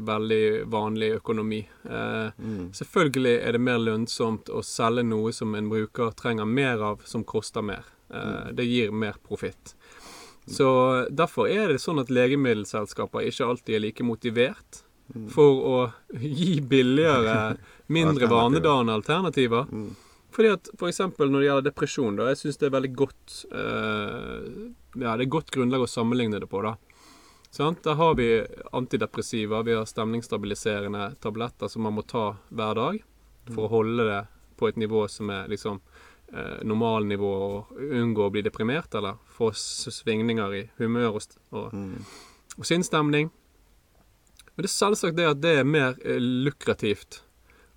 veldig 0.07 0.67
vanlig 0.71 1.11
økonomi. 1.19 1.61
Eh, 1.85 2.31
Selvfølgelig 2.79 3.35
er 3.43 3.53
det 3.59 3.63
mer 3.67 3.79
lønnsomt 3.83 4.51
å 4.55 4.63
selge 4.67 5.03
noe 5.07 5.33
som 5.35 5.55
en 5.59 5.71
bruker 5.73 6.15
trenger 6.19 6.47
mer 6.47 6.83
av, 6.93 7.03
som 7.05 7.25
koster 7.27 7.63
mer. 7.63 7.85
Eh, 8.11 8.53
det 8.55 8.67
gir 8.71 8.95
mer 8.95 9.19
profitt. 9.27 9.75
Så 10.47 10.69
derfor 11.11 11.49
er 11.51 11.73
det 11.75 11.81
sånn 11.83 11.99
at 11.99 12.11
legemiddelselskaper 12.15 13.27
ikke 13.27 13.49
alltid 13.51 13.75
er 13.81 13.83
like 13.89 14.05
motivert 14.07 14.85
for 15.31 15.59
å 15.67 15.77
gi 16.19 16.61
billigere, 16.67 17.57
mindre 17.87 18.29
vanedannende 18.31 18.95
alternativer. 19.01 19.67
Fordi 20.37 20.51
at 20.53 20.69
for 20.77 20.91
eksempel 20.91 21.31
når 21.33 21.41
det 21.41 21.47
gjelder 21.47 21.69
depresjon, 21.71 22.17
da, 22.19 22.29
jeg 22.29 22.41
syns 22.43 22.59
det 22.61 22.69
er 22.69 22.75
veldig 22.75 22.93
godt 22.99 23.37
uh, 23.55 24.49
Ja, 25.01 25.15
det 25.17 25.27
er 25.27 25.33
godt 25.33 25.53
grunnlag 25.55 25.87
å 25.87 25.89
sammenligne 25.89 26.41
det 26.43 26.49
på, 26.51 26.61
da. 26.67 26.75
Sant? 27.57 27.81
Der 27.87 27.97
har 27.97 28.17
vi 28.19 28.29
antidepressiva, 28.77 29.63
vi 29.65 29.77
har 29.77 29.87
stemningsstabiliserende 29.89 31.15
tabletter 31.25 31.71
som 31.73 31.87
man 31.87 31.97
må 31.97 32.05
ta 32.05 32.35
hver 32.51 32.77
dag 32.77 32.99
for 33.49 33.65
å 33.65 33.73
holde 33.79 34.05
det 34.11 34.21
på 34.61 34.69
et 34.69 34.77
nivå 34.81 35.07
som 35.09 35.31
er 35.33 35.49
liksom 35.49 35.79
eh, 36.35 36.61
normalnivå, 36.69 37.33
og 37.47 37.81
unngå 37.81 38.27
å 38.27 38.33
bli 38.35 38.43
deprimert 38.45 38.95
eller 38.99 39.17
få 39.33 39.53
svingninger 39.57 40.57
i 40.59 40.63
humør 40.83 41.17
og, 41.17 41.37
og, 41.57 41.77
og 42.57 42.69
sinnsstemning. 42.69 43.31
Men 44.53 44.65
det 44.65 44.69
er 44.69 44.77
selvsagt 44.77 45.17
det 45.17 45.31
at 45.31 45.41
det 45.41 45.55
er 45.61 45.69
mer 45.69 45.97
eh, 46.05 46.21
lukrativt 46.21 47.23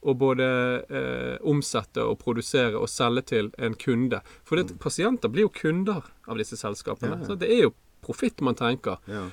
å 0.01 0.15
både 0.15 0.47
eh, 0.87 1.35
omsette 1.47 2.03
og 2.05 2.19
produsere 2.21 2.79
og 2.79 2.89
selge 2.91 3.25
til 3.33 3.51
en 3.57 3.75
kunde. 3.79 4.21
For 4.47 4.59
det, 4.59 4.77
pasienter 4.79 5.31
blir 5.31 5.47
jo 5.47 5.53
kunder 5.55 6.05
av 6.29 6.39
disse 6.39 6.59
selskapene. 6.59 7.17
Ja, 7.17 7.23
ja. 7.23 7.27
Så 7.27 7.39
det 7.39 7.51
er 7.51 7.65
jo 7.67 7.73
profitt 8.05 8.41
man 8.45 8.57
tenker. 8.59 9.01
Ja. 9.09 9.27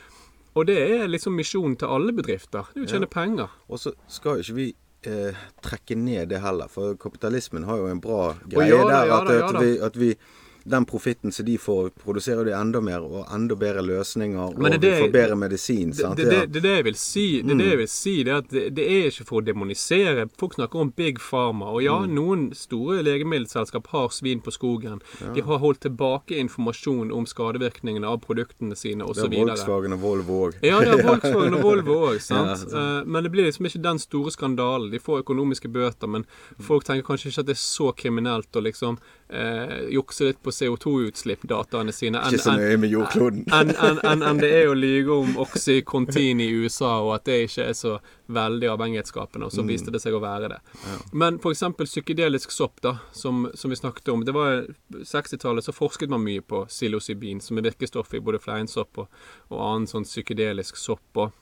Og 0.57 0.67
det 0.67 0.79
er 0.81 1.07
liksom 1.11 1.37
misjonen 1.37 1.77
til 1.79 1.93
alle 1.93 2.14
bedrifter. 2.17 2.71
Det 2.73 2.83
er 2.83 2.89
å 2.89 2.95
tjene 2.97 3.11
penger. 3.12 3.53
Og 3.69 3.83
så 3.83 3.93
skal 4.11 4.41
jo 4.41 4.47
ikke 4.47 4.57
vi 4.57 4.67
eh, 5.11 5.45
trekke 5.64 5.99
ned 6.01 6.33
det 6.33 6.41
heller, 6.43 6.71
for 6.73 6.97
kapitalismen 7.01 7.69
har 7.69 7.83
jo 7.83 7.91
en 7.93 8.03
bra 8.03 8.33
greie 8.49 8.81
der. 8.89 9.12
at, 9.19 9.31
at, 9.37 9.61
vi, 9.61 9.71
at 9.91 10.01
vi 10.01 10.11
den 10.67 10.85
profitten 10.85 11.33
som 11.33 11.47
de 11.47 11.59
får, 11.59 11.91
produserer 12.03 12.45
de 12.45 12.55
enda 12.57 12.81
mer 12.81 13.05
og 13.05 13.27
enda 13.35 13.55
bedre 13.59 13.83
løsninger. 13.87 14.57
Og 14.57 14.71
det 14.81 14.81
vi 14.83 15.05
får 15.05 15.12
bedre 15.14 15.37
medisin. 15.39 15.93
Det, 15.95 16.09
det, 16.17 16.25
det, 16.31 16.41
det 16.51 16.61
er 16.61 16.67
det 16.67 16.75
jeg 16.75 16.87
vil 16.89 16.99
si. 17.01 17.27
Det 17.43 17.55
er 17.55 17.61
det 17.61 17.69
jeg 17.71 17.81
vil 17.81 17.91
si, 17.93 18.14
det 18.27 18.33
er 18.33 18.43
at 18.43 18.57
det, 18.77 18.87
er 18.87 19.09
ikke 19.11 19.27
for 19.29 19.41
å 19.41 19.47
demonisere. 19.47 20.27
Folk 20.41 20.57
snakker 20.59 20.83
om 20.83 20.93
big 20.97 21.21
pharma. 21.23 21.71
Og 21.71 21.85
ja, 21.87 21.99
noen 22.11 22.49
store 22.57 23.05
legemiddelselskap 23.07 23.91
har 23.95 24.11
svin 24.14 24.43
på 24.45 24.55
skogen. 24.55 25.03
De 25.37 25.45
har 25.47 25.62
holdt 25.62 25.85
tilbake 25.87 26.39
informasjon 26.43 27.12
om 27.14 27.29
skadevirkningene 27.31 28.09
av 28.11 28.23
produktene 28.27 28.77
sine 28.79 29.07
Det 29.07 29.27
er. 29.27 29.37
Volkswagen 29.37 29.97
og 29.97 30.03
Volvo 30.03 30.41
òg. 30.49 30.59
Ja, 30.67 30.81
det 30.83 30.97
er 30.97 31.05
Volkswagen 31.11 31.59
og 31.61 31.67
Volvo 31.67 32.01
òg. 32.11 32.19
Ja. 32.31 32.57
Eh, 32.57 33.07
men 33.07 33.23
det 33.23 33.33
blir 33.35 33.47
liksom 33.47 33.71
ikke 33.71 33.85
den 33.87 34.03
store 34.03 34.35
skandalen. 34.35 34.91
De 34.91 35.03
får 35.03 35.23
økonomiske 35.23 35.71
bøter, 35.73 36.11
men 36.11 36.27
folk 36.62 36.87
tenker 36.89 37.07
kanskje 37.07 37.31
ikke 37.31 37.47
at 37.47 37.53
det 37.53 37.57
er 37.57 37.62
så 37.62 37.93
kriminelt 37.97 38.57
å 38.57 38.64
liksom 38.64 38.99
eh, 39.29 39.89
jukse 39.95 40.24
litt 40.29 40.43
på 40.43 40.51
CO2-utslippdataene 40.55 41.93
sine. 41.93 42.18
Enn 43.53 43.72
enn- 43.74 44.01
enn- 44.05 44.22
enn 44.27 44.39
det 44.43 44.51
er 44.62 44.68
å 44.70 44.74
lyge 44.79 45.11
om 45.12 45.37
Oxycontin 45.43 46.41
i 46.45 46.49
USA, 46.62 47.01
og 47.03 47.14
at 47.16 47.24
det 47.29 47.39
ikke 47.49 47.66
er 47.70 47.72
så 47.79 47.97
veldig 48.29 48.68
avhengighetsskapende, 48.74 49.47
og 49.47 49.53
så 49.55 49.62
Mm. 49.62 49.68
viste 49.70 49.91
det 49.95 50.01
seg 50.03 50.14
å 50.14 50.20
være 50.22 50.49
det. 50.49 50.61
Men 51.12 51.39
for 51.39 51.53
eksempel 51.55 51.87
psykedelisk 51.87 52.51
sopp, 52.51 52.81
da, 52.83 52.99
som, 53.12 53.51
som 53.55 53.70
vi 53.70 53.77
snakket 53.77 54.09
om. 54.12 54.24
Det 54.24 54.35
var 54.35 54.66
60-tallet 54.93 55.64
så 55.64 55.72
forsket 55.74 56.09
man 56.11 56.24
mye 56.24 56.41
på 56.43 56.64
psilocybin, 56.66 57.41
som 57.41 57.59
er 57.59 57.62
virkestoff 57.70 58.14
i 58.14 58.20
både 58.20 58.39
fleinsopp 58.43 58.99
og, 58.99 59.09
og 59.51 59.59
annen 59.61 59.87
sånn 59.91 60.05
psykedelisk 60.05 60.77
sopp. 60.77 61.07
Og 61.16 61.33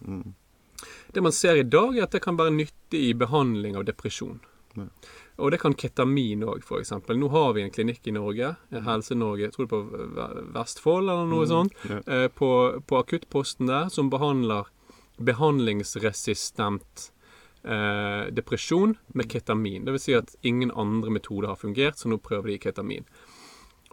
Det 1.12 1.22
man 1.22 1.32
ser 1.32 1.56
i 1.56 1.62
dag, 1.62 1.96
er 1.96 2.02
at 2.04 2.10
det 2.12 2.20
kan 2.24 2.36
være 2.36 2.50
nyttig 2.52 3.00
i 3.08 3.14
behandling 3.14 3.76
av 3.76 3.84
depresjon. 3.88 4.40
Og 5.36 5.50
det 5.50 5.58
kan 5.62 5.74
ketamin 5.74 6.44
òg, 6.46 6.62
f.eks. 6.62 6.92
Nå 7.10 7.28
har 7.32 7.54
vi 7.56 7.64
en 7.64 7.72
klinikk 7.74 8.06
i 8.06 8.14
Norge, 8.14 8.54
eh, 8.70 8.84
Helse-Norge, 8.86 9.48
jeg 9.48 9.54
tror 9.56 9.66
det 9.66 9.78
er 9.80 9.88
på 9.90 10.44
Vestfold 10.54 11.10
eller 11.10 11.26
noe 11.30 11.48
sånt, 11.50 11.74
eh, 11.90 12.28
på, 12.30 12.50
på 12.86 13.00
akuttposten 13.00 13.70
der, 13.70 13.90
som 13.90 14.12
behandler 14.12 14.70
behandlingsresistent 15.18 17.08
eh, 17.64 18.30
depresjon 18.34 18.94
med 19.06 19.30
ketamin. 19.30 19.84
Det 19.84 19.96
vil 19.96 20.04
si 20.04 20.14
at 20.14 20.36
ingen 20.42 20.70
andre 20.70 21.10
metoder 21.18 21.50
har 21.50 21.58
fungert, 21.58 21.98
så 21.98 22.10
nå 22.10 22.20
prøver 22.22 22.52
de 22.52 22.60
ketamin. 22.68 23.08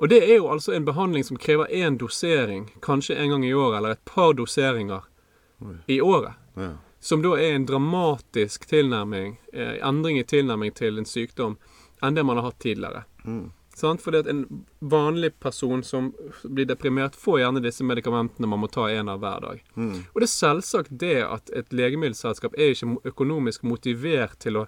Og 0.01 0.09
det 0.09 0.21
er 0.25 0.39
jo 0.39 0.49
altså 0.49 0.73
en 0.73 0.85
behandling 0.85 1.25
som 1.25 1.37
krever 1.37 1.69
én 1.69 1.97
dosering, 2.01 2.69
kanskje 2.81 3.17
en 3.17 3.33
gang 3.33 3.45
i 3.45 3.53
året, 3.53 3.77
eller 3.77 3.97
et 3.97 4.05
par 4.05 4.33
doseringer 4.37 5.05
i 5.87 6.01
året. 6.01 6.37
Ja. 6.57 6.73
Som 7.01 7.23
da 7.25 7.33
er 7.39 7.55
en 7.55 7.65
dramatisk 7.65 8.67
tilnærming, 8.69 9.39
eh, 9.53 9.79
endring 9.81 10.19
i 10.21 10.23
tilnærming 10.23 10.75
til 10.77 11.01
en 11.01 11.09
sykdom, 11.09 11.57
enn 12.01 12.15
det 12.15 12.25
man 12.25 12.37
har 12.37 12.51
hatt 12.51 12.59
tidligere. 12.61 13.03
Sant? 13.75 14.01
Fordi 14.01 14.19
at 14.21 14.27
en 14.27 14.65
vanlig 14.79 15.31
person 15.39 15.81
som 15.83 16.11
blir 16.43 16.67
deprimert, 16.69 17.15
får 17.15 17.39
gjerne 17.39 17.63
disse 17.63 17.83
medikamentene 17.87 18.47
man 18.47 18.59
må 18.61 18.69
ta 18.69 18.89
en 18.91 19.09
av 19.09 19.21
hver 19.23 19.41
dag. 19.41 19.63
Og 20.13 20.21
det 20.21 20.27
er 20.27 20.33
selvsagt 20.33 20.93
det 21.01 21.23
at 21.23 21.49
et 21.55 21.73
legemiddelselskap 21.73 22.53
er 22.57 22.75
ikke 22.75 22.97
økonomisk 23.13 23.63
motivert 23.63 24.37
til 24.39 24.57
å 24.61 24.67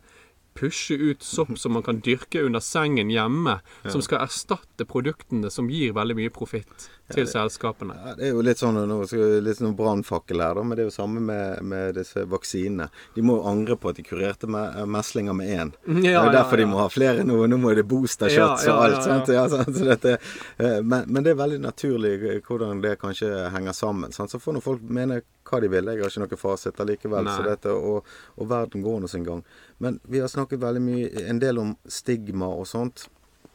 pushe 0.54 0.96
ut 0.96 1.24
sopp 1.24 1.58
som 1.60 1.74
man 1.74 1.84
kan 1.84 2.02
dyrke 2.04 2.42
under 2.46 2.64
sengen 2.64 3.12
hjemme, 3.12 3.60
som 3.90 4.02
skal 4.02 4.24
erstatte 4.26 4.86
produktene 4.90 5.52
som 5.52 5.70
gir 5.70 5.94
veldig 5.98 6.18
mye 6.20 6.34
profitt 6.34 6.90
til 7.14 7.28
selskapene. 7.28 7.96
Ja, 8.06 8.14
det 8.18 8.28
er 8.28 8.32
jo 8.34 8.44
litt 8.46 8.62
sånn 8.62 8.78
nå 8.90 9.00
litt 9.44 9.60
sånn 9.60 9.76
brannfakkel 9.78 10.42
her, 10.42 10.56
da, 10.58 10.64
men 10.66 10.78
det 10.78 10.86
er 10.86 10.90
jo 10.90 10.96
samme 10.96 11.24
med, 11.24 11.62
med 11.68 11.98
disse 11.98 12.24
vaksinene. 12.30 12.88
De 13.16 13.26
må 13.26 13.38
jo 13.40 13.48
angre 13.50 13.78
på 13.80 13.92
at 13.92 14.00
de 14.00 14.06
kurerte 14.08 14.50
meslinger 14.50 15.38
med 15.38 15.52
én. 15.52 15.74
Ja, 15.86 15.94
det 16.00 16.14
er 16.14 16.30
jo 16.30 16.36
derfor 16.38 16.60
ja. 16.60 16.64
de 16.64 16.72
må 16.72 16.80
ha 16.82 16.88
flere 16.94 17.28
nå. 17.28 17.42
Nå 17.50 17.60
må 17.60 17.74
det 17.78 17.86
booster 17.90 18.32
Ja, 18.32 18.54
shots 18.54 18.68
ja, 18.68 18.78
og 18.78 18.86
alt. 18.88 18.96
ja, 18.96 19.04
ja. 19.04 19.06
Sant? 19.10 19.34
Ja, 19.36 19.46
sant? 19.52 19.78
Så 19.78 19.88
dette, 19.90 20.18
eh, 20.58 20.80
men, 20.82 21.08
men 21.08 21.26
det 21.26 21.34
er 21.34 21.42
veldig 21.44 21.62
naturlig 21.64 22.16
eh, 22.22 22.42
hvordan 22.46 22.82
det 22.84 22.98
kanskje 23.02 23.50
henger 23.54 23.76
sammen. 23.78 24.16
Sant? 24.16 24.32
Så 24.32 24.42
får 24.42 24.58
nå 24.58 24.64
folk 24.64 24.84
mene 24.88 25.22
hva 25.48 25.60
de 25.64 25.72
vil. 25.72 25.92
Jeg 25.92 26.04
har 26.04 26.14
ikke 26.14 26.24
noe 26.26 26.40
fasit 26.42 26.80
allikevel. 26.84 27.30
Så 27.32 27.44
dette, 27.48 27.74
og, 27.74 28.08
og 28.38 28.50
verden 28.50 28.86
går 28.86 29.04
nå 29.04 29.10
sin 29.12 29.28
gang. 29.28 29.44
Men 29.84 30.00
vi 30.04 30.22
har 30.24 30.32
snakket 30.32 30.62
veldig 30.64 30.84
mye, 30.84 31.12
en 31.28 31.42
del 31.44 31.62
om 31.62 31.76
stigma 31.86 32.50
og 32.52 32.68
sånt. 32.70 33.08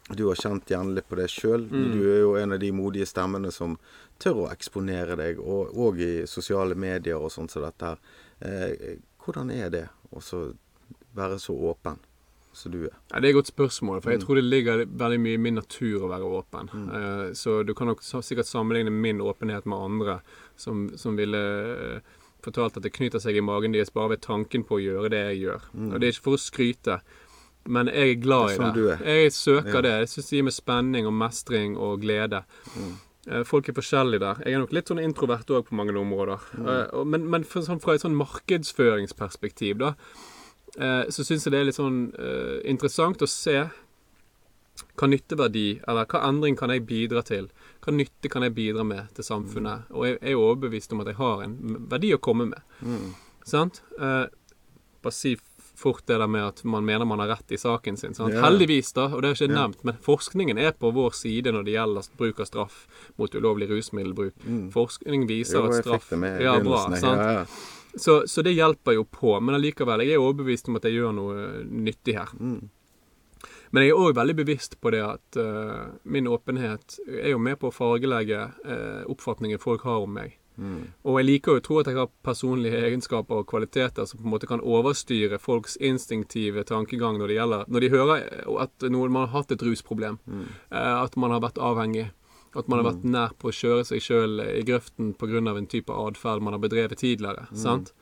Du 0.09 0.27
har 0.27 0.41
kjent 0.41 0.71
gjerne 0.71 0.95
litt 0.97 1.09
på 1.09 1.19
det 1.21 1.29
sjøl. 1.29 1.67
Mm. 1.69 1.89
Du 1.93 2.01
er 2.09 2.21
jo 2.23 2.35
en 2.41 2.57
av 2.57 2.61
de 2.63 2.71
modige 2.73 3.09
stemmene 3.09 3.53
som 3.53 3.77
tør 4.23 4.45
å 4.45 4.51
eksponere 4.53 5.19
deg, 5.21 5.41
og, 5.43 5.75
og 5.77 6.01
i 6.01 6.27
sosiale 6.27 6.79
medier 6.79 7.21
og 7.21 7.33
sånt 7.33 7.53
som 7.53 7.67
dette 7.67 7.93
her. 7.93 8.01
Eh, 8.41 8.95
hvordan 9.25 9.53
er 9.53 9.73
det 9.75 9.87
å 10.11 10.23
være 11.19 11.39
så 11.43 11.57
åpen 11.71 12.01
som 12.57 12.73
du 12.73 12.87
er? 12.87 12.97
Ja, 13.11 13.21
det 13.21 13.29
er 13.29 13.31
et 13.35 13.39
godt 13.39 13.53
spørsmål, 13.53 14.01
for 14.03 14.15
jeg 14.15 14.25
tror 14.25 14.41
det 14.41 14.47
ligger 14.49 14.85
veldig 14.89 15.21
mye 15.27 15.37
i 15.37 15.45
min 15.45 15.61
natur 15.61 16.07
å 16.07 16.13
være 16.15 16.33
åpen. 16.41 16.73
Eh, 16.73 17.25
så 17.39 17.61
du 17.69 17.75
kan 17.77 17.93
nok 17.93 18.03
sikkert 18.03 18.49
sammenligne 18.49 18.95
min 18.95 19.21
åpenhet 19.21 19.69
med 19.69 19.91
andre 19.91 20.21
som, 20.59 20.89
som 20.99 21.17
ville 21.19 21.39
eh, 21.39 22.17
fortalt 22.45 22.77
at 22.79 22.85
det 22.85 22.93
knyter 22.95 23.23
seg 23.23 23.39
i 23.39 23.45
magen 23.45 23.75
deres 23.75 23.91
bare 23.95 24.15
ved 24.15 24.23
tanken 24.27 24.65
på 24.67 24.79
å 24.79 24.83
gjøre 24.83 25.11
det 25.15 25.25
jeg 25.33 25.41
gjør. 25.47 25.67
Og 25.89 25.97
det 25.99 26.07
er 26.09 26.15
ikke 26.15 26.27
for 26.29 26.39
å 26.39 26.43
skryte, 26.43 27.01
men 27.69 27.91
jeg 27.93 28.15
er 28.15 28.23
glad 28.23 28.55
i 28.55 28.71
det. 28.77 28.95
Jeg 29.05 29.33
søker 29.37 29.81
Ja. 29.81 29.85
det. 29.85 29.95
Jeg 30.05 30.09
syns 30.15 30.31
det 30.31 30.37
gir 30.39 30.47
meg 30.47 30.57
spenning 30.57 31.07
og 31.11 31.13
mestring 31.19 31.77
og 31.77 32.01
glede. 32.05 32.45
Mm. 32.77 32.95
Folk 33.45 33.69
er 33.69 33.77
forskjellige 33.77 34.23
der. 34.23 34.39
Jeg 34.47 34.55
er 34.55 34.63
nok 34.63 34.73
litt 34.73 34.89
sånn 34.89 35.03
introvert 35.03 35.51
òg 35.53 35.67
på 35.69 35.77
mange 35.77 35.93
områder. 36.01 36.39
Mm. 36.57 37.11
Men, 37.11 37.27
men 37.35 37.45
for, 37.45 37.61
sånn, 37.67 37.81
fra 37.83 37.99
et 37.99 38.01
sånn 38.07 38.17
markedsføringsperspektiv, 38.17 39.83
da, 39.83 39.91
eh, 40.79 41.05
så 41.13 41.27
syns 41.27 41.45
jeg 41.45 41.53
det 41.53 41.61
er 41.61 41.69
litt 41.69 41.77
sånn 41.77 42.01
eh, 42.17 42.57
interessant 42.71 43.21
å 43.21 43.29
se 43.29 43.67
hva 44.97 45.09
nytteverdi, 45.11 45.81
eller 45.89 46.07
hva 46.09 46.23
endring 46.29 46.57
kan 46.57 46.71
jeg 46.71 46.87
bidra 46.89 47.23
til? 47.27 47.51
Hva 47.89 47.95
nytte 47.97 48.29
kan 48.29 48.45
jeg 48.45 48.53
bidra 48.53 48.85
med 48.85 49.09
til 49.17 49.25
samfunnet? 49.25 49.89
Og 49.97 50.05
jeg 50.05 50.19
er 50.21 50.35
jo 50.35 50.43
overbevist 50.51 50.93
om 50.93 51.01
at 51.01 51.09
jeg 51.09 51.17
har 51.17 51.45
en 51.47 51.55
verdi 51.89 52.13
å 52.13 52.21
komme 52.21 52.51
med. 52.51 52.61
Sant? 53.49 53.81
Eh, 53.97 54.27
bare 55.01 55.17
si 55.17 55.39
fort 55.79 56.03
det 56.11 56.19
der 56.19 56.27
med 56.29 56.43
at 56.43 56.61
man 56.65 56.85
mener 56.85 57.07
man 57.09 57.23
har 57.23 57.31
rett 57.33 57.53
i 57.55 57.59
saken 57.59 57.97
sin. 57.97 58.13
Ja. 58.19 58.43
Heldigvis, 58.45 58.93
da, 58.93 59.07
og 59.15 59.23
det 59.23 59.31
er 59.31 59.39
ikke 59.39 59.47
yeah. 59.47 59.57
nevnt, 59.61 59.85
men 59.87 59.99
forskningen 60.05 60.59
er 60.59 60.75
på 60.77 60.91
vår 60.93 61.15
side 61.17 61.55
når 61.55 61.65
det 61.65 61.77
gjelder 61.77 62.09
bruk 62.19 62.43
av 62.43 62.49
straff 62.51 62.79
mot 63.17 63.35
ulovlig 63.35 63.71
rusmiddelbruk. 63.71 64.47
Forskning 64.75 65.29
viser 65.31 65.63
Jo, 65.63 65.69
at 65.71 65.85
straff 65.87 66.11
Ja, 66.13 66.59
bra. 66.61 66.83
Sant? 66.99 67.23
Ja, 67.23 67.31
ja. 67.41 67.45
Så, 67.95 68.21
så 68.29 68.43
det 68.45 68.53
hjelper 68.53 68.99
jo 68.99 69.07
på. 69.09 69.33
Men 69.41 69.57
allikevel, 69.57 70.05
jeg 70.05 70.19
er 70.19 70.23
overbevist 70.23 70.69
om 70.69 70.77
at 70.77 70.85
jeg 70.87 70.99
gjør 70.99 71.15
noe 71.17 71.47
nyttig 71.65 72.19
her. 72.19 72.35
Mm. 72.37 72.69
Men 73.71 73.85
jeg 73.85 73.95
er 73.95 74.03
òg 74.03 74.17
veldig 74.17 74.37
bevisst 74.39 74.79
på 74.81 74.93
det 74.95 75.05
at 75.05 75.39
uh, 75.41 75.95
min 76.05 76.29
åpenhet 76.31 76.99
er 77.07 77.33
jo 77.33 77.41
med 77.43 77.59
på 77.61 77.69
å 77.71 77.75
fargelegge 77.75 78.45
uh, 78.65 79.03
oppfatningen 79.13 79.61
folk 79.63 79.85
har 79.89 80.05
om 80.05 80.15
meg. 80.21 80.39
Mm. 80.59 80.89
Og 81.07 81.21
jeg 81.21 81.27
liker 81.29 81.59
å 81.59 81.63
tro 81.63 81.77
at 81.79 81.87
jeg 81.87 81.99
har 82.01 82.09
personlige 82.27 82.81
egenskaper 82.89 83.43
og 83.43 83.47
kvaliteter 83.51 84.09
som 84.09 84.19
på 84.19 84.27
en 84.27 84.33
måte 84.33 84.49
kan 84.51 84.63
overstyre 84.65 85.39
folks 85.39 85.77
instinktive 85.79 86.65
tankegang 86.67 87.21
når 87.21 87.31
det 87.31 87.37
gjelder 87.37 87.69
Når 87.69 87.85
de 87.85 87.91
hører 87.93 88.25
eh, 88.25 88.49
at 88.65 88.89
noen 88.91 89.15
man 89.15 89.29
har 89.29 89.37
hatt 89.37 89.55
et 89.55 89.63
rusproblem, 89.63 90.19
eh, 90.27 90.97
at 90.99 91.15
man 91.17 91.31
har 91.31 91.45
vært 91.45 91.63
avhengig, 91.63 92.09
at 92.59 92.67
man 92.67 92.81
har 92.81 92.89
vært 92.91 93.07
nær 93.07 93.37
på 93.39 93.53
å 93.53 93.55
kjøre 93.55 93.87
seg 93.87 94.03
sjøl 94.03 94.43
i 94.43 94.65
grøften 94.67 95.15
pga. 95.15 95.39
en 95.55 95.71
type 95.71 95.93
atferd 95.93 96.43
man 96.43 96.57
har 96.57 96.65
bedrevet 96.65 96.99
tidligere. 96.99 97.47
sant? 97.55 97.95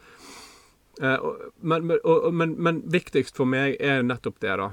Eh, 1.03 1.17
og, 1.21 1.53
men, 1.61 1.93
men, 2.33 2.57
men 2.57 2.83
viktigst 2.89 3.37
for 3.37 3.45
meg 3.45 3.77
er 3.81 4.03
nettopp 4.03 4.41
det, 4.41 4.57
da. 4.57 4.71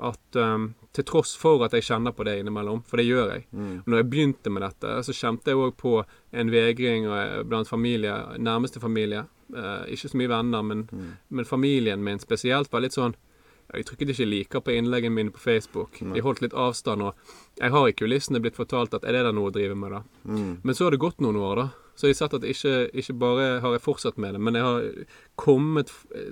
At 0.00 0.36
um, 0.40 0.74
til 0.96 1.04
tross 1.04 1.34
for 1.36 1.60
at 1.66 1.72
jeg 1.76 1.82
kjenner 1.84 2.14
på 2.16 2.24
det 2.24 2.38
innimellom, 2.40 2.82
for 2.88 2.96
det 2.96 3.04
gjør 3.06 3.32
jeg 3.34 3.46
Mm. 3.52 3.78
Og 3.80 3.86
når 3.86 3.96
jeg 4.00 4.10
begynte 4.10 4.50
med 4.50 4.62
dette, 4.62 4.94
så 5.04 5.12
kjente 5.12 5.50
jeg 5.52 5.56
òg 5.60 5.74
på 5.76 6.04
en 6.32 6.50
vegring 6.50 7.04
eh, 7.04 7.42
blant 7.44 7.68
familie, 7.68 8.14
nærmeste 8.38 8.80
familie. 8.80 9.26
Uh, 9.52 9.84
ikke 9.90 10.08
så 10.08 10.16
mye 10.16 10.28
venner, 10.30 10.62
men, 10.62 10.88
Mm. 10.92 11.16
men 11.30 11.44
familien 11.44 12.02
min 12.04 12.18
spesielt 12.18 12.70
var 12.72 12.80
litt 12.80 12.92
sånn 12.94 13.14
Jeg 13.72 13.84
trykket 13.86 14.08
ikke 14.10 14.26
'liker' 14.26 14.60
på 14.64 14.72
innleggene 14.74 15.14
mine 15.14 15.30
på 15.30 15.38
Facebook. 15.38 16.00
De 16.00 16.20
holdt 16.20 16.40
litt 16.42 16.52
avstand. 16.54 17.02
Og 17.02 17.14
jeg 17.60 17.70
har 17.70 17.86
i 17.86 17.92
kulissene 17.92 18.40
blitt 18.42 18.56
fortalt 18.56 18.92
at 18.94 19.04
er 19.04 19.12
det 19.12 19.22
da 19.22 19.30
noe 19.30 19.50
å 19.50 19.52
drive 19.52 19.76
med, 19.76 19.92
da? 19.92 20.02
Mm. 20.26 20.58
Men 20.64 20.74
så 20.74 20.84
har 20.84 20.90
det 20.90 20.98
gått 20.98 21.20
noen 21.20 21.36
år, 21.36 21.54
da. 21.56 21.68
Så 22.00 22.08
jeg 22.08 22.14
har 22.16 22.20
sett 22.22 22.34
at 22.38 22.44
ikke, 22.48 22.74
ikke 22.96 23.14
bare 23.20 23.46
har 23.60 23.74
jeg 23.76 23.82
fortsatt 23.84 24.16
med 24.16 24.32
det, 24.32 24.40
men 24.40 24.56
jeg 24.56 24.64
har 24.64 24.86
kommet 25.36 25.90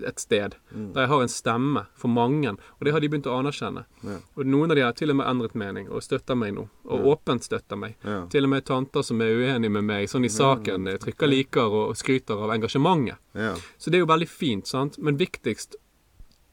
et 0.08 0.18
sted 0.22 0.54
der 0.72 1.02
jeg 1.04 1.10
har 1.10 1.22
en 1.24 1.28
stemme 1.28 1.82
for 1.98 2.08
mange. 2.08 2.54
Og 2.78 2.86
det 2.86 2.94
har 2.94 3.02
de 3.04 3.10
begynt 3.12 3.28
å 3.28 3.34
anerkjenne. 3.36 3.82
Ja. 4.06 4.16
Og 4.38 4.48
noen 4.48 4.72
av 4.72 4.78
de 4.78 4.84
har 4.86 4.96
til 4.96 5.12
og 5.12 5.18
med 5.20 5.28
endret 5.28 5.54
mening 5.60 5.90
og 5.92 6.00
støtter 6.06 6.38
meg 6.40 6.54
nå. 6.56 6.64
Og 6.88 7.04
åpent 7.12 7.44
støtter 7.44 7.76
meg. 7.76 7.98
Ja. 8.00 8.22
Til 8.32 8.48
og 8.48 8.52
med 8.54 8.64
tanter 8.64 9.04
som 9.04 9.20
er 9.20 9.34
uenige 9.36 9.74
med 9.76 9.84
meg, 9.84 10.08
sånn 10.08 10.24
i 10.24 10.32
saken, 10.32 10.88
eh, 10.88 10.96
trykker 11.02 11.28
liker 11.28 11.68
og 11.82 11.96
skryter 12.00 12.40
av 12.48 12.54
engasjementet. 12.56 13.20
Ja. 13.36 13.52
Så 13.76 13.90
det 13.92 14.00
er 14.00 14.06
jo 14.06 14.12
veldig 14.14 14.28
fint, 14.32 14.66
sant. 14.66 14.96
Men 14.98 15.20
viktigst, 15.20 15.76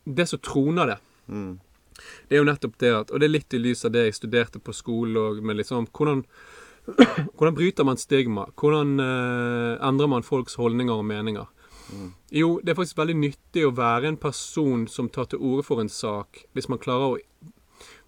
det 0.06 0.28
som 0.28 0.40
troner 0.40 0.86
det, 0.92 0.98
Mm. 1.32 1.60
det 2.30 2.36
er 2.36 2.44
jo 2.44 2.52
nettopp 2.52 2.78
det 2.78 2.92
at 2.94 3.12
Og 3.12 3.20
det 3.20 3.26
er 3.26 3.32
litt 3.34 3.54
i 3.54 3.58
lys 3.58 3.86
av 3.86 3.92
det 3.94 4.04
jeg 4.06 4.14
studerte 4.20 4.60
på 4.60 4.74
skole 4.76 5.16
òg, 5.18 5.42
med 5.42 5.56
liksom 5.58 5.88
Hvordan, 5.88 6.26
hvordan 6.86 7.56
bryter 7.58 7.88
man 7.88 7.98
stigma? 7.98 8.48
Hvordan 8.60 9.00
eh, 9.00 9.88
endrer 9.88 10.12
man 10.12 10.26
folks 10.26 10.58
holdninger 10.62 10.94
og 10.94 11.06
meninger? 11.06 11.50
Jo, 12.34 12.60
det 12.64 12.74
er 12.74 12.78
faktisk 12.80 12.98
veldig 12.98 13.16
nyttig 13.20 13.66
å 13.66 13.74
være 13.78 14.10
en 14.10 14.18
person 14.18 14.88
som 14.90 15.10
tar 15.14 15.30
til 15.30 15.42
orde 15.42 15.66
for 15.68 15.82
en 15.82 15.92
sak, 15.92 16.46
hvis 16.54 16.70
man 16.72 16.82
klarer 16.82 17.16
å 17.16 17.18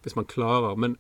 Hvis 0.05 0.15
man 0.15 0.25
klarer, 0.25 0.75
men 0.77 0.93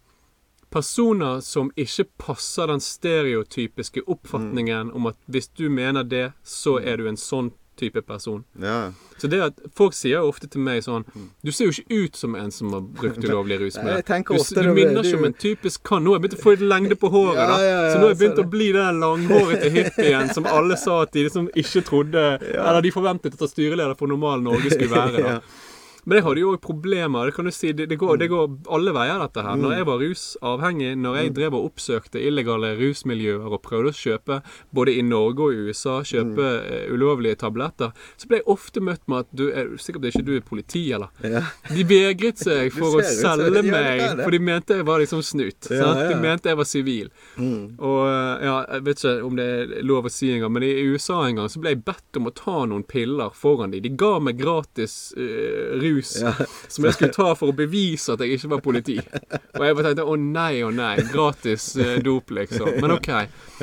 personer 0.69 1.39
som 1.39 1.69
ikke 1.79 2.03
passer 2.19 2.67
den 2.67 2.81
stereotypiske 2.83 4.01
oppfatningen 4.03 4.91
om 4.91 5.07
at 5.07 5.17
hvis 5.31 5.47
du 5.55 5.69
mener 5.69 6.03
det, 6.03 6.33
så 6.43 6.77
er 6.79 6.97
du 6.97 7.07
en 7.07 7.17
sånn 7.17 7.53
type 7.77 8.01
person. 8.07 8.43
ja. 8.61 8.91
Så 9.17 9.25
det 9.25 9.39
at 9.41 9.61
Folk 9.73 9.95
sier 9.97 10.19
jo 10.19 10.27
ofte 10.29 10.45
til 10.45 10.61
meg 10.61 10.83
sånn 10.85 11.01
Du 11.41 11.49
ser 11.49 11.65
jo 11.65 11.71
ikke 11.73 12.01
ut 12.03 12.19
som 12.19 12.35
en 12.37 12.51
som 12.53 12.69
har 12.75 12.83
brukt 12.99 13.17
ulovlig 13.25 13.57
rusmidler. 13.63 14.03
Du, 14.05 14.35
du 14.37 14.73
minner 14.77 14.99
er 15.01 15.07
ikke 15.09 15.17
om 15.17 15.25
en 15.25 15.33
typisk 15.33 15.81
kan. 15.89 16.03
Nå 16.05 16.11
har 16.13 16.19
jeg 16.19 16.25
begynt 16.27 16.37
å 16.37 16.43
få 16.43 16.53
litt 16.53 16.65
lengde 16.69 16.97
på 17.01 17.09
håret, 17.09 17.39
Ja, 17.41 17.55
ja, 17.65 17.79
så 17.89 17.97
nå 17.97 18.03
har 18.05 18.13
jeg 18.13 18.19
begynt 18.21 18.43
å 18.43 18.45
bli 18.51 18.67
den 18.75 18.99
langhårete 19.01 19.71
hippien 19.73 20.29
som 20.37 20.45
alle 20.45 20.77
sa 20.77 20.99
at 21.07 21.15
de 21.17 21.23
liksom 21.25 21.49
ikke 21.57 21.81
trodde 21.89 22.25
Eller 22.67 22.81
de 22.85 22.93
forventet 22.93 23.41
at 23.41 23.49
styreleder 23.55 23.97
for 23.97 24.13
normal 24.13 24.45
Norge 24.45 24.75
skulle 24.75 24.93
være. 24.93 25.23
da. 25.25 25.39
Men 26.07 26.15
det 26.15 26.23
hadde 26.23 26.39
jo 26.39 26.53
òg 26.55 26.61
problemer. 26.63 27.27
Det 27.27 27.35
kan 27.35 27.47
du 27.49 27.51
si, 27.51 27.73
det, 27.75 27.89
det, 27.91 27.97
går, 27.99 28.15
det 28.21 28.29
går 28.31 28.45
alle 28.71 28.93
veier, 28.95 29.19
dette 29.19 29.43
her. 29.43 29.57
Når 29.59 29.73
jeg 29.75 29.87
var 29.89 29.99
rusavhengig, 29.99 30.91
når 31.03 31.17
jeg 31.19 31.33
drev 31.35 31.57
og 31.57 31.65
oppsøkte 31.67 32.21
illegale 32.23 32.69
rusmiljøer 32.79 33.43
og 33.51 33.59
prøvde 33.65 33.91
å 33.91 33.97
kjøpe, 33.97 34.37
både 34.71 34.93
i 34.95 35.03
Norge 35.03 35.49
og 35.49 35.51
i 35.57 35.65
USA, 35.67 35.97
kjøpe 36.07 36.45
eh, 36.61 36.85
ulovlige 36.95 37.41
tabletter, 37.41 37.91
så 38.15 38.29
ble 38.31 38.39
jeg 38.39 38.47
ofte 38.55 38.83
møtt 38.87 39.03
med 39.11 39.25
at 39.25 39.33
du 39.35 39.49
er 39.51 39.73
sikkert 39.83 40.07
ikke 40.13 40.23
du 40.29 40.31
er 40.37 40.45
politi, 40.47 40.85
eller? 40.95 41.11
Ja. 41.27 41.43
De 41.67 41.83
vegret 41.91 42.39
seg 42.39 42.71
for 42.77 43.01
å 43.01 43.03
selge 43.03 43.65
meg, 43.67 44.05
for 44.21 44.37
de 44.37 44.41
mente 44.47 44.79
jeg 44.79 44.87
var 44.87 45.03
liksom 45.03 45.25
snut. 45.27 45.67
Ja, 45.67 45.91
ja. 45.91 46.07
De 46.13 46.21
mente 46.23 46.53
jeg 46.53 46.61
var 46.61 46.71
sivil. 46.71 47.11
Mm. 47.35 47.75
Og 47.83 47.99
eh, 48.05 48.47
ja, 48.47 48.55
jeg 48.77 48.87
vet 48.87 49.03
ikke 49.03 49.15
om 49.27 49.35
det 49.43 49.49
er 49.57 49.75
lov 49.83 50.07
å 50.07 50.13
si 50.13 50.31
engang, 50.31 50.55
men 50.55 50.69
i 50.69 50.71
USA 50.87 51.19
en 51.27 51.43
gang 51.43 51.51
så 51.51 51.59
ble 51.59 51.75
jeg 51.75 51.83
bedt 51.91 52.21
om 52.23 52.31
å 52.31 52.35
ta 52.37 52.63
noen 52.63 52.87
piller 52.87 53.35
foran 53.35 53.75
de. 53.75 53.83
De 53.83 53.91
ga 53.99 54.15
meg 54.23 54.39
gratis 54.39 54.97
uh, 55.19 55.75
rus 55.75 55.96
Ja. 56.21 56.33
som 56.73 56.87
jeg 56.87 56.97
skulle 56.97 57.15
ta 57.15 57.31
for 57.37 57.51
å 57.51 57.55
bevise 57.57 58.15
at 58.15 58.23
jeg 58.23 58.37
ikke 58.37 58.51
var 58.55 58.63
politi. 58.65 58.97
Og 58.99 59.63
jeg 59.65 59.77
bare 59.77 59.89
tenkte 59.89 60.07
å 60.07 60.17
nei, 60.21 60.51
å 60.65 60.71
nei, 60.73 60.95
gratis 61.11 61.69
eh, 61.81 61.97
dop, 62.03 62.33
liksom. 62.37 62.77
Men 62.81 62.97
OK. 62.97 63.09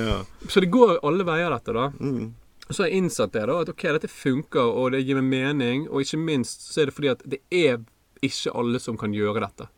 Ja. 0.00 0.18
Så 0.48 0.64
det 0.64 0.72
går 0.74 0.98
alle 1.06 1.26
veier, 1.26 1.52
dette, 1.54 1.76
da. 1.76 1.90
Mm. 2.00 2.34
Så 2.68 2.82
har 2.82 2.90
jeg 2.90 3.04
innsett 3.04 3.34
det, 3.34 3.44
da, 3.50 3.60
at 3.60 3.70
ok, 3.72 3.86
dette 3.98 4.10
funker, 4.10 4.64
og 4.64 4.94
det 4.94 5.04
gir 5.04 5.20
meg 5.20 5.30
mening. 5.30 5.88
Og 5.90 6.04
ikke 6.04 6.20
minst 6.20 6.68
så 6.70 6.82
er 6.82 6.90
det 6.90 6.96
fordi 6.96 7.12
at 7.12 7.24
det 7.28 7.42
er 7.52 7.82
ikke 8.24 8.54
alle 8.56 8.80
som 8.80 8.98
kan 9.00 9.14
gjøre 9.14 9.44
dette. 9.44 9.70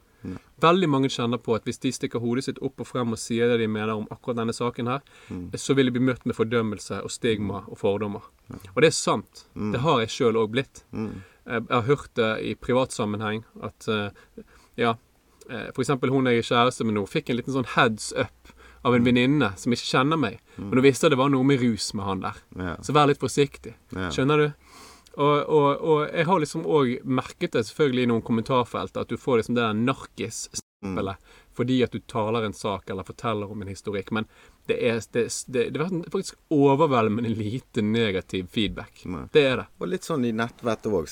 Veldig 0.63 0.89
mange 0.89 1.11
kjenner 1.13 1.41
på 1.43 1.55
at 1.57 1.67
hvis 1.69 1.79
de 1.83 1.93
stikker 1.93 2.23
hodet 2.23 2.47
sitt 2.47 2.59
opp 2.65 2.81
og 2.83 2.89
frem 2.89 3.13
og 3.13 3.21
sier 3.21 3.51
det 3.51 3.61
de 3.61 3.69
mener 3.71 3.93
om 3.95 4.07
akkurat 4.13 4.41
denne 4.41 4.55
saken 4.57 4.89
her, 4.91 5.05
så 5.61 5.77
vil 5.77 5.91
de 5.91 5.97
bli 5.99 6.07
møtt 6.09 6.25
med 6.27 6.37
fordømmelse 6.39 7.03
og 7.05 7.13
stigma 7.13 7.63
og 7.67 7.79
fordommer. 7.81 8.25
Og 8.75 8.81
det 8.83 8.91
er 8.91 8.97
sant. 8.97 9.47
Det 9.55 9.83
har 9.85 10.03
jeg 10.05 10.15
sjøl 10.17 10.41
òg 10.41 10.53
blitt. 10.55 10.85
Mm. 10.97 11.21
Jeg 11.47 11.67
har 11.71 11.87
hørt 11.87 12.11
det 12.19 12.31
i 12.43 12.55
privat 12.59 12.95
sammenheng 12.95 13.45
at 13.63 13.89
eh, 13.89 14.45
ja, 14.81 14.97
f.eks. 15.47 15.75
for 15.77 15.85
eksempel 15.85 16.11
hun 16.11 16.27
jeg 16.27 16.43
er 16.43 16.49
kjæreste 16.49 16.87
med 16.87 16.97
nå, 16.99 17.05
fikk 17.07 17.31
en 17.31 17.39
liten 17.39 17.55
sånn 17.55 17.69
heads 17.77 18.11
up 18.19 18.53
av 18.87 18.95
en 18.95 19.07
venninne 19.07 19.53
som 19.59 19.75
ikke 19.75 19.89
kjenner 19.89 20.19
meg. 20.21 20.41
Men 20.59 20.79
hun 20.79 20.85
visste 20.85 21.11
det 21.11 21.19
var 21.19 21.31
noe 21.33 21.47
med 21.47 21.63
rus 21.63 21.89
med 21.95 22.07
han 22.07 22.21
der. 22.23 22.37
Så 22.87 22.95
vær 22.95 23.09
litt 23.11 23.23
forsiktig. 23.23 23.73
Skjønner 24.15 24.43
du? 24.43 24.47
Og, 25.17 25.49
og, 25.49 25.69
og 25.81 26.01
jeg 26.13 26.27
har 26.29 26.43
liksom 26.43 26.67
òg 26.69 26.93
merket 27.09 27.57
det 27.57 27.65
selvfølgelig 27.71 28.05
i 28.05 28.11
noen 28.11 28.25
kommentarfelt, 28.27 28.99
at 29.01 29.09
du 29.09 29.17
får 29.19 29.41
liksom 29.41 29.57
det 29.57 29.65
der 29.65 29.79
narkis-stempelet 29.81 31.33
fordi 31.57 31.81
at 31.87 31.95
du 31.95 32.03
taler 32.09 32.47
en 32.47 32.57
sak 32.57 32.91
eller 32.91 33.07
forteller 33.07 33.51
om 33.51 33.63
en 33.63 33.73
historikk. 33.73 34.13
Men 34.15 34.29
det 34.69 34.77
er, 34.83 35.01
det, 35.15 35.27
det, 35.47 35.65
det 35.75 35.81
er 35.83 36.11
faktisk 36.13 36.37
overveldende 36.53 37.33
lite 37.33 37.83
negativ 37.83 38.51
feedback. 38.53 39.05
Nei. 39.09 39.27
Det 39.33 39.45
er 39.53 39.61
det. 39.63 39.67
Og 39.81 39.91
litt 39.93 40.07
sånn 40.07 40.27
i 40.27 40.35
nettvettet 40.37 40.93
òg, 40.93 41.11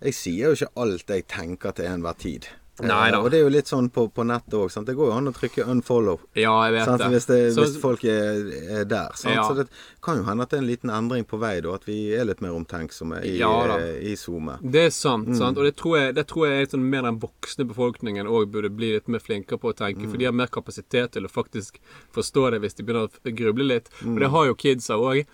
Jeg 0.00 0.14
sier 0.16 0.50
jo 0.50 0.58
ikke 0.58 0.72
alt 0.84 1.10
jeg 1.10 1.28
tenker 1.28 1.76
til 1.76 1.90
enhver 1.90 2.18
tid. 2.18 2.50
Nei. 2.86 3.10
Eh, 3.10 3.18
Og 3.20 3.30
det 3.30 3.40
er 3.40 3.44
jo 3.44 3.50
litt 3.52 3.66
sånn 3.70 3.90
på, 3.90 4.06
på 4.12 4.24
nettet 4.26 4.54
òg. 4.54 4.70
Det 4.86 4.94
går 4.96 5.10
jo 5.10 5.16
an 5.16 5.28
å 5.28 5.32
trykke 5.34 5.64
'unfollow'. 5.66 6.20
Ja, 6.34 6.54
jeg 6.66 6.72
vet 6.74 6.84
Sant? 6.84 6.98
det. 7.02 7.08
Hvis, 7.10 7.26
det, 7.26 7.38
Så- 7.54 7.64
hvis 7.64 7.76
folk 7.80 8.04
er, 8.04 8.80
er 8.80 8.84
der. 8.84 9.10
Sant? 9.14 9.34
Ja. 9.34 9.44
Så 9.48 9.54
det 9.56 9.68
kan 10.02 10.16
jo 10.18 10.24
hende 10.24 10.42
at 10.42 10.50
det 10.50 10.58
er 10.58 10.62
en 10.62 10.68
liten 10.68 10.90
endring 10.90 11.24
på 11.24 11.38
vei, 11.38 11.60
da. 11.60 11.74
At 11.74 11.84
vi 11.86 12.12
er 12.14 12.24
litt 12.24 12.40
mer 12.40 12.50
omtenksomme 12.56 13.22
i, 13.24 13.38
Ja 13.38 13.78
eh, 13.78 14.00
i 14.12 14.14
SoMe. 14.16 14.58
Det 14.62 14.86
er 14.86 14.90
sant. 14.90 15.28
Mm. 15.28 15.36
sant? 15.38 15.58
Og 15.58 15.64
det 15.64 15.76
tror 15.76 15.98
jeg, 15.98 16.14
det 16.14 16.26
tror 16.26 16.46
jeg 16.48 16.62
er 16.62 16.70
sånn 16.76 16.88
mer 16.90 17.02
den 17.02 17.18
voksne 17.20 17.66
befolkningen 17.68 18.26
òg 18.26 18.50
burde 18.50 18.70
bli 18.70 18.92
litt 18.94 19.08
mer 19.08 19.20
flinkere 19.20 19.58
på 19.58 19.72
å 19.72 19.76
tenke. 19.76 20.04
Mm. 20.06 20.10
For 20.10 20.16
de 20.16 20.24
har 20.24 20.32
mer 20.32 20.46
kapasitet 20.48 21.12
til 21.12 21.24
å 21.24 21.28
faktisk 21.30 21.78
forstå 22.14 22.50
det 22.52 22.60
hvis 22.62 22.74
de 22.74 22.82
begynner 22.84 23.08
å 23.08 23.34
gruble 23.36 23.64
litt. 23.64 23.88
Mm. 24.02 24.14
Og 24.14 24.20
det 24.20 24.30
har 24.30 24.46
jo 24.46 24.54
kidsa 24.54 24.94
òg. 24.96 25.26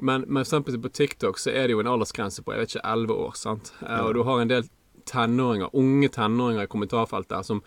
Men, 0.00 0.24
men 0.28 0.44
for 0.44 0.60
eksempel 0.60 0.78
på 0.80 0.92
TikTok 0.92 1.38
så 1.38 1.50
er 1.50 1.66
det 1.68 1.72
jo 1.76 1.80
en 1.80 1.86
aldersgrense 1.86 2.42
på 2.44 2.52
jeg 2.54 2.60
vet 2.60 2.74
ikke, 2.76 2.84
11 2.84 3.14
år. 3.16 3.32
sant? 3.36 3.72
Ja. 3.82 4.02
Og 4.04 4.14
du 4.14 4.22
har 4.22 4.40
en 4.40 4.48
del 4.48 4.64
tenåringer, 5.06 5.70
unge 5.72 6.08
tenåringer 6.08 6.64
i 6.64 6.70
kommentarfeltet 6.70 7.46
som 7.46 7.62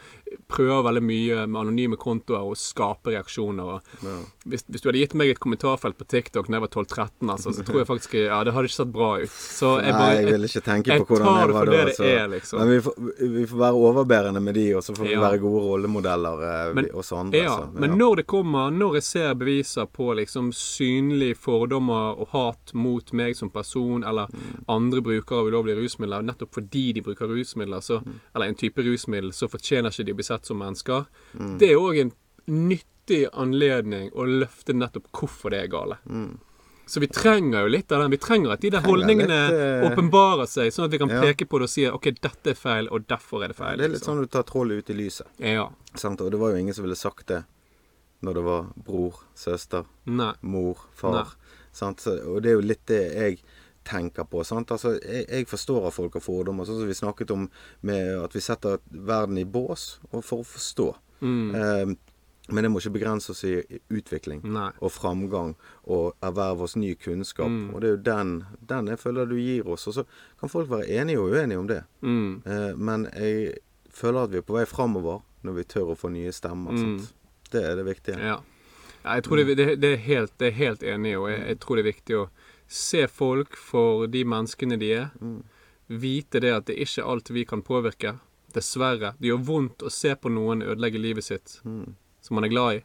prøver 0.48 0.84
veldig 0.84 1.04
mye 1.04 1.48
med 1.48 1.60
anonyme 1.62 1.98
kontoer 1.98 2.44
å 2.44 2.56
skape 2.58 3.12
reaksjoner. 3.14 3.64
Og 3.64 3.82
Ja. 4.04 4.18
hvis, 4.48 4.64
hvis 4.70 4.82
du 4.82 4.90
hadde 4.90 5.00
gitt 5.00 5.14
meg 5.16 5.30
et 5.30 5.40
kommentarfelt 5.40 5.98
på 5.98 6.08
TikTok 6.08 6.48
da 6.48 6.54
jeg 6.58 6.62
var 6.62 6.68
12-13, 6.70 7.30
altså, 7.30 7.54
så 7.54 7.64
tror 7.66 7.78
jeg 7.84 7.88
faktisk 7.88 8.14
Ja, 8.14 8.44
det 8.44 8.54
hadde 8.54 8.66
ikke 8.68 8.80
sett 8.84 8.92
bra 8.94 9.18
ut. 9.22 9.30
Så 9.30 9.82
jeg 9.82 9.94
Nei, 9.94 10.16
jeg 10.16 10.26
vil 10.32 10.44
ikke 10.50 10.64
tenke 10.64 10.98
på 11.00 11.06
hvordan 11.08 11.40
jeg 11.40 11.54
var 11.54 11.66
da. 11.66 11.72
det 11.72 11.98
det 11.98 12.12
er, 12.20 12.28
liksom. 12.28 12.60
Men 12.60 12.70
vi 12.70 12.80
får, 12.82 12.94
vi 13.38 13.46
får 13.46 13.58
være 13.58 13.82
overbærende 13.88 14.42
med 14.42 14.54
de, 14.56 14.74
og 14.76 14.82
så 14.84 14.96
får 14.96 15.04
vi 15.08 15.12
Ja. 15.14 15.20
være 15.22 15.40
gode 15.40 15.64
rollemodeller, 15.68 16.70
eh, 16.70 16.74
Men- 16.74 16.90
oss 16.94 17.12
andre. 17.12 17.38
Ja, 17.38 17.50
så, 17.58 17.74
men 17.74 17.98
når 17.98 18.16
det 18.18 18.28
kommer, 18.28 18.72
når 18.72 18.94
jeg 18.96 19.04
ser 19.04 19.34
beviser 19.36 19.86
på 19.88 20.14
liksom 20.16 20.52
synlige 20.54 21.36
fordommer 21.38 22.18
og 22.20 22.28
hat 22.34 22.74
mot 22.74 23.12
meg 23.14 23.36
som 23.36 23.50
person, 23.50 24.04
eller 24.04 24.28
Mm. 24.28 24.64
andre 24.70 25.02
brukere 25.02 25.40
av 25.40 25.46
ulovlige 25.48 25.78
rusmidler, 25.84 26.22
nettopp 26.24 26.52
fordi 26.54 26.94
de 26.94 27.02
bruker 27.02 27.28
rusmidler, 27.28 27.80
så, 27.82 28.02
Mm. 28.04 28.20
eller 28.36 28.46
en 28.48 28.56
type 28.56 28.78
rusmiddel, 28.82 29.32
så 29.32 29.48
fortjener 29.50 29.90
ikke 29.90 30.06
de 30.06 30.12
å 30.14 30.16
bli 30.16 30.23
sett 30.24 30.45
som 30.50 30.60
mennesker. 30.60 31.06
Mm. 31.40 31.58
Det 31.62 31.70
er 31.72 31.82
òg 31.82 32.00
en 32.02 32.12
nyttig 32.48 33.26
anledning 33.34 34.10
å 34.14 34.26
løfte 34.28 34.76
nettopp 34.76 35.12
hvorfor 35.12 35.54
det 35.54 35.64
er 35.64 35.72
gale. 35.72 36.00
Så 36.86 37.00
vi 37.00 37.08
trenger 37.08 37.64
jo 37.64 37.72
litt 37.72 37.91
av 37.91 38.02
den. 38.04 38.12
Vi 38.12 38.20
trenger 38.20 38.52
at 38.54 38.62
de 38.62 38.70
der 38.70 38.82
Mm. 38.84 38.90
Holdningene 38.90 39.38
litt, 39.50 39.60
eh, 39.60 39.91
åpenbarer 39.91 40.45
seg, 40.45 40.72
sånn 40.74 40.86
at 40.86 40.91
vi 40.91 41.00
kan 41.00 41.10
ja. 41.10 41.22
peke 41.22 41.48
på 41.48 41.60
det 41.60 41.64
og 41.64 41.70
si 41.70 41.88
ok, 41.88 42.10
dette 42.22 42.52
er 42.52 42.60
feil, 42.60 42.90
og 42.91 43.08
derfor 43.08 43.44
er 43.44 43.48
det 43.54 43.56
feil. 43.56 43.78
Det 43.78 43.86
er 43.86 43.90
litt 43.90 44.02
liksom. 44.02 44.18
sånn 44.18 44.22
du 44.22 44.28
tar 44.28 44.44
trollet 44.44 44.84
ut 44.84 44.90
i 44.90 44.94
lyset. 44.94 45.28
Ja. 45.40 45.70
Sant? 45.95 46.22
Og 46.22 46.32
det 46.32 46.40
var 46.40 46.52
jo 46.52 46.58
ingen 46.58 46.74
som 46.74 46.84
ville 46.84 46.95
sagt 47.00 47.28
det 47.28 47.44
når 48.24 48.34
det 48.34 48.44
var 48.44 48.68
bror, 48.76 49.14
søster, 49.36 49.86
Nei. 50.06 50.34
mor, 50.41 50.78
far. 50.94 51.14
Nei. 51.14 51.58
Sant? 51.72 52.06
Og 52.08 52.41
det 52.41 52.52
er 52.52 52.56
jo 52.56 52.62
litt 52.68 52.86
det 52.86 53.02
jeg 53.16 53.40
tenker 53.84 54.28
på. 54.30 54.44
Sant? 54.48 54.72
Altså, 54.72 54.96
jeg, 55.00 55.28
jeg 55.30 55.50
forstår 55.50 55.88
at 55.88 55.96
folk 55.96 56.18
har 56.18 56.24
fordommer, 56.24 56.68
sånn 56.68 56.82
som 56.82 56.90
vi 56.90 56.98
snakket 56.98 57.34
om 57.36 57.48
med 57.88 58.16
at 58.24 58.36
vi 58.36 58.44
setter 58.44 58.82
verden 58.90 59.40
i 59.42 59.46
bås 59.46 59.98
for 60.10 60.40
å 60.40 60.48
forstå. 60.48 60.90
Mm. 61.24 61.56
Eh, 61.56 61.94
men 62.52 62.66
det 62.66 62.72
må 62.74 62.82
ikke 62.82 62.98
begrense 62.98 63.32
oss 63.32 63.46
i 63.48 63.54
utvikling 63.94 64.42
Nei. 64.52 64.68
og 64.84 64.92
framgang 64.92 65.54
og 65.88 66.18
erverve 66.26 66.66
oss 66.68 66.76
ny 66.76 66.92
kunnskap. 67.00 67.48
Mm. 67.48 67.70
Og 67.72 67.82
det 67.82 67.88
er 67.88 67.94
jo 67.94 68.02
den, 68.10 68.34
den 68.68 68.92
jeg 68.92 69.00
føler 69.00 69.30
du 69.30 69.38
gir 69.40 69.70
oss. 69.72 69.88
Og 69.88 69.96
så 70.00 70.04
kan 70.40 70.52
folk 70.52 70.72
være 70.72 70.90
enige 70.92 71.22
og 71.24 71.32
uenige 71.32 71.62
om 71.62 71.70
det. 71.72 71.82
Mm. 72.02 72.42
Eh, 72.46 72.72
men 72.76 73.08
jeg 73.14 73.62
føler 73.94 74.28
at 74.28 74.34
vi 74.34 74.42
er 74.42 74.48
på 74.48 74.58
vei 74.58 74.66
framover 74.68 75.22
når 75.44 75.60
vi 75.60 75.70
tør 75.76 75.94
å 75.94 76.00
få 76.00 76.12
nye 76.12 76.34
stemmer. 76.36 76.76
Mm. 76.76 77.00
Det 77.54 77.64
er 77.64 77.80
det 77.80 77.88
viktige. 77.88 78.20
Ja. 78.20 78.42
ja 79.06 79.16
jeg 79.16 79.24
tror 79.28 79.40
det, 79.40 79.56
det, 79.56 79.70
det, 79.80 79.94
er 79.94 80.04
helt, 80.04 80.36
det 80.40 80.52
er 80.52 80.60
helt 80.60 80.84
enig 80.84 81.16
og 81.20 81.30
jeg, 81.32 81.46
jeg 81.48 81.62
tror 81.64 81.80
det 81.80 81.86
er 81.86 81.92
viktig 81.94 82.20
å 82.20 82.28
se 82.74 83.04
folk 83.08 83.58
for 83.60 84.08
de 84.10 84.24
menneskene 84.26 84.80
de 84.82 84.91
er. 84.98 85.12
Vite 85.94 86.41
det 86.41 86.54
at 86.56 86.66
det 86.70 86.78
er 86.80 86.88
ikke 86.88 87.06
alt 87.14 87.30
vi 87.36 87.45
kan 87.45 87.62
påvirke. 87.66 88.16
Dessverre. 88.54 89.14
Det 89.20 89.30
gjør 89.32 89.45
vondt 89.48 89.86
å 89.86 89.91
se 89.94 90.14
på 90.16 90.30
noen 90.34 90.62
ødelegge 90.66 91.02
livet 91.02 91.26
sitt 91.26 91.60
som 91.64 92.38
man 92.38 92.45
er 92.48 92.54
glad 92.54 92.80
i. 92.80 92.84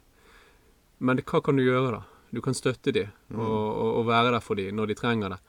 Men 0.99 1.21
hva 1.23 1.39
kan 1.45 1.55
du 1.57 1.63
gjøre, 1.63 1.99
da? 1.99 2.01
Du 2.29 2.41
kan 2.45 2.53
støtte 2.53 2.91
dem 2.93 3.09
og, 3.33 3.41
og, 3.41 3.87
og 4.01 4.03
være 4.09 4.33
der 4.35 4.43
for 4.45 4.59
dem 4.59 4.75
når 4.77 4.91
de 4.91 4.97
trenger 4.99 5.33
det. 5.33 5.39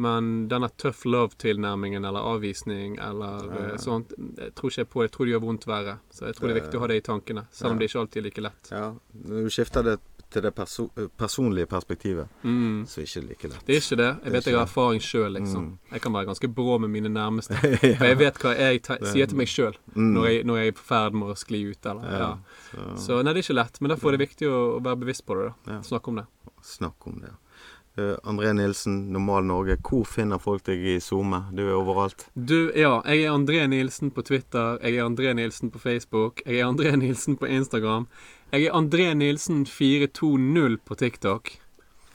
Men 0.00 0.48
denne 0.48 0.68
tough 0.80 1.04
love-tilnærmingen 1.08 2.04
eller 2.08 2.24
avvisning 2.34 2.96
eller 3.02 3.48
eh, 3.58 3.76
sånt, 3.82 4.12
jeg 4.38 4.52
tror 4.56 4.70
ikke 4.70 4.80
jeg 4.84 4.88
på. 4.92 5.02
Jeg 5.04 5.12
tror 5.14 5.26
det 5.26 5.32
gjør 5.34 5.42
vondt 5.44 5.66
verre. 5.68 5.96
Så 6.14 6.28
jeg 6.28 6.36
tror 6.36 6.48
det 6.48 6.54
er 6.54 6.60
viktig 6.60 6.78
å 6.78 6.82
ha 6.84 6.88
det 6.92 6.98
i 7.00 7.04
tankene, 7.08 7.46
selv 7.52 7.74
om 7.74 7.80
det 7.80 7.88
ikke 7.90 8.00
alltid 8.04 8.20
er 8.20 8.26
like 8.28 8.44
lett. 8.46 8.70
Ja, 8.72 8.84
Når 9.24 9.48
du 9.48 9.50
skifter 9.52 9.86
det 9.86 9.96
til 10.30 10.42
det 10.42 10.54
perso 10.54 10.88
personlige 11.18 11.66
perspektivet, 11.66 12.28
Mm. 12.42 12.84
så 12.86 13.00
er 13.00 13.04
det 13.04 13.08
ikke 13.10 13.28
like 13.28 13.48
lett. 13.48 13.66
Det 13.66 13.74
er 13.76 13.80
ikke 13.80 13.96
det. 13.96 14.06
Jeg 14.24 14.24
vet 14.24 14.32
vet 14.32 14.46
jeg 14.46 14.54
har 14.54 14.62
erfaring 14.66 15.00
sjøl, 15.00 15.32
liksom. 15.32 15.78
Jeg 15.92 16.00
kan 16.00 16.12
være 16.12 16.26
ganske 16.26 16.48
brå 16.54 16.78
med 16.80 16.88
mine 16.90 17.08
nærmeste. 17.08 17.54
Ja. 17.82 17.96
For 17.98 18.04
jeg 18.06 18.18
vet 18.18 18.38
hva 18.38 18.54
jeg 18.56 18.80
sier 19.12 19.26
til 19.26 19.36
meg 19.36 19.46
sjøl 19.48 19.74
Mm. 19.94 20.12
når, 20.14 20.44
når 20.44 20.56
jeg 20.56 20.66
er 20.66 20.72
i 20.72 20.76
ferd 20.76 21.12
med 21.14 21.28
å 21.28 21.36
skli 21.36 21.64
ut. 21.70 21.86
Eller, 21.86 22.02
ja. 22.10 22.30
Ja, 22.74 22.96
så 22.96 23.06
Så 23.06 23.22
nei, 23.24 23.32
det 23.34 23.40
er 23.40 23.52
ikke 23.52 23.58
lett. 23.62 23.80
Men 23.80 23.90
derfor 23.90 24.08
er 24.12 24.16
det 24.16 24.28
viktig 24.28 24.46
å 24.48 24.80
være 24.82 24.96
bevisst 25.04 25.26
på 25.26 25.34
det. 25.36 25.52
da. 25.66 25.72
Ja. 25.72 25.80
Snakke 25.82 26.08
om 26.08 26.16
det. 26.16 26.26
snakk 26.62 27.06
om 27.06 27.20
det. 27.20 27.30
Uh, 27.98 28.14
André 28.24 28.52
Nilsen, 28.54 29.10
Normal 29.12 29.42
Norge. 29.44 29.76
Hvor 29.82 30.04
finner 30.06 30.38
folk 30.38 30.62
deg 30.64 30.78
i 30.78 31.00
SoMe? 31.00 31.40
Du 31.52 31.62
er 31.66 31.74
overalt. 31.74 32.28
Du, 32.36 32.70
ja. 32.76 33.02
Jeg 33.04 33.24
er 33.24 33.32
André 33.32 33.66
Nilsen 33.68 34.10
på 34.12 34.22
Twitter. 34.22 34.78
Jeg 34.80 34.96
er 34.96 35.04
André 35.08 35.32
Nilsen 35.34 35.70
på 35.72 35.78
Facebook. 35.82 36.40
Jeg 36.46 36.60
er 36.60 36.66
André 36.70 36.94
Nilsen 36.96 37.36
på 37.36 37.46
Instagram. 37.50 38.06
Jeg 38.50 38.66
er 38.66 38.74
André 38.74 39.12
Nilsen 39.14 39.62
420 39.66 40.80
på 40.84 40.94
TikTok. 40.98 41.50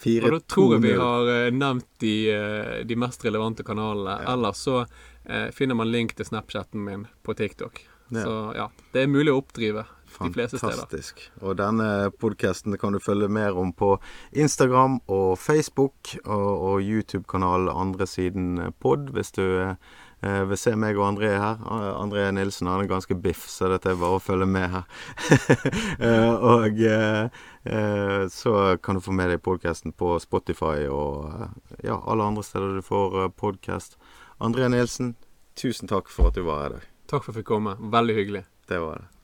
Og 0.06 0.26
da 0.34 0.40
tror 0.52 0.74
jeg 0.76 0.82
vi 0.84 0.96
har 1.00 1.30
eh, 1.32 1.52
nevnt 1.56 1.88
de, 2.04 2.16
eh, 2.30 2.74
de 2.86 2.98
mest 3.00 3.24
relevante 3.26 3.64
kanalene. 3.66 4.18
Ja. 4.20 4.34
Ellers 4.36 4.60
så 4.68 4.82
eh, 5.24 5.48
finner 5.56 5.80
man 5.80 5.90
link 5.94 6.12
til 6.18 6.28
Snapchatten 6.28 6.84
min 6.84 7.08
på 7.24 7.34
TikTok. 7.40 7.80
Ja. 8.10 8.22
Så 8.22 8.34
ja, 8.58 8.68
det 8.92 9.06
er 9.06 9.10
mulig 9.10 9.32
å 9.32 9.40
oppdrive 9.40 9.86
de 10.20 10.32
fleste 10.36 10.60
steder. 10.60 10.84
Fantastisk. 10.84 11.24
Og 11.42 11.56
denne 11.60 12.12
podkasten 12.20 12.76
kan 12.78 12.94
du 12.94 13.00
følge 13.04 13.32
mer 13.32 13.56
om 13.58 13.72
på 13.74 13.96
Instagram 14.36 15.00
og 15.08 15.40
Facebook 15.40 16.18
og, 16.26 16.52
og 16.52 16.84
YouTube-kanalen 16.84 17.72
Andre 17.72 18.08
siden 18.12 18.60
pod, 18.84 19.10
hvis 19.16 19.34
du 19.40 19.44
eh, 19.46 19.80
vil 20.50 20.60
se 20.60 20.74
meg 20.80 20.98
og 21.00 21.08
André 21.10 21.32
her. 21.38 21.60
Eh, 21.62 21.92
André 22.00 22.26
Nilsen 22.34 22.70
han 22.72 22.84
er 22.84 22.90
ganske 22.90 23.18
biff, 23.22 23.46
så 23.52 23.70
dette 23.72 23.92
er 23.92 24.00
bare 24.00 24.20
å 24.20 24.24
følge 24.24 24.48
med 24.50 24.70
her. 24.78 24.86
Eh, 26.06 26.34
og 26.44 26.80
eh, 26.84 27.30
eh, 27.64 28.26
så 28.32 28.54
kan 28.84 28.98
du 28.98 29.04
få 29.04 29.14
med 29.16 29.32
deg 29.32 29.42
podkasten 29.46 29.94
på 29.96 30.12
Spotify 30.22 30.86
og 30.92 31.32
eh, 31.32 31.56
ja, 31.88 31.96
alle 31.98 32.28
andre 32.28 32.44
steder 32.46 32.78
du 32.78 32.84
får 32.86 33.32
podkast. 33.40 33.98
André 34.44 34.68
Nilsen, 34.72 35.16
tusen 35.58 35.90
takk 35.92 36.12
for 36.12 36.30
at 36.30 36.38
du 36.38 36.44
var 36.46 36.66
her 36.66 36.70
i 36.70 36.78
dag. 36.78 36.88
Takk 37.12 37.26
for 37.26 37.32
at 37.32 37.36
jeg 37.36 37.44
fikk 37.44 37.52
komme. 37.56 37.78
Veldig 37.80 38.18
hyggelig. 38.20 38.46
Det 38.70 38.82
var 38.84 39.02
det. 39.02 39.15